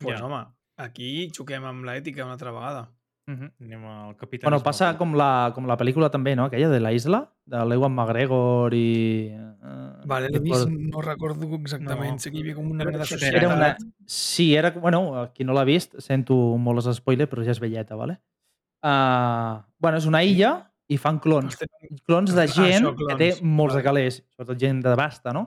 doncs, 0.00 0.18
Ja. 0.20 0.24
home, 0.26 0.42
aquí 0.76 1.30
xoquem 1.32 1.64
amb 1.64 1.84
l'ètica 1.88 2.24
una 2.24 2.32
altra 2.36 2.52
vegada. 2.52 2.90
Uh 3.26 3.34
-huh. 3.34 3.52
Anem 3.60 3.84
al 3.86 4.16
capitalisme. 4.16 4.50
Bueno, 4.50 4.62
passa 4.62 4.98
com 4.98 5.14
la, 5.16 5.52
com 5.54 5.66
la 5.66 5.78
pel·lícula 5.78 6.10
també, 6.10 6.36
no? 6.36 6.44
Aquella 6.44 6.68
de 6.68 6.80
la 6.80 6.92
isla, 6.92 7.33
de 7.46 7.60
l'Ewan 7.68 7.92
McGregor 7.92 8.72
i... 8.76 9.28
Uh, 9.64 10.04
Vale, 10.08 10.28
l'he 10.32 10.40
vist, 10.44 10.68
no 10.68 11.00
recordo 11.04 11.48
exactament, 11.58 12.16
No. 12.16 12.22
que 12.22 12.36
hi 12.36 12.40
havia 12.42 12.54
com 12.56 12.70
una 12.72 12.84
mena 12.84 12.98
de 13.02 13.06
societat. 13.08 13.36
Era 13.42 13.50
una... 13.54 13.68
Sí, 14.06 14.54
era... 14.56 14.70
Bueno, 14.72 15.02
qui 15.34 15.44
no 15.44 15.52
l'ha 15.56 15.64
vist, 15.68 15.98
sento 16.04 16.34
molt 16.60 16.84
els 16.84 16.96
spoilers, 17.00 17.28
però 17.30 17.44
ja 17.44 17.52
és 17.52 17.60
velleta, 17.60 17.96
vale? 18.00 18.18
Uh, 18.84 19.60
bueno, 19.80 20.00
és 20.00 20.06
una 20.08 20.22
illa 20.24 20.54
i 20.92 20.98
fan 21.00 21.18
clons. 21.24 21.56
Clons 22.04 22.32
de 22.36 22.42
Ah, 22.44 22.48
gent 22.52 22.84
això, 22.90 22.94
que 22.96 23.16
té 23.20 23.30
clons, 23.36 23.42
molts 23.60 23.74
de 23.76 23.80
vale. 23.80 23.88
calés, 23.88 24.18
sobretot 24.36 24.60
gent 24.60 24.82
de 24.84 24.96
basta, 25.00 25.32
no? 25.32 25.46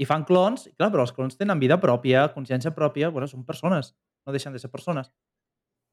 I 0.00 0.06
fan 0.08 0.24
clons, 0.24 0.66
i 0.70 0.72
clar, 0.76 0.88
però 0.92 1.04
els 1.04 1.12
clons 1.12 1.36
tenen 1.36 1.60
vida 1.60 1.76
pròpia, 1.80 2.30
consciència 2.32 2.72
pròpia, 2.76 3.10
bueno, 3.12 3.28
són 3.28 3.44
persones, 3.44 3.94
no 4.24 4.32
deixen 4.32 4.52
de 4.56 4.58
ser 4.62 4.70
persones. 4.72 5.10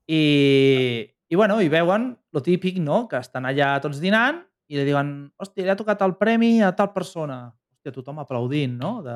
I, 0.07 1.03
i 1.27 1.35
bueno, 1.35 1.59
i 1.61 1.67
veuen 1.67 2.13
lo 2.31 2.41
típic, 2.43 2.79
no?, 2.79 3.07
que 3.11 3.19
estan 3.19 3.43
allà 3.49 3.73
tots 3.83 3.99
dinant 3.99 4.45
i 4.67 4.77
li 4.77 4.83
diuen, 4.85 5.31
hòstia, 5.39 5.63
li 5.63 5.69
ha 5.71 5.75
tocat 5.79 6.01
el 6.03 6.15
premi 6.19 6.61
a 6.61 6.73
tal 6.75 6.91
persona. 6.93 7.53
Hòstia, 7.73 7.93
tothom 7.95 8.19
aplaudint, 8.19 8.77
no? 8.77 9.01
De... 9.05 9.15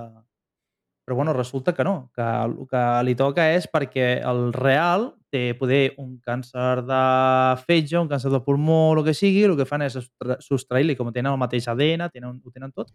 Però 1.03 1.15
bueno, 1.17 1.33
resulta 1.33 1.73
que 1.73 1.83
no, 1.83 2.11
que 2.15 2.21
el 2.21 2.53
que 2.69 2.81
li 3.03 3.15
toca 3.19 3.47
és 3.55 3.65
perquè 3.67 4.21
el 4.23 4.53
real 4.53 5.09
té 5.33 5.55
poder 5.57 5.95
un 5.97 6.19
càncer 6.23 6.83
de 6.85 6.99
fetge, 7.65 7.97
un 7.99 8.07
càncer 8.07 8.29
de 8.31 8.39
pulmó, 8.45 8.93
el 8.95 9.03
que 9.03 9.13
sigui, 9.17 9.43
el 9.47 9.57
que 9.57 9.65
fan 9.65 9.81
és 9.87 9.97
sostrair-li, 10.45 10.95
com 10.95 11.09
tenen 11.11 11.31
el 11.33 11.39
mateix 11.41 11.67
ADN, 11.71 12.05
tenen, 12.13 12.37
ho 12.45 12.51
tenen 12.53 12.71
tot. 12.71 12.93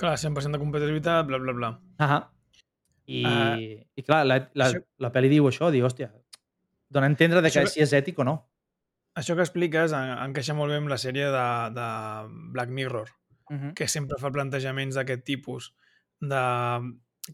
Clar, 0.00 0.14
100% 0.16 0.56
de 0.56 0.60
competitivitat, 0.62 1.26
bla, 1.26 1.38
bla, 1.42 1.52
bla. 1.52 1.72
Ahà. 1.98 2.20
I, 3.10 3.24
Ah, 3.26 3.56
i 3.58 4.02
clar, 4.06 4.22
la, 4.24 4.38
la, 4.54 4.68
això- 4.70 4.84
la 5.02 5.10
pel·li 5.12 5.28
diu 5.32 5.48
això, 5.50 5.68
diu, 5.74 5.84
hòstia, 5.84 6.12
dona 6.88 7.06
a 7.08 7.10
entendre 7.10 7.42
de 7.42 7.48
Això 7.50 7.60
que 7.60 7.66
que- 7.66 7.72
si 7.74 7.80
és 7.82 7.92
ètic 7.92 8.18
o 8.22 8.24
no. 8.24 8.36
Això 9.20 9.36
que 9.36 9.44
expliques 9.44 9.92
en- 9.96 10.16
encaixa 10.30 10.54
molt 10.56 10.72
bé 10.72 10.78
amb 10.80 10.88
la 10.92 10.98
sèrie 11.00 11.28
de, 11.34 11.46
de 11.76 11.88
Black 12.56 12.70
Mirror, 12.72 13.10
Uh 13.50 13.56
-huh. 13.56 13.74
que 13.74 13.88
sempre 13.88 14.16
fa 14.20 14.30
plantejaments 14.30 14.94
d'aquest 14.94 15.24
tipus 15.26 15.72
de 16.20 16.42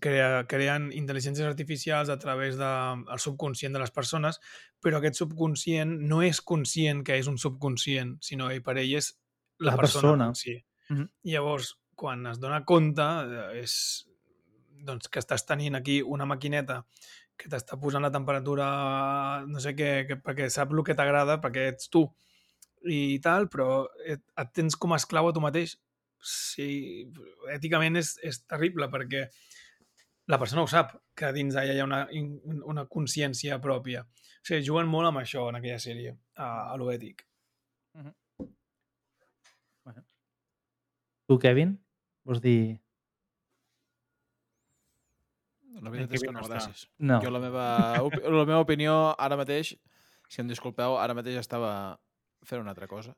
crea, 0.00 0.46
creen 0.48 0.88
intel·ligències 0.92 1.44
artificials 1.46 2.08
a 2.08 2.16
través 2.18 2.56
del 2.56 3.04
de, 3.04 3.18
subconscient 3.18 3.72
de 3.74 3.78
les 3.82 3.90
persones, 3.90 4.40
però 4.82 4.96
aquest 4.96 5.14
subconscient 5.20 6.00
no 6.00 6.22
és 6.22 6.40
conscient 6.40 7.04
que 7.04 7.18
és 7.18 7.26
un 7.26 7.36
subconscient, 7.38 8.16
sinó 8.20 8.48
que 8.48 8.60
per 8.62 8.78
ell 8.78 8.94
és 8.96 9.12
la, 9.58 9.72
La 9.72 9.76
persona, 9.76 10.02
persona. 10.02 10.26
en 10.28 10.34
si. 10.34 10.64
Mhm. 10.88 11.08
Llavors, 11.24 11.76
quan 11.94 12.26
es 12.26 12.40
dona 12.40 12.64
compte, 12.64 13.02
eh, 13.02 13.60
és 13.62 14.06
doncs, 14.84 15.08
que 15.08 15.18
estàs 15.20 15.44
tenint 15.46 15.74
aquí 15.76 16.00
una 16.02 16.24
maquineta 16.26 16.84
que 17.36 17.50
t'està 17.52 17.76
posant 17.80 18.04
la 18.04 18.12
temperatura, 18.12 18.66
no 19.48 19.60
sé 19.62 19.74
què, 19.76 19.90
que, 20.08 20.16
perquè 20.22 20.48
sap 20.52 20.72
el 20.72 20.82
que 20.86 20.96
t'agrada, 20.96 21.38
perquè 21.42 21.68
ets 21.72 21.90
tu 21.92 22.06
i 22.86 23.18
tal, 23.22 23.48
però 23.52 23.84
et, 24.04 24.22
et 24.40 24.54
tens 24.56 24.76
com 24.78 24.94
a 24.94 25.00
esclau 25.00 25.28
a 25.28 25.34
tu 25.34 25.42
mateix. 25.44 25.76
Sí, 26.26 26.68
èticament 27.52 27.98
és, 28.00 28.14
és 28.24 28.40
terrible 28.48 28.88
perquè 28.92 29.26
la 30.32 30.38
persona 30.42 30.64
ho 30.64 30.70
sap, 30.70 30.96
que 31.14 31.30
dins 31.34 31.54
d'ella 31.54 31.76
hi 31.76 31.82
ha 31.82 31.86
una, 31.86 32.00
una 32.72 32.86
consciència 32.90 33.60
pròpia. 33.62 34.02
O 34.02 34.46
sigui, 34.48 34.64
juguen 34.66 34.90
molt 34.90 35.10
amb 35.10 35.22
això 35.22 35.46
en 35.50 35.60
aquella 35.60 35.78
sèrie, 35.82 36.16
a, 36.34 36.48
a 36.72 36.76
lo 36.80 36.90
ètic. 36.94 37.22
Tu, 41.26 41.38
Kevin, 41.42 41.76
vols 42.26 42.42
dir... 42.42 42.58
La 45.82 45.92
veritat 45.92 46.16
és 46.16 46.24
que 46.24 46.32
no, 46.32 46.40
no 46.40 46.48
gràcies. 46.48 46.86
No. 46.98 47.20
Jo 47.24 47.30
la 47.34 47.40
meva, 47.42 47.66
la 48.00 48.44
meva 48.48 48.60
opinió 48.64 48.96
ara 49.20 49.36
mateix, 49.36 49.74
si 50.28 50.42
em 50.42 50.48
disculpeu, 50.48 50.96
ara 51.00 51.16
mateix 51.16 51.38
estava 51.40 51.72
fent 52.46 52.62
una 52.62 52.72
altra 52.72 52.88
cosa. 52.88 53.14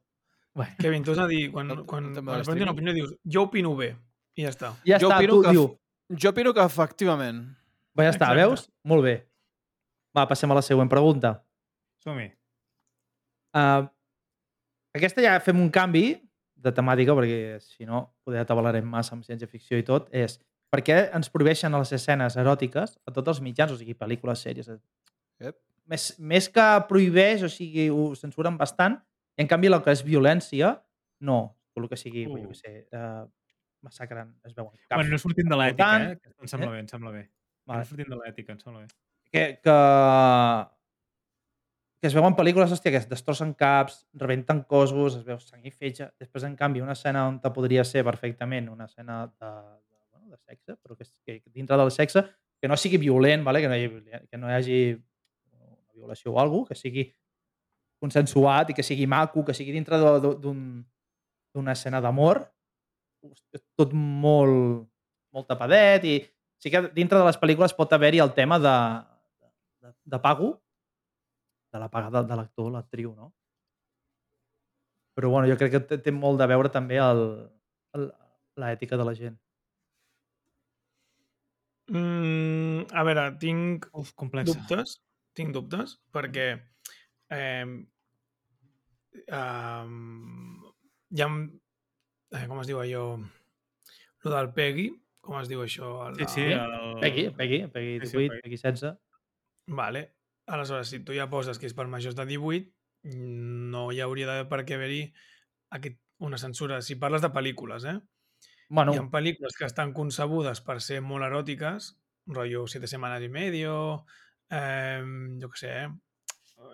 Bueno, 0.58 0.74
Kevin, 0.80 1.04
tu 1.06 1.12
has 1.12 1.20
de 1.22 1.28
dir, 1.30 1.42
quan, 1.54 1.70
el 1.70 1.84
quan, 1.86 2.10
tema 2.16 2.40
quan 2.42 2.62
una 2.64 2.74
opinió, 2.74 2.94
dius, 2.96 3.12
jo 3.22 3.44
opino 3.46 3.76
bé, 3.78 3.92
i 4.34 4.46
ja 4.46 4.50
està. 4.50 4.72
ja 4.86 4.98
Jo 4.98 5.12
està, 5.12 5.20
opino 5.20 5.36
tu 5.36 5.44
que 5.44 5.54
diu... 5.54 5.68
Jo 6.18 6.32
opino 6.32 6.54
que 6.56 6.64
efectivament 6.64 7.44
Va, 7.98 8.06
ja 8.06 8.14
està, 8.14 8.30
Exacte. 8.30 8.40
veus? 8.40 8.64
Molt 8.86 9.04
bé. 9.04 9.14
Va, 10.16 10.24
passem 10.30 10.50
a 10.50 10.56
la 10.56 10.62
següent 10.62 10.90
pregunta. 10.90 11.34
Som-hi. 12.04 12.28
Uh, 13.58 13.88
aquesta 14.94 15.24
ja 15.24 15.34
fem 15.42 15.58
un 15.58 15.70
canvi 15.74 16.12
de 16.58 16.72
temàtica, 16.74 17.14
perquè 17.18 17.58
si 17.62 17.86
no, 17.88 18.04
poder 18.26 18.44
atabalarem 18.44 18.86
massa 18.86 19.16
amb 19.16 19.26
ciència-ficció 19.26 19.78
i 19.80 19.86
tot, 19.86 20.06
és 20.14 20.38
per 20.72 20.82
què 20.84 20.98
ens 21.16 21.30
prohibeixen 21.32 21.74
les 21.76 21.92
escenes 21.96 22.36
eròtiques 22.40 22.96
a 23.08 23.14
tots 23.14 23.34
els 23.34 23.40
mitjans, 23.44 23.72
o 23.72 23.80
sigui, 23.80 23.96
pel·lícules, 23.98 24.44
sèries... 24.44 24.70
Ep. 25.40 25.56
Més, 25.88 26.10
més 26.20 26.50
que 26.52 26.64
prohibeix, 26.88 27.42
o 27.46 27.48
sigui, 27.48 27.86
ho 27.88 28.10
censuren 28.18 28.58
bastant, 28.60 28.98
i 29.38 29.44
en 29.44 29.48
canvi 29.48 29.70
el 29.70 29.78
que 29.84 29.94
és 29.94 30.04
violència, 30.04 30.74
no. 31.24 31.38
El 31.78 31.86
que 31.88 31.96
sigui, 31.96 32.26
uh. 32.28 32.36
jo 32.42 32.50
què 32.50 32.58
sé, 32.58 32.72
uh, 32.92 33.22
massacren, 33.86 34.34
es 34.44 34.56
veuen 34.56 34.74
caps. 34.74 34.96
Bueno, 34.96 35.14
no 35.14 35.20
sortim 35.22 35.48
de 35.48 35.58
l'ètica, 35.60 35.92
eh? 36.02 36.16
que 36.20 36.34
Em 36.34 36.50
sembla 36.50 36.68
eh? 36.68 36.74
bé, 36.74 36.80
em 36.82 36.90
sembla 36.90 37.14
bé. 37.14 37.22
Vale. 37.68 37.84
No 37.84 37.92
sortim 37.92 38.10
de 38.10 38.18
l'ètica, 38.18 38.56
em 38.56 38.60
sembla 38.60 38.82
bé. 38.82 38.90
que, 39.30 39.44
que, 39.64 39.76
que 42.02 42.10
es 42.10 42.16
veuen 42.18 42.36
pel·lícules, 42.36 42.74
hòstia, 42.74 42.92
que 42.92 43.00
es 43.00 43.08
destrossen 43.08 43.54
caps, 43.56 44.02
rebenten 44.20 44.64
cossos, 44.68 45.20
es 45.20 45.26
veu 45.26 45.40
sang 45.40 45.64
i 45.64 45.72
fetge. 45.72 46.10
Després, 46.20 46.44
en 46.48 46.56
canvi, 46.58 46.82
una 46.84 46.96
escena 46.98 47.24
on 47.30 47.38
te 47.40 47.52
podria 47.54 47.86
ser 47.88 48.04
perfectament 48.08 48.68
una 48.74 48.90
escena 48.90 49.22
de, 49.30 49.52
de, 50.46 50.54
sexe, 50.54 50.76
però 50.82 50.96
que, 50.96 51.06
que 51.42 51.52
dintre 51.52 51.76
del 51.76 51.90
sexe, 51.94 52.24
que 52.60 52.68
no 52.68 52.76
sigui 52.76 52.98
violent, 52.98 53.44
vale? 53.44 53.62
que, 53.62 53.68
no 53.68 53.76
hi 53.76 53.88
que 54.30 54.38
no 54.40 54.50
hi 54.50 54.56
hagi 54.56 54.78
una 55.52 55.76
violació 55.94 56.32
o 56.32 56.40
alguna 56.40 56.68
que 56.68 56.78
sigui 56.78 57.08
consensuat 57.98 58.70
i 58.70 58.76
que 58.78 58.86
sigui 58.86 59.06
maco, 59.10 59.44
que 59.44 59.54
sigui 59.54 59.74
dintre 59.74 59.98
d'una 59.98 61.74
escena 61.74 62.00
d'amor, 62.00 62.44
tot 63.78 63.94
molt, 63.94 64.86
molt 65.34 65.48
tapadet 65.50 66.04
i 66.06 66.18
sí 66.62 66.70
que 66.70 66.84
dintre 66.94 67.18
de 67.18 67.26
les 67.26 67.38
pel·lícules 67.38 67.74
pot 67.74 67.92
haver-hi 67.92 68.22
el 68.22 68.34
tema 68.34 68.58
de, 68.62 68.76
de, 69.82 69.92
de 70.14 70.18
pago, 70.22 70.54
de 71.72 71.82
la 71.82 71.90
paga 71.90 72.10
de, 72.14 72.22
de 72.28 72.38
l'actor, 72.38 72.70
l'actriu, 72.72 73.14
no? 73.14 73.32
Però 75.18 75.30
bueno, 75.34 75.48
jo 75.50 75.56
crec 75.58 75.72
que 75.74 75.82
té, 75.82 75.98
té 75.98 76.12
molt 76.14 76.38
de 76.38 76.46
veure 76.46 76.70
també 76.70 77.00
l'ètica 78.62 78.96
de 78.96 79.06
la 79.06 79.14
gent. 79.18 79.34
Mm, 81.88 82.84
a 82.92 83.04
veure, 83.08 83.24
tinc 83.40 83.86
Uf, 83.96 84.12
complexa. 84.18 84.52
dubtes, 84.54 84.98
tinc 85.36 85.54
dubtes, 85.56 85.96
perquè 86.12 86.48
eh, 87.32 87.64
um, 89.32 90.62
ja 91.16 91.28
em, 91.28 91.38
eh, 92.34 92.44
com 92.50 92.60
es 92.60 92.68
diu 92.68 92.80
allò 92.82 93.04
lo 93.18 94.32
del 94.34 94.52
Peggy, 94.52 94.88
com 95.24 95.38
es 95.40 95.48
diu 95.48 95.62
això? 95.64 95.92
El, 96.08 96.18
Sí, 96.20 96.28
sí. 96.34 96.46
El... 96.52 96.98
Peggy, 97.00 97.28
Peggy, 97.36 97.62
Peggy 97.72 97.98
Sí, 98.00 98.12
sí, 98.12 98.16
18, 98.16 98.28
Peggy. 98.28 98.42
Peggy 98.42 98.56
16. 98.56 98.94
Vale. 99.78 100.04
Aleshores, 100.48 100.88
si 100.88 101.00
tu 101.04 101.12
ja 101.12 101.28
poses 101.28 101.58
que 101.60 101.68
és 101.68 101.74
per 101.76 101.86
majors 101.92 102.16
de 102.16 102.24
18, 102.24 102.72
no 103.72 103.90
hi 103.92 104.00
hauria 104.00 104.26
d'haver 104.28 104.46
per 104.48 104.62
què 104.64 104.78
haver-hi 104.78 105.02
aquest, 105.76 105.98
una 106.24 106.40
censura. 106.40 106.80
Si 106.82 106.96
parles 106.96 107.22
de 107.22 107.30
pel·lícules, 107.34 107.84
eh? 107.84 107.98
Bueno, 108.68 108.92
Hi 108.92 109.00
ha 109.00 109.06
pel·lícules 109.12 109.56
que 109.56 109.64
estan 109.64 109.94
concebudes 109.96 110.60
per 110.64 110.78
ser 110.84 111.00
molt 111.00 111.24
eròtiques, 111.24 111.94
rotllo 112.28 112.66
Siete 112.68 112.86
semanas 112.86 113.22
y 113.22 113.28
medio, 113.32 114.04
eh, 114.50 115.00
jo 115.40 115.48
què 115.48 115.60
sé, 115.62 115.72
eh? 115.84 115.88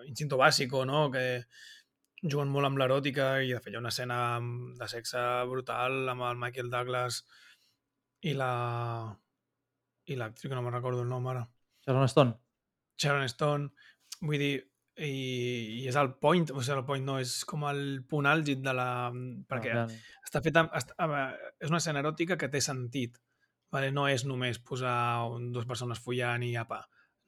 Instinto 0.09 0.37
básico, 0.37 0.83
no? 0.85 1.07
Que 1.13 1.45
juguen 2.21 2.51
molt 2.51 2.67
amb 2.67 2.81
l'eròtica 2.81 3.29
i 3.45 3.53
de 3.53 3.61
fet 3.61 3.73
hi 3.73 3.77
ha 3.77 3.83
una 3.83 3.93
escena 3.93 4.19
de 4.79 4.87
sexe 4.91 5.21
brutal 5.47 6.09
amb 6.11 6.25
el 6.27 6.39
Michael 6.41 6.71
Douglas 6.73 7.21
i 8.25 8.33
la 8.33 8.51
i 10.05 10.17
l'actriu 10.17 10.51
que 10.51 10.57
no 10.57 10.63
me'n 10.65 10.75
recordo 10.75 11.03
el 11.05 11.09
nom 11.09 11.27
ara. 11.31 11.45
Sharon 11.85 12.09
Stone. 12.11 12.35
Sharon 13.01 13.29
Stone, 13.29 13.69
vull 14.21 14.41
dir, 14.41 14.55
i, 14.97 15.81
i 15.81 15.87
és 15.89 15.97
el 15.99 16.13
point, 16.23 16.45
o 16.51 16.61
sigui, 16.63 16.77
el 16.79 16.85
point 16.87 17.05
no, 17.05 17.17
és 17.19 17.37
com 17.47 17.65
el 17.67 17.81
punt 18.09 18.27
àlgid 18.29 18.63
de 18.63 18.73
la... 18.75 18.89
Perquè 19.51 19.73
Ah, 19.75 19.85
està 20.25 20.41
feta, 20.45 20.65
està, 20.77 20.95
veure, 21.11 21.51
és 21.59 21.71
una 21.71 21.81
escena 21.83 22.01
eròtica 22.03 22.37
que 22.39 22.49
té 22.51 22.61
sentit, 22.63 23.19
vale? 23.73 23.91
no 23.91 24.07
és 24.07 24.25
només 24.25 24.61
posar 24.63 24.95
un, 25.31 25.51
dues 25.55 25.67
persones 25.67 26.01
follant 26.01 26.45
i 26.47 26.55
apa. 26.59 26.85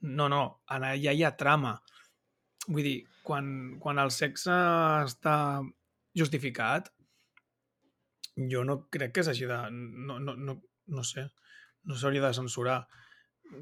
No, 0.08 0.30
no, 0.32 0.44
en 0.72 0.86
allà 0.88 1.14
hi 1.14 1.24
ha 1.26 1.36
trama. 1.40 1.76
Vull 2.68 2.86
dir, 2.86 2.98
quan, 3.24 3.50
quan 3.84 4.00
el 4.00 4.12
sexe 4.16 4.54
està 5.04 5.36
justificat, 6.18 6.92
jo 8.52 8.64
no 8.64 8.84
crec 8.94 9.16
que 9.18 9.26
s'hagi 9.26 9.50
de... 9.50 9.60
No, 9.74 10.20
no, 10.24 10.36
no, 10.36 10.60
no 10.88 11.04
sé, 11.04 11.28
no 11.88 11.98
s'hauria 11.98 12.24
de 12.28 12.34
censurar. 12.38 12.82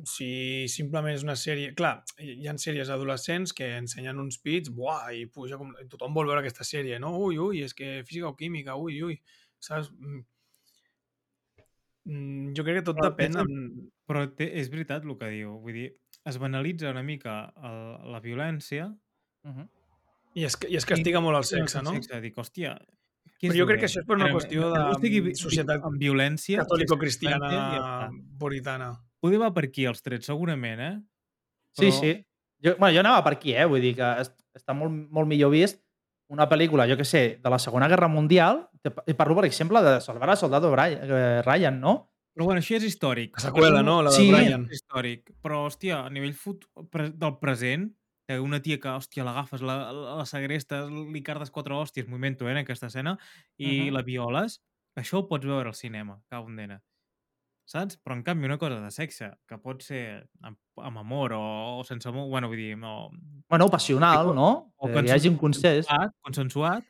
Si 0.10 0.28
simplement 0.72 1.14
és 1.14 1.26
una 1.26 1.36
sèrie... 1.40 1.74
Clar, 1.78 1.96
hi 2.22 2.48
ha 2.48 2.56
sèries 2.62 2.92
adolescents 2.94 3.54
que 3.56 3.72
ensenyen 3.80 4.22
uns 4.22 4.40
pits, 4.42 4.72
buah, 4.74 5.12
i 5.14 5.26
puja 5.32 5.60
com... 5.62 5.74
i 5.82 5.88
tothom 5.92 6.16
vol 6.18 6.30
veure 6.30 6.42
aquesta 6.44 6.66
sèrie, 6.68 7.00
no? 7.02 7.14
Ui, 7.22 7.38
ui, 7.42 7.62
és 7.66 7.76
que 7.78 8.00
física 8.08 8.32
o 8.32 8.36
química, 8.40 8.78
ui, 8.82 8.98
ui, 9.06 9.20
saps? 9.60 9.92
Mm. 9.94 10.24
Mm, 12.06 12.52
Jo 12.58 12.66
crec 12.66 12.82
que 12.82 12.88
tot 12.92 13.00
Però 13.02 13.12
depèn... 13.12 13.40
En... 13.42 13.90
Però 14.06 14.28
té, 14.38 14.52
és 14.62 14.70
veritat 14.74 15.06
el 15.06 15.16
que 15.18 15.32
diu. 15.34 15.56
Vull 15.64 15.78
dir, 15.78 15.88
es 16.26 16.38
banalitza 16.42 16.92
una 16.94 17.06
mica 17.06 17.40
el, 17.66 17.82
la 18.14 18.22
violència 18.22 18.92
Mhm. 19.46 19.70
I 20.36 20.44
es, 20.44 20.58
I 20.68 20.76
es 20.76 20.86
castiga 20.90 21.22
molt 21.24 21.38
el 21.40 21.48
sexe, 21.48 21.82
no? 21.86 21.96
Sexe, 21.96 22.20
dic, 22.24 22.38
hòstia... 22.42 22.76
Però 23.36 23.54
jo 23.54 23.66
crec 23.68 23.82
que 23.84 23.88
això 23.90 24.02
és 24.02 24.08
per 24.08 24.16
una 24.16 24.30
qüestió 24.32 24.70
de 24.72 25.34
societat 25.38 25.84
amb 25.86 26.00
violència 26.02 26.64
Catòlico-cristiana 26.64 27.50
i 27.52 28.22
puritana. 28.40 28.88
Poder 29.26 29.40
va 29.42 29.50
per 29.56 29.66
aquí 29.66 29.88
els 29.90 30.04
trets, 30.06 30.28
segurament, 30.30 30.80
eh? 30.86 30.94
Sí, 31.74 31.88
Però- 31.90 32.00
sí. 32.00 32.14
Jo, 32.64 32.76
bueno, 32.78 32.94
jo 32.96 33.02
anava 33.02 33.24
per 33.26 33.34
aquí, 33.36 33.54
eh? 33.58 33.66
Vull 33.66 33.82
dir 33.82 33.96
que 33.98 34.06
es- 34.22 34.32
està 34.56 34.74
molt, 34.78 34.94
molt 35.12 35.28
millor 35.28 35.52
vist 35.52 35.82
una 36.30 36.48
pel·lícula, 36.50 36.88
jo 36.90 36.96
que 36.98 37.06
sé, 37.06 37.40
de 37.44 37.50
la 37.50 37.60
Segona 37.60 37.88
Guerra 37.88 38.08
Mundial, 38.08 38.68
i 39.06 39.14
parlo, 39.14 39.36
per 39.36 39.46
exemple, 39.46 39.82
de 39.86 40.00
Salvar 40.02 40.30
a 40.32 40.36
Soldado 40.36 40.72
eh, 40.78 41.42
Ryan, 41.46 41.80
no? 41.80 42.12
Però 42.36 42.46
bueno, 42.46 42.60
això 42.62 42.76
és 42.76 42.84
històric. 42.84 43.36
La 43.38 43.44
seqüela, 43.50 43.82
no? 43.84 44.02
La 44.04 44.10
de 44.10 44.16
Sí. 44.18 44.32
Brian. 44.32 44.66
És 44.72 44.82
històric. 44.82 45.32
Però, 45.42 45.66
hòstia, 45.68 46.06
a 46.06 46.10
nivell 46.10 46.34
fut... 46.34 46.66
del 47.14 47.38
present, 47.40 47.94
que 48.28 48.40
una 48.40 48.60
tia 48.62 48.80
que, 48.80 48.90
hòstia, 48.90 49.24
l'agafes, 49.24 49.62
la, 49.62 49.92
la, 49.94 50.16
la 50.18 50.26
segrestes, 50.26 50.90
li 50.90 51.22
cardes 51.22 51.52
quatre 51.52 51.74
hòsties, 51.76 52.08
movimento, 52.08 52.48
eh, 52.48 52.52
en 52.52 52.58
aquesta 52.58 52.88
escena, 52.88 53.18
i 53.58 53.84
Mhm. 53.90 53.94
la 53.94 54.02
violes, 54.02 54.62
això 54.98 55.20
ho 55.20 55.28
pots 55.28 55.46
veure 55.46 55.70
al 55.70 55.76
cinema, 55.76 56.20
cau 56.28 56.48
en 56.50 56.56
dena. 56.56 56.82
Saps? 57.66 57.98
Però, 57.98 58.14
en 58.14 58.22
canvi, 58.26 58.46
una 58.46 58.60
cosa 58.62 58.78
de 58.80 58.92
sexe, 58.94 59.32
que 59.50 59.58
pot 59.58 59.82
ser 59.82 60.04
amb, 60.46 60.58
amb 60.78 61.00
amor 61.02 61.34
o, 61.34 61.42
o 61.80 61.84
sense 61.88 62.06
amor, 62.12 62.28
bueno, 62.30 62.48
vull 62.52 62.60
dir, 62.62 62.76
no, 62.78 63.10
Bueno, 63.50 63.70
passional, 63.74 64.30
Sí, 64.30 64.36
no? 64.38 64.50
o 64.78 64.88
Que 64.92 65.02
hi 65.08 65.12
hagi 65.16 65.30
un 65.32 65.38
consens. 65.42 65.88
consensuat, 65.88 66.14
consensuat, 66.22 66.84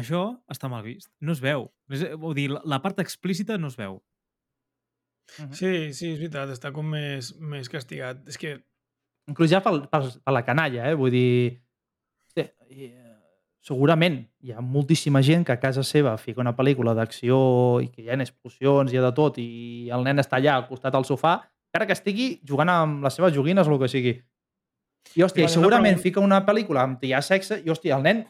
això 0.00 0.22
està 0.48 0.70
mal 0.72 0.82
vist. 0.86 1.10
No 1.20 1.32
es 1.36 1.40
veu. 1.44 1.68
És, 1.92 2.06
vull 2.16 2.34
dir, 2.34 2.48
la, 2.54 2.62
la 2.64 2.80
part 2.80 2.98
explícita 3.04 3.58
no 3.58 3.68
es 3.68 3.76
veu. 3.76 4.00
Mhm. 5.38 5.52
Sí, 5.54 5.70
sí, 5.94 6.12
és 6.14 6.18
veritat, 6.18 6.48
està 6.50 6.72
com 6.74 6.86
més, 6.90 7.34
més 7.38 7.68
castigat. 7.68 8.24
És 8.28 8.38
que 8.40 8.56
Inclús 9.30 9.50
ja 9.52 9.60
per, 9.62 9.76
per, 9.92 10.00
per 10.24 10.32
la 10.32 10.42
canalla, 10.42 10.88
eh? 10.90 10.94
Vull 10.98 11.12
dir... 11.14 11.60
Sí, 12.34 12.42
i, 12.72 12.88
eh, 12.88 13.09
segurament 13.60 14.22
hi 14.40 14.52
ha 14.54 14.60
moltíssima 14.64 15.20
gent 15.22 15.44
que 15.44 15.52
a 15.52 15.60
casa 15.60 15.82
seva 15.84 16.16
fica 16.18 16.40
una 16.40 16.54
pel·lícula 16.56 16.94
d'acció 16.96 17.36
i 17.84 17.88
que 17.92 18.02
hi 18.02 18.08
ha 18.10 18.16
explosions, 18.22 18.92
hi 18.92 18.96
ha 18.98 19.04
de 19.04 19.12
tot, 19.16 19.38
i 19.38 19.90
el 19.92 20.04
nen 20.06 20.18
està 20.22 20.38
allà 20.40 20.54
al 20.56 20.66
costat 20.68 20.92
del 20.96 21.04
sofà, 21.04 21.36
encara 21.70 21.86
que 21.86 21.96
estigui 21.98 22.28
jugant 22.48 22.70
amb 22.72 23.04
les 23.04 23.14
seves 23.14 23.34
joguines 23.36 23.68
o 23.68 23.74
el 23.74 23.80
que 23.82 23.88
sigui. 23.92 24.14
I, 25.16 25.22
hòstia, 25.24 25.44
i 25.44 25.48
segurament 25.52 25.96
però- 25.96 26.02
fica 26.08 26.20
una 26.24 26.42
pel·lícula 26.46 26.82
amb 26.86 27.04
hi 27.04 27.12
ha 27.16 27.20
sexe 27.24 27.60
i, 27.64 27.68
hòstia, 27.72 27.96
el 27.96 28.02
nen 28.04 28.24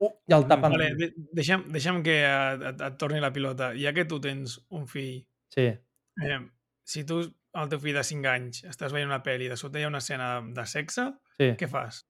uh, 0.00 0.10
i 0.28 0.34
el 0.36 0.46
tapen. 0.48 0.72
Vale, 0.76 0.88
de, 0.98 1.10
deixa'm, 1.36 1.66
deixa'm 1.72 2.02
que 2.04 2.16
et, 2.24 2.64
et, 2.80 2.96
torni 3.00 3.20
la 3.20 3.32
pilota. 3.32 3.72
Ja 3.76 3.92
que 3.96 4.04
tu 4.08 4.18
tens 4.20 4.58
un 4.70 4.86
fill, 4.88 5.26
Sí. 5.54 5.64
eh, 5.66 6.38
si 6.84 7.04
tu, 7.04 7.20
el 7.54 7.68
teu 7.68 7.80
fill 7.82 7.96
de 7.96 8.04
5 8.06 8.28
anys, 8.30 8.64
estàs 8.68 8.92
veient 8.94 9.08
una 9.10 9.22
pel·li, 9.24 9.48
de 9.50 9.56
sota 9.58 9.80
hi 9.80 9.84
ha 9.84 9.88
una 9.92 9.98
escena 9.98 10.40
de 10.54 10.64
sexe, 10.66 11.08
sí. 11.36 11.52
què 11.58 11.68
fas? 11.68 12.04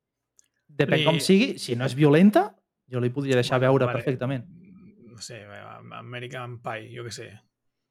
Depèn 0.68 0.98
li- 1.01 1.06
com 1.06 1.18
sigui, 1.22 1.55
si 1.59 1.74
no 1.76 1.86
és 1.88 1.94
violenta, 1.98 2.51
jo 2.91 3.01
li 3.01 3.11
podria 3.11 3.37
deixar 3.39 3.59
Bueno, 3.59 3.73
veure 3.73 3.87
vale. 3.87 3.99
perfectament. 3.99 4.45
No 5.11 5.19
sé, 5.21 5.45
American 5.99 6.59
Pie, 6.62 6.91
jo 6.97 7.05
què 7.05 7.11
sé. 7.12 7.29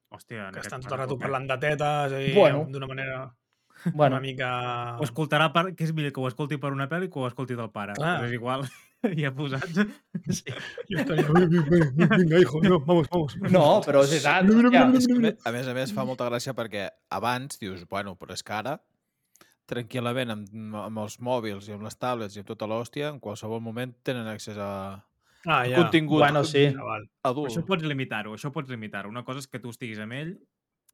Hòstia, 0.10 0.50
Que 0.52 0.60
estan 0.66 0.82
tot 0.82 0.92
el 0.94 0.98
rato 1.04 1.14
eh? 1.16 1.20
parlant 1.22 1.46
de 1.48 1.58
tetes 1.62 2.14
i 2.18 2.34
Bueno. 2.34 2.66
d'una 2.70 2.88
manera 2.88 3.36
Bueno, 3.94 4.16
una 4.18 4.20
mica... 4.22 4.98
Ho 5.00 5.04
escoltarà 5.06 5.52
per... 5.54 5.74
que 5.76 5.86
és 5.86 5.94
millor 5.94 6.12
que 6.12 6.20
ho 6.20 6.28
escolti 6.28 6.58
per 6.60 6.74
una 6.74 6.90
pel·li 6.90 7.08
que 7.10 7.20
ho 7.22 7.28
escolti 7.30 7.56
del 7.56 7.70
pare. 7.72 7.94
Clar. 7.96 8.18
Però 8.20 8.28
és 8.28 8.34
igual. 8.36 8.66
ja 9.22 9.32
posats. 9.32 9.78
Sí. 10.28 10.52
Vinga, 11.00 12.40
hijo, 12.40 12.60
no, 12.62 12.80
vamos, 12.82 13.08
vamos. 13.10 13.38
no, 13.40 13.82
però 13.86 14.04
és 14.04 14.12
que- 15.08 15.14
mira. 15.16 15.36
A 15.46 15.52
més 15.56 15.68
a 15.68 15.74
més, 15.74 15.94
fa 15.94 16.04
molta 16.06 16.28
gràcia 16.30 16.54
perquè 16.54 16.90
abans 17.10 17.58
dius, 17.60 17.86
bueno, 17.88 18.18
però 18.20 18.34
és 18.36 18.44
que 18.44 18.54
ara, 18.54 18.82
tranquil·lament, 19.70 20.34
amb, 20.34 20.76
amb 20.84 21.04
els 21.04 21.20
mòbils 21.24 21.70
i 21.70 21.76
amb 21.76 21.86
les 21.86 21.98
tablets 22.00 22.36
i 22.36 22.42
amb 22.42 22.50
tota 22.50 22.68
l'hòstia, 22.70 23.14
en 23.14 23.22
qualsevol 23.24 23.62
moment 23.64 23.94
tenen 24.04 24.28
accés 24.28 24.58
a 24.58 24.72
Ah, 25.46 25.64
ja. 25.66 25.78
contingut 25.78 26.20
Bueno, 26.20 26.44
sí. 26.44 26.66
Adult. 27.24 27.48
Això 27.48 27.64
pots 27.68 27.86
limitar-ho, 27.88 28.34
això 28.36 28.52
pots 28.52 28.72
limitar-ho. 28.72 29.10
Una 29.10 29.24
cosa 29.24 29.40
és 29.40 29.48
que 29.48 29.62
tu 29.64 29.72
estiguis 29.72 30.00
amb 30.04 30.18
ell 30.18 30.34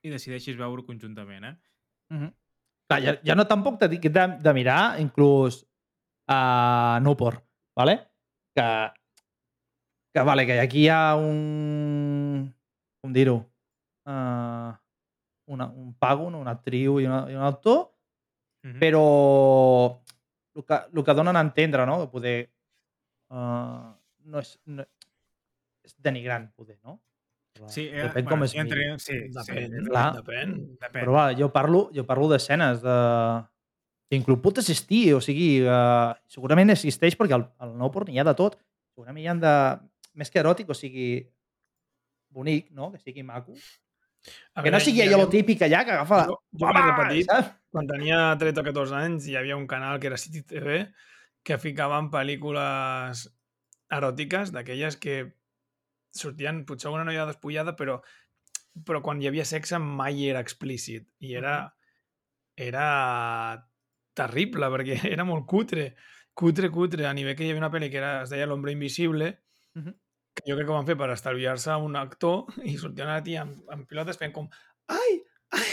i 0.06 0.11
decideixis 0.14 0.57
veure 0.60 0.85
conjuntament, 0.85 1.47
eh? 1.49 1.56
Mhm. 2.14 2.34
Clar, 2.85 2.99
ja, 3.02 3.15
ja 3.26 3.34
no 3.34 3.47
tampoc 3.49 3.80
t'he 3.81 3.89
dit 3.89 4.03
de, 4.14 4.26
de 4.38 4.53
mirar 4.53 4.99
inclús 5.02 5.64
a 6.30 6.99
uh, 6.99 7.03
Newport, 7.03 7.41
¿vale? 7.76 7.97
Que, 8.53 8.68
que, 10.14 10.22
vale, 10.22 10.45
que 10.45 10.60
aquí 10.61 10.84
hi 10.85 10.89
ha 10.93 11.15
un... 11.18 12.53
com 13.02 13.14
dir-ho? 13.14 13.39
Uh, 14.06 14.69
una, 15.49 15.65
un 15.65 15.95
pago, 15.97 16.30
no? 16.30 16.39
una 16.45 16.53
actriu 16.53 16.99
i, 17.02 17.10
una, 17.10 17.26
i 17.31 17.35
un 17.35 17.45
Mhm. 18.65 18.79
però 18.81 20.01
el 20.55 20.65
que, 20.65 20.77
el 20.93 21.03
que 21.03 21.13
donen 21.13 21.37
a 21.37 21.41
entendre, 21.45 21.85
no? 21.85 21.99
Que 22.01 22.11
poder... 22.11 22.37
Uh, 23.29 23.93
no 24.25 24.41
és, 24.41 24.55
no, 24.65 24.85
és 25.85 25.93
denigrant, 26.01 26.47
poder, 26.57 26.79
no? 26.83 26.99
Però 27.55 27.69
Sí, 27.71 27.85
eh, 27.87 28.07
Depèn 28.07 28.25
bueno, 28.25 28.31
com 28.31 28.45
es 28.45 28.55
sí, 28.55 28.59
entre... 28.59 28.79
miri. 28.81 28.99
Sí, 29.03 29.19
Depèn, 29.35 29.69
sí, 29.69 29.83
clar. 29.89 30.07
depèn. 30.17 30.55
depèn. 30.81 31.03
Però 31.03 31.13
va, 31.13 31.25
jo 31.37 31.51
parlo, 31.53 31.85
jo 31.95 32.05
parlo 32.09 32.29
d'escenes 32.31 32.81
de... 32.81 32.95
que 34.09 34.17
inclús 34.17 34.41
pot 34.41 34.57
existir, 34.61 35.13
o 35.17 35.21
sigui, 35.21 35.61
uh, 35.65 36.15
segurament 36.31 36.73
existeix 36.73 37.17
perquè 37.19 37.37
al, 37.37 37.47
al 37.61 37.77
nou 37.77 37.93
porn 37.93 38.11
hi 38.13 38.19
ha 38.21 38.27
de 38.27 38.35
tot. 38.37 38.57
Segurament 38.95 39.23
hi 39.23 39.29
ha 39.29 39.37
de... 39.45 39.55
Més 40.15 40.31
que 40.31 40.39
eròtic, 40.39 40.69
o 40.71 40.77
sigui, 40.77 41.25
bonic, 42.31 42.71
no? 42.71 42.89
Que 42.93 43.01
sigui 43.03 43.23
maco. 43.27 43.53
A 44.56 44.64
que 44.64 44.72
no 44.72 44.80
sigui 44.80 45.02
allò 45.03 45.15
havia- 45.18 45.26
lo 45.26 45.30
típic 45.30 45.61
allà 45.68 45.84
que 45.85 45.91
agafa... 45.91 46.19
Jo, 46.30 46.38
jo 46.60 46.69
era 46.69 46.95
petit, 46.97 47.26
saps? 47.30 47.52
quan 47.76 47.88
tenia 47.88 48.19
13 48.39 48.61
o 48.61 48.64
14 48.64 48.93
anys, 48.95 49.26
hi 49.27 49.35
havia 49.35 49.57
un 49.60 49.68
canal 49.68 49.99
que 49.99 50.07
era 50.07 50.18
City 50.18 50.41
TV 50.47 50.85
que 51.43 51.57
ficaven 51.60 52.07
pel·lícules 52.10 53.26
eròtiques, 53.91 54.52
d'aquelles 54.56 54.95
que 54.97 55.18
sortien 56.15 56.64
potser 56.65 56.89
una 56.89 57.03
noia 57.03 57.26
despullada, 57.27 57.76
però, 57.76 57.99
però 58.88 59.02
quan 59.03 59.22
hi 59.22 59.27
havia 59.27 59.43
sexe 59.45 59.77
mai 59.77 60.23
era 60.30 60.39
explícit. 60.41 61.06
I 61.19 61.35
era, 61.35 61.57
era 62.56 62.88
terrible, 64.15 64.69
perquè 64.72 64.97
era 65.14 65.26
molt 65.27 65.45
cutre. 65.45 65.91
Cutre, 66.35 66.69
cutre, 66.72 67.06
a 67.07 67.14
nivell 67.15 67.35
que 67.35 67.45
hi 67.45 67.52
havia 67.52 67.61
una 67.64 67.72
pel·li 67.72 67.91
que 67.91 67.99
era, 68.02 68.22
es 68.23 68.31
deia 68.34 68.47
L'Hombre 68.47 68.72
Invisible, 68.76 69.35
Mhm. 69.76 69.91
que 69.91 70.05
jo 70.43 70.55
crec 70.57 70.65
que 70.67 70.71
ho 70.73 70.77
van 70.77 70.87
fer 70.89 70.97
per 70.99 71.09
estalviar-se 71.13 71.75
un 71.81 71.95
actor 71.95 72.45
i 72.67 72.75
sortia 72.81 73.05
una 73.07 73.21
tia 73.23 73.43
amb, 73.45 73.61
amb 73.71 73.87
pilotes 73.89 74.17
fent 74.19 74.33
com 74.35 74.49
ai, 74.91 75.15
ai, 75.55 75.69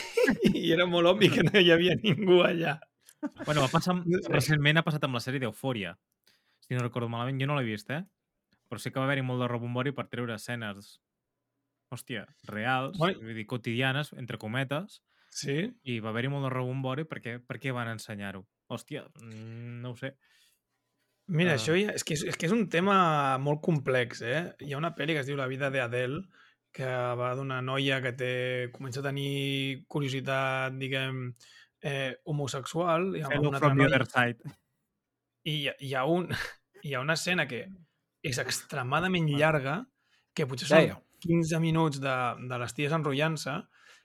i 0.55 0.73
era 0.73 0.87
molt 0.87 1.11
obvi 1.11 1.31
que 1.35 1.43
no 1.47 1.59
hi 1.59 1.73
havia 1.75 1.97
ningú 1.99 2.43
allà. 2.47 2.79
Bueno, 3.45 3.61
va 3.63 3.69
passar, 3.71 3.95
sé. 4.03 4.21
recentment 4.33 4.79
ha 4.81 4.85
passat 4.87 5.05
amb 5.07 5.15
la 5.19 5.23
sèrie 5.23 5.43
d'Eufòria. 5.43 5.97
Si 6.63 6.75
no 6.75 6.83
recordo 6.83 7.09
malament, 7.11 7.39
jo 7.43 7.47
no 7.51 7.57
l'he 7.59 7.67
vist, 7.67 7.91
eh? 7.91 8.03
Però 8.71 8.79
sí 8.81 8.91
que 8.91 8.99
va 9.03 9.05
haver-hi 9.07 9.23
molt 9.27 9.43
de 9.43 9.49
rebombori 9.51 9.93
per 9.95 10.07
treure 10.11 10.35
escenes, 10.35 10.97
hòstia, 11.93 12.25
reals, 12.49 12.97
Bueno. 12.99 13.19
vull 13.21 13.35
dir, 13.37 13.47
quotidianes, 13.47 14.13
entre 14.15 14.39
cometes, 14.39 15.03
Sí? 15.33 15.71
i 15.85 15.99
va 16.01 16.11
haver-hi 16.11 16.29
molt 16.33 16.45
de 16.49 16.51
rebombori 16.55 17.05
perquè, 17.05 17.39
per 17.47 17.59
què 17.61 17.73
van 17.73 17.89
ensenyar-ho. 17.89 18.47
Hòstia, 18.69 19.05
mm, 19.21 19.81
no 19.83 19.91
ho 19.93 19.97
sé. 19.97 20.15
Mira, 21.29 21.53
Ah. 21.53 21.57
això 21.57 21.75
ja, 21.79 21.93
és, 21.95 22.05
que 22.05 22.15
és, 22.15 22.25
és 22.25 22.37
que 22.37 22.47
és 22.47 22.53
un 22.53 22.69
tema 22.69 23.39
molt 23.39 23.61
complex, 23.63 24.23
eh? 24.23 24.53
Hi 24.61 24.73
ha 24.73 24.79
una 24.79 24.95
pel·li 24.97 25.15
que 25.15 25.21
es 25.23 25.27
diu 25.27 25.37
La 25.37 25.47
vida 25.47 25.71
de 25.71 25.81
Adele, 25.81 26.23
que 26.73 26.89
va 27.19 27.35
d'una 27.37 27.61
noia 27.63 28.01
que 28.03 28.13
té, 28.17 28.33
comença 28.73 29.01
a 29.01 29.07
tenir 29.07 29.85
curiositat, 29.89 30.73
diguem, 30.81 31.35
eh, 31.83 32.17
homosexual, 32.25 33.15
i 33.17 33.21
Hello 33.21 33.49
una 33.49 33.59
altra 33.59 33.69
from 33.69 33.79
the 33.79 33.87
other 33.87 34.07
side. 34.07 34.39
i 35.45 35.55
hi 35.63 35.69
ha, 35.69 35.75
hi, 35.79 35.95
ha 35.95 36.05
un, 36.07 36.29
hi 36.83 36.95
ha 36.95 37.01
una 37.01 37.15
escena 37.15 37.47
que 37.49 37.67
és 38.23 38.39
extremadament 38.39 39.29
llarga, 39.29 39.85
que 40.35 40.47
potser 40.47 40.69
són 40.69 40.79
Deia. 40.79 40.99
15 41.23 41.61
minuts 41.61 42.01
de, 42.01 42.17
de 42.49 42.59
les 42.59 42.75
ties 42.75 42.93
enrotllant-se, 42.93 43.57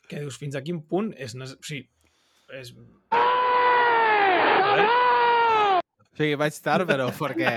que 0.08 0.20
dius 0.20 0.38
fins 0.38 0.56
a 0.56 0.62
quin 0.62 0.84
punt 0.88 1.14
és... 1.18 1.36
O 1.36 1.46
sigui, 1.62 1.90
és... 2.54 2.74
Vale? 3.12 5.07
O 6.18 6.20
sigui, 6.20 6.34
vaig 6.42 6.56
tard, 6.66 6.88
però 6.90 7.12
perquè... 7.22 7.52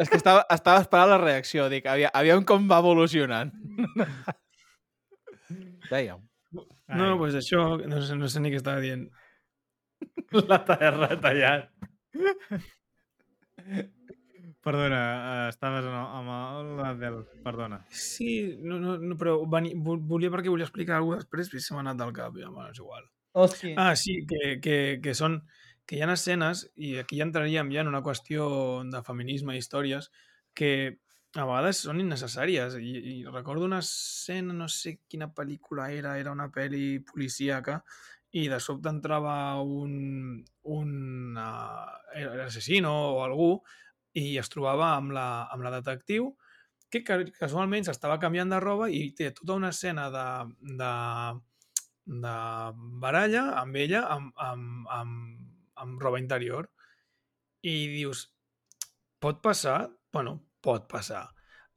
És 0.00 0.08
que 0.10 0.18
estava, 0.18 0.42
estava 0.50 0.80
esperant 0.82 1.12
la 1.12 1.18
reacció. 1.22 1.68
Dic, 1.70 1.86
aviam, 1.86 2.10
aviam 2.18 2.42
com 2.48 2.66
va 2.70 2.80
evolucionant. 2.82 3.52
Dèiem. 5.90 6.18
No, 6.56 6.64
no, 6.98 7.10
doncs 7.20 7.36
això, 7.38 7.62
no 7.86 8.00
sé, 8.02 8.16
no 8.18 8.26
sé 8.30 8.42
ni 8.42 8.50
què 8.50 8.58
estava 8.58 8.82
dient. 8.82 9.06
La 10.50 10.58
t'he 10.66 10.90
retallat. 10.96 11.68
Perdona, 14.60 14.98
eh, 15.46 15.48
estaves 15.48 15.84
en 15.86 15.94
el- 15.94 16.10
amb 16.18 16.80
la 16.80 16.90
del... 16.94 17.20
Perdona. 17.44 17.78
Sí, 17.88 18.56
no, 18.60 18.78
no, 18.82 18.98
no 18.98 19.16
però 19.16 19.38
veni, 19.48 19.72
vo- 19.74 19.96
volia 20.10 20.28
perquè 20.34 20.50
volia 20.52 20.66
explicar 20.68 20.98
alguna 20.98 21.16
cosa 21.16 21.24
després 21.40 21.54
i 21.54 21.60
se 21.64 21.74
m'ha 21.74 21.80
anat 21.86 21.96
del 22.02 22.12
cap, 22.16 22.36
ja, 22.36 22.50
bueno, 22.52 22.68
és 22.74 22.78
igual. 22.82 23.06
Hòstia. 23.32 23.74
Ah, 23.78 23.94
sí, 23.96 24.18
que, 24.28 24.58
que, 24.60 24.76
que 25.02 25.14
són 25.16 25.38
que 25.90 25.98
hi 25.98 26.04
ha 26.06 26.12
escenes, 26.14 26.68
i 26.78 26.94
aquí 27.02 27.18
ja 27.18 27.26
entraríem 27.26 27.72
ja 27.74 27.82
en 27.82 27.90
una 27.90 28.02
qüestió 28.06 28.46
de 28.86 29.02
feminisme 29.02 29.56
i 29.56 29.58
històries, 29.58 30.12
que 30.54 30.70
a 31.34 31.46
vegades 31.46 31.80
són 31.82 31.98
innecessàries. 32.02 32.76
I, 32.78 32.92
i 33.10 33.14
recordo 33.26 33.66
una 33.66 33.80
escena, 33.82 34.54
no 34.54 34.68
sé 34.70 35.00
quina 35.10 35.32
pel·lícula 35.34 35.88
era, 35.94 36.14
era 36.22 36.30
una 36.30 36.46
pel·li 36.54 37.00
policíaca, 37.10 37.80
i 38.30 38.46
de 38.46 38.60
sobte 38.62 38.86
entrava 38.86 39.34
un, 39.58 40.44
un 40.70 40.90
uh, 41.36 42.44
assassino 42.46 42.92
o 43.16 43.24
algú 43.24 43.50
i 44.14 44.36
es 44.38 44.50
trobava 44.52 44.92
amb 44.94 45.14
la, 45.16 45.26
amb 45.50 45.66
la 45.66 45.72
detectiu 45.74 46.36
que 46.90 47.02
ca- 47.06 47.24
casualment 47.38 47.86
s'estava 47.86 48.20
canviant 48.22 48.54
de 48.54 48.60
roba 48.62 48.86
i 48.90 49.08
té 49.18 49.32
tota 49.34 49.56
una 49.58 49.72
escena 49.74 50.08
de, 50.14 50.26
de, 50.78 50.92
de 52.22 52.36
baralla 53.02 53.44
amb 53.64 53.82
ella 53.82 54.04
amb, 54.14 54.30
amb, 54.38 54.86
amb, 54.94 55.39
amb 55.82 56.00
roba 56.02 56.20
interior 56.20 56.68
i 57.66 57.74
dius, 57.92 58.24
pot 59.20 59.42
passar? 59.44 59.82
Bueno, 60.12 60.38
pot 60.64 60.88
passar. 60.90 61.26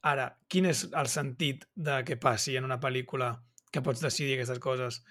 Ara, 0.03 0.27
quin 0.51 0.67
és 0.67 0.85
el 0.91 1.09
sentit 1.11 1.67
de 1.75 2.01
que 2.07 2.19
passi 2.19 2.57
en 2.59 2.67
una 2.67 2.79
pel·lícula 2.83 3.33
que 3.71 3.83
pots 3.83 4.03
decidir 4.03 4.37
aquestes 4.37 4.59
coses? 4.63 5.01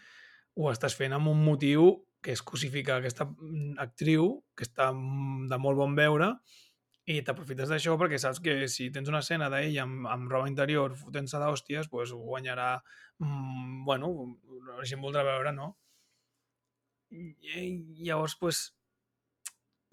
Ho 0.61 0.69
estàs 0.73 0.97
fent 0.97 1.15
amb 1.17 1.31
un 1.33 1.41
motiu 1.45 1.93
que 2.23 2.35
és 2.37 2.43
cosificar 2.47 3.01
aquesta 3.01 3.27
mm, 3.27 3.79
actriu 3.83 4.29
que 4.57 4.67
està 4.69 4.91
mm, 4.93 5.49
de 5.51 5.59
molt 5.59 5.81
bon 5.81 5.97
veure 5.99 6.29
i 7.11 7.19
t'aprofites 7.27 7.73
d'això 7.73 7.97
perquè 7.99 8.21
saps 8.23 8.39
que 8.45 8.55
si 8.71 8.91
tens 8.95 9.11
una 9.11 9.23
escena 9.25 9.49
d'ella 9.51 9.83
amb, 9.87 10.07
amb 10.07 10.31
roba 10.31 10.51
interior 10.51 10.95
fotent-se 10.99 11.41
d'hòsties, 11.43 11.89
pues, 11.91 12.13
guanyarà... 12.15 12.77
Mm, 13.19 13.83
bueno, 13.89 14.13
la 14.69 14.87
gent 14.87 15.03
voldrà 15.03 15.25
veure, 15.27 15.51
no? 15.57 15.73
I, 17.11 17.65
llavors, 18.07 18.37
pues, 18.39 18.63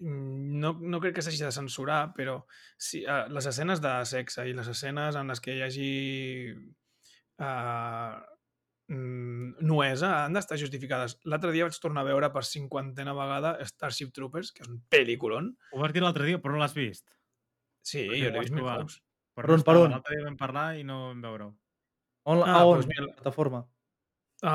no, 0.00 0.72
no 0.80 1.00
crec 1.00 1.14
que 1.18 1.22
s'hagi 1.24 1.42
de 1.44 1.52
censurar, 1.52 2.12
però 2.16 2.38
sí, 2.80 3.02
uh, 3.04 3.26
les 3.32 3.46
escenes 3.50 3.80
de 3.84 3.92
sexe 4.08 4.46
i 4.48 4.54
les 4.56 4.68
escenes 4.72 5.16
en 5.20 5.28
les 5.28 5.40
que 5.44 5.54
hi 5.58 5.62
hagi 5.66 5.90
uh, 7.40 8.18
nuesa 8.90 10.24
han 10.24 10.34
d'estar 10.34 10.58
justificades. 10.58 11.14
L'altre 11.30 11.52
dia 11.54 11.66
vaig 11.68 11.76
tornar 11.78 12.02
a 12.02 12.08
veure 12.10 12.30
per 12.34 12.42
cinquantena 12.48 13.12
vegada 13.14 13.52
Starship 13.68 14.10
Troopers, 14.16 14.50
que 14.56 14.64
és 14.64 14.70
un 14.72 14.80
pel·lículon. 14.90 15.52
Ho 15.72 15.82
vas 15.84 15.92
dir 15.94 16.02
l'altre 16.02 16.26
dia, 16.26 16.40
però 16.42 16.56
no 16.56 16.62
l'has 16.64 16.74
vist. 16.74 17.06
Sí, 17.86 18.06
Perquè 18.08 18.24
jo 18.24 18.32
l'he 18.34 18.42
vist 18.44 18.56
mil 18.56 18.66
cops. 18.66 18.98
Per, 19.36 19.46
on, 19.46 19.62
per 19.64 19.76
on? 19.78 19.94
L'altre 19.94 20.16
dia 20.18 20.26
vam 20.26 20.36
parlar 20.40 20.66
i 20.76 20.82
no 20.84 20.98
vam 21.12 21.22
veure-ho. 21.22 21.52
On, 22.30 22.42
Ah, 22.44 22.58
a 22.60 22.64
on? 22.66 22.80
doncs 22.80 22.90
mira, 22.90 23.06
la 23.06 23.14
plataforma. 23.14 23.62
a, 24.42 24.54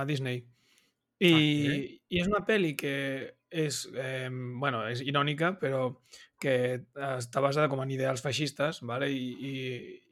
a 0.00 0.04
Disney. 0.08 0.40
I, 1.20 1.28
Ah, 1.32 1.38
sí? 1.38 2.00
I 2.10 2.18
és 2.20 2.26
una 2.28 2.40
pel·li 2.48 2.74
que 2.76 3.35
és, 3.50 3.84
eh, 3.94 4.28
bueno, 4.30 4.84
és 4.88 5.00
irònica, 5.00 5.54
però 5.60 5.88
que 6.40 6.82
està 6.94 7.40
basada 7.40 7.68
com 7.68 7.80
en 7.80 7.90
ideals 7.90 8.22
feixistes 8.22 8.82
vale? 8.82 9.08
I, 9.10 9.26
i, 9.50 9.52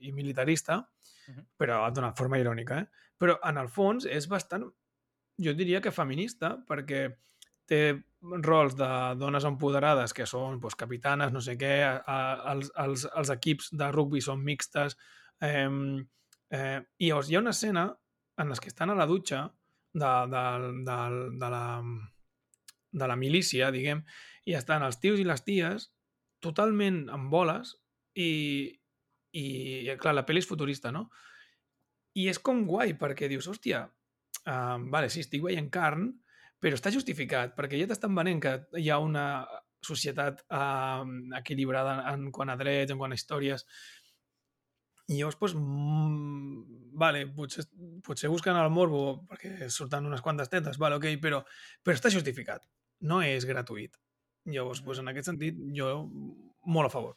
i 0.08 0.12
militarista, 0.12 0.82
Mhm. 1.26 1.44
però 1.56 1.90
d'una 1.92 2.12
forma 2.12 2.38
irònica. 2.38 2.80
Eh? 2.82 2.86
Però 3.18 3.38
en 3.48 3.58
el 3.58 3.68
fons 3.68 4.06
és 4.06 4.26
bastant, 4.28 4.66
jo 5.40 5.54
diria 5.54 5.80
que 5.80 5.90
feminista, 5.94 6.54
perquè 6.68 7.16
té 7.66 8.02
rols 8.44 8.76
de 8.76 8.88
dones 9.16 9.44
empoderades 9.44 10.12
que 10.12 10.26
són 10.26 10.60
doncs, 10.60 10.76
capitanes, 10.76 11.32
no 11.32 11.40
sé 11.40 11.56
què, 11.56 11.82
a, 11.84 11.94
a, 12.06 12.52
els, 12.52 12.70
els, 12.76 13.06
els 13.16 13.30
equips 13.30 13.70
de 13.72 13.90
rugbi 13.92 14.20
són 14.20 14.44
mixtes, 14.44 14.96
eh, 15.40 15.68
eh, 16.50 16.80
i 16.98 17.08
llavors 17.08 17.30
hi 17.30 17.36
ha 17.36 17.40
una 17.44 17.56
escena 17.56 17.86
en 18.36 18.48
les 18.48 18.60
que 18.60 18.68
estan 18.68 18.90
a 18.90 18.98
la 18.98 19.06
dutxa 19.06 19.46
de, 19.94 20.12
de, 20.34 20.44
de, 20.84 20.98
de, 21.40 21.50
la, 21.50 21.64
de 22.94 23.08
la 23.10 23.16
milícia, 23.18 23.70
diguem, 23.74 24.04
i 24.46 24.54
estan 24.54 24.84
els 24.86 25.00
tios 25.02 25.20
i 25.20 25.26
les 25.26 25.42
ties 25.44 25.90
totalment 26.44 27.04
en 27.12 27.28
boles 27.32 27.74
i, 28.14 28.30
i, 29.34 29.44
clar, 30.00 30.14
la 30.14 30.24
pel·li 30.26 30.44
és 30.44 30.48
futurista, 30.48 30.92
no? 30.94 31.08
I 32.14 32.28
és 32.30 32.38
com 32.38 32.62
guai, 32.68 32.94
perquè 33.00 33.28
dius, 33.30 33.48
hòstia, 33.50 33.82
uh, 34.44 34.76
vale, 34.92 35.10
sí, 35.10 35.24
estic 35.24 35.42
veient 35.42 35.70
carn, 35.74 36.12
però 36.62 36.78
està 36.78 36.92
justificat, 36.94 37.56
perquè 37.56 37.80
ja 37.80 37.88
t'estan 37.90 38.14
venent 38.14 38.40
que 38.44 38.54
hi 38.80 38.88
ha 38.92 39.00
una 39.02 39.26
societat 39.84 40.44
uh, 40.54 41.02
equilibrada 41.40 41.98
en 42.14 42.30
quant 42.32 42.52
a 42.52 42.56
drets, 42.60 42.94
en 42.94 43.00
quant 43.00 43.12
a 43.12 43.18
històries, 43.18 43.66
i 45.10 45.18
llavors, 45.18 45.36
doncs, 45.36 45.58
mm, 45.58 46.92
vale, 46.96 47.26
potser, 47.36 47.66
potser 48.04 48.30
busquen 48.32 48.56
el 48.56 48.70
morbo 48.72 49.02
perquè 49.28 49.68
surten 49.68 50.06
unes 50.08 50.22
quantes 50.24 50.48
tetes, 50.48 50.78
vale, 50.80 50.96
ok, 50.96 51.10
però, 51.20 51.42
però 51.84 51.98
està 51.98 52.12
justificat, 52.12 52.64
no 53.10 53.20
és 53.24 53.46
gratuït. 53.48 53.94
Llavors, 54.50 54.82
doncs, 54.84 55.00
en 55.00 55.12
aquest 55.12 55.30
sentit, 55.30 55.60
jo 55.76 55.92
molt 56.66 56.90
a 56.90 56.92
favor. 56.92 57.14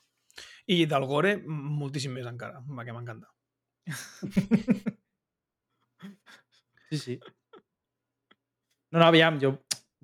I 0.69 0.85
del 0.89 1.05
gore, 1.09 1.34
moltíssim 1.47 2.14
més 2.15 2.27
encara, 2.30 2.61
que 2.61 2.95
m'encanta. 2.95 3.27
Sí, 6.88 6.97
sí. 6.97 7.15
No, 8.91 8.99
no, 8.99 9.07
aviam, 9.09 9.39
jo 9.41 9.49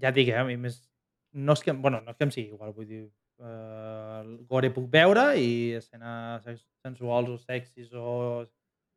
ja 0.01 0.09
et 0.11 0.17
dic, 0.17 0.31
eh, 0.33 0.39
a 0.41 0.47
mi 0.47 0.57
més... 0.59 0.81
No 1.33 1.55
és 1.57 1.63
que, 1.65 1.73
bueno, 1.73 2.01
no 2.03 2.13
és 2.13 2.17
que 2.19 2.27
em 2.27 2.33
sigui 2.33 2.53
igual, 2.53 2.73
vull 2.75 2.89
dir, 2.89 3.05
eh, 3.39 4.17
el 4.19 4.33
gore 4.49 4.69
puc 4.75 4.89
veure 4.91 5.23
i 5.39 5.73
escenes 5.79 6.65
sensuals 6.83 7.31
o 7.33 7.37
sexis 7.39 7.93
o 7.97 8.43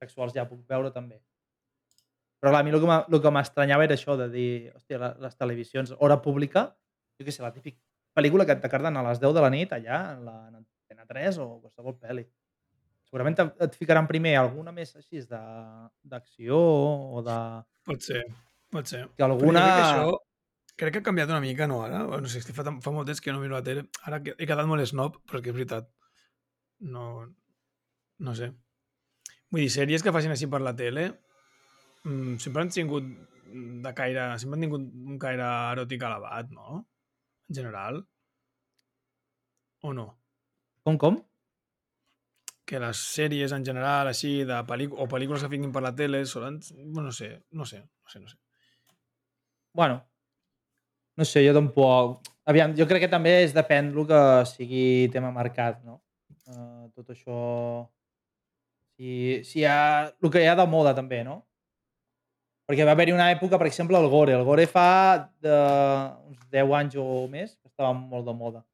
sexuals 0.02 0.34
ja 0.36 0.48
puc 0.50 0.66
veure 0.68 0.90
també. 0.92 1.20
Però 2.46 2.52
clar, 2.54 2.62
a 2.62 2.66
mi 2.66 2.70
el 2.70 2.78
que 2.78 2.96
el 3.16 3.22
que 3.22 3.30
m'estranyava 3.34 3.84
era 3.88 3.94
això 3.98 4.14
de 4.14 4.28
dir, 4.30 4.50
hòstia, 4.70 5.12
les 5.18 5.34
televisions, 5.34 5.92
hora 5.98 6.20
pública, 6.22 6.68
jo 7.18 7.26
què 7.26 7.32
sé, 7.34 7.42
la 7.42 7.50
típica 7.50 7.80
pel·lícula 8.14 8.46
que 8.46 8.54
et 8.54 8.66
carden 8.70 8.94
a 8.96 9.02
les 9.02 9.18
10 9.18 9.34
de 9.34 9.42
la 9.42 9.50
nit 9.50 9.72
allà, 9.74 9.96
en 10.14 10.22
la 10.28 10.36
en 10.46 10.60
Antena 10.60 11.08
3 11.10 11.40
o 11.42 11.48
qualsevol 11.64 11.96
pel·li. 11.98 12.22
Segurament 13.10 13.34
et, 13.42 13.74
ficaran 13.74 14.06
primer 14.06 14.36
alguna 14.38 14.70
més 14.76 14.94
així 14.94 15.24
de- 15.26 15.42
d'acció 16.06 16.60
o 17.18 17.24
de... 17.26 17.36
Pot 17.90 18.06
ser, 18.06 18.22
pot 18.70 18.86
ser. 18.94 19.02
Que 19.18 19.26
alguna... 19.26 19.64
crec 19.66 19.74
que 19.74 19.90
això 19.90 20.16
crec 20.76 20.94
que 20.94 21.02
ha 21.02 21.08
canviat 21.10 21.34
una 21.34 21.42
mica, 21.42 21.66
no, 21.66 21.82
ara? 21.82 22.04
No 22.06 22.30
sé, 22.30 22.44
fa, 22.46 22.62
fa 22.62 22.94
molt 22.94 23.10
temps 23.10 23.24
que 23.24 23.34
no 23.34 23.42
miro 23.42 23.58
la 23.58 23.64
tele. 23.66 23.88
Ara 24.06 24.22
que 24.22 24.38
he 24.38 24.46
quedat 24.46 24.70
molt 24.70 24.86
snob, 24.86 25.18
però 25.26 25.42
és 25.42 25.44
que 25.48 25.50
és 25.50 25.58
veritat. 25.58 25.90
No, 26.94 27.26
no 28.22 28.38
sé. 28.38 28.52
Vull 29.50 29.66
dir, 29.66 29.70
sèries 29.72 30.06
que 30.06 30.14
facin 30.14 30.34
així 30.34 30.46
per 30.52 30.62
la 30.62 30.76
tele 30.76 31.08
mm, 32.06 32.36
sempre 32.42 32.62
han 32.62 32.72
tingut 32.72 33.08
de 33.86 33.94
caire, 33.94 34.28
sempre 34.40 34.58
han 34.58 34.66
tingut 34.66 34.84
un 35.12 35.18
caire 35.22 35.46
eròtic 35.74 36.04
elevat, 36.08 36.52
no? 36.54 36.82
En 37.50 37.58
general. 37.60 38.02
O 39.82 39.92
no? 39.94 40.06
Com, 40.86 40.98
com? 40.98 41.20
Que 42.66 42.80
les 42.82 43.00
sèries 43.14 43.52
en 43.54 43.64
general, 43.66 44.10
així, 44.10 44.40
de 44.48 44.58
pel·líc 44.66 44.94
o 44.94 45.06
pel·lícules 45.10 45.44
que 45.44 45.52
fiquin 45.52 45.72
per 45.74 45.84
la 45.84 45.94
tele, 45.94 46.24
solen... 46.26 46.58
Bueno, 46.74 47.08
no 47.10 47.14
sé, 47.14 47.30
no 47.52 47.66
sé, 47.68 47.82
no 47.82 48.10
sé, 48.10 48.20
no 48.20 48.28
sé. 48.32 48.38
Bueno, 49.76 50.00
no 51.16 51.24
sé, 51.24 51.44
jo 51.46 51.54
tampoc... 51.56 52.32
Aviam, 52.46 52.74
jo 52.78 52.86
crec 52.86 53.06
que 53.06 53.12
també 53.12 53.32
és 53.42 53.54
depèn 53.54 53.90
el 53.92 54.06
que 54.08 54.22
sigui 54.50 54.86
tema 55.14 55.32
marcat, 55.34 55.82
no? 55.84 56.00
Uh, 56.46 56.86
tot 56.94 57.14
això... 57.14 57.38
Si, 58.96 59.42
si 59.44 59.60
hi 59.62 59.66
ha... 59.68 59.78
El 60.22 60.32
que 60.32 60.42
hi 60.42 60.50
ha 60.50 60.56
de 60.58 60.66
moda, 60.70 60.94
també, 60.96 61.22
no? 61.26 61.40
Perquè 62.66 62.84
va 62.84 62.96
haver-hi 62.96 63.12
una 63.14 63.28
època, 63.30 63.58
per 63.58 63.68
exemple, 63.68 63.98
el 63.98 64.08
Gore. 64.10 64.32
El 64.34 64.42
Gore 64.44 64.66
fa 64.66 65.30
de 65.40 65.54
uns 66.26 66.48
10 66.50 66.72
anys 66.80 66.96
o 66.98 67.04
més 67.30 67.52
que 67.60 67.68
estava 67.70 67.92
molt 67.94 68.26
de 68.26 68.34
moda. 68.34 68.64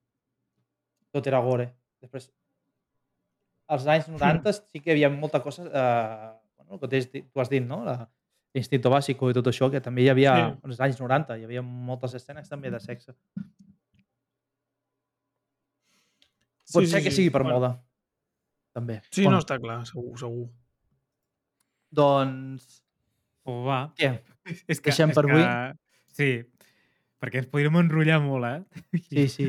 tot 1.12 1.26
era 1.28 1.40
gore. 1.44 1.66
Després, 2.00 2.30
als 3.68 3.84
anys 3.86 4.06
90 4.08 4.52
sí 4.54 4.80
que 4.80 4.90
hi 4.90 4.92
havia 4.94 5.10
molta 5.12 5.42
cosa, 5.44 5.66
eh, 5.66 6.30
bueno, 6.56 6.78
el 6.78 6.80
que 6.80 7.22
tu 7.28 7.40
has 7.40 7.50
dit, 7.50 7.62
no? 7.62 7.84
La, 7.84 8.08
Instinto 8.54 8.88
bàsico 8.92 9.28
i 9.30 9.34
tot 9.36 9.46
això, 9.48 9.70
que 9.70 9.80
també 9.80 10.02
hi 10.02 10.08
havia, 10.08 10.32
Sí. 10.36 10.58
als 10.64 10.80
anys 10.80 10.98
90, 11.00 11.36
hi 11.38 11.44
havia 11.44 11.62
moltes 11.62 12.14
escenes 12.14 12.48
també 12.48 12.70
de 12.70 12.80
sexe. 12.80 13.12
Pot 16.72 16.86
ser 16.88 17.02
que 17.02 17.10
sigui 17.10 17.30
per 17.30 17.42
Bueno, 17.42 17.58
moda. 17.58 17.84
També. 18.72 19.02
Sí, 19.10 19.22
Bueno, 19.24 19.36
no, 19.36 19.42
està 19.42 19.58
clar, 19.60 19.84
segur, 19.86 20.18
segur. 20.18 20.48
Doncs, 21.90 22.81
Oh, 23.48 23.62
va. 23.66 23.80
què? 23.98 24.12
És 24.70 24.80
que, 24.80 24.90
Deixem 24.90 25.10
és 25.10 25.16
per 25.18 25.24
que... 25.26 25.32
avui? 25.32 25.44
Sí, 26.12 26.28
perquè 27.22 27.40
ens 27.42 27.48
podríem 27.50 27.78
enrotllar 27.80 28.20
molt, 28.22 28.46
eh? 28.46 28.82
Sí, 29.08 29.26
sí. 29.28 29.46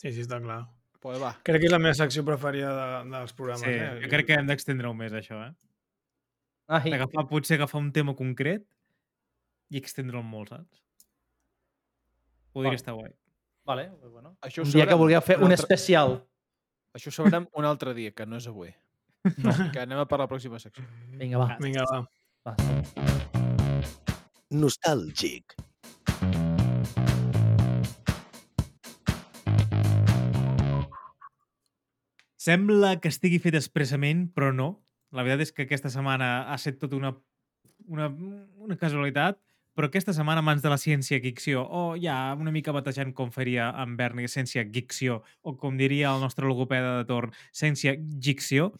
Sí, 0.00 0.12
sí, 0.12 0.20
està 0.24 0.38
clar. 0.42 0.60
Pues 1.00 1.16
va. 1.22 1.30
Crec 1.46 1.62
que 1.62 1.68
és 1.70 1.72
la 1.72 1.78
meva 1.80 1.94
secció 1.96 2.22
preferida 2.26 2.70
de, 2.76 3.10
dels 3.14 3.32
programes. 3.36 3.64
Sí, 3.64 3.72
eh? 3.72 4.02
jo 4.02 4.10
crec 4.12 4.26
que 4.28 4.36
hem 4.36 4.48
d'extendre-ho 4.50 4.92
més, 4.96 5.14
això, 5.16 5.38
eh? 5.46 5.52
Ai, 6.70 6.92
Agafar, 6.94 7.24
potser 7.30 7.56
agafar 7.58 7.80
un 7.82 7.88
tema 7.92 8.12
concret 8.14 8.62
i 9.74 9.80
extendre'l 9.80 10.22
molt, 10.22 10.52
saps? 10.52 10.82
Podria 12.52 12.70
Vale. 12.74 12.78
estar 12.82 12.94
guai. 12.94 13.10
vale, 13.66 13.88
bueno. 14.10 14.36
Això 14.42 14.62
Un 14.64 14.70
dia 14.72 14.86
que 14.86 14.94
vulgueu 14.98 15.20
fer 15.22 15.36
un 15.38 15.50
altre- 15.50 15.62
especial. 15.64 16.16
Això 16.94 17.10
ho 17.10 17.14
sabrem 17.14 17.46
un 17.54 17.64
altre 17.64 17.94
dia, 17.94 18.10
que 18.10 18.26
no 18.26 18.36
és 18.38 18.46
avui. 18.50 18.70
No. 19.38 19.52
Que 19.72 19.82
anem 19.84 19.98
a 20.00 20.06
per 20.10 20.18
la 20.18 20.26
pròxima 20.30 20.58
secció. 20.58 20.82
Vinga, 21.20 21.38
va. 21.38 21.56
Vinga, 21.62 21.84
va. 21.90 22.00
Nostàlgic. 24.50 25.52
Sembla 32.40 32.94
que 33.00 33.10
estigui 33.12 33.36
fet 33.44 33.58
expressament, 33.58 34.30
però 34.32 34.48
no. 34.56 34.70
La 35.12 35.22
veritat 35.26 35.44
és 35.44 35.52
que 35.52 35.66
aquesta 35.66 35.90
setmana 35.92 36.48
ha 36.48 36.56
estat 36.56 36.78
tota 36.80 36.96
una, 36.96 37.12
una, 37.84 38.08
una 38.64 38.78
casualitat, 38.80 39.36
però 39.74 39.88
aquesta 39.88 40.12
setmana, 40.16 40.42
mans 40.44 40.62
de 40.64 40.70
la 40.72 40.78
ciència-ficció, 40.80 41.62
o 41.62 41.94
ja 42.00 42.16
una 42.38 42.52
mica 42.54 42.72
batejant 42.74 43.12
com 43.16 43.30
faria 43.34 43.68
en 43.82 43.96
Bernie, 43.98 44.28
ciència-ficció, 44.28 45.20
o 45.42 45.54
com 45.60 45.78
diria 45.80 46.10
el 46.14 46.20
nostre 46.24 46.48
logopeda 46.48 46.96
de 46.98 47.06
torn, 47.08 47.34
ciència-ficció, 47.56 48.70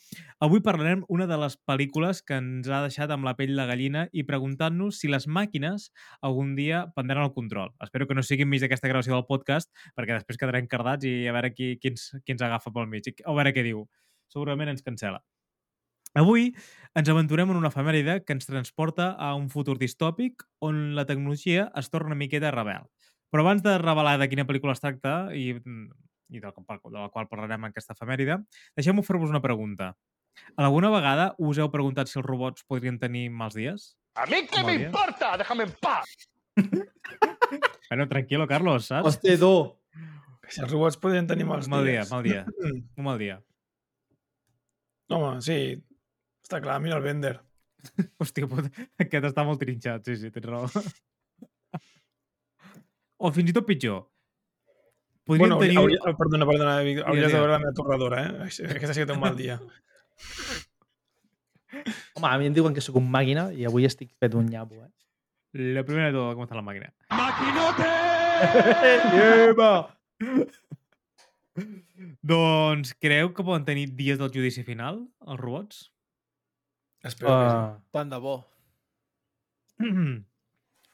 avui 0.42 0.62
parlarem 0.66 1.04
una 1.08 1.28
de 1.30 1.38
les 1.40 1.56
pel·lícules 1.68 2.22
que 2.26 2.40
ens 2.42 2.68
ha 2.68 2.82
deixat 2.86 3.14
amb 3.14 3.28
la 3.28 3.36
pell 3.38 3.54
de 3.56 3.66
gallina 3.70 4.06
i 4.12 4.26
preguntant-nos 4.28 5.00
si 5.00 5.10
les 5.12 5.28
màquines 5.30 5.90
algun 6.26 6.54
dia 6.58 6.86
prendran 6.96 7.24
el 7.28 7.34
control. 7.36 7.74
Espero 7.80 8.06
que 8.06 8.18
no 8.18 8.26
sigui 8.26 8.48
enmig 8.48 8.64
d'aquesta 8.64 8.90
gravació 8.90 9.16
del 9.16 9.28
podcast, 9.30 9.70
perquè 9.96 10.18
després 10.18 10.40
quedarem 10.40 10.68
cardats 10.70 11.06
i 11.08 11.26
a 11.30 11.36
veure 11.36 11.54
qui, 11.54 11.76
qui, 11.80 11.94
ens, 11.94 12.10
qui 12.24 12.36
ens 12.36 12.46
agafa 12.46 12.74
pel 12.74 12.90
mig, 12.90 13.06
i 13.06 13.20
a 13.24 13.36
veure 13.36 13.54
què 13.54 13.66
diu. 13.66 13.86
Segurament 14.30 14.70
ens 14.70 14.82
cancela. 14.86 15.22
Avui 16.18 16.50
ens 16.98 17.08
aventurem 17.08 17.50
en 17.52 17.56
una 17.60 17.70
efemèride 17.70 18.16
que 18.26 18.34
ens 18.34 18.48
transporta 18.48 19.12
a 19.14 19.34
un 19.38 19.46
futur 19.52 19.76
distòpic 19.78 20.42
on 20.66 20.94
la 20.98 21.04
tecnologia 21.06 21.68
es 21.78 21.90
torna 21.90 22.10
una 22.12 22.18
miqueta 22.18 22.50
rebel. 22.50 22.88
Però 23.30 23.44
abans 23.44 23.62
de 23.62 23.76
revelar 23.78 24.16
de 24.18 24.26
quina 24.28 24.42
pel·lícula 24.48 24.74
es 24.74 24.82
tracta 24.82 25.30
i, 25.36 25.52
i 25.54 26.40
de, 26.42 26.46
la, 26.50 26.52
de 26.56 26.96
la 26.98 27.08
qual 27.14 27.28
parlarem 27.30 27.62
en 27.68 27.70
aquesta 27.70 27.94
efemèride, 27.94 28.40
deixeu-me 28.74 29.04
fer-vos 29.06 29.30
una 29.30 29.42
pregunta. 29.44 29.92
Alguna 30.58 30.90
vegada 30.90 31.34
us 31.38 31.58
heu 31.62 31.70
preguntat 31.70 32.10
si 32.10 32.18
els 32.18 32.26
robots 32.26 32.66
podrien 32.66 32.98
tenir 32.98 33.28
mals 33.30 33.54
dies? 33.54 33.92
¿A 34.18 34.26
mí 34.26 34.42
qué 34.50 34.62
Mal 34.62 34.66
me 34.66 34.78
día. 34.78 34.86
importa? 34.90 35.36
Déjame 35.38 35.64
en 35.70 35.74
paz. 35.80 36.16
Bueno, 37.90 38.06
tranquilo, 38.06 38.46
Carlos, 38.46 38.86
saps? 38.86 39.16
Hòstia, 39.16 39.34
tu. 39.40 39.48
Si 40.46 40.60
els 40.62 40.70
robots 40.70 40.94
podrien 41.02 41.26
tenir 41.26 41.42
mals 41.46 41.66
Un 41.66 41.72
mal 41.74 41.82
dia, 41.86 42.04
dies. 42.04 42.10
mal 42.12 42.22
dia. 42.22 42.44
Mm. 42.46 42.82
Un 43.02 43.04
mal 43.04 43.18
dia. 43.18 43.40
Home, 45.10 45.40
sí. 45.42 45.56
Està 46.50 46.58
clar, 46.58 46.80
mira 46.82 46.96
el 46.98 47.04
Bender. 47.04 47.36
Hòstia 48.20 48.48
puta, 48.50 48.66
aquest 48.98 49.26
està 49.28 49.44
molt 49.46 49.60
trinxat, 49.62 50.02
sí, 50.02 50.16
sí, 50.18 50.32
tens 50.34 50.48
raó. 50.50 50.66
O 53.22 53.30
fins 53.36 53.52
i 53.52 53.54
tot 53.54 53.62
pitjor. 53.68 54.00
Podríem 55.22 55.44
Bueno, 55.44 55.58
tenir... 55.60 55.76
hauria, 55.78 56.00
hauria, 56.02 56.16
perdona, 56.18 56.48
perdona, 56.48 56.72
Vic, 56.82 56.98
hauries 57.06 57.30
de 57.30 57.36
veure 57.36 57.52
la 57.52 57.60
meva 57.62 57.70
torradora, 57.76 58.24
eh? 58.24 58.48
Aquesta 58.48 58.96
sí 58.96 59.04
que 59.04 59.06
té 59.06 59.14
un 59.14 59.22
mal 59.22 59.38
dia. 59.38 59.60
Home, 62.18 62.26
a 62.26 62.34
mi 62.42 62.50
em 62.50 62.58
diuen 62.58 62.74
que 62.74 62.82
sóc 62.82 62.98
un 62.98 63.06
màquina 63.14 63.46
i 63.54 63.62
avui 63.70 63.86
estic 63.86 64.10
fet 64.18 64.34
un 64.34 64.50
nyapo, 64.50 64.82
eh? 64.82 64.90
Lo 65.78 65.86
primero 65.86 66.08
de 66.08 66.12
todo, 66.18 66.34
¿cómo 66.34 66.50
está 66.50 66.58
la 66.58 66.66
máquina? 66.66 66.90
Lleva! 69.14 69.94
doncs 72.26 72.90
creu 72.98 73.30
que 73.38 73.46
poden 73.46 73.62
tenir 73.70 73.94
dies 73.94 74.18
del 74.18 74.34
judici 74.34 74.66
final, 74.66 75.06
els 75.22 75.38
robots? 75.38 75.86
Espero 77.02 77.30
que 77.30 77.46
sí. 77.50 77.56
Uh, 77.56 77.78
Tant 77.94 78.10
de 78.12 78.18
bo. 78.20 78.34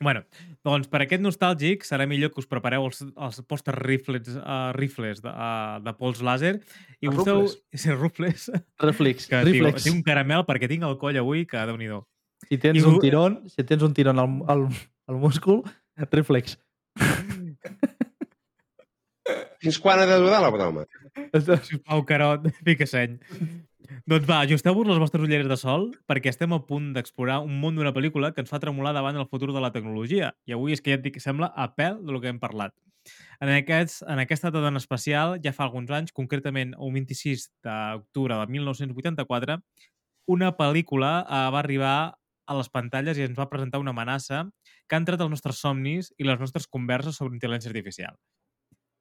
bueno, 0.07 0.23
doncs 0.66 0.91
per 0.93 1.01
aquest 1.03 1.23
nostàlgic 1.24 1.87
serà 1.89 2.07
millor 2.09 2.31
que 2.35 2.43
us 2.43 2.51
prepareu 2.51 2.87
els, 2.87 3.03
els 3.03 3.41
poster 3.49 3.74
rifles, 3.78 4.28
uh, 4.39 4.70
rifles 4.77 5.23
de, 5.24 5.33
uh, 5.33 5.78
de 5.83 5.97
pols 5.99 6.23
làser 6.27 6.57
i 7.01 7.11
busqueu... 7.11 7.47
rufles. 7.47 7.62
Sí, 7.83 7.91
rifles. 7.95 8.51
reflex. 8.83 9.31
Que 9.31 9.43
reflex. 9.47 9.89
tinc 9.89 9.99
un 9.99 10.05
caramel 10.07 10.47
perquè 10.49 10.70
tinc 10.70 10.87
el 10.87 10.99
coll 11.01 11.19
avui 11.20 11.47
que 11.49 11.65
déu 11.69 11.81
nhi 11.81 11.91
Si 12.47 12.59
tens 12.61 12.78
I 12.78 12.85
un 12.85 13.01
tirón, 13.01 13.41
si 13.49 13.65
tens 13.65 13.83
un 13.83 13.95
tirón 13.97 14.20
al, 14.20 14.28
al, 14.47 14.69
al 15.09 15.16
múscul, 15.19 15.65
reflex. 16.12 16.59
Fins 19.59 19.78
quan 19.83 19.99
ha 19.99 20.07
de 20.07 20.19
durar 20.20 20.43
la 20.45 20.51
broma? 20.55 20.85
Sisplau, 21.33 22.05
Carot, 22.07 22.45
fica 22.62 22.87
seny. 22.87 23.16
Doncs 24.07 24.27
va, 24.29 24.41
ajusteu-vos 24.45 24.89
les 24.89 24.99
vostres 25.03 25.25
ulleres 25.25 25.49
de 25.51 25.57
sol 25.61 25.89
perquè 26.11 26.31
estem 26.33 26.55
a 26.55 26.61
punt 26.69 26.93
d'explorar 26.97 27.41
un 27.45 27.55
món 27.61 27.79
d'una 27.79 27.95
pel·lícula 27.97 28.33
que 28.35 28.43
ens 28.45 28.53
fa 28.53 28.61
tremolar 28.63 28.95
davant 28.97 29.19
del 29.19 29.29
futur 29.31 29.53
de 29.55 29.63
la 29.63 29.73
tecnologia. 29.75 30.33
I 30.47 30.57
avui 30.57 30.77
és 30.77 30.83
que 30.83 30.93
ja 30.93 31.01
et 31.01 31.05
dic 31.05 31.17
que 31.17 31.25
sembla 31.25 31.53
a 31.55 31.69
pèl 31.75 32.03
de 32.05 32.15
lo 32.15 32.21
que 32.23 32.31
hem 32.33 32.41
parlat. 32.43 32.75
En, 33.41 33.51
aquest, 33.53 34.03
en 34.09 34.19
aquesta 34.19 34.51
data 34.51 34.69
en 34.73 34.81
especial, 34.81 35.37
ja 35.43 35.55
fa 35.55 35.67
alguns 35.67 35.93
anys, 35.95 36.15
concretament 36.17 36.75
el 36.75 36.95
26 36.95 37.49
d'octubre 37.65 38.39
de 38.41 38.47
1984, 38.57 39.61
una 40.37 40.53
pel·lícula 40.59 41.13
eh, 41.23 41.43
va 41.55 41.61
arribar 41.63 41.99
a 42.47 42.57
les 42.59 42.71
pantalles 42.71 43.19
i 43.19 43.27
ens 43.27 43.39
va 43.39 43.51
presentar 43.51 43.83
una 43.83 43.93
amenaça 43.95 44.45
que 44.87 44.97
ha 44.97 45.03
entrat 45.03 45.23
als 45.23 45.33
nostres 45.33 45.61
somnis 45.63 46.13
i 46.19 46.27
les 46.27 46.41
nostres 46.43 46.67
converses 46.71 47.19
sobre 47.19 47.35
intel·ligència 47.35 47.73
artificial. 47.73 48.15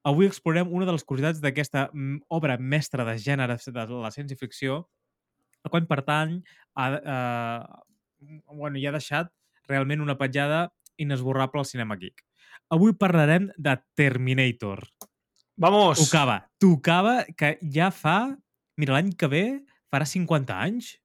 Avui 0.06 0.28
explorem 0.30 0.70
una 0.70 0.86
de 0.86 0.94
les 0.94 1.04
curiositats 1.04 1.42
d'aquesta 1.42 1.88
mm, 1.92 2.28
obra 2.38 2.60
mestra 2.62 3.06
de 3.08 3.18
gènere 3.18 3.58
de 3.58 3.86
la 3.90 4.12
ciència-ficció, 4.14 4.84
a 5.66 5.72
quan 5.74 5.88
pertany 5.90 6.38
a, 6.78 6.86
eh, 6.94 8.36
bueno, 8.54 8.78
ja 8.78 8.92
ha 8.92 8.98
deixat 9.00 9.32
realment 9.70 10.04
una 10.06 10.18
petjada 10.20 10.68
inesborrable 11.02 11.64
al 11.64 11.70
cinema 11.70 11.98
geek. 11.98 12.22
Avui 12.70 12.94
parlarem 12.98 13.50
de 13.58 13.76
Terminator. 13.98 14.86
Vamos! 15.58 15.98
Tocava, 16.04 16.44
tocava 16.62 17.24
que 17.38 17.56
ja 17.62 17.90
fa... 17.90 18.36
Mira, 18.78 18.98
l'any 18.98 19.14
que 19.16 19.30
ve 19.32 19.44
farà 19.90 20.06
50 20.06 20.54
anys? 20.54 20.96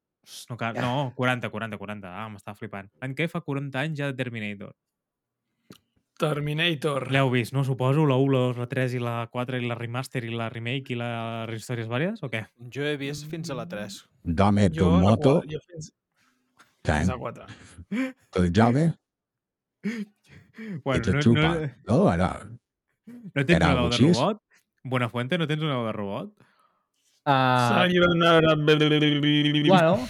No, 0.50 0.56
cal, 0.58 0.76
no 0.76 1.12
40, 1.16 1.50
40, 1.50 1.78
40. 1.78 2.10
Ah, 2.10 2.28
m'estava 2.32 2.58
flipant. 2.58 2.90
L'any 3.00 3.14
que 3.16 3.26
ve 3.26 3.32
fa 3.32 3.40
40 3.46 3.80
anys 3.80 4.00
ja 4.00 4.10
de 4.10 4.18
Terminator. 4.18 4.74
Terminator. 6.20 7.06
L'heu 7.12 7.30
vist, 7.32 7.54
no? 7.56 7.62
Suposo, 7.64 8.04
la 8.06 8.16
1, 8.20 8.32
la 8.34 8.40
2, 8.50 8.58
la 8.60 8.66
3 8.68 8.94
i 8.98 9.00
la 9.00 9.14
4 9.32 9.56
i 9.56 9.66
la 9.66 9.74
remaster 9.78 10.22
i 10.28 10.30
la 10.36 10.50
remake 10.52 10.92
i 10.92 10.98
les 11.00 11.54
històries 11.56 11.88
vàries, 11.88 12.20
o 12.22 12.28
què? 12.32 12.42
Jo 12.76 12.84
he 12.84 12.96
vist 13.00 13.24
fins 13.30 13.48
a 13.50 13.56
la 13.56 13.64
3. 13.70 13.96
Dame 14.22 14.68
tu 14.70 14.82
Jo, 14.84 14.90
la 14.92 15.00
moto. 15.06 15.38
qua- 15.40 15.48
jo 15.54 15.60
fins, 15.66 15.92
Ten. 16.82 16.98
fins 17.06 17.10
a 17.14 17.16
4. 17.16 17.46
Tu 18.36 18.44
llave. 18.52 18.84
Bueno, 20.84 21.12
no, 21.14 21.20
chupa. 21.22 21.40
no, 21.40 21.70
No, 21.88 22.16
no. 22.16 22.30
no 23.06 23.44
tens 23.46 23.56
Era 23.56 23.66
una 23.72 23.80
veu 23.80 23.90
de 23.90 23.96
robot? 24.12 24.42
Buenafuente, 24.84 25.38
no 25.38 25.46
tens 25.48 25.62
una 25.62 25.76
veu 25.78 25.86
de 25.86 25.92
robot? 25.92 26.34
Uh, 27.26 27.88
Bueno, 29.68 30.08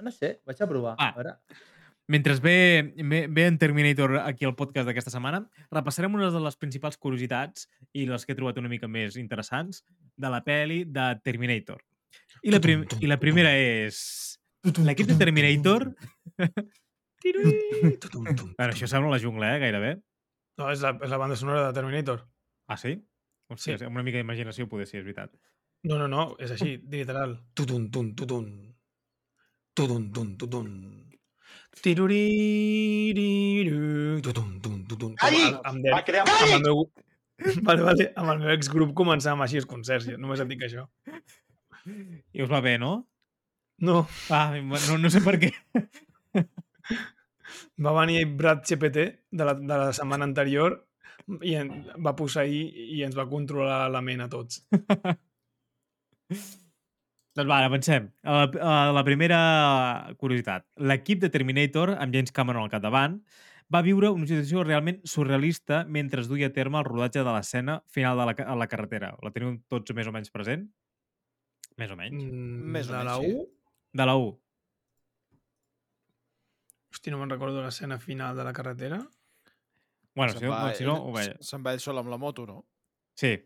no 0.00 0.10
sé, 0.10 0.40
vaig 0.46 0.60
a 0.62 0.66
provar. 0.68 0.94
Va. 0.98 1.08
A 1.08 1.12
veure. 1.16 1.34
Mentre 2.10 2.34
ve, 2.42 2.92
ve, 2.96 3.20
ve 3.30 3.44
en 3.46 3.58
Terminator 3.60 4.16
aquí 4.24 4.44
al 4.48 4.56
podcast 4.58 4.88
d'aquesta 4.88 5.12
setmana, 5.14 5.44
repassarem 5.70 6.16
unes 6.18 6.32
de 6.34 6.40
les 6.42 6.56
principals 6.58 6.98
curiositats 6.98 7.68
i 7.94 8.02
les 8.08 8.24
que 8.26 8.34
he 8.34 8.38
trobat 8.38 8.58
una 8.58 8.70
mica 8.72 8.88
més 8.90 9.14
interessants 9.20 9.84
de 10.18 10.30
la 10.32 10.40
peli 10.42 10.82
de 10.90 11.04
Terminator. 11.22 11.84
I 12.42 12.50
la, 12.50 12.58
prim 12.64 12.82
i 12.98 13.06
la 13.10 13.20
primera 13.22 13.52
és... 13.54 14.00
L'equip 14.82 15.06
de 15.12 15.16
Terminator... 15.20 15.86
Bueno, 17.22 18.72
això 18.72 18.88
sembla 18.88 19.12
la 19.12 19.20
jungla, 19.22 19.54
eh, 19.54 19.60
gairebé. 19.62 19.92
No, 20.58 20.70
és 20.72 20.82
la, 20.82 20.94
és 20.98 21.12
la 21.12 21.18
banda 21.20 21.36
sonora 21.38 21.66
de 21.68 21.76
Terminator. 21.76 22.24
Ah, 22.66 22.76
sí? 22.80 22.96
Hòstia, 23.50 23.78
Sí. 23.78 23.84
amb 23.86 23.96
una 23.96 24.04
mica 24.06 24.18
d'imaginació 24.18 24.66
poder 24.70 24.86
ser, 24.86 25.00
és 25.00 25.06
veritat. 25.06 25.32
No, 25.84 25.96
no, 25.98 26.08
no, 26.08 26.36
és 26.38 26.50
així, 26.54 26.76
literal. 26.90 27.38
Tutun, 27.54 27.90
tun, 27.90 28.14
tutun. 28.16 28.50
Tutun, 29.74 30.10
tun, 30.12 30.36
tutun. 30.38 30.72
Tiruririru, 31.80 33.78
tutun, 34.26 34.60
tun, 34.60 34.82
tutun. 34.90 35.14
Calli! 35.20 35.44
Amb, 35.62 35.86
amb, 35.86 36.04
crear... 36.04 36.26
amb, 36.26 36.52
el 36.56 36.62
meu, 36.66 36.82
Vale, 37.66 37.82
vale. 37.82 38.12
Amb 38.20 38.34
el 38.34 38.42
meu 38.42 38.50
exgrup 38.52 38.90
començàvem 38.96 39.40
així, 39.44 39.56
els 39.62 39.68
concerts. 39.70 40.08
Només 40.20 40.42
et 40.42 40.50
dic 40.50 40.62
això. 40.66 40.82
I 41.86 42.42
us 42.44 42.50
va 42.50 42.60
bé, 42.64 42.74
no? 42.82 42.92
No, 43.80 44.02
Ah, 44.28 44.52
no, 44.60 44.98
no 45.00 45.08
sé 45.12 45.22
per 45.24 45.38
què. 45.40 45.50
va 47.84 47.94
venir 47.96 48.26
Brad 48.36 48.60
CPT 48.68 49.06
de 49.32 49.46
la, 49.48 49.54
de 49.56 49.78
la 49.84 49.92
setmana 49.96 50.28
anterior 50.28 50.76
i 51.46 51.54
en, 51.56 51.70
va 52.04 52.12
posseir 52.18 52.60
i 52.98 53.00
ens 53.06 53.16
va 53.16 53.28
controlar 53.30 53.86
la 53.94 54.02
ment 54.04 54.26
a 54.26 54.28
tots. 54.32 54.60
Doncs 57.40 57.48
va, 57.48 57.60
avancem. 57.64 58.10
A 58.28 58.34
la, 58.36 58.48
a 58.60 58.72
la 58.92 59.02
primera 59.06 59.38
curiositat. 60.20 60.66
L'equip 60.90 61.22
de 61.22 61.30
Terminator, 61.32 61.94
amb 61.96 62.12
James 62.12 62.34
Cameron 62.36 62.66
al 62.66 62.72
capdavant, 62.72 63.14
va 63.72 63.80
viure 63.86 64.10
una 64.10 64.26
situació 64.26 64.64
realment 64.66 64.98
surrealista 65.08 65.84
mentre 65.86 66.20
es 66.24 66.28
duia 66.28 66.50
a 66.50 66.54
terme 66.54 66.80
el 66.80 66.88
rodatge 66.88 67.22
de 67.22 67.32
l'escena 67.32 67.78
final 67.88 68.18
de 68.18 68.26
la, 68.28 68.34
a 68.52 68.56
la 68.58 68.68
carretera. 68.68 69.14
La 69.24 69.32
teniu 69.32 69.56
tots 69.70 69.94
més 69.96 70.10
o 70.10 70.14
menys 70.14 70.32
present? 70.34 70.66
Més 71.80 71.94
o 71.94 71.96
menys. 71.96 72.24
Mm, 72.26 72.72
Més 72.76 72.90
o 72.90 72.92
de 72.92 72.98
menys, 72.98 73.08
la 73.08 73.16
sí. 73.22 73.32
1? 73.38 73.46
De 74.00 74.08
la 74.10 74.16
1. 74.20 74.34
Hosti, 76.90 77.14
no 77.14 77.20
me'n 77.22 77.30
recordo 77.30 77.62
l'escena 77.62 78.00
final 78.02 78.36
de 78.36 78.44
la 78.44 78.52
carretera. 78.52 78.98
Bueno, 80.18 80.34
Se'n 80.34 80.42
si 80.42 80.46
no, 80.48 80.52
va 80.52 80.74
si 80.74 80.84
no 80.84 80.96
ho 81.06 81.14
veia. 81.14 81.38
Se'n 81.46 81.62
va 81.64 81.72
ell 81.76 81.80
sol 81.80 82.02
amb 82.02 82.10
la 82.10 82.18
moto, 82.18 82.44
no? 82.48 82.64
Sí. 83.14 83.36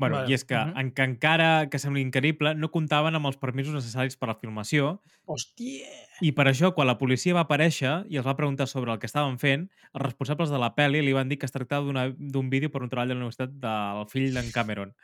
Bueno, 0.00 0.16
Vale. 0.16 0.30
i 0.30 0.34
és 0.34 0.44
que, 0.48 0.56
Mhm. 0.56 0.78
en 0.80 0.90
que 0.96 1.02
encara 1.04 1.68
que 1.68 1.78
sembli 1.78 2.00
increïble, 2.00 2.54
no 2.56 2.70
comptaven 2.72 3.14
amb 3.18 3.26
els 3.28 3.36
permisos 3.36 3.74
necessaris 3.74 4.16
per 4.16 4.30
a 4.30 4.32
la 4.32 4.38
filmació 4.40 5.02
Hòstia! 5.26 5.84
i 6.22 6.32
per 6.32 6.46
això, 6.48 6.72
quan 6.72 6.86
la 6.88 6.96
policia 6.96 7.34
va 7.36 7.42
aparèixer 7.44 8.06
i 8.08 8.16
els 8.16 8.24
va 8.26 8.34
preguntar 8.38 8.66
sobre 8.66 8.92
el 8.94 8.98
que 8.98 9.04
estaven 9.06 9.36
fent, 9.38 9.68
els 9.92 10.02
responsables 10.06 10.48
de 10.48 10.58
la 10.58 10.74
pel·li 10.74 11.02
li 11.04 11.12
van 11.12 11.28
dir 11.28 11.36
que 11.38 11.44
es 11.44 11.52
tractava 11.52 12.08
d'un 12.16 12.48
vídeo 12.48 12.70
per 12.70 12.80
un 12.82 12.88
treball 12.88 13.08
de 13.08 13.14
la 13.14 13.20
universitat 13.20 13.50
del 13.60 14.06
fill 14.08 14.32
d'en 14.32 14.50
Cameron. 14.52 14.94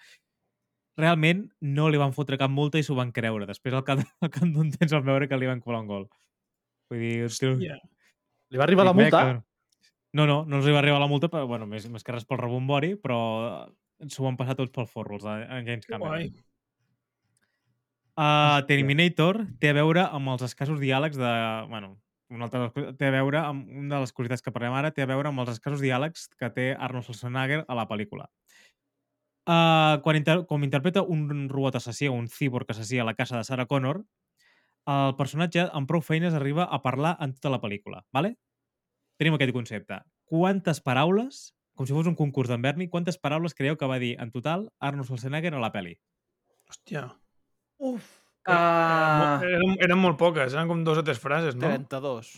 Realment 0.97 1.51
no 1.60 1.90
li 1.90 1.98
van 2.01 2.14
fotre 2.16 2.39
cap 2.40 2.51
multa 2.51 2.78
i 2.81 2.82
s'ho 2.82 2.94
van 2.97 3.12
creure. 3.12 3.44
Després, 3.47 3.74
al 3.74 3.85
cap, 3.85 4.01
al 4.23 4.31
cap 4.31 4.44
d'un 4.48 4.70
temps, 4.73 4.93
van 4.97 5.05
veure 5.05 5.28
que 5.28 5.36
li 5.36 5.47
van 5.47 5.60
cobrar 5.60 5.81
un 5.85 5.86
gol. 5.93 6.09
Vull 6.90 7.01
dir... 7.01 7.24
Hòstia. 7.27 7.77
Li 8.48 8.56
va 8.59 8.64
arribar 8.64 8.86
la 8.86 8.94
Dic, 8.94 9.02
multa? 9.02 9.24
"Meca". 9.27 9.44
No, 10.14 10.24
no, 10.24 10.44
no 10.47 10.56
els 10.56 10.66
hi 10.66 10.73
va 10.73 10.78
arribar 10.78 11.01
la 11.01 11.06
multa, 11.10 11.28
però, 11.28 11.47
bueno, 11.47 11.66
més, 11.66 11.85
més 11.90 12.02
que 12.02 12.12
res 12.12 12.24
pel 12.24 12.39
rebombori, 12.39 12.94
però 12.97 13.68
s'ho 14.05 14.27
van 14.27 14.36
passar 14.39 14.56
tots 14.59 14.74
pel 14.74 14.89
forro, 14.90 15.16
els 15.18 15.24
de 15.24 15.36
en 15.44 15.68
James 15.68 15.86
Cameron. 15.86 16.09
guai. 16.09 16.28
Uh, 18.16 18.64
Terminator 18.64 19.43
té 19.60 19.70
a 19.70 19.77
veure 19.77 20.06
amb 20.09 20.32
els 20.32 20.44
escassos 20.47 20.81
diàlegs 20.81 21.18
de... 21.20 21.32
Bueno, 21.68 21.98
una 22.32 22.48
altra 22.48 22.64
de 22.64 22.93
té 22.98 23.10
a 23.10 23.14
veure 23.14 23.43
amb 23.43 23.68
una 23.68 23.98
de 23.98 24.01
les 24.06 24.12
curiositats 24.12 24.43
que 24.43 24.52
parlem 24.55 24.74
ara, 24.74 24.90
té 24.90 25.05
a 25.05 25.09
veure 25.10 25.31
amb 25.31 25.44
els 25.44 25.52
escassos 25.52 25.82
diàlegs 25.85 26.31
que 26.40 26.51
té 26.51 26.70
Arnold 26.74 27.06
Schwarzenegger 27.06 27.62
a 27.68 27.77
la 27.78 27.86
pel·lícula. 27.90 28.27
Uh, 29.47 30.02
quan 30.02 30.16
inter 30.18 30.40
com 30.51 30.64
interpreta 30.66 31.05
un 31.06 31.47
robot 31.52 31.77
assassí 31.78 32.09
o 32.09 32.16
un 32.16 32.27
cyborg 32.27 32.73
assassí 32.73 32.98
a 32.98 33.05
la 33.06 33.14
casa 33.14 33.36
de 33.36 33.44
Sarah 33.47 33.68
Connor, 33.70 34.01
el 34.90 35.14
personatge 35.18 35.68
amb 35.74 35.86
prou 35.90 36.02
feines 36.02 36.35
arriba 36.35 36.66
a 36.70 36.81
parlar 36.82 37.16
en 37.20 37.35
tota 37.35 37.52
la 37.55 37.60
pel·lícula. 37.62 38.02
Vale? 38.14 38.35
Tenim 39.20 39.36
aquest 39.36 39.55
concepte. 39.55 40.01
Quantes 40.27 40.81
paraules, 40.82 41.52
com 41.77 41.89
si 41.89 41.94
fos 41.94 42.09
un 42.09 42.16
concurs 42.19 42.51
d'en 42.51 42.62
Berni, 42.65 42.89
quantes 42.93 43.19
paraules 43.20 43.55
creieu 43.57 43.77
que 43.77 43.89
va 43.90 44.01
dir 44.03 44.15
en 44.23 44.32
total 44.35 44.70
Arnold 44.81 45.09
Schwarzenegger 45.09 45.53
a 45.55 45.61
la 45.62 45.73
pel·li? 45.74 45.94
Hòstia. 46.70 47.05
Uf. 47.78 48.09
Ah. 48.47 49.39
Uh, 49.43 49.47
Eren, 49.51 49.77
eren 49.82 49.98
molt 49.98 50.19
poques, 50.20 50.55
eren 50.55 50.70
com 50.70 50.82
dos 50.86 51.01
o 51.03 51.05
tres 51.07 51.19
frases, 51.23 51.57
no? 51.59 51.69
32, 51.69 52.32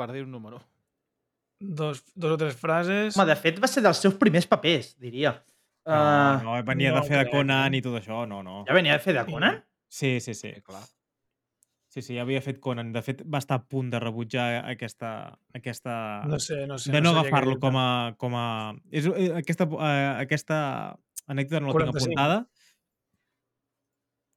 per 0.00 0.08
dir 0.12 0.24
un 0.26 0.32
número. 0.32 0.62
Dos, 1.62 2.02
dos 2.18 2.34
o 2.34 2.38
tres 2.40 2.56
frases... 2.58 3.14
home, 3.14 3.28
de 3.28 3.36
fet, 3.38 3.60
va 3.62 3.70
ser 3.70 3.84
dels 3.84 4.00
seus 4.02 4.16
primers 4.18 4.48
papers, 4.50 4.94
diria. 5.00 5.36
No, 5.36 5.50
Uh, 5.82 6.34
no, 6.44 6.52
venia 6.62 6.92
no 6.94 7.00
de 7.00 7.08
fer 7.08 7.24
de 7.24 7.30
Conan 7.32 7.74
i 7.74 7.80
tot 7.82 7.96
això, 7.98 8.20
no, 8.30 8.38
no. 8.46 8.60
Ja 8.68 8.74
venia 8.76 8.94
de 8.94 9.02
fer 9.02 9.16
de 9.16 9.24
Conan? 9.26 9.56
Sí, 9.90 10.20
sí, 10.22 10.34
sí, 10.38 10.52
clar. 10.62 10.84
Sí, 11.92 12.00
sí, 12.00 12.14
ja 12.16 12.22
havia 12.24 12.40
fet 12.40 12.56
Conan. 12.64 12.88
De 12.94 13.02
fet, 13.04 13.18
va 13.28 13.36
estar 13.42 13.58
a 13.60 13.64
punt 13.68 13.90
de 13.92 13.98
rebutjar 14.00 14.46
aquesta... 14.64 15.10
aquesta... 15.52 15.94
No 16.24 16.38
sé, 16.40 16.62
no 16.66 16.78
sé. 16.80 16.88
de 16.94 17.02
no, 17.04 17.10
sabia 17.12 17.26
què 17.26 17.28
agafar-lo 17.28 17.58
com 17.60 17.76
a... 17.76 17.86
Com 18.16 18.36
a... 18.38 18.46
És, 18.88 19.04
eh, 19.12 19.28
aquesta, 19.42 19.66
eh, 19.68 20.06
aquesta 20.24 20.58
anècdota 21.28 21.60
no 21.60 21.68
la 21.68 21.74
tinc 21.76 21.92
45. 21.92 22.06
apuntada. 22.08 22.38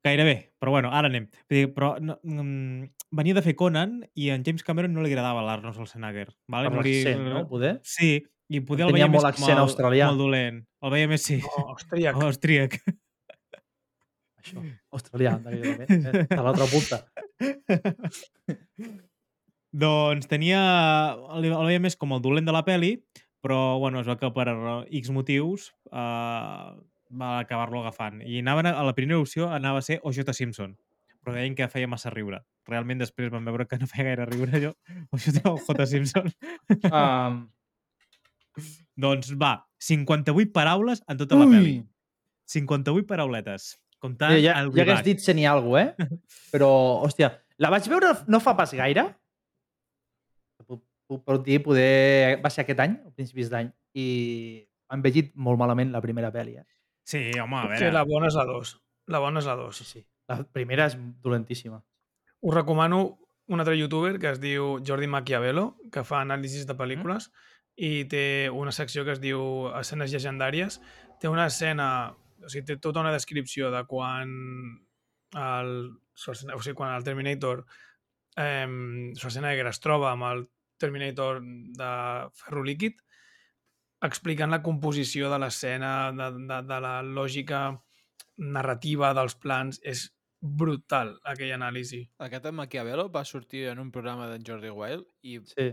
Gairebé, 0.06 0.36
però 0.62 0.70
bueno, 0.76 0.92
ara 0.94 1.08
anem. 1.10 1.30
Però 1.50 1.96
no, 2.04 2.20
mm, 2.22 2.92
venia 3.18 3.34
de 3.40 3.42
fer 3.42 3.56
Conan 3.58 4.02
i 4.14 4.28
a 4.30 4.36
en 4.38 4.44
James 4.46 4.62
Cameron 4.68 4.94
no 4.94 5.02
li 5.02 5.10
agradava 5.10 5.42
l'Arnold 5.48 5.74
Schwarzenegger. 5.80 6.28
Vale? 6.52 6.70
Per 6.70 6.78
No 6.78 6.84
li- 6.86 7.00
l'accent, 7.00 7.24
no? 7.32 7.48
Poder? 7.50 7.72
Sí, 7.82 8.20
i 8.54 8.62
poder 8.62 8.86
el 8.86 8.92
Tenia 8.94 9.08
veia 9.08 9.10
molt 9.16 9.24
més 9.26 9.26
com 9.26 9.32
accent 9.48 9.56
el, 9.58 9.64
australià. 9.64 10.12
com 10.12 10.20
el 10.20 10.22
dolent. 10.22 10.60
El 10.86 10.94
veia 10.94 11.08
més, 11.10 11.24
sí, 11.26 11.40
No, 11.42 11.70
austríac. 11.74 12.20
oh, 12.20 12.28
austríac. 12.30 12.78
Això. 14.46 14.62
Australià, 14.94 15.36
de, 15.42 15.86
de, 15.90 16.26
l'altra 16.38 16.68
punta. 16.70 17.02
doncs 19.86 20.30
tenia... 20.30 20.60
El, 21.34 21.50
veia 21.50 21.82
més 21.82 21.98
com 21.98 22.14
el 22.14 22.22
dolent 22.22 22.46
de 22.46 22.54
la 22.54 22.62
peli, 22.68 22.96
però 23.46 23.80
bueno, 23.82 24.02
es 24.02 24.10
va 24.10 24.18
que 24.22 24.30
per 24.36 24.48
X 25.02 25.10
motius 25.14 25.72
uh, 25.90 26.76
va 27.10 27.32
acabar-lo 27.40 27.82
agafant. 27.82 28.22
I 28.22 28.44
anaven 28.44 28.70
a, 28.70 28.76
a 28.82 28.86
la 28.86 28.94
primera 28.98 29.20
opció 29.22 29.50
anava 29.54 29.82
a 29.82 29.86
ser 29.86 30.00
O.J. 30.04 30.34
Simpson, 30.38 30.78
però 31.24 31.36
deien 31.38 31.58
que 31.58 31.70
feia 31.72 31.90
massa 31.90 32.14
riure. 32.14 32.44
Realment 32.70 33.02
després 33.02 33.34
van 33.34 33.46
veure 33.46 33.68
que 33.70 33.82
no 33.82 33.90
feia 33.90 34.12
gaire 34.12 34.30
riure 34.30 34.62
jo, 34.62 34.76
O.J. 35.18 35.90
Simpson. 35.90 36.30
Um, 36.92 37.46
doncs 39.06 39.34
va, 39.42 39.58
58 39.82 40.54
paraules 40.54 41.02
en 41.10 41.18
tota 41.20 41.42
la 41.42 41.50
pel·li. 41.50 41.80
58 42.50 43.10
parauletes. 43.10 43.74
Comptant 44.04 44.36
ja, 44.38 44.58
el 44.62 44.72
ja 44.76 44.84
hagués 44.84 45.04
dit 45.06 45.22
sent 45.24 45.40
alguna 45.48 45.82
eh? 45.82 46.08
Però, 46.54 46.70
hòstia, 47.06 47.32
la 47.58 47.72
vaig 47.74 47.88
veure 47.90 48.12
no 48.28 48.42
fa 48.44 48.56
pas 48.58 48.74
gaire. 48.76 49.08
Puc, 50.66 50.82
puc, 51.08 51.24
puc 51.26 51.44
dir, 51.46 51.62
poder... 51.64 52.40
Va 52.44 52.52
ser 52.54 52.66
aquest 52.66 52.82
any, 52.84 52.98
a 53.06 53.12
principis 53.16 53.50
d'any, 53.52 53.70
i 53.96 54.08
han 54.92 55.00
envellit 55.00 55.34
molt 55.36 55.60
malament 55.60 55.94
la 55.94 56.02
primera 56.04 56.32
pel·li, 56.34 56.58
eh? 56.62 56.66
Sí, 57.06 57.22
home, 57.40 57.58
a 57.58 57.68
Que 57.70 57.86
veure. 57.86 57.94
la 57.94 58.04
bona 58.08 58.28
és 58.32 58.38
la 58.38 58.46
2. 58.50 58.72
La 59.14 59.22
bona 59.22 59.42
és 59.42 59.46
la 59.50 59.56
2. 59.60 59.78
Sí, 59.78 59.86
sí. 59.86 60.06
La 60.32 60.40
primera 60.44 60.88
és 60.90 60.96
dolentíssima. 61.22 61.84
Us 62.42 62.54
recomano 62.56 63.20
un 63.48 63.62
altre 63.62 63.78
youtuber 63.78 64.18
que 64.20 64.32
es 64.32 64.40
diu 64.42 64.80
Jordi 64.86 65.08
Maquiavelo, 65.08 65.76
que 65.94 66.04
fa 66.04 66.24
anàlisis 66.24 66.66
de 66.66 66.74
pel·lícules 66.78 67.30
i 67.78 68.06
té 68.10 68.50
una 68.50 68.74
secció 68.74 69.04
que 69.06 69.14
es 69.14 69.22
diu 69.22 69.70
Escenes 69.78 70.10
llegendàries. 70.14 70.80
Té 71.22 71.30
una 71.30 71.46
escena, 71.52 72.16
o 72.46 72.52
sigui, 72.52 72.66
té 72.70 72.78
tota 72.82 73.02
una 73.04 73.14
descripció 73.16 73.72
de 73.74 73.84
quan 73.90 74.32
el, 75.36 75.72
o 75.92 76.36
sigui, 76.38 76.76
quan 76.78 76.94
el 76.96 77.04
Terminator 77.04 77.66
eh, 78.38 78.68
Schwarzenegger 79.18 79.68
es 79.72 79.82
troba 79.84 80.12
amb 80.14 80.30
el 80.30 80.46
Terminator 80.80 81.42
de 81.42 81.92
ferro 82.36 82.64
líquid 82.68 83.02
explicant 84.06 84.52
la 84.54 84.62
composició 84.64 85.30
de 85.32 85.40
l'escena, 85.42 86.12
de, 86.16 86.30
de, 86.36 86.60
de 86.70 86.80
la 86.84 87.00
lògica 87.04 87.62
narrativa 88.38 89.14
dels 89.18 89.38
plans. 89.42 89.80
És 89.84 90.10
brutal, 90.46 91.16
aquella 91.26 91.58
anàlisi. 91.58 92.04
Aquest 92.22 92.46
en 92.52 92.58
Maquiavelo 92.60 93.08
va 93.14 93.26
sortir 93.26 93.66
en 93.72 93.80
un 93.82 93.92
programa 93.92 94.28
d'en 94.30 94.44
Jordi 94.46 94.70
Wild 94.70 95.08
i 95.24 95.40
Sí. 95.56 95.72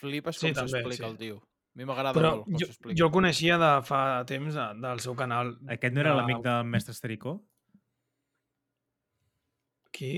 flipes 0.00 0.36
Sí, 0.36 0.50
com 0.50 0.58
també, 0.64 0.70
s'explica 0.74 1.04
sí. 1.06 1.10
el 1.10 1.16
tio. 1.16 1.38
A 1.70 1.78
mi 1.78 1.86
m'agrada 1.86 2.18
molt 2.20 2.44
com 2.48 2.56
jo, 2.58 2.66
s'explica. 2.66 2.96
jo 2.98 3.06
el 3.06 3.12
coneixia 3.14 3.56
de 3.62 3.70
fa 3.86 4.00
temps 4.26 4.54
de, 4.58 4.64
del 4.82 5.00
seu 5.04 5.14
canal. 5.16 5.54
Aquest 5.70 5.94
no 5.94 6.00
era 6.02 6.10
de- 6.14 6.20
l'amic 6.20 6.42
del 6.44 6.64
mestre 6.72 6.92
Estericó? 6.96 7.36
Qui? 9.94 10.12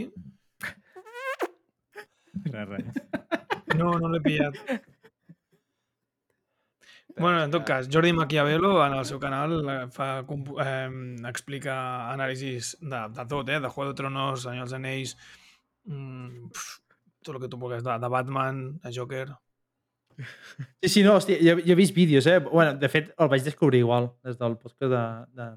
Res, 2.52 2.68
res. 2.68 3.02
No, 3.76 3.92
no 4.00 4.08
l'he 4.12 4.20
pillat. 4.24 4.56
Bueno, 7.16 7.42
en 7.44 7.50
tot 7.52 7.64
cas, 7.68 7.88
Jordi 7.92 8.12
Maquiavelo 8.16 8.70
en 8.86 8.94
el 8.96 9.04
seu 9.04 9.18
canal 9.20 9.52
eh, 9.68 9.78
fa, 9.92 10.06
eh, 10.64 10.90
explica 11.28 11.74
anàlisis 12.12 12.70
de, 12.80 13.02
de 13.12 13.26
tot, 13.28 13.48
eh? 13.52 13.60
de 13.60 13.68
Juego 13.68 13.90
de 13.92 13.98
Tronos, 13.98 14.46
Senyor 14.46 14.64
dels 14.64 14.72
Anells, 14.78 15.12
mm, 15.84 16.48
pf, 16.54 16.78
tot 17.20 17.34
el 17.36 17.42
que 17.44 17.50
tu 17.52 17.58
vulguis, 17.60 17.84
de, 17.84 17.98
de 18.00 18.08
Batman, 18.16 18.62
de 18.80 18.94
Joker... 18.96 19.26
Sí, 20.82 20.88
sí, 20.88 21.02
no, 21.02 21.16
hòstia, 21.16 21.38
jo, 21.42 21.56
jo 21.62 21.74
he 21.74 21.78
vist 21.78 21.94
vídeos, 21.94 22.26
eh? 22.26 22.38
Bueno, 22.44 22.74
de 22.78 22.88
fet, 22.92 23.12
el 23.18 23.30
vaig 23.32 23.44
descobrir 23.46 23.82
igual, 23.82 24.10
des 24.26 24.38
del 24.38 24.56
podcast 24.58 24.92
de, 24.92 25.02
de, 25.38 25.48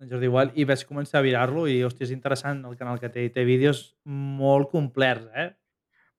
de 0.00 0.10
Jordi 0.10 0.30
Wild, 0.32 0.56
i 0.58 0.66
vaig 0.68 0.84
començar 0.88 1.20
a 1.20 1.26
mirar-lo 1.26 1.66
i, 1.70 1.80
hòstia, 1.86 2.08
és 2.08 2.14
interessant 2.14 2.64
el 2.68 2.78
canal 2.80 3.00
que 3.00 3.10
té. 3.12 3.26
i 3.28 3.32
Té 3.34 3.44
vídeos 3.48 3.84
molt 4.04 4.70
complets, 4.72 5.28
eh? 5.34 5.50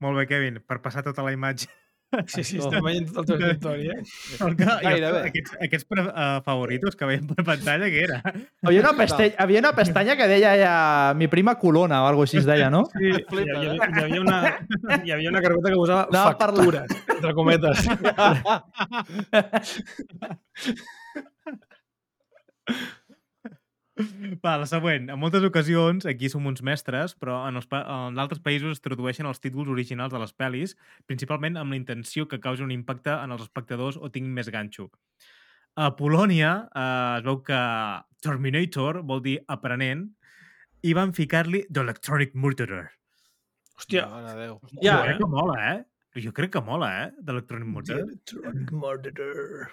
Molt 0.03 0.19
bé, 0.19 0.27
Kevin, 0.27 0.59
per 0.67 0.81
passar 0.83 1.03
tota 1.05 1.25
la 1.25 1.33
imatge. 1.35 1.69
Sí, 2.27 2.43
sí, 2.43 2.57
estem 2.61 2.83
veient 2.85 3.07
tot 3.13 3.23
el 3.23 3.27
teu 3.39 3.47
escriptori, 3.47 3.87
eh? 3.89 4.03
El 4.45 4.55
que, 4.59 4.65
i 4.67 4.69
Gairebé. 4.85 5.21
aquests, 5.29 5.51
aquests 5.67 5.85
pre, 5.89 6.01
uh, 6.05 6.41
favoritos 6.45 6.93
que 6.99 7.05
veiem 7.09 7.25
per 7.31 7.43
pantalla, 7.47 7.87
què 7.91 7.99
era? 8.05 8.17
Havia 8.63 8.79
una, 8.83 8.93
pestanya, 8.99 9.35
havia 9.45 9.59
una 9.63 9.73
pestanya 9.77 10.13
que 10.19 10.27
deia 10.31 10.51
ja, 10.61 10.75
mi 11.17 11.27
prima 11.31 11.53
colona 11.61 11.97
o 12.03 12.05
alguna 12.11 12.25
així 12.29 12.37
es 12.41 12.47
deia, 12.49 12.67
no? 12.73 12.81
Sí, 12.93 13.05
hi, 13.11 13.13
Flipa, 13.29 13.53
havia, 13.57 13.71
eh? 13.73 13.77
hi, 13.77 13.79
havia 14.05 14.21
una, 14.21 14.37
hi 15.03 15.09
havia 15.17 15.29
una 15.33 15.41
carpeta 15.45 15.67
que 15.73 15.79
posava 15.81 16.03
la- 16.13 16.25
factures, 16.31 16.89
entre 17.17 17.31
cometes. 17.33 17.77
Va, 24.43 24.55
la 24.57 24.65
següent. 24.65 25.09
En 25.13 25.19
moltes 25.21 25.43
ocasions, 25.45 26.05
aquí 26.09 26.29
som 26.31 26.45
uns 26.49 26.63
mestres, 26.65 27.13
però 27.19 27.43
en, 27.47 27.59
els, 27.59 27.67
pa- 27.69 27.83
en 28.09 28.17
altres 28.21 28.41
països 28.41 28.73
es 28.77 28.81
tradueixen 28.81 29.27
els 29.29 29.39
títols 29.43 29.69
originals 29.69 30.13
de 30.15 30.21
les 30.23 30.33
pel·lis, 30.33 30.73
principalment 31.09 31.59
amb 31.61 31.75
la 31.75 31.77
intenció 31.77 32.25
que 32.27 32.39
causi 32.41 32.65
un 32.65 32.73
impacte 32.73 33.13
en 33.13 33.35
els 33.35 33.45
espectadors 33.45 33.99
o 34.01 34.09
tinguin 34.09 34.33
més 34.33 34.49
ganxo. 34.53 34.89
A 35.77 35.91
Polònia 35.97 36.51
eh, 36.69 37.19
es 37.19 37.23
veu 37.25 37.39
que 37.45 37.61
Terminator 38.21 39.01
vol 39.05 39.21
dir 39.25 39.39
aprenent 39.49 40.07
i 40.85 40.91
van 40.97 41.13
ficar-li 41.17 41.63
The 41.69 41.81
Electronic 41.85 42.33
Murderer. 42.35 42.85
Hòstia, 43.77 44.03
Mare 44.09 44.33
de 44.33 44.43
Déu. 44.45 44.59
Ja, 44.85 44.99
jo 44.99 45.01
crec 45.07 45.17
que 45.21 45.29
mola, 45.31 45.55
eh? 45.71 45.79
Jo 46.21 46.31
crec 46.37 46.51
que 46.53 46.61
mola, 46.61 46.89
eh? 47.05 47.07
The 47.23 47.33
Electronic 47.33 47.69
Murderer. 47.73 48.03
Electronic 48.05 48.71
Murderer. 48.71 49.69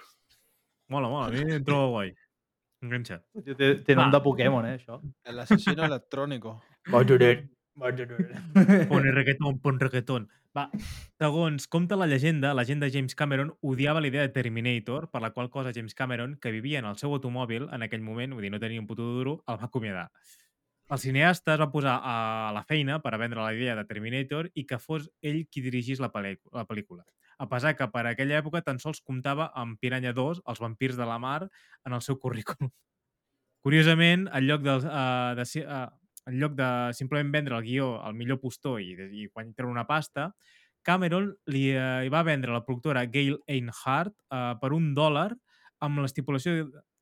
Mola, 0.89 1.09
mola. 1.11 1.27
A 1.27 1.31
mi 1.35 1.57
em 1.59 1.65
trobo 1.67 1.91
guai. 1.97 2.13
Enganxa. 2.81 3.21
Té, 3.45 3.73
té 3.85 3.95
nom 3.95 4.11
de 4.13 4.21
Pokémon, 4.25 4.65
eh, 4.65 4.77
això. 4.79 4.99
El 5.23 5.39
asesino 5.43 5.85
electrónico. 5.85 6.59
Murderer. 6.89 7.49
Pon 8.89 9.05
reggaeton, 9.15 9.59
pon 9.63 9.79
reggaeton. 9.79 10.27
Va, 10.57 10.65
segons 11.21 11.67
compta 11.71 11.95
la 11.95 12.07
llegenda, 12.09 12.51
la 12.53 12.65
gent 12.67 12.81
de 12.83 12.89
James 12.91 13.15
Cameron 13.15 13.53
odiava 13.61 14.01
la 14.01 14.09
idea 14.09 14.25
de 14.25 14.33
Terminator, 14.35 15.07
per 15.09 15.21
la 15.23 15.31
qual 15.31 15.49
cosa 15.49 15.71
James 15.73 15.95
Cameron, 15.95 16.37
que 16.41 16.51
vivia 16.51 16.79
en 16.79 16.89
el 16.89 16.97
seu 16.99 17.13
automòbil 17.15 17.69
en 17.71 17.85
aquell 17.87 18.03
moment, 18.03 18.33
vull 18.35 18.43
dir, 18.43 18.51
no 18.51 18.59
tenia 18.59 18.81
un 18.81 18.89
puto 18.89 19.07
duro, 19.15 19.37
el 19.47 19.61
va 19.61 19.69
acomiadar. 19.69 20.09
El 20.91 20.99
cineasta 20.99 21.53
es 21.55 21.61
va 21.61 21.69
posar 21.71 21.95
a 22.03 22.51
la 22.51 22.65
feina 22.67 22.99
per 22.99 23.13
a 23.15 23.19
vendre 23.21 23.39
la 23.39 23.53
idea 23.55 23.77
de 23.77 23.85
Terminator 23.87 24.49
i 24.53 24.65
que 24.67 24.81
fos 24.81 25.07
ell 25.21 25.45
qui 25.47 25.63
dirigís 25.63 26.03
la, 26.03 26.11
la 26.11 26.65
pel·lícula. 26.67 27.05
A 27.41 27.47
pesar 27.49 27.73
que 27.77 27.87
per 27.89 28.05
aquella 28.05 28.37
època 28.37 28.61
tan 28.61 28.77
sols 28.81 29.01
comptava 29.01 29.49
amb 29.57 29.79
Piranha 29.81 30.13
2, 30.13 30.43
els 30.51 30.61
vampirs 30.61 30.99
de 30.99 31.07
la 31.09 31.17
mar, 31.17 31.47
en 31.87 31.97
el 31.97 32.03
seu 32.05 32.19
currículum. 32.21 32.69
Curiosament, 33.65 34.27
en 34.29 34.45
lloc 34.45 34.61
de, 34.65 34.75
uh, 34.77 35.33
de, 35.37 35.45
uh, 35.65 35.87
en 36.29 36.37
lloc 36.41 36.53
de 36.57 36.69
simplement 36.97 37.31
vendre 37.33 37.57
el 37.57 37.65
guió 37.65 37.95
al 38.01 38.17
millor 38.17 38.39
postor 38.41 38.81
i, 38.81 38.93
i 38.93 39.27
quan 39.33 39.53
treure 39.57 39.73
una 39.73 39.87
pasta, 39.89 40.31
Cameron 40.85 41.29
li, 41.53 41.67
uh, 41.77 42.01
hi 42.05 42.09
va 42.13 42.23
vendre 42.25 42.53
la 42.53 42.63
productora 42.65 43.05
Gail 43.05 43.37
Einhardt 43.49 44.15
uh, 44.33 44.55
per 44.61 44.71
un 44.77 44.91
dòlar 44.97 45.29
amb 45.85 46.01
l'estipulació 46.01 46.55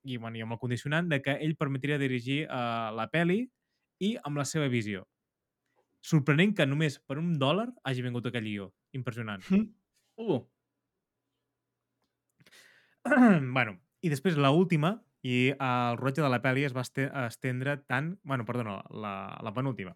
i, 0.03 0.17
bueno, 0.17 0.35
i 0.39 0.43
amb 0.43 0.55
el 0.55 0.59
condicionant 0.59 1.07
de 1.11 1.21
que 1.23 1.35
ell 1.35 1.55
permetria 1.59 1.99
dirigir 1.99 2.45
uh, 2.47 2.91
la 2.95 3.07
peli 3.11 3.41
i 4.03 4.15
amb 4.23 4.39
la 4.39 4.47
seva 4.47 4.67
visió. 4.71 5.05
Sorprenent 5.99 6.55
que 6.55 6.67
només 6.67 6.99
per 7.07 7.19
un 7.19 7.33
dòlar 7.39 7.67
hagi 7.83 8.03
vingut 8.03 8.27
aquell 8.27 8.47
guió. 8.47 8.71
Impressionant. 8.95 9.43
Uh, 10.19 10.41
bueno, 13.55 13.77
i 14.03 14.11
després 14.11 14.37
la 14.37 14.51
última 14.51 14.97
i 15.23 15.49
el 15.51 15.97
rodatge 15.99 16.23
de 16.23 16.31
la 16.31 16.41
pel·li 16.43 16.65
es 16.67 16.75
va 16.75 16.83
este- 16.85 17.09
estendre 17.25 17.77
tant... 17.87 18.13
bueno, 18.23 18.45
perdona, 18.47 18.81
la, 18.91 19.13
la 19.43 19.53
penúltima. 19.55 19.95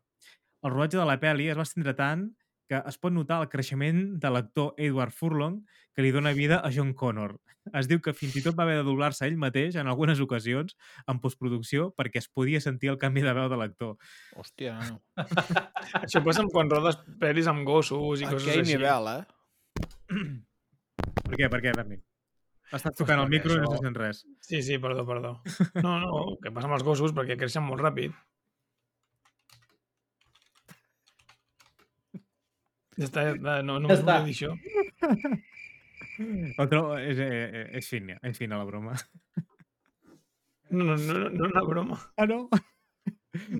El 0.63 0.71
rodatge 0.71 0.99
de 0.99 1.07
la 1.07 1.19
pel·li 1.19 1.49
es 1.51 1.59
va 1.59 1.67
estendre 1.67 1.93
tant 1.95 2.29
que 2.71 2.79
es 2.87 2.97
pot 2.97 3.11
notar 3.11 3.41
el 3.43 3.49
creixement 3.51 4.03
de 4.23 4.29
l'actor 4.31 4.73
Edward 4.79 5.11
Furlong 5.11 5.59
que 5.93 6.03
li 6.05 6.13
dona 6.15 6.31
vida 6.33 6.61
a 6.63 6.71
John 6.73 6.93
Connor. 6.97 7.35
Es 7.75 7.87
diu 7.91 7.99
que 8.03 8.15
fins 8.15 8.35
i 8.39 8.43
tot 8.43 8.55
va 8.57 8.63
haver 8.63 8.77
de 8.79 8.85
doblar-se 8.87 9.27
ell 9.27 9.37
mateix 9.39 9.75
en 9.79 9.91
algunes 9.91 10.19
ocasions 10.23 10.75
en 11.07 11.19
postproducció 11.23 11.91
perquè 11.99 12.23
es 12.23 12.29
podia 12.31 12.63
sentir 12.63 12.91
el 12.93 12.99
canvi 12.99 13.23
de 13.23 13.35
veu 13.35 13.51
de 13.51 13.59
l'actor. 13.59 13.95
Hòstia, 14.39 14.79
nano. 14.79 15.01
Això 16.03 16.23
passa 16.25 16.47
quan 16.51 16.71
rodes 16.71 16.99
pel·lis 17.19 17.51
amb 17.51 17.67
gossos 17.67 18.23
i 18.23 18.27
coses 18.27 18.47
Aquell 18.47 18.63
així. 18.63 18.77
nivell, 18.77 19.11
eh? 19.17 19.42
Per 21.23 21.37
què? 21.39 21.47
Per 21.49 21.59
què, 21.63 21.71
Berni? 21.75 21.97
Estàs 22.73 22.95
tocant 22.97 23.19
el 23.21 23.29
micro 23.29 23.53
i 23.53 23.59
no 23.61 23.67
això- 23.67 23.77
se 23.79 23.85
sent 23.85 23.97
res. 23.99 24.23
Sí, 24.41 24.61
sí, 24.65 24.77
perdó, 24.81 25.05
perdó. 25.05 25.33
No, 25.85 25.97
no, 26.03 26.21
què 26.41 26.51
passa 26.53 26.69
amb 26.69 26.77
els 26.77 26.85
gossos? 26.87 27.13
Perquè 27.17 27.37
creixen 27.37 27.65
molt 27.67 27.81
ràpid. 27.83 28.13
Ja 32.97 33.07
està. 33.09 33.23
No, 33.65 33.79
no 33.81 33.89
Ja 33.89 33.97
està. 33.97 34.19
dir 34.25 34.33
això. 34.35 34.51
Otro, 36.61 36.81
és, 37.01 37.17
és, 37.17 37.69
és 37.79 37.87
fina, 37.89 38.19
és 38.21 38.37
fina 38.37 38.59
la 38.59 38.67
broma. 38.69 38.93
No, 40.69 40.83
no, 40.85 40.95
no, 40.97 41.29
no, 41.29 41.47
una 41.49 41.63
broma. 41.65 41.97
Ah, 42.17 42.27
no? 42.29 42.43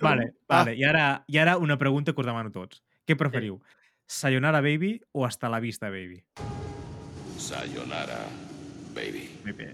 Vale, 0.02 0.28
vale. 0.50 0.76
I 0.78 0.84
ara, 0.86 1.06
I 1.28 1.40
ara 1.42 1.58
una 1.58 1.80
pregunta 1.82 2.14
que 2.14 2.22
us 2.22 2.28
demano 2.30 2.52
tots. 2.54 2.84
Què 3.10 3.18
preferiu? 3.18 3.58
Sayonara 4.08 4.62
Baby 4.62 5.02
o 5.12 5.26
Hasta 5.26 5.50
la 5.50 5.60
Vista 5.60 5.90
Baby? 5.90 6.24
Sayonara, 7.38 8.20
baby. 8.94 9.30
Baby. 9.44 9.68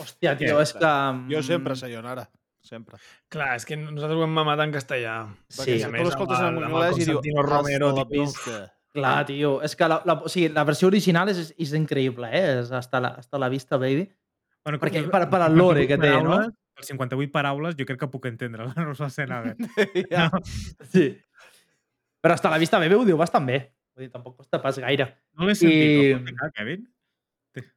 hòstia, 0.00 0.32
tio, 0.38 0.60
és 0.62 0.72
que... 0.72 0.90
Jo 1.28 1.42
sempre 1.44 1.74
mm, 1.74 1.76
sayonara. 1.76 2.24
Sempre. 2.64 2.96
Clar, 3.28 3.54
és 3.58 3.66
que 3.68 3.76
nosaltres 3.76 4.16
ho 4.18 4.24
hem 4.24 4.32
mamat 4.34 4.62
en 4.64 4.72
castellà. 4.72 5.14
Sí. 5.52 5.76
I 5.76 5.82
a 5.84 5.88
tu 5.90 5.92
més, 5.94 6.06
l'escoltes 6.08 6.40
amb 6.40 6.60
en 6.60 6.66
anglès 6.70 6.96
i 6.96 7.04
diu 7.04 7.18
Constantino 7.18 7.44
Romero, 7.44 7.88
"Hasta 7.90 8.00
la 8.00 8.06
tio. 8.08 8.24
vista". 8.24 8.58
Clar, 8.96 9.26
tio, 9.28 9.50
és 9.62 9.76
que 9.76 9.88
la, 9.88 10.00
la, 10.04 10.14
o 10.24 10.28
sigui, 10.32 10.48
la 10.56 10.64
versió 10.64 10.88
original 10.88 11.28
és, 11.30 11.52
és 11.58 11.72
increïble, 11.78 12.30
eh? 12.32 12.60
És 12.60 12.72
hasta 12.72 13.00
la, 13.00 13.08
hasta 13.20 13.38
la 13.38 13.48
vista, 13.52 13.76
baby. 13.76 14.08
Bueno, 14.64 14.78
Perquè- 14.80 15.02
com- 15.04 15.10
per- 15.12 15.28
per 15.30 15.42
al 15.42 15.56
lore 15.56 15.86
que 15.86 15.96
té, 15.98 16.10
no? 16.10 16.30
paraules, 16.30 16.54
Per 16.74 16.84
58 16.86 17.32
paraules 17.32 17.76
jo 17.76 17.84
crec 17.84 17.98
que 18.00 18.08
puc 18.08 18.24
entendre 18.26 18.64
la 18.64 18.72
Rosa 18.84 19.10
Senada. 19.10 19.54
Ja. 20.10 20.30
Sí. 20.90 21.18
Però 22.20 22.34
hasta 22.34 22.50
la 22.52 22.58
vista 22.58 22.78
baby 22.78 22.94
ho 22.94 23.04
diu 23.08 23.16
bastant 23.16 23.46
bé. 23.48 23.58
Vull 23.96 24.06
dir, 24.06 24.10
tampoc 24.12 24.36
costa 24.36 24.60
pas 24.62 24.78
gaire. 24.78 25.06
No 25.38 25.46
l'he 25.48 25.54
sentit. 25.54 25.80
I-. 25.80 26.14
Pots 26.14 26.30
ficar, 26.30 26.50
Kevin? 26.56 26.86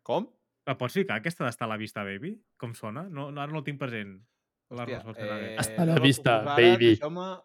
Com? 0.04 0.28
La 0.68 0.78
pots 0.78 0.94
ficar, 0.96 1.18
aquesta 1.20 1.44
d'Hasta 1.44 1.68
la 1.68 1.76
Vista 1.78 2.04
Baby? 2.08 2.38
Com 2.58 2.72
sona? 2.78 3.02
No, 3.10 3.32
no, 3.32 3.42
ara 3.42 3.52
no 3.52 3.60
el 3.60 3.66
tinc 3.66 3.80
present. 3.82 4.14
La 4.74 4.86
Hòstia, 4.86 5.02
Rosa 5.04 5.20
Senada. 5.20 5.42
eh, 5.50 5.56
Hasta 5.60 5.86
la 5.86 5.96
no 5.96 6.02
vista, 6.02 6.38
baby. 6.56 7.00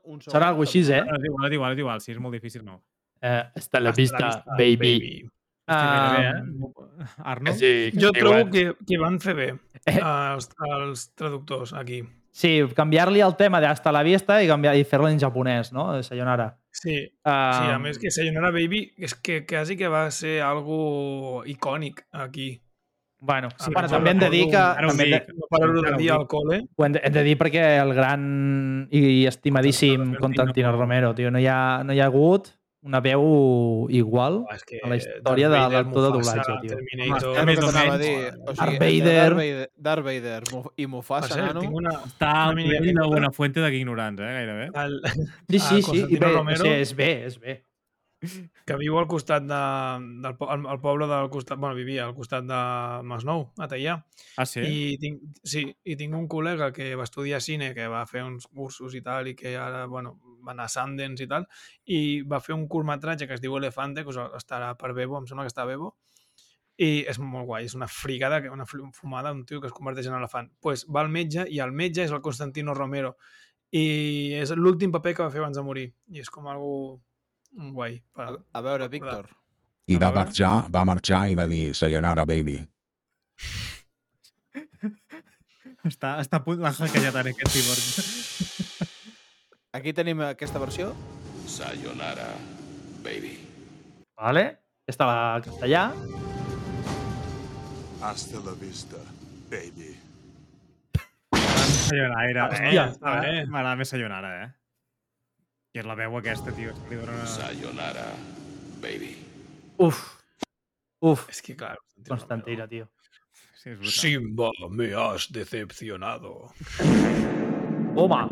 un. 0.04 0.20
Serà 0.22 0.48
alguna 0.52 0.68
així, 0.68 0.80
eh? 0.92 1.00
Ara, 1.00 1.16
és 1.18 1.24
igual, 1.26 1.48
és 1.48 1.54
igual, 1.56 1.72
és 1.72 1.78
igual. 1.82 2.00
Si 2.00 2.12
és 2.12 2.18
molt 2.22 2.32
difícil, 2.38 2.62
no. 2.64 2.78
Eh, 3.20 3.42
hasta 3.56 3.80
la 3.80 3.90
Hasta 3.90 4.00
vista, 4.00 4.44
baby. 4.56 4.92
Gairebé, 4.98 5.32
Um, 5.68 6.64
eh? 6.64 7.06
Arno? 7.28 7.52
Sí, 7.52 7.90
Jo 7.92 8.08
trobo 8.16 8.50
que, 8.50 8.70
que 8.86 8.96
van 8.98 9.18
fer 9.20 9.34
bé 9.36 9.48
Eh. 9.84 9.98
els, 10.00 10.48
els 10.64 11.02
traductors 11.14 11.74
aquí. 11.74 11.98
Sí, 12.38 12.52
canviar-li 12.76 13.18
el 13.24 13.34
tema 13.34 13.58
de 13.60 13.66
hasta 13.66 13.90
la 13.90 14.04
vista 14.06 14.36
i, 14.38 14.46
canviar, 14.46 14.76
i 14.78 14.84
fer-lo 14.86 15.08
en 15.10 15.18
japonès, 15.18 15.72
no? 15.74 15.90
Sayonara. 16.06 16.52
Sí, 16.70 17.00
Uh, 17.26 17.52
sí, 17.58 17.70
a 17.74 17.78
més 17.82 17.98
que 17.98 18.12
Sayonara 18.14 18.52
Baby 18.54 18.84
és 18.96 19.12
que 19.18 19.42
quasi 19.44 19.74
que 19.76 19.88
va 19.90 20.04
ser 20.14 20.38
algo 20.46 21.42
icònic 21.50 22.04
aquí. 22.12 22.62
Bueno, 23.18 23.48
Sí, 23.58 23.72
bueno 23.74 23.88
jo 23.88 23.96
també 23.96 24.12
hem 24.14 24.20
de 24.22 24.30
dir 24.30 24.44
que... 24.52 24.56
Ara 24.56 24.86
ho 24.86 24.92
També 24.94 25.08
dic. 25.10 25.26
No 25.34 25.82
de 25.82 25.96
dir 25.98 26.12
al 26.14 26.28
col·le. 26.30 26.60
ho 26.76 26.86
hem 26.86 26.94
de, 26.94 27.02
hem 27.02 27.16
de 27.16 27.24
dir 27.26 27.34
perquè 27.40 27.64
el 27.82 27.92
gran 27.96 28.22
i 28.94 29.26
estimadíssim 29.26 29.98
Constantino 29.98 30.20
Constantino 30.22 30.72
Romero, 30.76 31.14
tio, 31.18 31.32
no 31.34 31.42
hi 31.42 31.50
ha, 31.50 31.82
no 31.82 31.92
hi 31.92 32.00
ha 32.00 32.06
hagut 32.06 32.52
una 32.86 33.00
veu 33.02 33.86
igual 33.90 34.44
És 34.54 34.62
que 34.64 34.78
a 34.84 34.88
la 34.88 34.96
història 35.00 35.48
de 35.50 35.56
Darth 35.58 35.72
l'actor 35.74 36.04
de 36.04 36.10
doblatge, 36.14 36.56
tio. 36.62 36.76
Terminator... 36.76 37.30
Home, 37.32 37.40
a 37.40 37.44
menys. 37.44 38.00
dir. 38.04 38.16
O 38.38 38.52
Darth 38.52 38.60
sigui, 38.60 38.76
entre 38.76 38.78
Vader. 38.78 39.16
Darth 39.18 39.36
Vader, 39.40 39.70
Darth 39.76 40.04
Vader 40.04 40.42
i 40.76 40.86
Mufasa, 40.86 41.34
cert, 41.34 41.46
nano. 41.48 41.60
tinc 41.66 41.74
una... 41.82 41.94
Està 42.06 42.30
Una 42.34 42.44
al 42.48 42.54
mini 42.56 42.68
nivell 42.68 42.84
de 42.84 42.90
anècdota. 42.90 43.08
Buena 43.16 43.30
Fuente 43.32 43.60
de 43.60 43.72
ignorants, 43.76 44.20
eh, 44.22 44.34
gairebé. 44.38 44.68
El, 44.74 45.00
Sí, 45.48 45.58
sí, 45.58 45.82
sí. 45.90 46.04
I 46.08 46.16
bé, 46.18 46.32
Romero. 46.32 46.60
o 46.60 46.62
sigui, 46.68 46.76
és 46.86 46.94
bé, 46.94 47.10
és 47.26 47.40
bé. 47.40 47.62
que 48.66 48.74
viu 48.76 48.96
al 48.98 49.06
costat 49.06 49.44
de, 49.46 49.58
del 50.24 50.34
al, 50.48 50.64
al 50.66 50.80
poble 50.82 51.06
del 51.06 51.28
costat... 51.30 51.56
Bueno, 51.58 51.74
vivia 51.78 52.04
al 52.04 52.14
costat 52.16 52.44
de 52.44 52.58
Masnou, 53.06 53.52
a 53.58 53.68
Teià. 53.70 53.94
Ah, 54.36 54.44
sí? 54.46 54.60
I 54.66 54.96
tinc, 54.98 55.20
sí, 55.46 55.62
i 55.84 55.94
tinc 55.96 56.14
un 56.18 56.26
col·lega 56.28 56.72
que 56.74 56.94
va 56.98 57.06
estudiar 57.06 57.40
cine, 57.40 57.72
que 57.74 57.86
va 57.88 58.02
fer 58.10 58.24
uns 58.26 58.46
cursos 58.50 58.94
i 58.98 59.02
tal, 59.06 59.28
i 59.30 59.34
que 59.38 59.54
ara, 59.56 59.86
bueno, 59.86 60.18
va 60.44 60.52
anar 60.54 60.64
a 60.68 60.72
Sundance 60.72 61.24
i 61.24 61.28
tal, 61.30 61.46
i 61.86 62.00
va 62.22 62.40
fer 62.40 62.54
un 62.54 62.66
curtmetratge 62.68 63.26
que 63.26 63.34
es 63.34 63.40
diu 63.44 63.56
Elefante, 63.58 64.04
que 64.04 64.10
estarà 64.38 64.74
per 64.78 64.92
Bebo, 64.94 65.18
em 65.18 65.26
sembla 65.26 65.44
que 65.46 65.52
està 65.54 65.62
a 65.64 65.70
Bebo, 65.70 65.94
i 66.78 67.04
és 67.10 67.18
molt 67.18 67.46
guai, 67.48 67.64
és 67.66 67.74
una 67.74 67.88
fricada, 67.90 68.40
que- 68.40 68.50
una 68.54 68.64
fumada, 68.66 69.32
un 69.32 69.44
tio 69.44 69.60
que 69.60 69.66
es 69.66 69.72
converteix 69.74 70.06
en 70.06 70.14
elefant. 70.14 70.48
Doncs 70.48 70.60
pues 70.62 70.86
va 70.86 71.00
al 71.00 71.08
metge, 71.10 71.44
i 71.50 71.58
el 71.58 71.72
metge 71.72 72.04
és 72.04 72.12
el 72.14 72.20
Constantino 72.22 72.74
Romero, 72.74 73.16
i 73.72 74.32
és 74.38 74.50
l'últim 74.54 74.92
paper 74.94 75.14
que 75.16 75.22
va 75.24 75.30
fer 75.30 75.40
abans 75.42 75.56
de 75.58 75.62
morir, 75.66 75.88
i 76.14 76.20
és 76.22 76.30
com 76.30 76.46
algo 76.46 77.00
guai. 77.74 77.98
Per... 78.14 78.28
A, 78.28 78.36
a 78.52 78.62
veure, 78.62 78.88
Víctor. 78.88 79.26
I 79.88 79.96
va 79.96 80.10
veure. 80.12 80.14
marxar, 80.20 80.70
va 80.70 80.84
marxar 80.84 81.24
i 81.30 81.34
va 81.34 81.46
dir 81.48 81.74
Sayonara, 81.74 82.24
baby. 82.28 82.60
Està, 85.88 86.18
està 86.20 86.38
a 86.40 86.44
punt 86.44 86.60
l'Àngel 86.60 86.90
Cayetana, 86.92 87.30
aquest 87.32 87.54
cyborg. 87.54 88.17
Aquí 89.78 89.92
tenim 89.94 90.18
aquesta 90.26 90.58
versió. 90.58 90.88
Sayonara, 91.46 92.26
baby. 93.04 93.36
Vale? 94.18 94.42
Aquesta 94.82 95.06
la 95.06 95.18
castellà. 95.44 95.82
Hasta 98.02 98.42
la 98.42 98.56
vista, 98.58 98.98
baby. 99.52 99.92
Sayonara. 101.30 102.48
Hòstia. 102.48 102.88
Eh? 102.88 102.90
Està 102.90 103.14
bé. 103.22 103.32
M'agrada 103.46 103.78
més 103.78 103.94
Sayonara, 103.94 104.34
eh? 104.42 104.50
I 105.76 105.84
és 105.84 105.86
la 105.86 105.94
veu 106.02 106.18
aquesta, 106.18 106.50
tio. 106.58 106.74
és 106.74 106.82
que 106.82 106.96
li 106.96 106.98
dona... 106.98 107.22
Sayonara, 107.38 108.10
baby. 108.82 109.14
Uf. 109.78 110.02
Uf. 111.06 111.28
És 111.30 111.38
que, 111.38 111.54
clar... 111.54 111.76
Constantira, 112.08 112.66
tio. 112.66 112.90
Sí. 113.62 113.78
Simba, 113.94 114.50
me 114.74 114.90
has 114.98 115.30
decepcionado. 115.30 116.50
Home. 117.94 118.26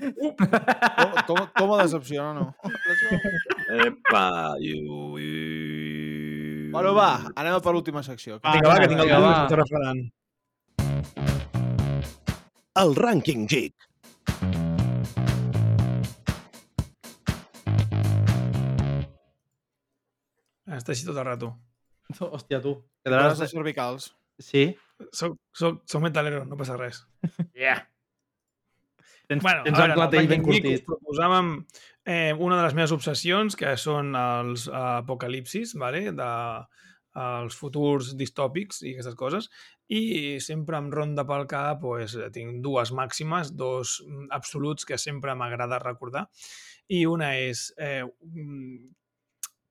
Com, 0.00 1.12
com, 1.28 1.40
com 1.58 1.72
decepciona, 1.78 2.32
no? 2.32 2.54
Epa, 3.84 4.56
iu, 4.64 5.18
iu. 5.20 6.70
Bueno, 6.72 6.94
va, 6.96 7.10
anem 7.36 7.58
a 7.58 7.60
per 7.60 7.74
l'última 7.76 8.02
secció. 8.06 8.38
Va, 8.40 8.54
Vinga, 8.56 8.72
va, 8.72 8.78
que 8.80 8.88
tinc 8.88 9.04
el 9.04 9.12
va. 9.20 9.34
refredant. 9.60 10.02
El 12.80 12.94
rànquing 12.96 13.44
geek. 13.52 13.76
Està 20.72 20.94
així 20.94 21.04
tot 21.04 21.18
el 21.20 21.28
rato. 21.28 21.52
Hòstia, 22.32 22.62
tu. 22.64 22.78
Quedaràs 23.04 23.36
Quedaràs... 23.36 23.44
de 23.44 23.50
cervicals. 23.52 24.10
Sí. 24.40 24.64
Soc, 25.12 25.36
soc, 25.52 25.82
soc 25.90 26.02
metalero, 26.02 26.46
no 26.48 26.56
passa 26.56 26.80
res. 26.80 27.04
Yeah. 27.52 27.84
Tens, 29.32 29.42
Bueno, 29.44 29.64
tens 29.66 29.80
el 29.82 29.96
clatell 29.96 30.30
ben 30.30 30.44
curtit. 30.44 30.84
proposàvem 30.86 31.54
eh, 32.04 32.32
una 32.36 32.58
de 32.58 32.68
les 32.68 32.76
meves 32.78 32.94
obsessions, 32.94 33.56
que 33.58 33.74
són 33.80 34.14
els 34.18 34.68
eh, 34.68 34.76
apocalipsis, 35.02 35.74
vale? 35.80 36.10
de, 36.16 36.30
els 37.22 37.56
futurs 37.58 38.14
distòpics 38.16 38.82
i 38.86 38.94
aquestes 38.94 39.16
coses, 39.18 39.48
i 39.92 40.38
sempre 40.40 40.78
em 40.80 40.88
ronda 40.92 41.26
pel 41.28 41.44
cap, 41.50 41.82
pues, 41.82 42.16
tinc 42.32 42.62
dues 42.64 42.92
màximes, 42.96 43.52
dos 43.56 43.98
mm, 44.06 44.30
absoluts 44.32 44.88
que 44.88 44.98
sempre 44.98 45.34
m'agrada 45.36 45.82
recordar, 45.82 46.26
i 46.88 47.04
una 47.06 47.34
és 47.36 47.70
eh, 47.78 48.04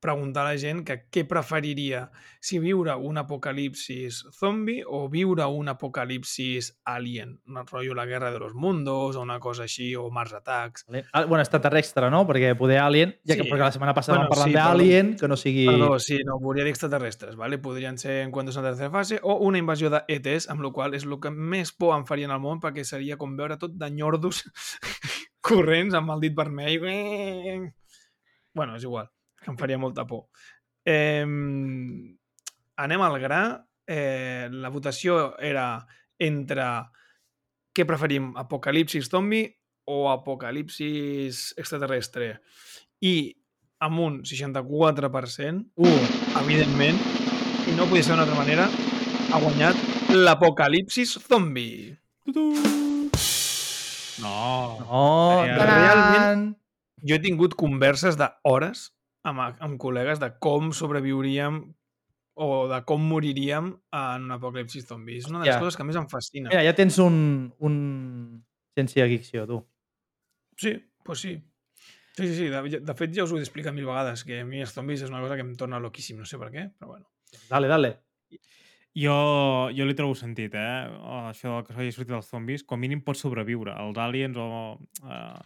preguntar 0.02 0.44
a 0.44 0.52
la 0.52 0.58
gent 0.60 0.82
que 0.84 0.98
què 1.14 1.24
preferiria, 1.30 2.08
si 2.42 2.58
viure 2.60 2.96
un 2.98 3.22
apocalipsis 3.22 4.24
zombi 4.34 4.80
o 4.82 5.06
viure 5.14 5.46
un 5.46 5.70
apocalipsis 5.70 6.72
alien, 6.90 7.38
un 7.48 7.62
rotllo 7.68 7.94
la 7.96 8.08
guerra 8.10 8.32
de 8.32 8.40
los 8.40 8.56
mundos 8.56 9.16
o 9.16 9.22
una 9.22 9.40
cosa 9.40 9.64
així, 9.70 9.96
o 9.96 10.10
Mars 10.10 10.34
Attacks. 10.34 10.86
Ah, 11.14 11.26
bueno, 11.26 11.42
extraterrestre, 11.46 12.10
no? 12.10 12.26
Perquè 12.28 12.56
poder 12.58 12.80
Alien, 12.82 13.16
ja 13.24 13.36
que 13.38 13.44
Sí. 13.44 13.50
perquè 13.50 13.68
la 13.68 13.72
setmana 13.72 13.94
passada 13.94 14.18
Bueno, 14.18 14.30
vam 14.30 14.36
parlar 14.36 14.50
sí, 14.50 14.56
d'Alien, 14.58 15.16
que 15.18 15.28
no 15.28 15.38
sigui... 15.38 15.68
Perdó, 15.68 16.00
sí, 16.00 16.20
no, 16.26 16.40
volia 16.40 16.64
dir 16.64 16.72
extraterrestres, 16.72 17.36
¿vale? 17.36 17.60
podrien 17.60 17.98
ser 17.98 18.24
encuentros 18.26 18.58
en 18.58 18.64
la 18.64 18.70
tercera 18.72 18.90
fase 18.90 19.20
o 19.22 19.36
una 19.38 19.58
invasió 19.60 19.90
de 19.90 20.02
ETs, 20.08 20.50
amb 20.50 20.64
la 20.66 20.72
qual 20.72 20.96
és 20.98 21.06
el 21.06 21.20
que 21.22 21.30
més 21.32 21.72
por 21.72 21.96
em 21.96 22.06
faria 22.10 22.26
en 22.26 22.34
el 22.34 22.42
món 22.42 22.60
perquè 22.60 22.84
seria 22.84 23.18
com 23.22 23.38
veure 23.38 23.58
tot 23.62 23.78
de 23.78 23.90
nyordos 23.92 24.44
corrents 25.48 25.94
amb 25.94 26.12
el 26.16 26.22
dit 26.26 26.36
vermell. 26.36 27.72
Bueno, 28.54 28.76
és 28.76 28.84
igual, 28.84 29.08
que 29.42 29.50
em 29.52 29.58
faria 29.58 29.78
molta 29.82 30.06
por. 30.08 30.28
Eh, 30.86 31.26
anem 32.78 33.02
al 33.02 33.20
gra. 33.20 33.42
Eh, 33.92 34.48
la 34.54 34.70
votació 34.70 35.34
era 35.42 35.86
entre 36.22 36.64
què 37.76 37.84
preferim, 37.88 38.32
apocalipsis 38.38 39.10
zombi 39.10 39.44
o 39.90 40.10
apocalipsis 40.12 41.52
extraterrestre. 41.58 42.38
I 43.02 43.34
amb 43.82 44.00
un 44.00 44.20
64%, 44.24 45.66
Uh, 45.76 46.04
evidentment, 46.44 47.00
i 47.68 47.74
no 47.76 47.88
podia 47.90 48.04
ser 48.06 48.14
d'una 48.14 48.24
altra 48.28 48.38
manera, 48.38 48.68
ha 49.34 49.40
guanyat 49.42 49.76
l'apocalipsis 50.14 51.18
zombi. 51.28 51.98
No. 54.22 54.78
no, 54.86 55.44
realment- 55.58 56.58
Jo 57.04 57.16
he 57.18 57.20
tingut 57.24 57.56
converses 57.58 58.16
d'hores 58.20 58.92
amb, 59.28 59.44
amb 59.60 59.78
col·legues 59.82 60.22
de 60.22 60.32
com 60.44 60.72
sobreviuríem 60.76 61.62
o 62.42 62.48
de 62.72 62.80
com 62.88 63.04
moriríem 63.06 63.70
en 63.94 64.26
un 64.26 64.36
apocalipsis 64.38 64.88
zombi. 64.88 65.20
És 65.20 65.28
una 65.30 65.42
de 65.42 65.46
les 65.46 65.56
Hòstia. 65.56 65.66
coses 65.66 65.78
que 65.78 65.86
més 65.88 66.00
em 66.00 66.08
fascina. 66.10 66.50
Mira, 66.50 66.64
ja 66.66 66.76
tens 66.78 66.98
un, 67.04 67.16
un 67.60 67.76
ciència-ficció, 68.78 69.46
tu. 69.50 69.62
Sí, 70.58 70.76
pues 71.06 71.26
sí. 71.26 71.36
Sí, 72.16 72.28
sí, 72.28 72.34
sí. 72.36 72.48
De, 72.52 72.80
de 72.84 72.96
fet, 72.98 73.14
ja 73.16 73.26
us 73.28 73.34
ho 73.34 73.40
he 73.40 73.44
explicat 73.44 73.76
mil 73.76 73.88
vegades, 73.88 74.24
que 74.28 74.42
a 74.42 74.48
mi 74.48 74.64
els 74.64 74.74
zombis 74.76 75.04
és 75.06 75.12
una 75.12 75.22
cosa 75.24 75.38
que 75.40 75.46
em 75.46 75.54
torna 75.60 75.80
loquíssim, 75.84 76.20
no 76.20 76.28
sé 76.28 76.40
per 76.42 76.50
què, 76.54 76.68
però 76.78 76.96
bueno. 76.96 77.08
Dale, 77.50 77.70
dale. 77.72 77.94
Jo, 78.98 79.72
jo 79.72 79.86
li 79.88 79.96
trobo 79.96 80.18
sentit, 80.20 80.56
eh? 80.60 80.88
Oh, 81.00 81.30
això 81.30 81.62
que 81.64 81.76
s'hagi 81.76 81.94
sortit 81.96 82.12
dels 82.12 82.28
zombis, 82.28 82.66
com 82.68 82.80
a 82.80 82.84
mínim 82.84 83.04
pots 83.06 83.24
sobreviure. 83.24 83.76
Els 83.86 84.00
aliens 84.04 84.40
o 84.40 84.48
uh, 84.76 85.40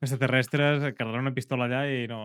extraterrestres, 0.00 0.86
carregar 0.96 1.20
una 1.24 1.34
pistola 1.36 1.68
allà 1.68 1.84
i 1.92 2.06
no... 2.08 2.22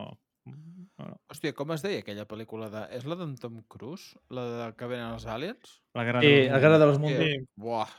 no, 1.02 1.08
no. 1.12 1.18
Hòstia, 1.34 1.56
com 1.58 1.74
es 1.74 1.82
deia 1.86 2.02
aquella 2.04 2.28
pel·lícula 2.30 2.70
de... 2.72 2.84
És 2.96 3.06
la 3.10 3.18
d'en 3.20 3.34
Tom 3.42 3.60
Cruise? 3.72 4.14
La 4.34 4.46
de 4.48 4.68
que 4.78 4.90
venen 4.92 5.16
els 5.16 5.26
aliens? 5.26 5.80
La 5.98 6.06
guerra 6.08 6.22
Sí, 6.24 6.30
dels 6.32 6.54
la 6.54 6.62
guerra 6.64 6.80
de 6.82 6.90
los 6.90 7.00
mundos. 7.02 7.20
mundos. 7.26 7.42
Sí, 7.42 7.62
Buah. 7.66 7.96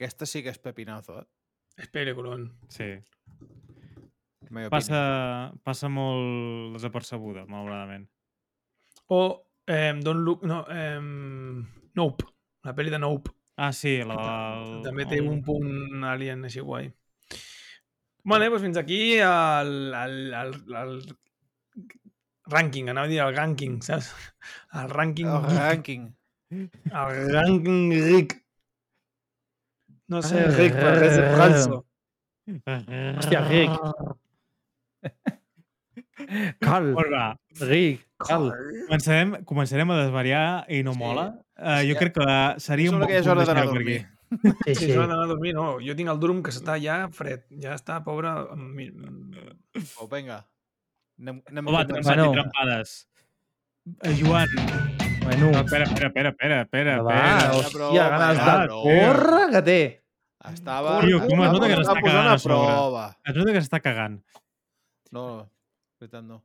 Aquesta 0.00 0.26
sí 0.26 0.42
que 0.42 0.52
és 0.52 0.58
pepinazo, 0.58 1.20
eh? 1.22 1.26
és 1.80 1.88
peliculón. 1.92 2.48
Sí. 2.72 2.90
Passa, 4.72 5.00
passa 5.62 5.88
molt 5.92 6.74
desapercebuda, 6.74 7.44
malauradament. 7.46 8.08
O 9.14 9.20
eh, 9.66 9.92
Don't 10.02 10.24
Look... 10.26 10.42
No, 10.48 10.64
eh, 10.68 10.98
Nope. 11.96 12.26
La 12.66 12.74
pel·li 12.76 12.90
de 12.92 12.98
Nope. 13.00 13.32
Ah, 13.60 13.72
sí, 13.76 13.98
la 14.08 14.16
del... 14.16 14.80
També 14.86 15.06
té 15.08 15.20
un 15.20 15.42
punt 15.44 16.04
alien 16.08 16.44
així 16.48 16.64
guai. 16.64 16.88
Vale, 18.30 18.48
doncs 18.52 18.64
fins 18.64 18.78
aquí 18.80 19.00
el, 19.24 19.72
el, 19.96 20.16
el, 20.36 20.54
el 20.80 20.94
rànquing, 22.52 22.90
anava 22.92 23.06
a 23.06 23.10
dir 23.12 23.20
el 23.24 23.34
ranking, 23.36 23.80
saps? 23.86 24.10
El 24.80 24.88
rànquing, 24.92 25.28
El 25.30 25.48
ranking. 25.56 26.08
el 26.52 27.30
rànquing 27.34 27.92
ric. 28.08 28.36
No 30.10 30.20
sé, 30.26 30.42
ric, 30.56 30.74
però 30.74 30.94
res 30.98 31.16
de 31.16 31.26
falso. 31.38 31.84
Hòstia, 32.50 33.44
Rick. 33.46 33.76
Cal. 36.60 36.90
Va, 36.94 37.26
Rick. 37.64 38.06
Cal. 38.20 38.50
començarem, 38.86 39.30
començarem 39.48 39.90
a 39.94 39.98
desvariar 40.02 40.42
i 40.68 40.82
no 40.84 40.92
Sí. 40.92 40.98
mola. 41.00 41.28
Uh, 41.56 41.80
jo 41.88 41.94
crec 41.96 42.14
que 42.18 42.26
seria 42.60 42.90
un 42.90 42.98
bon 43.00 43.08
que 43.08 43.16
és 43.20 43.24
punt 43.26 43.32
hora 43.38 43.46
d'anar 43.46 43.62
a 43.62 43.70
dormir. 43.70 44.00
aquí. 44.00 44.16
Sí, 44.66 44.74
Sí, 44.74 44.74
sí. 44.74 44.90
és 44.90 44.96
hora 44.96 45.06
d'anar 45.08 45.24
a 45.24 45.30
dormir, 45.30 45.54
no. 45.54 45.78
Jo 45.80 45.94
tinc 45.96 46.08
el 46.12 46.20
durum 46.20 46.42
que 46.42 46.50
està 46.52 46.76
ja 46.82 47.08
fred. 47.12 47.46
Ja 47.62 47.74
està, 47.78 48.02
pobre... 48.04 48.28
Oh, 50.00 50.08
vinga. 50.12 50.44
Anem, 51.20 51.42
anem 51.50 51.66
Home, 51.68 51.84
trempades 51.86 52.06
Bueno. 52.16 52.32
trempades. 52.32 53.08
Eh, 54.02 54.16
Joan, 54.20 54.48
Bueno, 55.22 55.50
no, 55.52 55.60
espera, 55.60 55.84
espera, 55.84 56.06
espera, 56.08 56.28
espera, 56.30 56.60
espera. 56.62 57.02
va, 57.02 57.14
espera. 57.14 57.52
hòstia, 57.52 58.08
ganes 58.08 58.38
de 58.38 58.68
córrer 58.72 59.50
que 59.52 59.62
té. 59.62 59.80
Estava... 60.50 61.00
Tio, 61.04 61.18
com 61.26 61.42
es 61.44 61.52
nota 61.52 61.68
que 61.68 61.76
s'està 61.76 62.00
cagant 62.00 62.28
a 62.32 62.38
sobre. 62.40 63.02
Es 63.28 63.36
nota 63.36 63.52
que 63.52 63.60
s'està 63.60 63.80
cagant. 63.84 64.16
No, 65.12 65.24
veritat 66.00 66.24
no. 66.24 66.40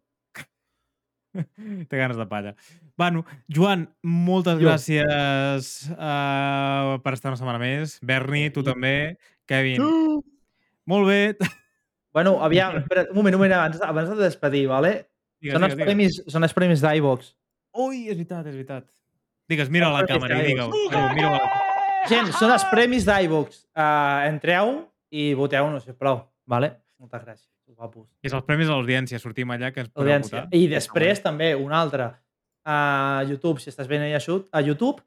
Té 1.90 1.98
ganes 1.98 2.18
de 2.20 2.26
palla. 2.28 2.54
Bueno, 2.98 3.24
Joan, 3.52 3.88
moltes 4.04 4.60
Jo. 4.60 4.68
gràcies 4.68 5.72
uh, 5.96 7.00
per 7.04 7.14
estar 7.16 7.32
una 7.32 7.40
setmana 7.40 7.60
més. 7.60 7.98
Berni, 8.04 8.50
tu 8.52 8.64
també. 8.64 9.16
Kevin. 9.48 9.82
Molt 10.86 11.08
bé. 11.08 11.22
Bueno, 12.16 12.38
aviam, 12.48 12.78
espera, 12.80 13.08
un 13.12 13.18
moment, 13.18 13.36
un 13.36 13.42
moment, 13.42 13.54
abans, 13.54 13.82
abans 13.84 14.10
de 14.10 14.16
despedir, 14.24 14.66
vale? 14.72 14.94
Digues, 15.44 15.58
Són 15.58 15.68
els 15.68 15.74
digues, 15.76 15.86
premis, 15.86 16.20
són 16.32 16.48
els 16.48 16.54
premis 16.56 16.84
d'iVox. 16.84 17.34
Ui, 17.76 18.06
és 18.08 18.16
veritat, 18.16 18.46
és 18.48 18.56
veritat. 18.56 18.86
Digues, 19.52 19.70
mira 19.70 19.92
la 19.94 20.06
càmera 20.08 20.40
i 20.40 20.46
digue-ho. 20.48 20.70
Mira 21.14 21.34
la... 21.34 21.50
Gent, 22.08 22.32
són 22.40 22.54
els 22.56 22.64
premis 22.72 23.04
d'iVox. 23.06 23.66
Uh, 23.76 24.30
entreu 24.30 24.78
i 25.12 25.34
voteu-nos, 25.36 25.84
sisplau. 25.84 26.24
Vale? 26.48 26.72
Moltes 27.04 27.26
gràcies, 27.26 27.50
guapos. 27.76 28.08
És 28.24 28.34
els 28.34 28.46
premis 28.48 28.72
a 28.72 28.78
l'audiència. 28.78 29.20
Sortim 29.20 29.52
allà 29.52 29.74
que 29.76 29.84
ens 29.84 29.92
podeu 29.92 30.24
votar. 30.24 30.46
I 30.56 30.70
després 30.72 31.20
també 31.22 31.52
un 31.60 31.76
altre. 31.76 32.14
A 32.66 33.22
YouTube, 33.28 33.60
si 33.62 33.70
estàs 33.70 33.92
veient 33.92 34.08
a 34.08 34.14
YouTube, 34.16 34.48
a 34.56 34.64
YouTube 34.64 35.04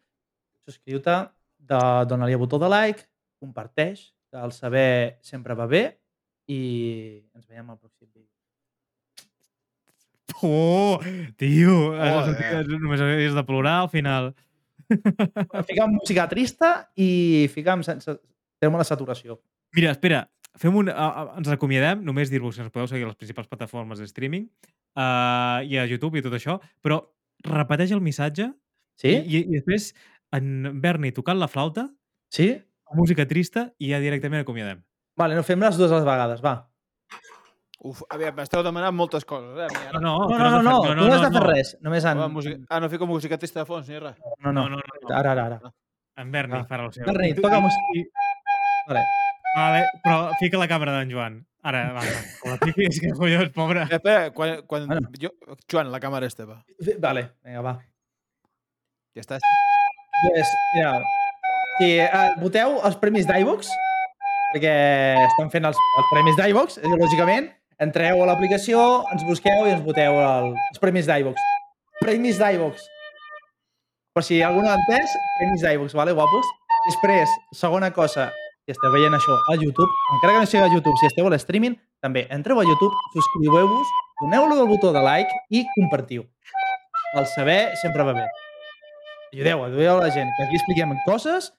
subscriu-te, 0.69 1.17
dona-li 1.65 2.37
a 2.37 2.39
botó 2.39 2.61
de 2.61 2.69
like, 2.69 3.09
comparteix, 3.41 4.11
que 4.29 4.45
el 4.45 4.53
saber 4.53 5.19
sempre 5.25 5.57
va 5.57 5.67
bé 5.67 5.98
i 6.49 6.61
ens 7.37 7.47
veiem 7.47 7.69
al 7.71 7.79
pròxim 7.79 8.09
vídeo. 8.09 8.33
Oh, 10.43 11.01
tio. 11.37 11.77
Oh, 11.93 12.27
només 12.79 13.03
havies 13.03 13.35
de 13.35 13.45
plorar 13.47 13.83
al 13.85 13.91
final. 13.93 14.33
Fica'm 14.89 15.97
música 15.99 16.29
trista 16.31 16.73
i 16.97 17.49
fica'm 17.53 17.85
sense... 17.87 18.19
Fem 18.59 18.75
la 18.75 18.87
saturació. 18.87 19.37
Mira, 19.77 19.93
espera, 19.95 20.25
fem 20.59 20.75
un, 20.75 20.89
a, 20.91 21.07
a, 21.07 21.25
ens 21.39 21.51
acomiadem, 21.55 22.01
només 22.03 22.33
dir-vos 22.33 22.57
que 22.57 22.65
ens 22.65 22.73
podeu 22.75 22.89
seguir 22.91 23.07
a 23.07 23.11
les 23.13 23.19
principals 23.19 23.47
plataformes 23.51 24.01
de 24.03 24.09
streaming 24.11 24.49
uh, 24.99 25.63
i 25.63 25.79
a 25.79 25.85
YouTube 25.87 26.19
i 26.19 26.25
tot 26.25 26.35
això, 26.35 26.57
però 26.83 26.99
repeteix 27.47 27.95
el 27.95 28.03
missatge 28.03 28.51
Sí? 28.99 29.13
i, 29.15 29.45
i 29.45 29.61
després 29.61 29.93
en 30.35 30.81
Berni 30.83 31.13
tocant 31.15 31.39
la 31.39 31.47
flauta, 31.47 31.87
Sí? 32.35 32.51
música 32.99 33.29
trista 33.29 33.69
i 33.79 33.93
ja 33.93 34.01
directament 34.03 34.43
acomiadem. 34.43 34.83
Vale, 35.19 35.35
no 35.39 35.43
fem 35.47 35.61
les 35.61 35.77
dues 35.79 35.91
a 35.93 35.99
les 35.99 36.07
vegades, 36.07 36.41
va. 36.45 36.57
Uf, 37.89 38.01
aviam, 38.11 38.35
m'esteu 38.35 38.63
demanant 38.67 38.95
moltes 38.95 39.25
coses, 39.25 39.55
eh? 39.63 39.67
a 39.67 39.71
mi, 39.71 39.85
ara. 39.89 40.01
No, 40.03 40.15
no, 40.27 40.29
No, 40.31 40.39
no, 40.39 40.49
no, 40.51 40.63
no, 40.63 40.95
no, 40.95 41.05
no 41.07 41.15
has 41.15 41.23
de 41.23 41.31
fer 41.39 41.43
res. 41.47 41.69
Només 41.81 42.05
en... 42.11 42.19
Ah, 42.25 42.29
música... 42.29 42.57
ah, 42.71 42.81
no 42.83 42.89
fico 42.91 43.07
música 43.07 43.39
trista 43.39 43.61
de 43.63 43.67
fons 43.69 43.87
ni 43.89 43.99
res. 44.03 44.17
No, 44.43 44.51
no, 44.53 44.65
No, 44.69 44.77
no, 44.77 44.83
no. 45.03 45.15
Ara, 45.15 45.33
ara, 45.37 45.45
ara. 45.47 45.73
En 46.19 46.33
Berni 46.35 46.59
Ah. 46.59 46.65
farà 46.67 46.87
el 46.89 46.93
seu. 46.93 47.05
Berni, 47.07 47.35
toca 47.39 47.61
música. 47.63 47.95
i- 47.95 48.09
Vale. 48.89 49.05
Vale, 49.55 49.85
però 50.03 50.33
fica 50.41 50.59
la 50.59 50.67
càmera 50.69 50.97
d'en 50.99 51.11
Joan. 51.15 51.39
Ara, 51.63 51.85
va, 51.93 52.03
va. 52.03 52.19
que 52.43 52.51
La 52.51 52.59
fiquis, 52.65 53.01
que 53.01 53.13
collons, 53.15 53.51
pobre. 53.55 53.83
Eh, 53.87 53.95
espera, 53.99 54.31
quan, 54.35 54.63
quan 54.67 54.87
Bueno. 54.91 55.11
jo... 55.23 55.31
Joan, 55.71 55.93
la 55.95 56.01
càmera 56.03 56.27
és 56.27 56.35
teva. 56.39 56.59
Vale, 56.99 57.29
vinga, 57.45 57.63
va. 57.63 57.77
Ja 59.15 59.23
estàs? 59.23 59.43
Pues, 60.23 60.51
mira, 60.75 60.93
si 61.79 61.93
eh, 62.03 62.11
voteu 62.43 62.81
els 62.85 62.97
premis 62.99 63.27
d'iVox, 63.31 63.71
perquè 64.53 64.75
estan 65.27 65.51
fent 65.53 65.69
els, 65.69 65.79
els 66.01 66.11
premis 66.13 66.37
d'iVox, 66.39 66.79
eh, 66.81 66.95
lògicament, 67.01 67.49
entreu 67.83 68.23
a 68.23 68.29
l'aplicació, 68.31 68.83
ens 69.13 69.25
busqueu 69.29 69.67
i 69.67 69.75
ens 69.77 69.85
voteu 69.85 70.19
el, 70.23 70.53
els 70.73 70.83
premis 70.83 71.09
d'iVox. 71.09 71.45
Premis 72.03 72.41
d'iVox. 72.41 72.87
Per 74.17 74.25
si 74.27 74.41
algú 74.43 74.65
no 74.65 74.73
ha 74.73 74.79
entès, 74.79 75.15
premis 75.39 75.63
d'iVox, 75.63 75.95
vale, 75.99 76.15
guapos? 76.17 76.49
Després, 76.89 77.31
segona 77.55 77.93
cosa, 77.95 78.31
si 78.65 78.75
esteu 78.75 78.93
veient 78.95 79.15
això 79.15 79.37
a 79.53 79.57
YouTube, 79.57 79.89
encara 80.17 80.35
que 80.35 80.43
no 80.45 80.51
sigui 80.51 80.65
a 80.65 80.73
YouTube, 80.73 80.97
si 81.01 81.09
esteu 81.11 81.29
a 81.29 81.33
l'streaming, 81.35 81.77
també 82.05 82.27
entreu 82.35 82.61
a 82.61 82.67
YouTube, 82.67 82.93
subscriveu-vos, 83.15 83.95
doneu-lo 84.23 84.59
del 84.59 84.71
botó 84.71 84.93
de 84.95 85.05
like 85.05 85.43
i 85.55 85.65
compartiu. 85.77 86.27
El 87.17 87.27
saber 87.35 87.61
sempre 87.81 88.05
va 88.05 88.17
bé. 88.19 88.27
Ajudeu, 89.33 89.65
ajudeu 89.65 89.97
a 89.97 90.07
la 90.07 90.13
gent, 90.13 90.31
que 90.37 90.49
aquí 90.49 90.61
expliquem 90.61 90.97
coses 91.07 91.53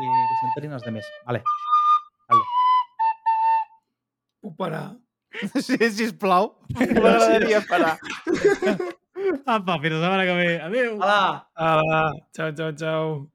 i 0.00 0.06
que 0.06 0.40
s'enterin 0.40 0.76
els 0.76 0.84
altres. 0.86 1.14
Vale. 1.28 1.42
Puc 4.46 4.54
parar? 4.54 4.94
Sí, 5.66 5.76
sisplau. 5.90 6.52
M'agradaria 6.78 7.58
parar. 7.66 7.96
Apa, 9.56 9.74
fins 9.82 9.96
la 9.96 10.02
setmana 10.04 10.24
que 10.28 10.36
ve. 10.38 10.50
Adéu. 10.62 10.92
Hola! 11.00 11.48
Ah, 11.56 12.12
ciao, 12.32 12.52
ciao, 12.54 12.72
ciao. 12.78 13.26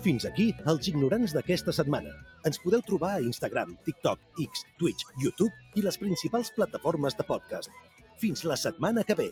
Fins 0.00 0.24
aquí 0.24 0.46
els 0.72 0.88
ignorants 0.88 1.34
d'aquesta 1.36 1.74
setmana. 1.76 2.12
Ens 2.48 2.60
podeu 2.62 2.80
trobar 2.86 3.10
a 3.18 3.24
Instagram, 3.24 3.74
TikTok, 3.84 4.22
X, 4.46 4.64
Twitch, 4.80 5.04
YouTube 5.20 5.52
i 5.76 5.84
les 5.84 6.00
principals 6.00 6.52
plataformes 6.56 7.18
de 7.18 7.26
podcast. 7.28 7.68
Fins 8.20 8.44
la 8.48 8.56
setmana 8.56 9.04
que 9.04 9.18
ve. 9.20 9.28